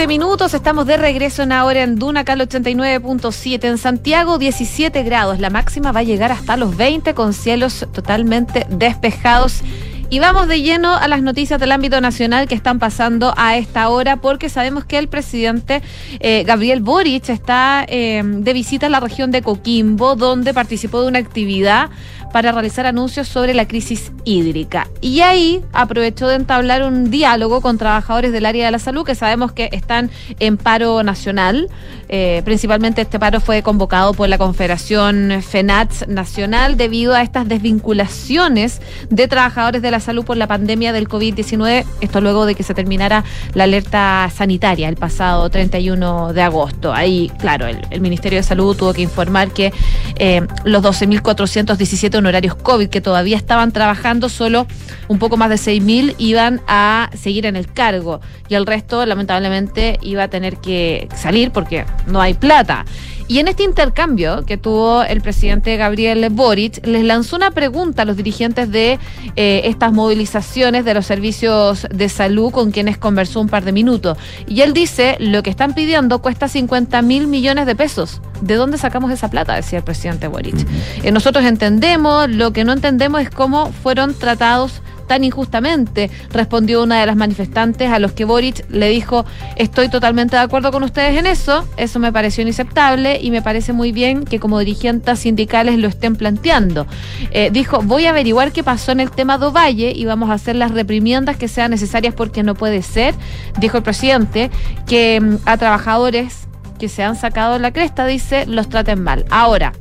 Una 0.00 0.06
con 0.06 0.12
siete 0.12 0.24
minutos, 0.24 0.54
estamos 0.54 0.86
de 0.86 0.96
regreso 0.96 1.42
en 1.42 1.52
ahora 1.52 1.82
en 1.82 1.96
Duna, 1.96 2.20
acá 2.20 2.32
al 2.32 2.40
89.7. 2.40 3.64
En 3.64 3.76
Santiago, 3.76 4.38
17 4.38 5.02
grados. 5.02 5.40
La 5.40 5.50
máxima 5.50 5.92
va 5.92 6.00
a 6.00 6.04
llegar 6.04 6.32
hasta 6.32 6.56
los 6.56 6.74
20 6.74 7.12
con 7.12 7.34
cielos 7.34 7.86
totalmente 7.92 8.66
despejados. 8.70 9.62
Y 10.08 10.18
vamos 10.18 10.48
de 10.48 10.62
lleno 10.62 10.96
a 10.96 11.06
las 11.06 11.20
noticias 11.20 11.60
del 11.60 11.70
ámbito 11.70 12.00
nacional 12.00 12.48
que 12.48 12.54
están 12.54 12.78
pasando 12.78 13.34
a 13.36 13.58
esta 13.58 13.90
hora, 13.90 14.16
porque 14.16 14.48
sabemos 14.48 14.86
que 14.86 14.96
el 14.96 15.08
presidente 15.08 15.82
eh, 16.18 16.44
Gabriel 16.44 16.80
Boric 16.80 17.28
está 17.28 17.84
eh, 17.86 18.22
de 18.24 18.52
visita 18.54 18.86
a 18.86 18.88
la 18.88 19.00
región 19.00 19.30
de 19.30 19.42
Coquimbo, 19.42 20.16
donde 20.16 20.54
participó 20.54 21.02
de 21.02 21.08
una 21.08 21.18
actividad 21.18 21.90
para 22.32 22.52
realizar 22.52 22.86
anuncios 22.86 23.28
sobre 23.28 23.54
la 23.54 23.66
crisis 23.66 24.12
hídrica. 24.24 24.88
Y 25.00 25.20
ahí 25.20 25.62
aprovechó 25.72 26.28
de 26.28 26.36
entablar 26.36 26.82
un 26.82 27.10
diálogo 27.10 27.60
con 27.60 27.78
trabajadores 27.78 28.32
del 28.32 28.46
área 28.46 28.66
de 28.66 28.70
la 28.70 28.78
salud 28.78 29.04
que 29.04 29.14
sabemos 29.14 29.52
que 29.52 29.68
están 29.72 30.10
en 30.38 30.56
paro 30.56 31.02
nacional. 31.02 31.68
Eh, 32.08 32.42
principalmente 32.44 33.02
este 33.02 33.20
paro 33.20 33.40
fue 33.40 33.62
convocado 33.62 34.14
por 34.14 34.28
la 34.28 34.36
Confederación 34.36 35.42
FENATS 35.42 36.08
Nacional 36.08 36.76
debido 36.76 37.14
a 37.14 37.22
estas 37.22 37.46
desvinculaciones 37.48 38.80
de 39.10 39.28
trabajadores 39.28 39.80
de 39.80 39.90
la 39.92 40.00
Salud 40.00 40.24
por 40.24 40.36
la 40.36 40.48
pandemia 40.48 40.92
del 40.92 41.08
COVID-19, 41.08 41.84
esto 42.00 42.20
luego 42.20 42.46
de 42.46 42.56
que 42.56 42.64
se 42.64 42.74
terminara 42.74 43.24
la 43.54 43.64
alerta 43.64 44.28
sanitaria 44.34 44.88
el 44.88 44.96
pasado 44.96 45.48
31 45.50 46.32
de 46.32 46.42
agosto. 46.42 46.92
Ahí, 46.92 47.30
claro, 47.38 47.66
el, 47.66 47.78
el 47.90 48.00
Ministerio 48.00 48.38
de 48.38 48.42
Salud 48.42 48.76
tuvo 48.76 48.92
que 48.92 49.02
informar 49.02 49.52
que 49.52 49.72
eh, 50.16 50.42
los 50.64 50.82
12.417 50.82 52.19
honorarios 52.20 52.54
COVID 52.54 52.88
que 52.88 53.00
todavía 53.00 53.36
estaban 53.36 53.72
trabajando, 53.72 54.28
solo 54.28 54.66
un 55.08 55.18
poco 55.18 55.36
más 55.36 55.50
de 55.50 55.56
6.000 55.56 56.14
iban 56.18 56.60
a 56.68 57.10
seguir 57.14 57.46
en 57.46 57.56
el 57.56 57.70
cargo 57.70 58.20
y 58.48 58.54
el 58.54 58.66
resto 58.66 59.04
lamentablemente 59.04 59.98
iba 60.02 60.22
a 60.22 60.28
tener 60.28 60.56
que 60.58 61.08
salir 61.16 61.50
porque 61.50 61.84
no 62.06 62.20
hay 62.20 62.34
plata. 62.34 62.84
Y 63.30 63.38
en 63.38 63.46
este 63.46 63.62
intercambio 63.62 64.44
que 64.44 64.56
tuvo 64.56 65.04
el 65.04 65.20
presidente 65.20 65.76
Gabriel 65.76 66.28
Boric, 66.30 66.84
les 66.84 67.04
lanzó 67.04 67.36
una 67.36 67.52
pregunta 67.52 68.02
a 68.02 68.04
los 68.04 68.16
dirigentes 68.16 68.72
de 68.72 68.98
eh, 69.36 69.60
estas 69.66 69.92
movilizaciones 69.92 70.84
de 70.84 70.94
los 70.94 71.06
servicios 71.06 71.86
de 71.94 72.08
salud 72.08 72.50
con 72.50 72.72
quienes 72.72 72.98
conversó 72.98 73.40
un 73.40 73.48
par 73.48 73.62
de 73.62 73.70
minutos. 73.70 74.18
Y 74.48 74.62
él 74.62 74.72
dice, 74.72 75.16
lo 75.20 75.44
que 75.44 75.50
están 75.50 75.74
pidiendo 75.74 76.20
cuesta 76.20 76.48
50 76.48 77.02
mil 77.02 77.28
millones 77.28 77.66
de 77.66 77.76
pesos. 77.76 78.20
¿De 78.40 78.56
dónde 78.56 78.78
sacamos 78.78 79.12
esa 79.12 79.30
plata? 79.30 79.54
Decía 79.54 79.78
el 79.78 79.84
presidente 79.84 80.26
Boric. 80.26 80.66
Eh, 81.04 81.12
nosotros 81.12 81.44
entendemos, 81.44 82.28
lo 82.28 82.52
que 82.52 82.64
no 82.64 82.72
entendemos 82.72 83.20
es 83.20 83.30
cómo 83.30 83.70
fueron 83.70 84.12
tratados 84.12 84.82
tan 85.10 85.24
injustamente, 85.24 86.08
respondió 86.32 86.84
una 86.84 87.00
de 87.00 87.06
las 87.06 87.16
manifestantes 87.16 87.90
a 87.90 87.98
los 87.98 88.12
que 88.12 88.24
Boric 88.24 88.64
le 88.70 88.88
dijo, 88.90 89.24
estoy 89.56 89.88
totalmente 89.88 90.36
de 90.36 90.42
acuerdo 90.42 90.70
con 90.70 90.84
ustedes 90.84 91.18
en 91.18 91.26
eso, 91.26 91.66
eso 91.76 91.98
me 91.98 92.12
pareció 92.12 92.42
inaceptable 92.42 93.18
y 93.20 93.32
me 93.32 93.42
parece 93.42 93.72
muy 93.72 93.90
bien 93.90 94.22
que 94.22 94.38
como 94.38 94.60
dirigentes 94.60 95.18
sindicales 95.18 95.80
lo 95.80 95.88
estén 95.88 96.14
planteando. 96.14 96.86
Eh, 97.32 97.50
dijo, 97.52 97.82
voy 97.82 98.06
a 98.06 98.10
averiguar 98.10 98.52
qué 98.52 98.62
pasó 98.62 98.92
en 98.92 99.00
el 99.00 99.10
tema 99.10 99.36
de 99.36 99.46
Ovalle 99.46 99.92
y 99.96 100.04
vamos 100.04 100.30
a 100.30 100.34
hacer 100.34 100.54
las 100.54 100.70
reprimiendas 100.70 101.36
que 101.36 101.48
sean 101.48 101.72
necesarias 101.72 102.14
porque 102.14 102.44
no 102.44 102.54
puede 102.54 102.80
ser, 102.82 103.16
dijo 103.58 103.78
el 103.78 103.82
presidente, 103.82 104.48
que 104.86 105.20
mm, 105.20 105.38
a 105.44 105.56
trabajadores 105.56 106.46
que 106.78 106.88
se 106.88 107.02
han 107.02 107.16
sacado 107.16 107.58
la 107.58 107.72
cresta, 107.72 108.06
dice, 108.06 108.46
los 108.46 108.68
traten 108.68 109.02
mal. 109.02 109.24
Ahora, 109.28 109.72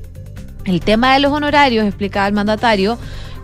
el 0.66 0.82
tema 0.82 1.14
de 1.14 1.20
los 1.20 1.32
honorarios, 1.32 1.86
explicaba 1.86 2.28
el 2.28 2.34
mandatario, 2.34 2.98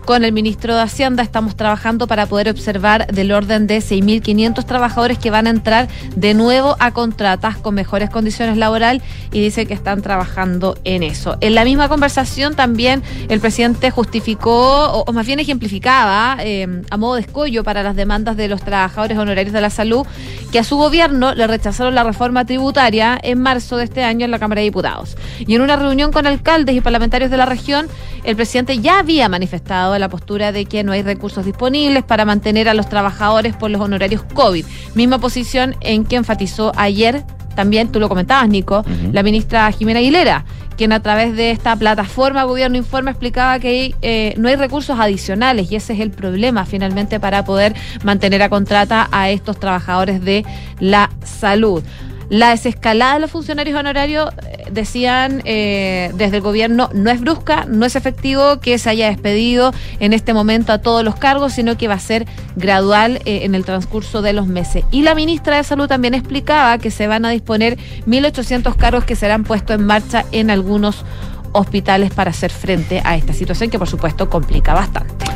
con 0.06 0.24
el 0.24 0.32
ministro 0.32 0.76
de 0.76 0.82
Hacienda 0.82 1.24
estamos 1.24 1.56
trabajando 1.56 2.06
para 2.06 2.26
poder 2.26 2.48
observar 2.48 3.08
del 3.08 3.32
orden 3.32 3.66
de 3.66 3.78
6.500 3.78 4.64
trabajadores 4.64 5.18
que 5.18 5.30
van 5.30 5.48
a 5.48 5.50
entrar 5.50 5.88
de 6.14 6.32
nuevo 6.32 6.76
a 6.78 6.92
contratas 6.92 7.56
con 7.56 7.74
mejores 7.74 8.08
condiciones 8.08 8.56
laboral 8.56 9.02
y 9.32 9.40
dice 9.40 9.66
que 9.66 9.74
están 9.74 10.02
trabajando 10.02 10.78
en 10.84 11.02
eso. 11.02 11.36
En 11.40 11.56
la 11.56 11.64
misma 11.64 11.88
conversación 11.88 12.54
también 12.54 13.02
el 13.28 13.40
presidente 13.40 13.90
justificó 13.90 14.92
o, 14.92 15.12
más 15.12 15.26
bien 15.26 15.40
ejemplificaba 15.40 16.36
eh, 16.38 16.82
a 16.88 16.96
modo 16.96 17.16
de 17.16 17.22
escollo 17.22 17.64
para 17.64 17.82
las 17.82 17.96
demandas 17.96 18.36
de 18.36 18.46
los 18.46 18.62
trabajadores 18.62 19.18
honorarios 19.18 19.52
de 19.52 19.60
la 19.60 19.70
salud 19.70 20.06
que 20.52 20.60
a 20.60 20.64
su 20.64 20.76
gobierno 20.76 21.34
le 21.34 21.48
rechazaron 21.48 21.96
la 21.96 22.04
reforma 22.04 22.44
tributaria 22.44 23.18
en 23.20 23.40
marzo 23.40 23.76
de 23.76 23.84
este 23.84 24.04
año 24.04 24.24
en 24.24 24.30
la 24.30 24.38
Cámara 24.38 24.60
de 24.60 24.66
Diputados. 24.66 25.16
Y 25.40 25.56
en 25.56 25.62
una 25.62 25.74
reunión 25.74 26.12
con 26.12 26.28
alcaldes 26.28 26.76
y 26.76 26.80
parlamentarios 26.80 27.30
de 27.30 27.36
la 27.36 27.46
región, 27.46 27.88
el 28.22 28.36
presidente 28.36 28.78
ya 28.78 29.00
había 29.00 29.28
manifestado 29.28 29.95
la 29.98 30.08
postura 30.08 30.52
de 30.52 30.64
que 30.64 30.84
no 30.84 30.92
hay 30.92 31.02
recursos 31.02 31.44
disponibles 31.44 32.04
para 32.04 32.24
mantener 32.24 32.68
a 32.68 32.74
los 32.74 32.88
trabajadores 32.88 33.54
por 33.56 33.70
los 33.70 33.80
honorarios 33.80 34.22
COVID. 34.34 34.64
Misma 34.94 35.18
posición 35.18 35.74
en 35.80 36.04
que 36.04 36.16
enfatizó 36.16 36.72
ayer, 36.76 37.24
también 37.54 37.90
tú 37.90 38.00
lo 38.00 38.08
comentabas, 38.08 38.48
Nico, 38.48 38.84
la 39.12 39.22
ministra 39.22 39.70
Jimena 39.72 39.98
Aguilera, 39.98 40.44
quien 40.76 40.92
a 40.92 41.00
través 41.00 41.34
de 41.34 41.50
esta 41.50 41.74
plataforma 41.74 42.44
Gobierno 42.44 42.76
Informa 42.76 43.10
explicaba 43.10 43.58
que 43.58 43.94
eh, 44.02 44.34
no 44.36 44.48
hay 44.48 44.56
recursos 44.56 45.00
adicionales 45.00 45.72
y 45.72 45.76
ese 45.76 45.94
es 45.94 46.00
el 46.00 46.10
problema 46.10 46.66
finalmente 46.66 47.18
para 47.18 47.44
poder 47.44 47.74
mantener 48.04 48.42
a 48.42 48.48
contrata 48.48 49.08
a 49.10 49.30
estos 49.30 49.58
trabajadores 49.58 50.22
de 50.22 50.44
la 50.78 51.10
salud. 51.24 51.82
La 52.28 52.50
desescalada 52.50 53.14
de 53.14 53.20
los 53.20 53.30
funcionarios 53.30 53.78
honorarios, 53.78 54.30
eh, 54.42 54.64
decían 54.70 55.42
eh, 55.44 56.10
desde 56.14 56.36
el 56.36 56.42
gobierno, 56.42 56.90
no 56.92 57.10
es 57.10 57.20
brusca, 57.20 57.66
no 57.66 57.86
es 57.86 57.94
efectivo 57.94 58.58
que 58.60 58.78
se 58.78 58.90
haya 58.90 59.08
despedido 59.08 59.72
en 60.00 60.12
este 60.12 60.34
momento 60.34 60.72
a 60.72 60.78
todos 60.78 61.04
los 61.04 61.14
cargos, 61.14 61.52
sino 61.52 61.76
que 61.76 61.86
va 61.86 61.94
a 61.94 62.00
ser 62.00 62.26
gradual 62.56 63.20
eh, 63.24 63.44
en 63.44 63.54
el 63.54 63.64
transcurso 63.64 64.22
de 64.22 64.32
los 64.32 64.48
meses. 64.48 64.84
Y 64.90 65.02
la 65.02 65.14
ministra 65.14 65.56
de 65.56 65.64
Salud 65.64 65.86
también 65.86 66.14
explicaba 66.14 66.78
que 66.78 66.90
se 66.90 67.06
van 67.06 67.24
a 67.24 67.30
disponer 67.30 67.78
1.800 68.06 68.74
cargos 68.74 69.04
que 69.04 69.14
serán 69.14 69.44
puestos 69.44 69.76
en 69.76 69.86
marcha 69.86 70.24
en 70.32 70.50
algunos 70.50 71.04
hospitales 71.52 72.12
para 72.12 72.30
hacer 72.30 72.50
frente 72.50 73.00
a 73.04 73.16
esta 73.16 73.32
situación 73.32 73.70
que 73.70 73.78
por 73.78 73.88
supuesto 73.88 74.28
complica 74.28 74.74
bastante. 74.74 75.26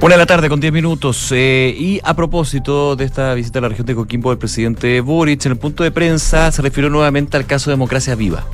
Una 0.00 0.16
la 0.16 0.26
tarde 0.26 0.48
con 0.48 0.60
10 0.60 0.72
minutos. 0.72 1.32
eh, 1.32 1.74
y 1.76 2.00
a 2.04 2.14
propósito 2.14 2.94
de 2.94 3.04
esta 3.04 3.34
visita 3.34 3.58
a 3.58 3.62
la 3.62 3.68
región 3.68 3.84
de 3.84 3.96
Coquimbo 3.96 4.30
del 4.30 4.38
presidente 4.38 5.00
Boric, 5.00 5.44
en 5.44 5.52
el 5.52 5.58
punto 5.58 5.82
de 5.82 5.90
prensa 5.90 6.52
se 6.52 6.62
refirió 6.62 6.88
nuevamente 6.88 7.36
al 7.36 7.46
caso 7.46 7.70
Democracia 7.70 8.14
Viva. 8.14 8.44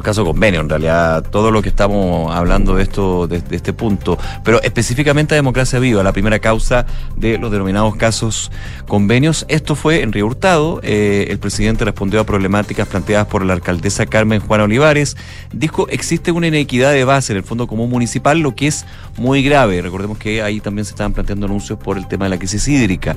Los 0.00 0.04
casos 0.06 0.24
convenio, 0.24 0.60
en 0.60 0.70
realidad, 0.70 1.22
todo 1.30 1.50
lo 1.50 1.60
que 1.60 1.68
estamos 1.68 2.34
hablando 2.34 2.74
de 2.74 2.84
esto, 2.84 3.26
de, 3.26 3.42
de 3.42 3.54
este 3.54 3.74
punto, 3.74 4.16
pero 4.42 4.62
específicamente 4.62 5.34
a 5.34 5.36
Democracia 5.36 5.78
Viva, 5.78 6.02
la 6.02 6.14
primera 6.14 6.38
causa 6.38 6.86
de 7.16 7.36
los 7.36 7.52
denominados 7.52 7.96
casos 7.96 8.50
convenios. 8.88 9.44
Esto 9.48 9.74
fue 9.74 10.00
en 10.00 10.10
Río 10.12 10.24
Hurtado. 10.24 10.80
eh, 10.82 11.26
el 11.28 11.38
presidente 11.38 11.84
respondió 11.84 12.18
a 12.20 12.24
problemáticas 12.24 12.88
planteadas 12.88 13.26
por 13.26 13.44
la 13.44 13.52
alcaldesa 13.52 14.06
Carmen 14.06 14.40
Juana 14.40 14.64
Olivares. 14.64 15.18
Dijo, 15.52 15.86
existe 15.90 16.32
una 16.32 16.46
inequidad 16.46 16.92
de 16.92 17.04
base 17.04 17.34
en 17.34 17.36
el 17.36 17.44
Fondo 17.44 17.66
Común 17.66 17.90
Municipal, 17.90 18.38
lo 18.38 18.54
que 18.54 18.68
es 18.68 18.86
muy 19.18 19.42
grave. 19.42 19.82
Recordemos 19.82 20.16
que 20.16 20.40
ahí 20.40 20.60
también 20.60 20.86
se 20.86 20.92
estaban 20.92 21.12
planteando 21.12 21.44
anuncios 21.44 21.78
por 21.78 21.98
el 21.98 22.08
tema 22.08 22.24
de 22.24 22.30
la 22.30 22.38
crisis 22.38 22.66
hídrica. 22.68 23.16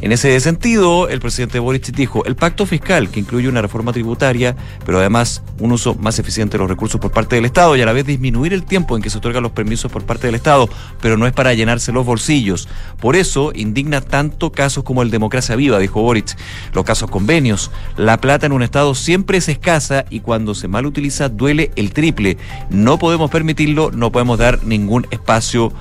En 0.00 0.10
ese 0.10 0.40
sentido, 0.40 1.08
el 1.08 1.20
presidente 1.20 1.60
Boric 1.60 1.86
dijo, 1.92 2.24
el 2.24 2.34
pacto 2.34 2.66
fiscal, 2.66 3.10
que 3.10 3.20
incluye 3.20 3.48
una 3.48 3.62
reforma 3.62 3.92
tributaria, 3.92 4.56
pero 4.84 4.98
además 4.98 5.42
un 5.60 5.70
uso 5.70 5.94
más 5.94 6.15
eficiente 6.18 6.56
de 6.56 6.58
los 6.58 6.68
recursos 6.68 7.00
por 7.00 7.10
parte 7.10 7.36
del 7.36 7.44
Estado 7.44 7.76
y 7.76 7.82
a 7.82 7.86
la 7.86 7.92
vez 7.92 8.06
disminuir 8.06 8.52
el 8.52 8.64
tiempo 8.64 8.96
en 8.96 9.02
que 9.02 9.10
se 9.10 9.18
otorgan 9.18 9.42
los 9.42 9.52
permisos 9.52 9.90
por 9.90 10.04
parte 10.04 10.26
del 10.26 10.34
Estado, 10.34 10.68
pero 11.00 11.16
no 11.16 11.26
es 11.26 11.32
para 11.32 11.54
llenarse 11.54 11.92
los 11.92 12.06
bolsillos. 12.06 12.68
Por 13.00 13.16
eso 13.16 13.52
indigna 13.54 14.00
tanto 14.00 14.52
casos 14.52 14.84
como 14.84 15.02
el 15.02 15.10
Democracia 15.10 15.56
Viva, 15.56 15.78
dijo 15.78 16.02
Boric, 16.02 16.36
los 16.72 16.84
casos 16.84 17.10
convenios. 17.10 17.70
La 17.96 18.20
plata 18.20 18.46
en 18.46 18.52
un 18.52 18.62
Estado 18.62 18.94
siempre 18.94 19.38
es 19.38 19.48
escasa 19.48 20.04
y 20.10 20.20
cuando 20.20 20.54
se 20.54 20.68
mal 20.68 20.86
utiliza 20.86 21.28
duele 21.28 21.70
el 21.76 21.92
triple. 21.92 22.36
No 22.70 22.98
podemos 22.98 23.30
permitirlo, 23.30 23.90
no 23.90 24.12
podemos 24.12 24.38
dar 24.38 24.64
ningún 24.64 25.06
espacio 25.10 25.72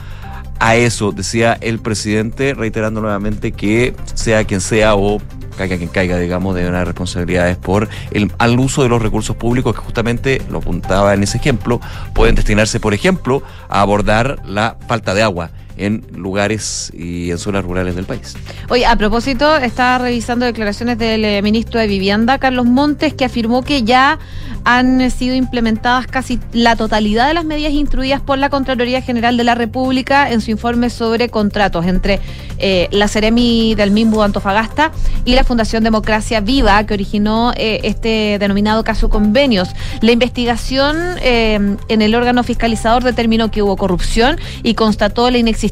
a 0.60 0.76
eso, 0.76 1.12
decía 1.12 1.58
el 1.62 1.80
presidente, 1.80 2.54
reiterando 2.54 3.02
nuevamente 3.02 3.52
que 3.52 3.96
sea 4.14 4.44
quien 4.44 4.62
sea 4.62 4.96
o 4.96 5.22
caiga 5.58 5.78
quien 5.78 5.90
caiga, 5.90 6.18
digamos, 6.18 6.56
de 6.56 6.68
unas 6.68 6.86
responsabilidades 6.86 7.58
por 7.58 7.88
el 8.12 8.32
al 8.38 8.60
uso 8.60 8.84
de 8.84 8.90
los 8.90 9.02
recursos 9.02 9.36
públicos 9.36 9.74
que 9.74 9.82
justamente 9.82 10.42
lo 10.50 10.60
apuntaba 10.60 11.14
en 11.14 11.24
ese 11.24 11.38
ejemplo, 11.38 11.80
pueden 12.14 12.36
destinarse, 12.36 12.80
por 12.80 12.94
ejemplo, 12.94 13.42
a 13.70 13.82
abordar 13.82 14.42
la 14.46 14.78
falta 14.88 15.14
de 15.14 15.24
agua 15.24 15.52
en 15.78 16.06
lugares 16.16 16.92
y 16.94 17.32
en 17.32 17.38
zonas 17.38 17.64
rurales 17.64 17.96
del 17.96 18.06
país. 18.06 18.36
Oye, 18.70 18.86
a 18.86 18.96
propósito, 18.96 19.58
estaba 19.58 19.98
revisando 19.98 20.46
declaraciones 20.46 20.98
del 20.98 21.26
eh, 21.26 21.42
ministro 21.42 21.80
de 21.80 21.88
Vivienda, 21.88 22.38
Carlos 22.38 22.66
Montes, 22.66 23.14
que 23.14 23.26
afirmó 23.26 23.62
que 23.64 23.84
ya 23.84 24.20
han 24.64 25.12
sido 25.12 25.36
implementadas 25.36 26.08
casi 26.08 26.40
la 26.52 26.76
totalidad 26.76 27.28
de 27.28 27.36
las 27.36 27.46
medidas 27.46 27.74
instruidas 27.74 28.22
por 28.22 28.38
la 28.38 28.50
Contraloría 28.50 29.02
General 29.02 29.38
de 29.38 29.44
la 29.44 29.54
República 29.54 30.32
en 30.32 30.42
su 30.42 30.50
informe 30.50 30.90
sobre 30.90 31.30
contratos 31.30 31.86
entre 31.86 32.20
eh, 32.58 32.88
la 32.92 33.08
Ceremi 33.08 33.76
del 33.76 33.92
Mimbu 33.92 34.24
Antofagasta 34.24 34.92
y 35.24 35.36
la 35.36 35.44
Fundación 35.44 35.84
Democracia 35.84 36.40
Viva, 36.40 36.84
que 36.86 36.96
originó 36.96 37.54
eh, 37.56 37.82
este 37.84 38.38
denominado 38.40 38.84
caso 38.84 39.10
convenios. 39.10 39.70
La 40.02 40.12
investigación 40.12 40.96
en 41.22 42.02
el 42.02 42.16
órgano 42.16 42.44
fiscalizador 42.44 43.04
determinó 43.04 43.52
que 43.52 43.62
hubo 43.62 43.76
corrupción 43.76 44.38
y 44.64 44.74
constató 44.74 45.30
la 45.30 45.38
inexistencia 45.38 45.65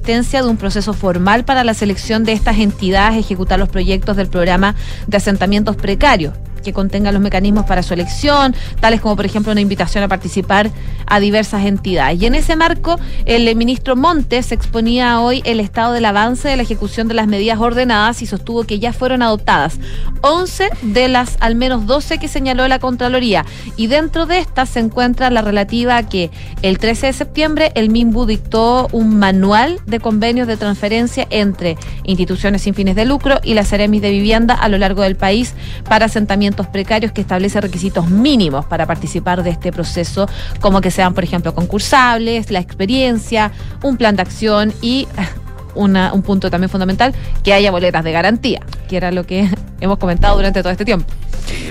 de 0.44 0.50
un 0.50 0.58
proceso 0.58 0.94
formal 0.94 1.46
para 1.46 1.64
la 1.64 1.74
selección 1.74 2.24
de 2.24 2.34
estas 2.34 2.60
entidades 2.60 3.20
ejecutar 3.20 3.60
los 3.60 3.70
proyectos 3.70 4.18
del 4.18 4.28
programa 4.28 4.76
de 5.08 5.18
asentamientos 5.18 5.76
precarios 5.76 6.34
que 6.64 6.74
contengan 6.74 7.14
los 7.14 7.22
mecanismos 7.22 7.66
para 7.66 7.84
su 7.84 7.94
elección, 7.94 8.56
tales 8.80 9.02
como 9.02 9.16
por 9.16 9.26
ejemplo 9.26 9.52
una 9.52 9.62
invitación 9.62 10.04
a 10.04 10.08
participar 10.08 10.72
a 11.06 11.20
diversas 11.20 11.66
entidades. 11.66 12.22
Y 12.22 12.26
en 12.26 12.36
ese 12.36 12.56
marco, 12.56 13.00
el 13.26 13.54
ministro 13.56 13.96
Montes 13.96 14.52
exponía 14.52 15.20
hoy 15.20 15.42
el 15.46 15.60
estado 15.60 15.94
del 15.94 16.06
avance 16.06 16.48
de 16.48 16.58
la 16.58 16.64
ejecución 16.64 17.08
de 17.08 17.14
las 17.14 17.28
medidas 17.28 17.60
ordenadas 17.60 18.22
y 18.22 18.26
sostuvo 18.26 18.64
que 18.64 18.80
ya 18.80 18.94
fueron 18.94 19.22
adoptadas 19.22 19.80
11 20.22 20.70
de 20.82 21.08
las 21.08 21.38
al 21.40 21.56
menos 21.56 21.86
12 21.86 22.18
que 22.18 22.28
señaló 22.28 22.68
la 22.68 22.80
Contraloría. 22.80 23.46
Y 23.76 23.88
dentro 23.88 24.26
de 24.26 24.40
estas 24.40 24.70
se 24.70 24.80
encuentra 24.80 25.30
la 25.30 25.42
relativa 25.42 25.98
a 25.98 26.08
que 26.08 26.32
el 26.62 26.78
13 26.78 27.08
de 27.08 27.14
septiembre 27.14 27.72
el 27.76 27.90
MIMBU 27.90 28.26
dictó 28.26 28.88
un 28.92 29.18
manual 29.18 29.80
de 29.86 30.00
convenios 30.00 30.48
de 30.48 30.58
transferencia 30.58 31.28
entre 31.30 31.78
instituciones 32.04 32.62
sin 32.62 32.74
fines 32.74 32.96
de 32.96 33.06
lucro 33.06 33.40
y 33.44 33.54
las 33.54 33.70
Ceremis 33.70 34.02
de 34.02 34.12
vivienda 34.12 34.54
a 34.54 34.70
lo 34.70 34.78
largo 34.78 35.02
del 35.02 35.16
país 35.16 35.54
para 35.88 36.06
asentamientos 36.06 36.53
precarios 36.68 37.12
que 37.12 37.22
establece 37.22 37.60
requisitos 37.62 38.10
mínimos 38.10 38.66
para 38.66 38.86
participar 38.86 39.44
de 39.44 39.50
este 39.52 39.72
proceso, 39.72 40.28
como 40.62 40.80
que 40.82 40.92
sean, 40.92 41.14
por 41.14 41.24
ejemplo, 41.24 41.54
concursables, 41.56 42.52
la 42.52 42.60
experiencia, 42.60 43.52
un 43.84 43.98
plan 43.98 44.16
de 44.16 44.22
acción 44.22 44.74
y 44.82 45.08
una- 45.76 46.14
un 46.14 46.22
punto 46.22 46.50
también 46.52 46.70
fundamental, 46.70 47.14
que 47.44 47.54
haya 47.54 47.72
boletas 47.72 48.04
de 48.04 48.12
garantía, 48.12 48.62
que 48.88 48.98
era 48.98 49.12
lo 49.12 49.26
que 49.26 49.50
hemos 49.82 49.98
comentado 49.98 50.36
durante 50.36 50.62
todo 50.62 50.72
este 50.72 50.86
tiempo. 50.86 51.06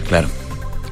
Claro. 0.08 0.28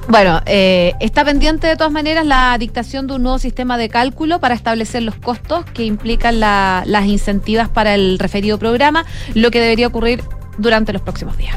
Bueno, 0.09 0.41
eh, 0.47 0.95
está 0.99 1.25
pendiente 1.25 1.67
de 1.69 1.77
todas 1.77 1.93
maneras 1.93 2.27
la 2.27 2.57
dictación 2.59 3.07
de 3.07 3.15
un 3.15 3.23
nuevo 3.23 3.39
sistema 3.39 3.79
de 3.79 3.89
cálculo 3.89 4.41
para 4.41 4.55
establecer 4.57 5.03
los 5.05 5.15
costos 5.15 5.65
que 5.67 5.85
implican 5.85 6.41
la- 6.41 6.83
las 6.87 7.07
incentivas 7.07 7.69
para 7.69 7.95
el 7.95 8.19
referido 8.19 8.59
programa, 8.59 9.05
lo 9.35 9.51
que 9.53 9.61
debería 9.61 9.87
ocurrir 9.87 10.25
durante 10.59 10.93
los 10.93 11.03
próximos 11.03 11.37
días. 11.37 11.55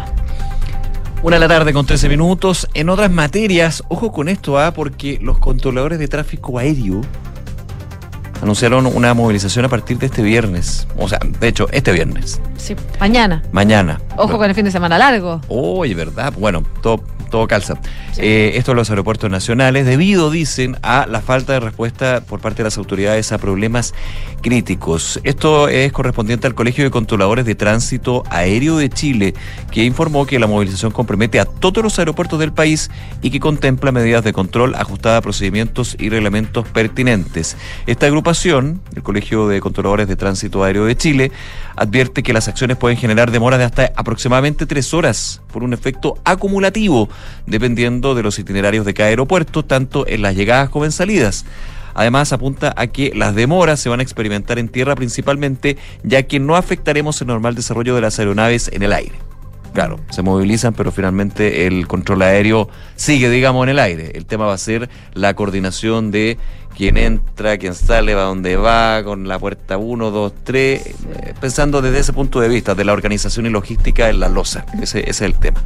Una 1.24 1.38
de 1.38 1.40
la 1.40 1.48
tarde 1.48 1.72
con 1.72 1.86
13 1.86 2.10
minutos. 2.10 2.68
En 2.74 2.90
otras 2.90 3.10
materias, 3.10 3.82
ojo 3.88 4.12
con 4.12 4.28
esto, 4.28 4.60
¿ah? 4.60 4.74
porque 4.74 5.20
los 5.22 5.40
controladores 5.40 5.98
de 5.98 6.10
tráfico 6.10 6.60
aéreo 6.60 7.00
anunciaron 8.41 8.86
una 8.88 9.14
movilización 9.14 9.64
a 9.64 9.70
partir 9.70 9.98
de 10.00 10.08
este 10.08 10.22
viernes. 10.22 10.86
O 10.98 11.08
sea, 11.08 11.20
de 11.40 11.48
hecho, 11.48 11.70
este 11.72 11.94
viernes. 11.94 12.41
Sí, 12.64 12.77
mañana. 12.98 13.44
Mañana. 13.52 13.99
Ojo 14.15 14.38
con 14.38 14.48
el 14.48 14.56
fin 14.56 14.64
de 14.64 14.72
semana 14.72 14.98
largo. 14.98 15.41
Oye, 15.49 15.94
¿verdad? 15.95 16.31
Bueno, 16.38 16.64
todo, 16.81 17.03
todo 17.30 17.45
calza. 17.45 17.77
Eh, 18.18 18.53
esto 18.56 18.72
en 18.72 18.77
los 18.77 18.90
aeropuertos 18.90 19.30
nacionales, 19.30 19.85
debido, 19.85 20.31
dicen, 20.31 20.77
a 20.81 21.06
la 21.06 21.19
falta 21.19 21.52
de 21.52 21.60
respuesta 21.60 22.22
por 22.22 22.40
parte 22.40 22.57
de 22.60 22.65
las 22.65 22.77
autoridades 22.77 23.34
a 23.34 23.38
problemas 23.38 23.94
críticos. 24.41 25.19
Esto 25.23 25.68
es 25.68 25.91
correspondiente 25.91 26.48
al 26.48 26.56
Colegio 26.56 26.85
de 26.85 26.91
Controladores 26.91 27.44
de 27.45 27.56
Tránsito 27.56 28.23
Aéreo 28.30 28.77
de 28.77 28.90
Chile, 28.90 29.34
que 29.72 29.84
informó 29.84 30.26
que 30.26 30.40
la 30.40 30.48
movilización 30.48 30.91
compromete 30.91 31.40
a 31.40 31.45
todos 31.45 31.84
los 31.84 31.99
aeropuertos 31.99 32.40
del 32.40 32.53
país 32.53 32.91
y 33.22 33.31
que 33.31 33.40
contempla 33.40 33.91
medidas 33.91 34.23
de 34.23 34.31
control 34.31 34.76
ajustadas 34.76 35.18
a 35.18 35.22
procedimientos 35.22 35.98
y 35.99 36.10
reglamentos 36.10 36.68
pertinentes. 36.68 37.57
Esta 37.88 38.06
agrupación, 38.06 38.80
el 38.95 39.03
Colegio 39.03 39.48
de 39.48 39.60
Controladores 39.60 40.07
de 40.07 40.15
Tránsito 40.15 40.64
Aéreo 40.64 40.85
de 40.85 40.95
Chile, 40.95 41.31
advierte 41.76 42.22
que 42.22 42.31
las 42.31 42.48
acciones 42.53 42.77
pueden 42.77 42.99
generar 42.99 43.31
demoras 43.31 43.57
de 43.57 43.65
hasta 43.65 43.91
aproximadamente 43.95 44.67
tres 44.67 44.93
horas 44.93 45.41
por 45.51 45.63
un 45.63 45.73
efecto 45.73 46.19
acumulativo, 46.23 47.09
dependiendo 47.47 48.13
de 48.13 48.21
los 48.21 48.38
itinerarios 48.38 48.85
de 48.85 48.93
cada 48.93 49.09
aeropuerto, 49.09 49.65
tanto 49.65 50.07
en 50.07 50.21
las 50.21 50.35
llegadas 50.35 50.69
como 50.69 50.85
en 50.85 50.91
salidas. 50.91 51.45
Además, 51.95 52.31
apunta 52.31 52.71
a 52.77 52.88
que 52.88 53.11
las 53.15 53.34
demoras 53.34 53.80
se 53.80 53.89
van 53.89 54.01
a 54.01 54.03
experimentar 54.03 54.59
en 54.59 54.69
tierra 54.69 54.95
principalmente, 54.95 55.77
ya 56.03 56.23
que 56.23 56.39
no 56.39 56.55
afectaremos 56.55 57.19
el 57.21 57.27
normal 57.27 57.55
desarrollo 57.55 57.95
de 57.95 58.01
las 58.01 58.19
aeronaves 58.19 58.69
en 58.71 58.84
el 58.84 58.93
aire. 58.93 59.15
Claro, 59.73 59.99
se 60.11 60.21
movilizan, 60.21 60.75
pero 60.75 60.91
finalmente 60.91 61.65
el 61.65 61.88
control 61.88 62.21
aéreo 62.21 62.69
sigue, 62.95 63.31
digamos, 63.31 63.63
en 63.63 63.69
el 63.69 63.80
aire. 63.80 64.11
El 64.13 64.27
tema 64.27 64.45
va 64.45 64.53
a 64.53 64.59
ser 64.59 64.89
la 65.15 65.34
coordinación 65.34 66.11
de 66.11 66.38
quién 66.76 66.98
entra, 66.98 67.58
quién 67.58 67.74
sale, 67.74 68.16
va 68.16 68.24
dónde 68.24 68.56
va, 68.56 69.04
con 69.04 69.28
la 69.28 69.40
puerta 69.40 69.78
1, 69.78 70.12
2, 70.12 70.34
3, 70.44 70.95
pensando 71.40 71.82
desde 71.82 72.00
ese 72.00 72.14
punto 72.14 72.40
de 72.40 72.50
vista, 72.50 72.76
de 72.76 72.86
la 72.86 72.94
organización 72.94 73.45
y 73.45 73.50
logística 73.50 74.10
en 74.10 74.20
la 74.20 74.30
losa. 74.30 74.66
Ese, 74.82 75.00
ese 75.00 75.10
es 75.10 75.22
el 75.22 75.36
tema. 75.36 75.62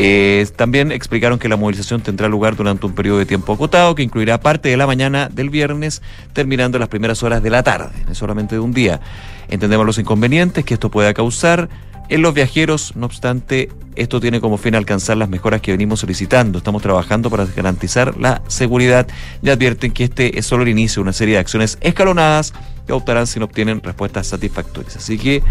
Eh, 0.00 0.46
también 0.54 0.92
explicaron 0.92 1.40
que 1.40 1.48
la 1.48 1.56
movilización 1.56 2.02
tendrá 2.02 2.28
lugar 2.28 2.54
durante 2.54 2.86
un 2.86 2.94
periodo 2.94 3.18
de 3.18 3.26
tiempo 3.26 3.52
acotado 3.52 3.96
que 3.96 4.04
incluirá 4.04 4.38
parte 4.38 4.68
de 4.68 4.76
la 4.76 4.86
mañana 4.86 5.28
del 5.28 5.50
viernes, 5.50 6.02
terminando 6.32 6.78
las 6.78 6.88
primeras 6.88 7.22
horas 7.24 7.42
de 7.42 7.50
la 7.50 7.64
tarde, 7.64 7.90
solamente 8.12 8.54
de 8.54 8.60
un 8.60 8.72
día. 8.72 9.00
Entendemos 9.48 9.84
los 9.84 9.98
inconvenientes 9.98 10.64
que 10.64 10.74
esto 10.74 10.88
pueda 10.88 11.12
causar 11.14 11.68
en 12.08 12.22
los 12.22 12.34
viajeros, 12.34 12.96
no 12.96 13.06
obstante, 13.06 13.68
esto 13.94 14.20
tiene 14.20 14.40
como 14.40 14.56
fin 14.56 14.74
alcanzar 14.74 15.16
las 15.16 15.28
mejoras 15.28 15.60
que 15.60 15.72
venimos 15.72 16.00
solicitando. 16.00 16.58
Estamos 16.58 16.82
trabajando 16.82 17.30
para 17.30 17.44
garantizar 17.44 18.16
la 18.16 18.42
seguridad 18.48 19.06
y 19.42 19.50
advierten 19.50 19.92
que 19.92 20.04
este 20.04 20.38
es 20.38 20.46
solo 20.46 20.62
el 20.62 20.70
inicio 20.70 21.00
de 21.00 21.02
una 21.02 21.12
serie 21.12 21.34
de 21.34 21.40
acciones 21.40 21.78
escalonadas 21.80 22.54
que 22.86 22.92
optarán 22.92 23.26
si 23.26 23.38
no 23.38 23.44
obtienen 23.44 23.82
respuestas 23.82 24.26
satisfactorias. 24.26 24.96
Así 24.96 25.18
que, 25.18 25.42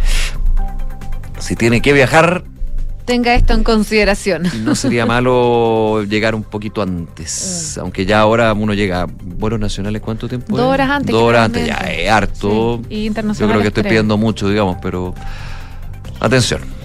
si 1.40 1.56
tiene 1.56 1.82
que 1.82 1.94
viajar, 1.94 2.44
Tenga 3.08 3.36
esto 3.36 3.54
en 3.54 3.64
consideración. 3.64 4.44
no 4.66 4.76
sería 4.76 5.06
malo 5.06 6.04
llegar 6.04 6.36
un 6.36 6.44
poquito 6.44 6.82
antes. 6.82 7.78
Aunque 7.78 8.06
ya 8.06 8.20
ahora 8.20 8.52
uno 8.52 8.74
llega 8.74 9.04
a 9.04 9.08
vuelos 9.08 9.62
nacionales, 9.62 10.02
¿cuánto 10.02 10.28
tiempo? 10.28 10.58
Dos 10.58 10.66
horas 10.66 10.90
antes, 10.90 11.14
Dos 11.14 11.24
horas 11.24 11.46
antes, 11.46 11.66
ya 11.66 11.76
es 11.76 12.10
harto. 12.12 12.82
Sí, 12.90 12.96
y 12.96 13.00
Yo 13.00 13.06
internacionales 13.06 13.54
creo 13.54 13.62
que 13.62 13.68
estoy 13.70 13.84
pidiendo 13.84 14.18
mucho, 14.18 14.50
digamos, 14.50 14.78
pero 14.82 15.16
atención. 16.20 16.78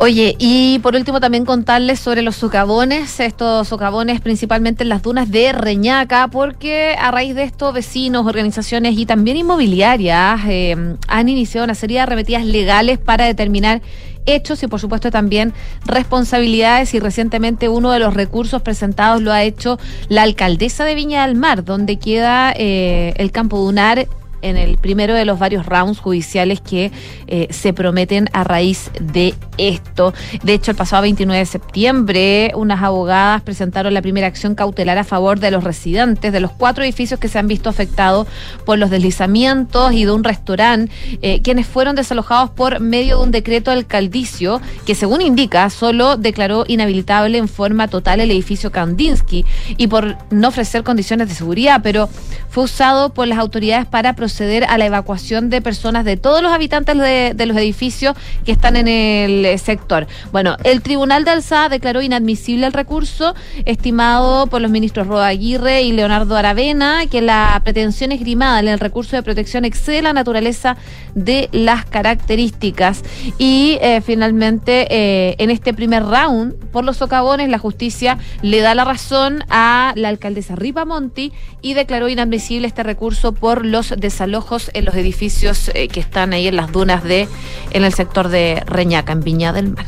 Oye, 0.00 0.36
y 0.38 0.78
por 0.78 0.94
último 0.94 1.18
también 1.18 1.44
contarles 1.44 1.98
sobre 1.98 2.22
los 2.22 2.36
socavones, 2.36 3.18
estos 3.18 3.66
socavones 3.66 4.20
principalmente 4.20 4.84
en 4.84 4.90
las 4.90 5.02
dunas 5.02 5.28
de 5.28 5.52
Reñaca, 5.52 6.28
porque 6.28 6.94
a 6.96 7.10
raíz 7.10 7.34
de 7.34 7.42
esto 7.42 7.72
vecinos, 7.72 8.24
organizaciones 8.24 8.96
y 8.96 9.06
también 9.06 9.36
inmobiliarias 9.38 10.40
eh, 10.46 10.96
han 11.08 11.28
iniciado 11.28 11.64
una 11.64 11.74
serie 11.74 11.96
de 11.96 12.02
arremetidas 12.02 12.44
legales 12.44 12.98
para 12.98 13.24
determinar 13.24 13.82
hechos 14.24 14.62
y 14.62 14.68
por 14.68 14.78
supuesto 14.78 15.10
también 15.10 15.52
responsabilidades 15.84 16.94
y 16.94 17.00
recientemente 17.00 17.68
uno 17.68 17.90
de 17.90 17.98
los 17.98 18.14
recursos 18.14 18.62
presentados 18.62 19.20
lo 19.20 19.32
ha 19.32 19.42
hecho 19.42 19.80
la 20.08 20.22
alcaldesa 20.22 20.84
de 20.84 20.94
Viña 20.94 21.26
del 21.26 21.34
Mar, 21.34 21.64
donde 21.64 21.98
queda 21.98 22.52
eh, 22.56 23.14
el 23.16 23.32
campo 23.32 23.58
dunar 23.58 24.06
en 24.42 24.56
el 24.56 24.78
primero 24.78 25.14
de 25.14 25.24
los 25.24 25.38
varios 25.38 25.66
rounds 25.66 25.98
judiciales 25.98 26.60
que 26.60 26.92
eh, 27.26 27.48
se 27.50 27.72
prometen 27.72 28.28
a 28.32 28.44
raíz 28.44 28.90
de 29.00 29.34
esto. 29.56 30.14
De 30.42 30.54
hecho, 30.54 30.70
el 30.70 30.76
pasado 30.76 31.02
29 31.02 31.38
de 31.38 31.46
septiembre, 31.46 32.52
unas 32.54 32.82
abogadas 32.82 33.42
presentaron 33.42 33.92
la 33.94 34.02
primera 34.02 34.26
acción 34.26 34.54
cautelar 34.54 34.98
a 34.98 35.04
favor 35.04 35.40
de 35.40 35.50
los 35.50 35.64
residentes 35.64 36.32
de 36.32 36.40
los 36.40 36.52
cuatro 36.52 36.84
edificios 36.84 37.18
que 37.20 37.28
se 37.28 37.38
han 37.38 37.48
visto 37.48 37.68
afectados 37.68 38.26
por 38.64 38.78
los 38.78 38.90
deslizamientos 38.90 39.92
y 39.92 40.04
de 40.04 40.12
un 40.12 40.24
restaurante, 40.24 40.92
eh, 41.22 41.40
quienes 41.42 41.66
fueron 41.66 41.96
desalojados 41.96 42.50
por 42.50 42.80
medio 42.80 43.18
de 43.18 43.24
un 43.24 43.30
decreto 43.30 43.70
alcaldicio 43.70 44.60
que, 44.86 44.94
según 44.94 45.20
indica, 45.20 45.68
solo 45.70 46.16
declaró 46.16 46.64
inhabilitable 46.68 47.38
en 47.38 47.48
forma 47.48 47.88
total 47.88 48.20
el 48.20 48.30
edificio 48.30 48.70
Kandinsky 48.70 49.44
y 49.76 49.86
por 49.88 50.16
no 50.30 50.48
ofrecer 50.48 50.82
condiciones 50.84 51.28
de 51.28 51.34
seguridad, 51.34 51.80
pero 51.82 52.08
fue 52.48 52.64
usado 52.64 53.10
por 53.10 53.26
las 53.26 53.38
autoridades 53.38 53.86
para 53.86 54.14
proceder 54.14 54.27
a 54.68 54.78
la 54.78 54.86
evacuación 54.86 55.50
de 55.50 55.62
personas 55.62 56.04
de 56.04 56.16
todos 56.16 56.42
los 56.42 56.52
habitantes 56.52 56.96
de, 56.98 57.46
los 57.46 57.56
edificios 57.56 58.14
que 58.44 58.52
están 58.52 58.76
en 58.76 58.86
el 58.86 59.44
eh, 59.44 59.58
sector. 59.58 60.06
Bueno, 60.32 60.56
el 60.64 60.82
Tribunal 60.82 61.24
de 61.24 61.30
Alzada 61.30 61.68
declaró 61.68 62.02
inadmisible 62.02 62.66
el 62.66 62.72
recurso 62.72 63.34
estimado 63.64 64.46
por 64.46 64.60
los 64.60 64.70
ministros 64.70 65.06
Roda 65.06 65.28
Aguirre 65.28 65.82
y 65.82 65.92
Leonardo 65.92 66.36
Aravena 66.36 67.06
que 67.10 67.22
la 67.22 67.60
pretensión 67.64 68.12
esgrimada 68.12 68.60
en 68.60 68.68
el 68.68 68.78
recurso 68.78 69.16
de 69.16 69.22
protección 69.22 69.64
excede 69.64 70.02
la 70.02 70.12
naturaleza 70.12 70.76
de 71.14 71.48
las 71.52 71.86
características 71.86 73.02
y 73.38 73.78
eh, 73.80 74.02
finalmente 74.02 74.86
eh, 74.90 75.36
en 75.38 75.50
este 75.50 75.72
primer 75.72 76.04
round 76.04 76.54
por 76.70 76.84
los 76.84 76.98
socavones 76.98 77.48
la 77.48 77.58
justicia 77.58 78.18
le 78.42 78.60
da 78.60 78.74
la 78.74 78.84
razón 78.84 79.42
a 79.48 79.92
la 79.96 80.08
alcaldesa 80.08 80.54
Ripa 80.54 80.84
Monti 80.84 81.32
y 81.62 81.74
declaró 81.74 82.08
inadmisible 82.08 82.66
este 82.66 82.82
recurso 82.82 83.32
por 83.32 83.64
los 83.64 83.94
desalojos 84.18 84.68
en 84.74 84.84
los 84.84 84.96
edificios 84.96 85.70
eh, 85.74 85.86
que 85.86 86.00
están 86.00 86.32
ahí 86.32 86.48
en 86.48 86.56
las 86.56 86.72
dunas 86.72 87.04
de 87.04 87.28
en 87.70 87.84
el 87.84 87.94
sector 87.94 88.26
de 88.28 88.64
Reñaca 88.66 89.12
en 89.12 89.20
Viña 89.20 89.52
del 89.52 89.70
Mar. 89.70 89.86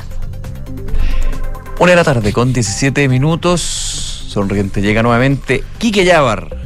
Una 1.80 1.90
de 1.90 1.96
la 1.96 2.04
tarde 2.04 2.32
con 2.32 2.52
17 2.52 3.08
minutos. 3.08 3.60
Sonriente 4.28 4.80
llega 4.82 5.02
nuevamente 5.02 5.64
Quique 5.78 6.04
Yavar 6.04 6.56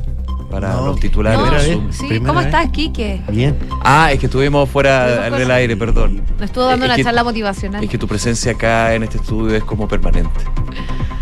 para 0.51 0.75
los 0.83 1.01
titulares. 1.01 1.41
No, 1.41 1.87
de 1.87 1.93
sí. 1.95 2.21
¿Cómo 2.21 2.41
estás, 2.43 2.69
Quique? 2.69 3.23
Bien. 3.29 3.57
Ah, 3.83 4.13
es 4.13 4.19
que 4.21 4.27
estuvimos 4.27 4.69
fuera 4.69 5.31
del 5.31 5.51
aire, 5.51 5.75
perdón. 5.75 6.23
Me 6.39 6.45
estuvo 6.45 6.65
dando 6.67 6.85
Es 6.85 6.91
una 6.91 6.97
que- 6.97 7.05
charla 7.05 7.25
motivacional. 7.25 7.83
Es 7.83 7.89
que 7.89 7.97
tu 7.97 8.07
presencia 8.07 8.53
acá 8.53 8.95
en 8.95 9.05
este 9.05 9.17
estudio 9.17 9.57
es 9.57 9.65
como 9.65 9.89
permanente. 9.89 10.41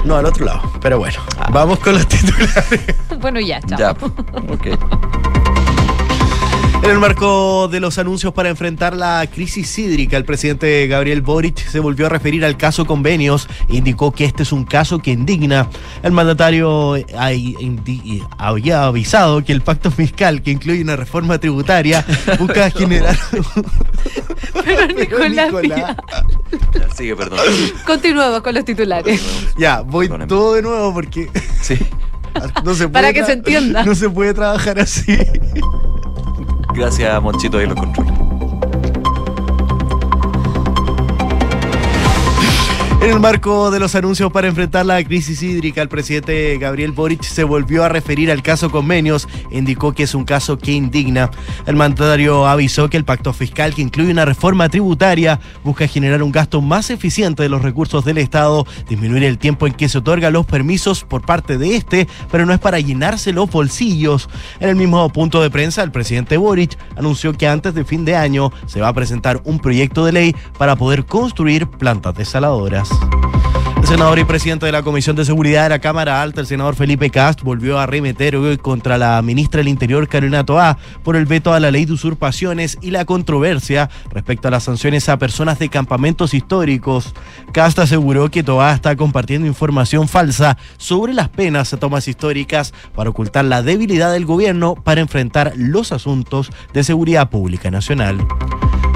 No, 0.05 0.17
al 0.17 0.27
otro 0.27 0.45
lado. 0.45 0.61
Pero 0.81 0.99
bueno, 0.99 1.21
vamos 1.53 1.79
con 1.79 1.95
los 1.95 2.09
titulares. 2.09 2.81
bueno, 3.21 3.39
ya, 3.39 3.61
chao. 3.61 3.79
Ya, 3.79 3.91
ok. 4.53 4.67
En 6.83 6.91
el 6.91 6.99
marco 6.99 7.69
de 7.69 7.79
los 7.79 7.99
anuncios 7.99 8.33
para 8.35 8.49
enfrentar 8.49 8.97
la 8.97 9.25
crisis 9.33 9.79
hídrica, 9.79 10.17
el 10.17 10.25
presidente 10.25 10.89
Gabriel 10.89 11.23
Boric 11.23 11.57
se 11.69 11.79
volvió 11.79 12.07
a 12.07 12.09
referir 12.09 12.45
al 12.45 12.57
caso 12.57 12.85
convenios 12.87 13.47
e 13.69 13.77
indicó 13.77 14.11
que 14.11 14.25
este 14.25 14.43
es 14.43 14.51
un 14.51 14.65
caso 14.65 14.99
que 14.99 15.13
indigna. 15.13 15.69
El 16.03 16.11
mandatario 16.11 16.97
había 18.39 18.85
avisado 18.85 19.45
que 19.45 19.53
el 19.53 19.61
pacto 19.61 19.93
fiscal, 19.93 20.43
que 20.43 20.51
incluye 20.51 20.83
una 20.83 20.97
reforma 20.97 21.39
tributaria, 21.39 22.05
busca 22.39 22.69
generar... 22.71 23.17
Pero 24.65 24.87
Nicolás, 24.89 25.47
Nicolás. 25.53 25.97
Ya, 26.75 26.95
sigue, 26.97 27.15
perdón. 27.15 27.39
Continuamos 27.87 28.41
con 28.43 28.55
los 28.55 28.65
titulares. 28.65 29.21
Ya, 29.57 29.83
voy 29.83 30.09
todo 30.27 30.55
de 30.55 30.63
nuevo 30.63 30.93
porque... 30.93 31.31
Sí. 31.63 31.77
No 32.65 32.75
se 32.75 32.89
Para 32.89 33.09
puede 33.09 33.15
que 33.15 33.23
tra- 33.23 33.27
se 33.27 33.33
entienda. 33.35 33.85
No 33.85 33.95
se 33.95 34.09
puede 34.11 34.35
trabajar 34.35 34.81
así. 34.81 35.17
Gracias, 36.75 37.23
Monchito, 37.23 37.59
ahí 37.59 37.67
los 37.67 37.77
controles. 37.77 38.22
En 43.03 43.11
el 43.11 43.19
marco 43.19 43.73
de 43.73 43.81
los 43.81 43.97
anuncios 43.97 44.31
para 44.31 44.47
enfrentar 44.47 44.87
la 44.87 45.03
crisis 45.03 45.43
hídrica, 45.43 45.83
el 45.83 45.89
presidente 45.89 46.57
Gabriel 46.57 46.93
Boric 46.93 47.25
se 47.25 47.43
volvió 47.43 47.83
a 47.83 47.89
referir 47.89 48.31
al 48.31 48.45
caso 48.45 48.71
Convenios 48.71 49.27
indicó 49.51 49.93
que 49.93 50.05
es 50.05 50.15
un 50.15 50.25
caso 50.25 50.57
que 50.57 50.71
indigna. 50.71 51.29
El 51.67 51.75
mandatario 51.75 52.47
avisó 52.47 52.89
que 52.89 52.97
el 52.97 53.05
pacto 53.05 53.33
fiscal, 53.33 53.75
que 53.75 53.83
incluye 53.83 54.13
una 54.13 54.25
reforma 54.25 54.69
tributaria, 54.69 55.41
busca 55.65 55.89
generar 55.89 56.23
un 56.23 56.31
gasto 56.31 56.63
más 56.63 56.91
eficiente 56.91 57.43
de 57.43 57.49
los 57.49 57.63
recursos 57.63 58.05
del 58.05 58.19
Estado, 58.19 58.65
disminuir 58.89 59.25
el 59.25 59.37
tiempo 59.37 59.67
en 59.67 59.73
que 59.73 59.89
se 59.89 59.99
otorgan 59.99 60.33
los 60.33 60.47
permisos 60.47 61.03
por 61.03 61.23
parte 61.23 61.59
de 61.59 61.75
este, 61.75 62.07
pero 62.31 62.47
no 62.47 62.53
es 62.53 62.61
para 62.61 62.79
llenarse 62.79 63.33
los 63.33 63.51
bolsillos. 63.51 64.29
En 64.61 64.69
el 64.69 64.77
mismo 64.77 65.09
punto 65.13 65.43
de 65.43 65.51
prensa, 65.51 65.83
el 65.83 65.91
presidente 65.91 66.37
Boric 66.37 66.79
anunció 66.97 67.33
que 67.33 67.49
antes 67.49 67.75
de 67.75 67.85
fin 67.85 68.05
de 68.05 68.15
año 68.15 68.53
se 68.67 68.81
va 68.81 68.87
a 68.87 68.95
presentar 68.95 69.43
un 69.45 69.59
proyecto 69.59 70.05
de 70.05 70.13
ley 70.13 70.37
para 70.57 70.77
poder 70.77 71.05
construir 71.05 71.67
plantas 71.67 72.15
desaladoras. 72.15 72.92
El 73.83 73.89
senador 73.89 74.19
y 74.21 74.25
presidente 74.25 74.65
de 74.65 74.73
la 74.73 74.85
Comisión 74.85 75.17
de 75.17 75.25
Seguridad 75.25 75.65
de 75.65 75.69
la 75.71 75.81
Cámara 75.81 76.23
Alta, 76.23 76.41
el 76.41 76.47
senador 76.47 76.77
Felipe 76.77 77.11
Cast, 77.11 77.43
volvió 77.43 77.79
a 77.79 77.83
arremeter 77.83 78.37
hoy 78.37 78.57
contra 78.57 78.97
la 78.97 79.21
ministra 79.23 79.59
del 79.59 79.69
Interior, 79.69 80.09
Carolina 80.09 80.47
Toá, 80.47 80.79
por 81.03 81.17
el 81.17 81.27
veto 81.27 81.53
a 81.53 81.59
la 81.59 81.73
ley 81.73 81.85
de 81.85 81.93
usurpaciones 81.93 82.79
y 82.81 82.93
la 82.93 83.05
controversia 83.05 83.91
respecto 84.11 84.49
a 84.49 84.51
las 84.53 84.63
sanciones 84.63 85.09
a 85.09 85.19
personas 85.19 85.59
de 85.59 85.69
campamentos 85.69 86.33
históricos. 86.33 87.13
Cast 87.53 87.81
aseguró 87.81 88.31
que 88.31 88.45
Toá 88.45 88.73
está 88.73 88.95
compartiendo 88.95 89.49
información 89.49 90.07
falsa 90.07 90.57
sobre 90.79 91.13
las 91.13 91.29
penas 91.29 91.75
a 91.75 91.77
tomas 91.77 92.07
históricas 92.07 92.73
para 92.95 93.11
ocultar 93.11 93.45
la 93.45 93.63
debilidad 93.63 94.13
del 94.13 94.27
gobierno 94.27 94.77
para 94.77 95.01
enfrentar 95.01 95.53
los 95.57 95.91
asuntos 95.91 96.51
de 96.73 96.85
seguridad 96.85 97.31
pública 97.31 97.71
nacional. 97.71 98.25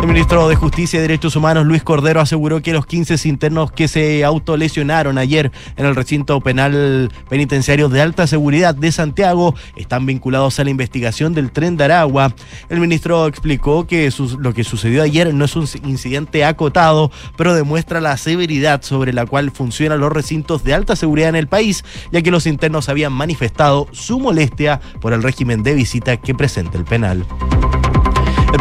El 0.01 0.09
ministro 0.09 0.49
de 0.49 0.57
Justicia 0.57 0.99
y 0.99 1.03
Derechos 1.03 1.37
Humanos, 1.37 1.67
Luis 1.67 1.83
Cordero, 1.83 2.21
aseguró 2.21 2.61
que 2.61 2.73
los 2.73 2.87
15 2.87 3.29
internos 3.29 3.73
que 3.73 3.89
se 3.89 4.25
autolesionaron 4.25 5.19
ayer 5.19 5.51
en 5.77 5.87
el 5.87 5.97
recinto 5.97 6.41
penal 6.41 7.11
penitenciario 7.29 7.89
de 7.89 8.03
alta 8.03 8.27
seguridad 8.27 8.75
de 8.75 8.93
Santiago 8.93 9.55
están 9.75 10.07
vinculados 10.07 10.61
a 10.61 10.65
la 10.65 10.71
investigación 10.71 11.35
del 11.35 11.51
tren 11.51 11.77
de 11.77 11.85
Aragua. 11.85 12.35
El 12.69 12.79
ministro 12.79 13.27
explicó 13.27 13.87
que 13.87 14.13
lo 14.39 14.55
que 14.55 14.65
sucedió 14.65 15.03
ayer 15.03 15.35
no 15.35 15.47
es 15.47 15.57
un 15.57 15.67
incidente 15.85 16.45
acotado, 16.45 17.11
pero 17.37 17.55
demuestra 17.55 18.01
la 18.01 18.17
severidad 18.17 18.83
sobre 18.83 19.13
la 19.13 19.27
cual 19.27 19.51
funcionan 19.51 20.01
los 20.01 20.13
recintos 20.13 20.63
de 20.63 20.75
alta 20.75 20.95
seguridad 20.95 21.31
en 21.31 21.37
el 21.37 21.49
país, 21.49 21.85
ya 22.13 22.23
que 22.23 22.31
los 22.31 22.47
internos 22.47 22.89
habían 22.89 23.13
manifestado 23.13 23.89
su 23.93 24.21
molestia 24.21 24.81
por 25.01 25.15
el 25.15 25.23
régimen 25.23 25.63
de 25.63 25.75
visita 25.75 26.17
que 26.19 26.35
presenta 26.35 26.79
el 26.79 26.85
penal. 26.85 27.27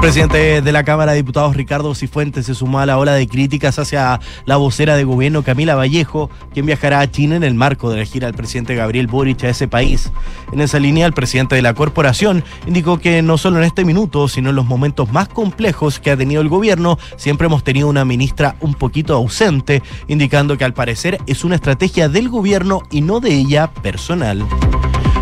Presidente 0.05 0.61
de 0.61 0.71
la 0.71 0.83
Cámara 0.83 1.13
de 1.13 1.17
Diputados, 1.17 1.55
Ricardo 1.55 1.95
Cifuentes, 1.95 2.45
se 2.45 2.53
sumó 2.53 2.77
a 2.77 2.85
la 2.85 2.99
ola 2.99 3.13
de 3.13 3.27
críticas 3.27 3.79
hacia 3.79 4.19
la 4.45 4.57
vocera 4.57 4.95
de 4.95 5.03
gobierno, 5.03 5.41
Camila 5.41 5.73
Vallejo, 5.73 6.29
quien 6.53 6.67
viajará 6.67 6.99
a 6.99 7.09
China 7.09 7.35
en 7.35 7.43
el 7.43 7.55
marco 7.55 7.89
de 7.89 7.97
la 7.97 8.05
gira 8.05 8.27
del 8.27 8.35
presidente 8.35 8.75
Gabriel 8.75 9.07
Boric 9.07 9.43
a 9.45 9.49
ese 9.49 9.67
país. 9.67 10.11
En 10.51 10.61
esa 10.61 10.77
línea, 10.77 11.07
el 11.07 11.13
presidente 11.13 11.55
de 11.55 11.63
la 11.63 11.73
corporación 11.73 12.43
indicó 12.67 12.99
que 12.99 13.23
no 13.23 13.39
solo 13.39 13.57
en 13.57 13.63
este 13.63 13.83
minuto, 13.83 14.27
sino 14.27 14.51
en 14.51 14.55
los 14.55 14.65
momentos 14.67 15.11
más 15.11 15.27
complejos 15.27 15.99
que 15.99 16.11
ha 16.11 16.17
tenido 16.17 16.43
el 16.43 16.49
gobierno, 16.49 16.99
siempre 17.17 17.47
hemos 17.47 17.63
tenido 17.63 17.87
una 17.87 18.05
ministra 18.05 18.57
un 18.59 18.75
poquito 18.75 19.15
ausente, 19.15 19.81
indicando 20.07 20.55
que 20.55 20.65
al 20.65 20.75
parecer 20.75 21.17
es 21.25 21.43
una 21.43 21.55
estrategia 21.55 22.09
del 22.09 22.29
gobierno 22.29 22.83
y 22.91 23.01
no 23.01 23.21
de 23.21 23.33
ella 23.33 23.71
personal. 23.73 24.45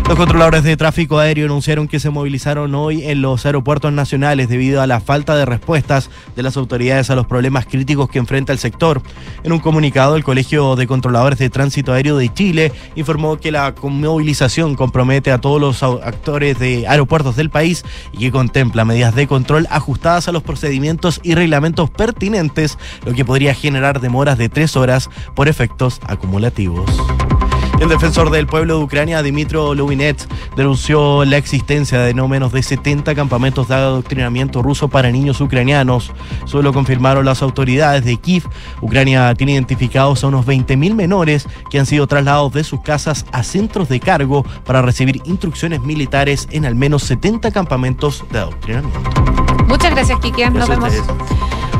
Los 0.06 0.18
controladores 0.18 0.64
de 0.64 0.76
tráfico 0.76 1.18
aéreo 1.18 1.46
anunciaron 1.46 1.88
que 1.88 1.98
se 1.98 2.10
movilizaron 2.10 2.74
hoy 2.74 3.04
en 3.04 3.22
los 3.22 3.46
aeropuertos 3.46 3.90
nacionales 3.90 4.50
debido 4.50 4.82
a 4.82 4.86
la 4.86 5.00
falta 5.00 5.34
de 5.34 5.46
respuestas 5.46 6.10
de 6.36 6.42
las 6.42 6.58
autoridades 6.58 7.08
a 7.08 7.14
los 7.14 7.26
problemas 7.26 7.64
críticos 7.64 8.10
que 8.10 8.18
enfrenta 8.18 8.52
el 8.52 8.58
sector. 8.58 9.00
En 9.44 9.52
un 9.52 9.60
comunicado, 9.60 10.16
el 10.16 10.22
Colegio 10.22 10.76
de 10.76 10.86
Controladores 10.86 11.38
de 11.38 11.48
Tránsito 11.48 11.94
Aéreo 11.94 12.18
de 12.18 12.32
Chile 12.32 12.70
informó 12.96 13.38
que 13.38 13.50
la 13.50 13.74
movilización 13.82 14.76
compromete 14.76 15.32
a 15.32 15.40
todos 15.40 15.58
los 15.58 15.82
actores 15.82 16.58
de 16.58 16.86
aeropuertos 16.86 17.34
del 17.34 17.48
país 17.48 17.82
y 18.12 18.18
que 18.18 18.30
contempla 18.30 18.84
medidas 18.84 19.14
de 19.14 19.26
control 19.26 19.66
ajustadas 19.70 20.28
a 20.28 20.32
los 20.32 20.42
procedimientos 20.42 21.18
y 21.22 21.34
reglamentos 21.34 21.88
pertinentes, 21.88 22.78
lo 23.06 23.14
que 23.14 23.24
podría 23.24 23.54
generar 23.54 24.00
demoras 24.00 24.36
de 24.36 24.50
tres 24.50 24.76
horas 24.76 25.08
por 25.34 25.48
efectos 25.48 25.98
acumulativos. 26.06 26.90
El 27.84 27.90
defensor 27.90 28.30
del 28.30 28.46
pueblo 28.46 28.78
de 28.78 28.84
Ucrania, 28.84 29.22
Dimitro 29.22 29.74
Lubinet, 29.74 30.26
denunció 30.56 31.26
la 31.26 31.36
existencia 31.36 32.00
de 32.00 32.14
no 32.14 32.28
menos 32.28 32.50
de 32.50 32.62
70 32.62 33.14
campamentos 33.14 33.68
de 33.68 33.74
adoctrinamiento 33.74 34.62
ruso 34.62 34.88
para 34.88 35.10
niños 35.10 35.38
ucranianos. 35.42 36.10
Solo 36.46 36.72
confirmaron 36.72 37.26
las 37.26 37.42
autoridades 37.42 38.02
de 38.02 38.16
Kiev. 38.16 38.44
Ucrania 38.80 39.34
tiene 39.34 39.52
identificados 39.52 40.24
a 40.24 40.28
unos 40.28 40.46
20.000 40.46 40.94
menores 40.94 41.46
que 41.68 41.78
han 41.78 41.84
sido 41.84 42.06
trasladados 42.06 42.54
de 42.54 42.64
sus 42.64 42.80
casas 42.80 43.26
a 43.32 43.42
centros 43.42 43.90
de 43.90 44.00
cargo 44.00 44.46
para 44.64 44.80
recibir 44.80 45.20
instrucciones 45.26 45.82
militares 45.82 46.48
en 46.52 46.64
al 46.64 46.76
menos 46.76 47.02
70 47.02 47.50
campamentos 47.50 48.24
de 48.32 48.38
adoctrinamiento. 48.38 48.98
Muchas 49.68 49.90
gracias, 49.90 50.18
Kike. 50.20 50.50
Nos 50.52 50.70
vemos. 50.70 50.90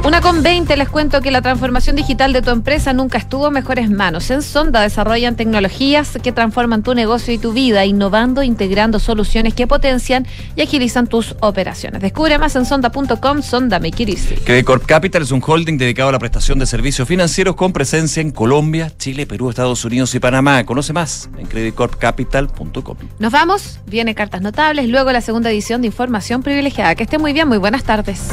Una 0.05 0.21
con 0.21 0.43
20 0.43 0.77
les 0.77 0.91
cuento 0.91 1.23
que 1.23 1.31
la 1.31 1.41
transformación 1.41 1.97
digital 1.97 2.35
de 2.35 2.43
tu 2.43 2.51
empresa 2.51 2.93
nunca 2.93 3.17
estuvo 3.17 3.47
en 3.47 3.55
mejores 3.55 3.89
manos. 3.89 4.31
En 4.31 4.43
Sonda 4.43 4.83
desarrollan 4.83 5.35
tecnologías 5.35 6.19
que 6.23 6.31
transforman 6.31 6.83
tu 6.83 6.95
negocio 6.95 7.33
y 7.33 7.39
tu 7.39 7.55
vida, 7.55 7.87
innovando, 7.87 8.43
integrando 8.43 8.99
soluciones 8.99 9.55
que 9.55 9.67
potencian 9.67 10.27
y 10.57 10.61
agilizan 10.61 11.07
tus 11.07 11.35
operaciones. 11.41 12.03
Descubre 12.03 12.39
más 12.39 12.55
en 12.55 12.67
sonda.com, 12.67 13.41
Sonda 13.41 13.79
Make 13.79 14.03
It 14.03 14.09
Easy. 14.11 14.35
Credit 14.35 14.67
Corp 14.67 14.85
Capital 14.85 15.23
es 15.23 15.31
un 15.31 15.43
holding 15.45 15.79
dedicado 15.79 16.11
a 16.11 16.13
la 16.13 16.19
prestación 16.19 16.59
de 16.59 16.67
servicios 16.67 17.09
financieros 17.09 17.57
con 17.57 17.73
presencia 17.73 18.21
en 18.21 18.31
Colombia, 18.31 18.93
Chile, 18.99 19.25
Perú, 19.27 19.49
Estados 19.49 19.87
Unidos 19.87 20.15
y 20.15 20.19
Panamá. 20.19 20.67
Conoce 20.67 20.93
más 20.93 21.31
en 21.39 21.47
creditcorpcapital.com. 21.47 22.99
Nos 23.19 23.33
vamos, 23.33 23.81
viene 23.87 24.15
cartas 24.15 24.43
notables, 24.43 24.87
luego 24.87 25.11
la 25.13 25.23
segunda 25.23 25.51
edición 25.51 25.81
de 25.81 25.87
Información 25.87 26.43
Privilegiada. 26.43 26.95
Que 26.95 27.05
esté 27.05 27.17
muy 27.17 27.33
bien, 27.33 27.49
muy 27.49 27.57
buenas 27.57 27.85
tardes. 27.85 28.29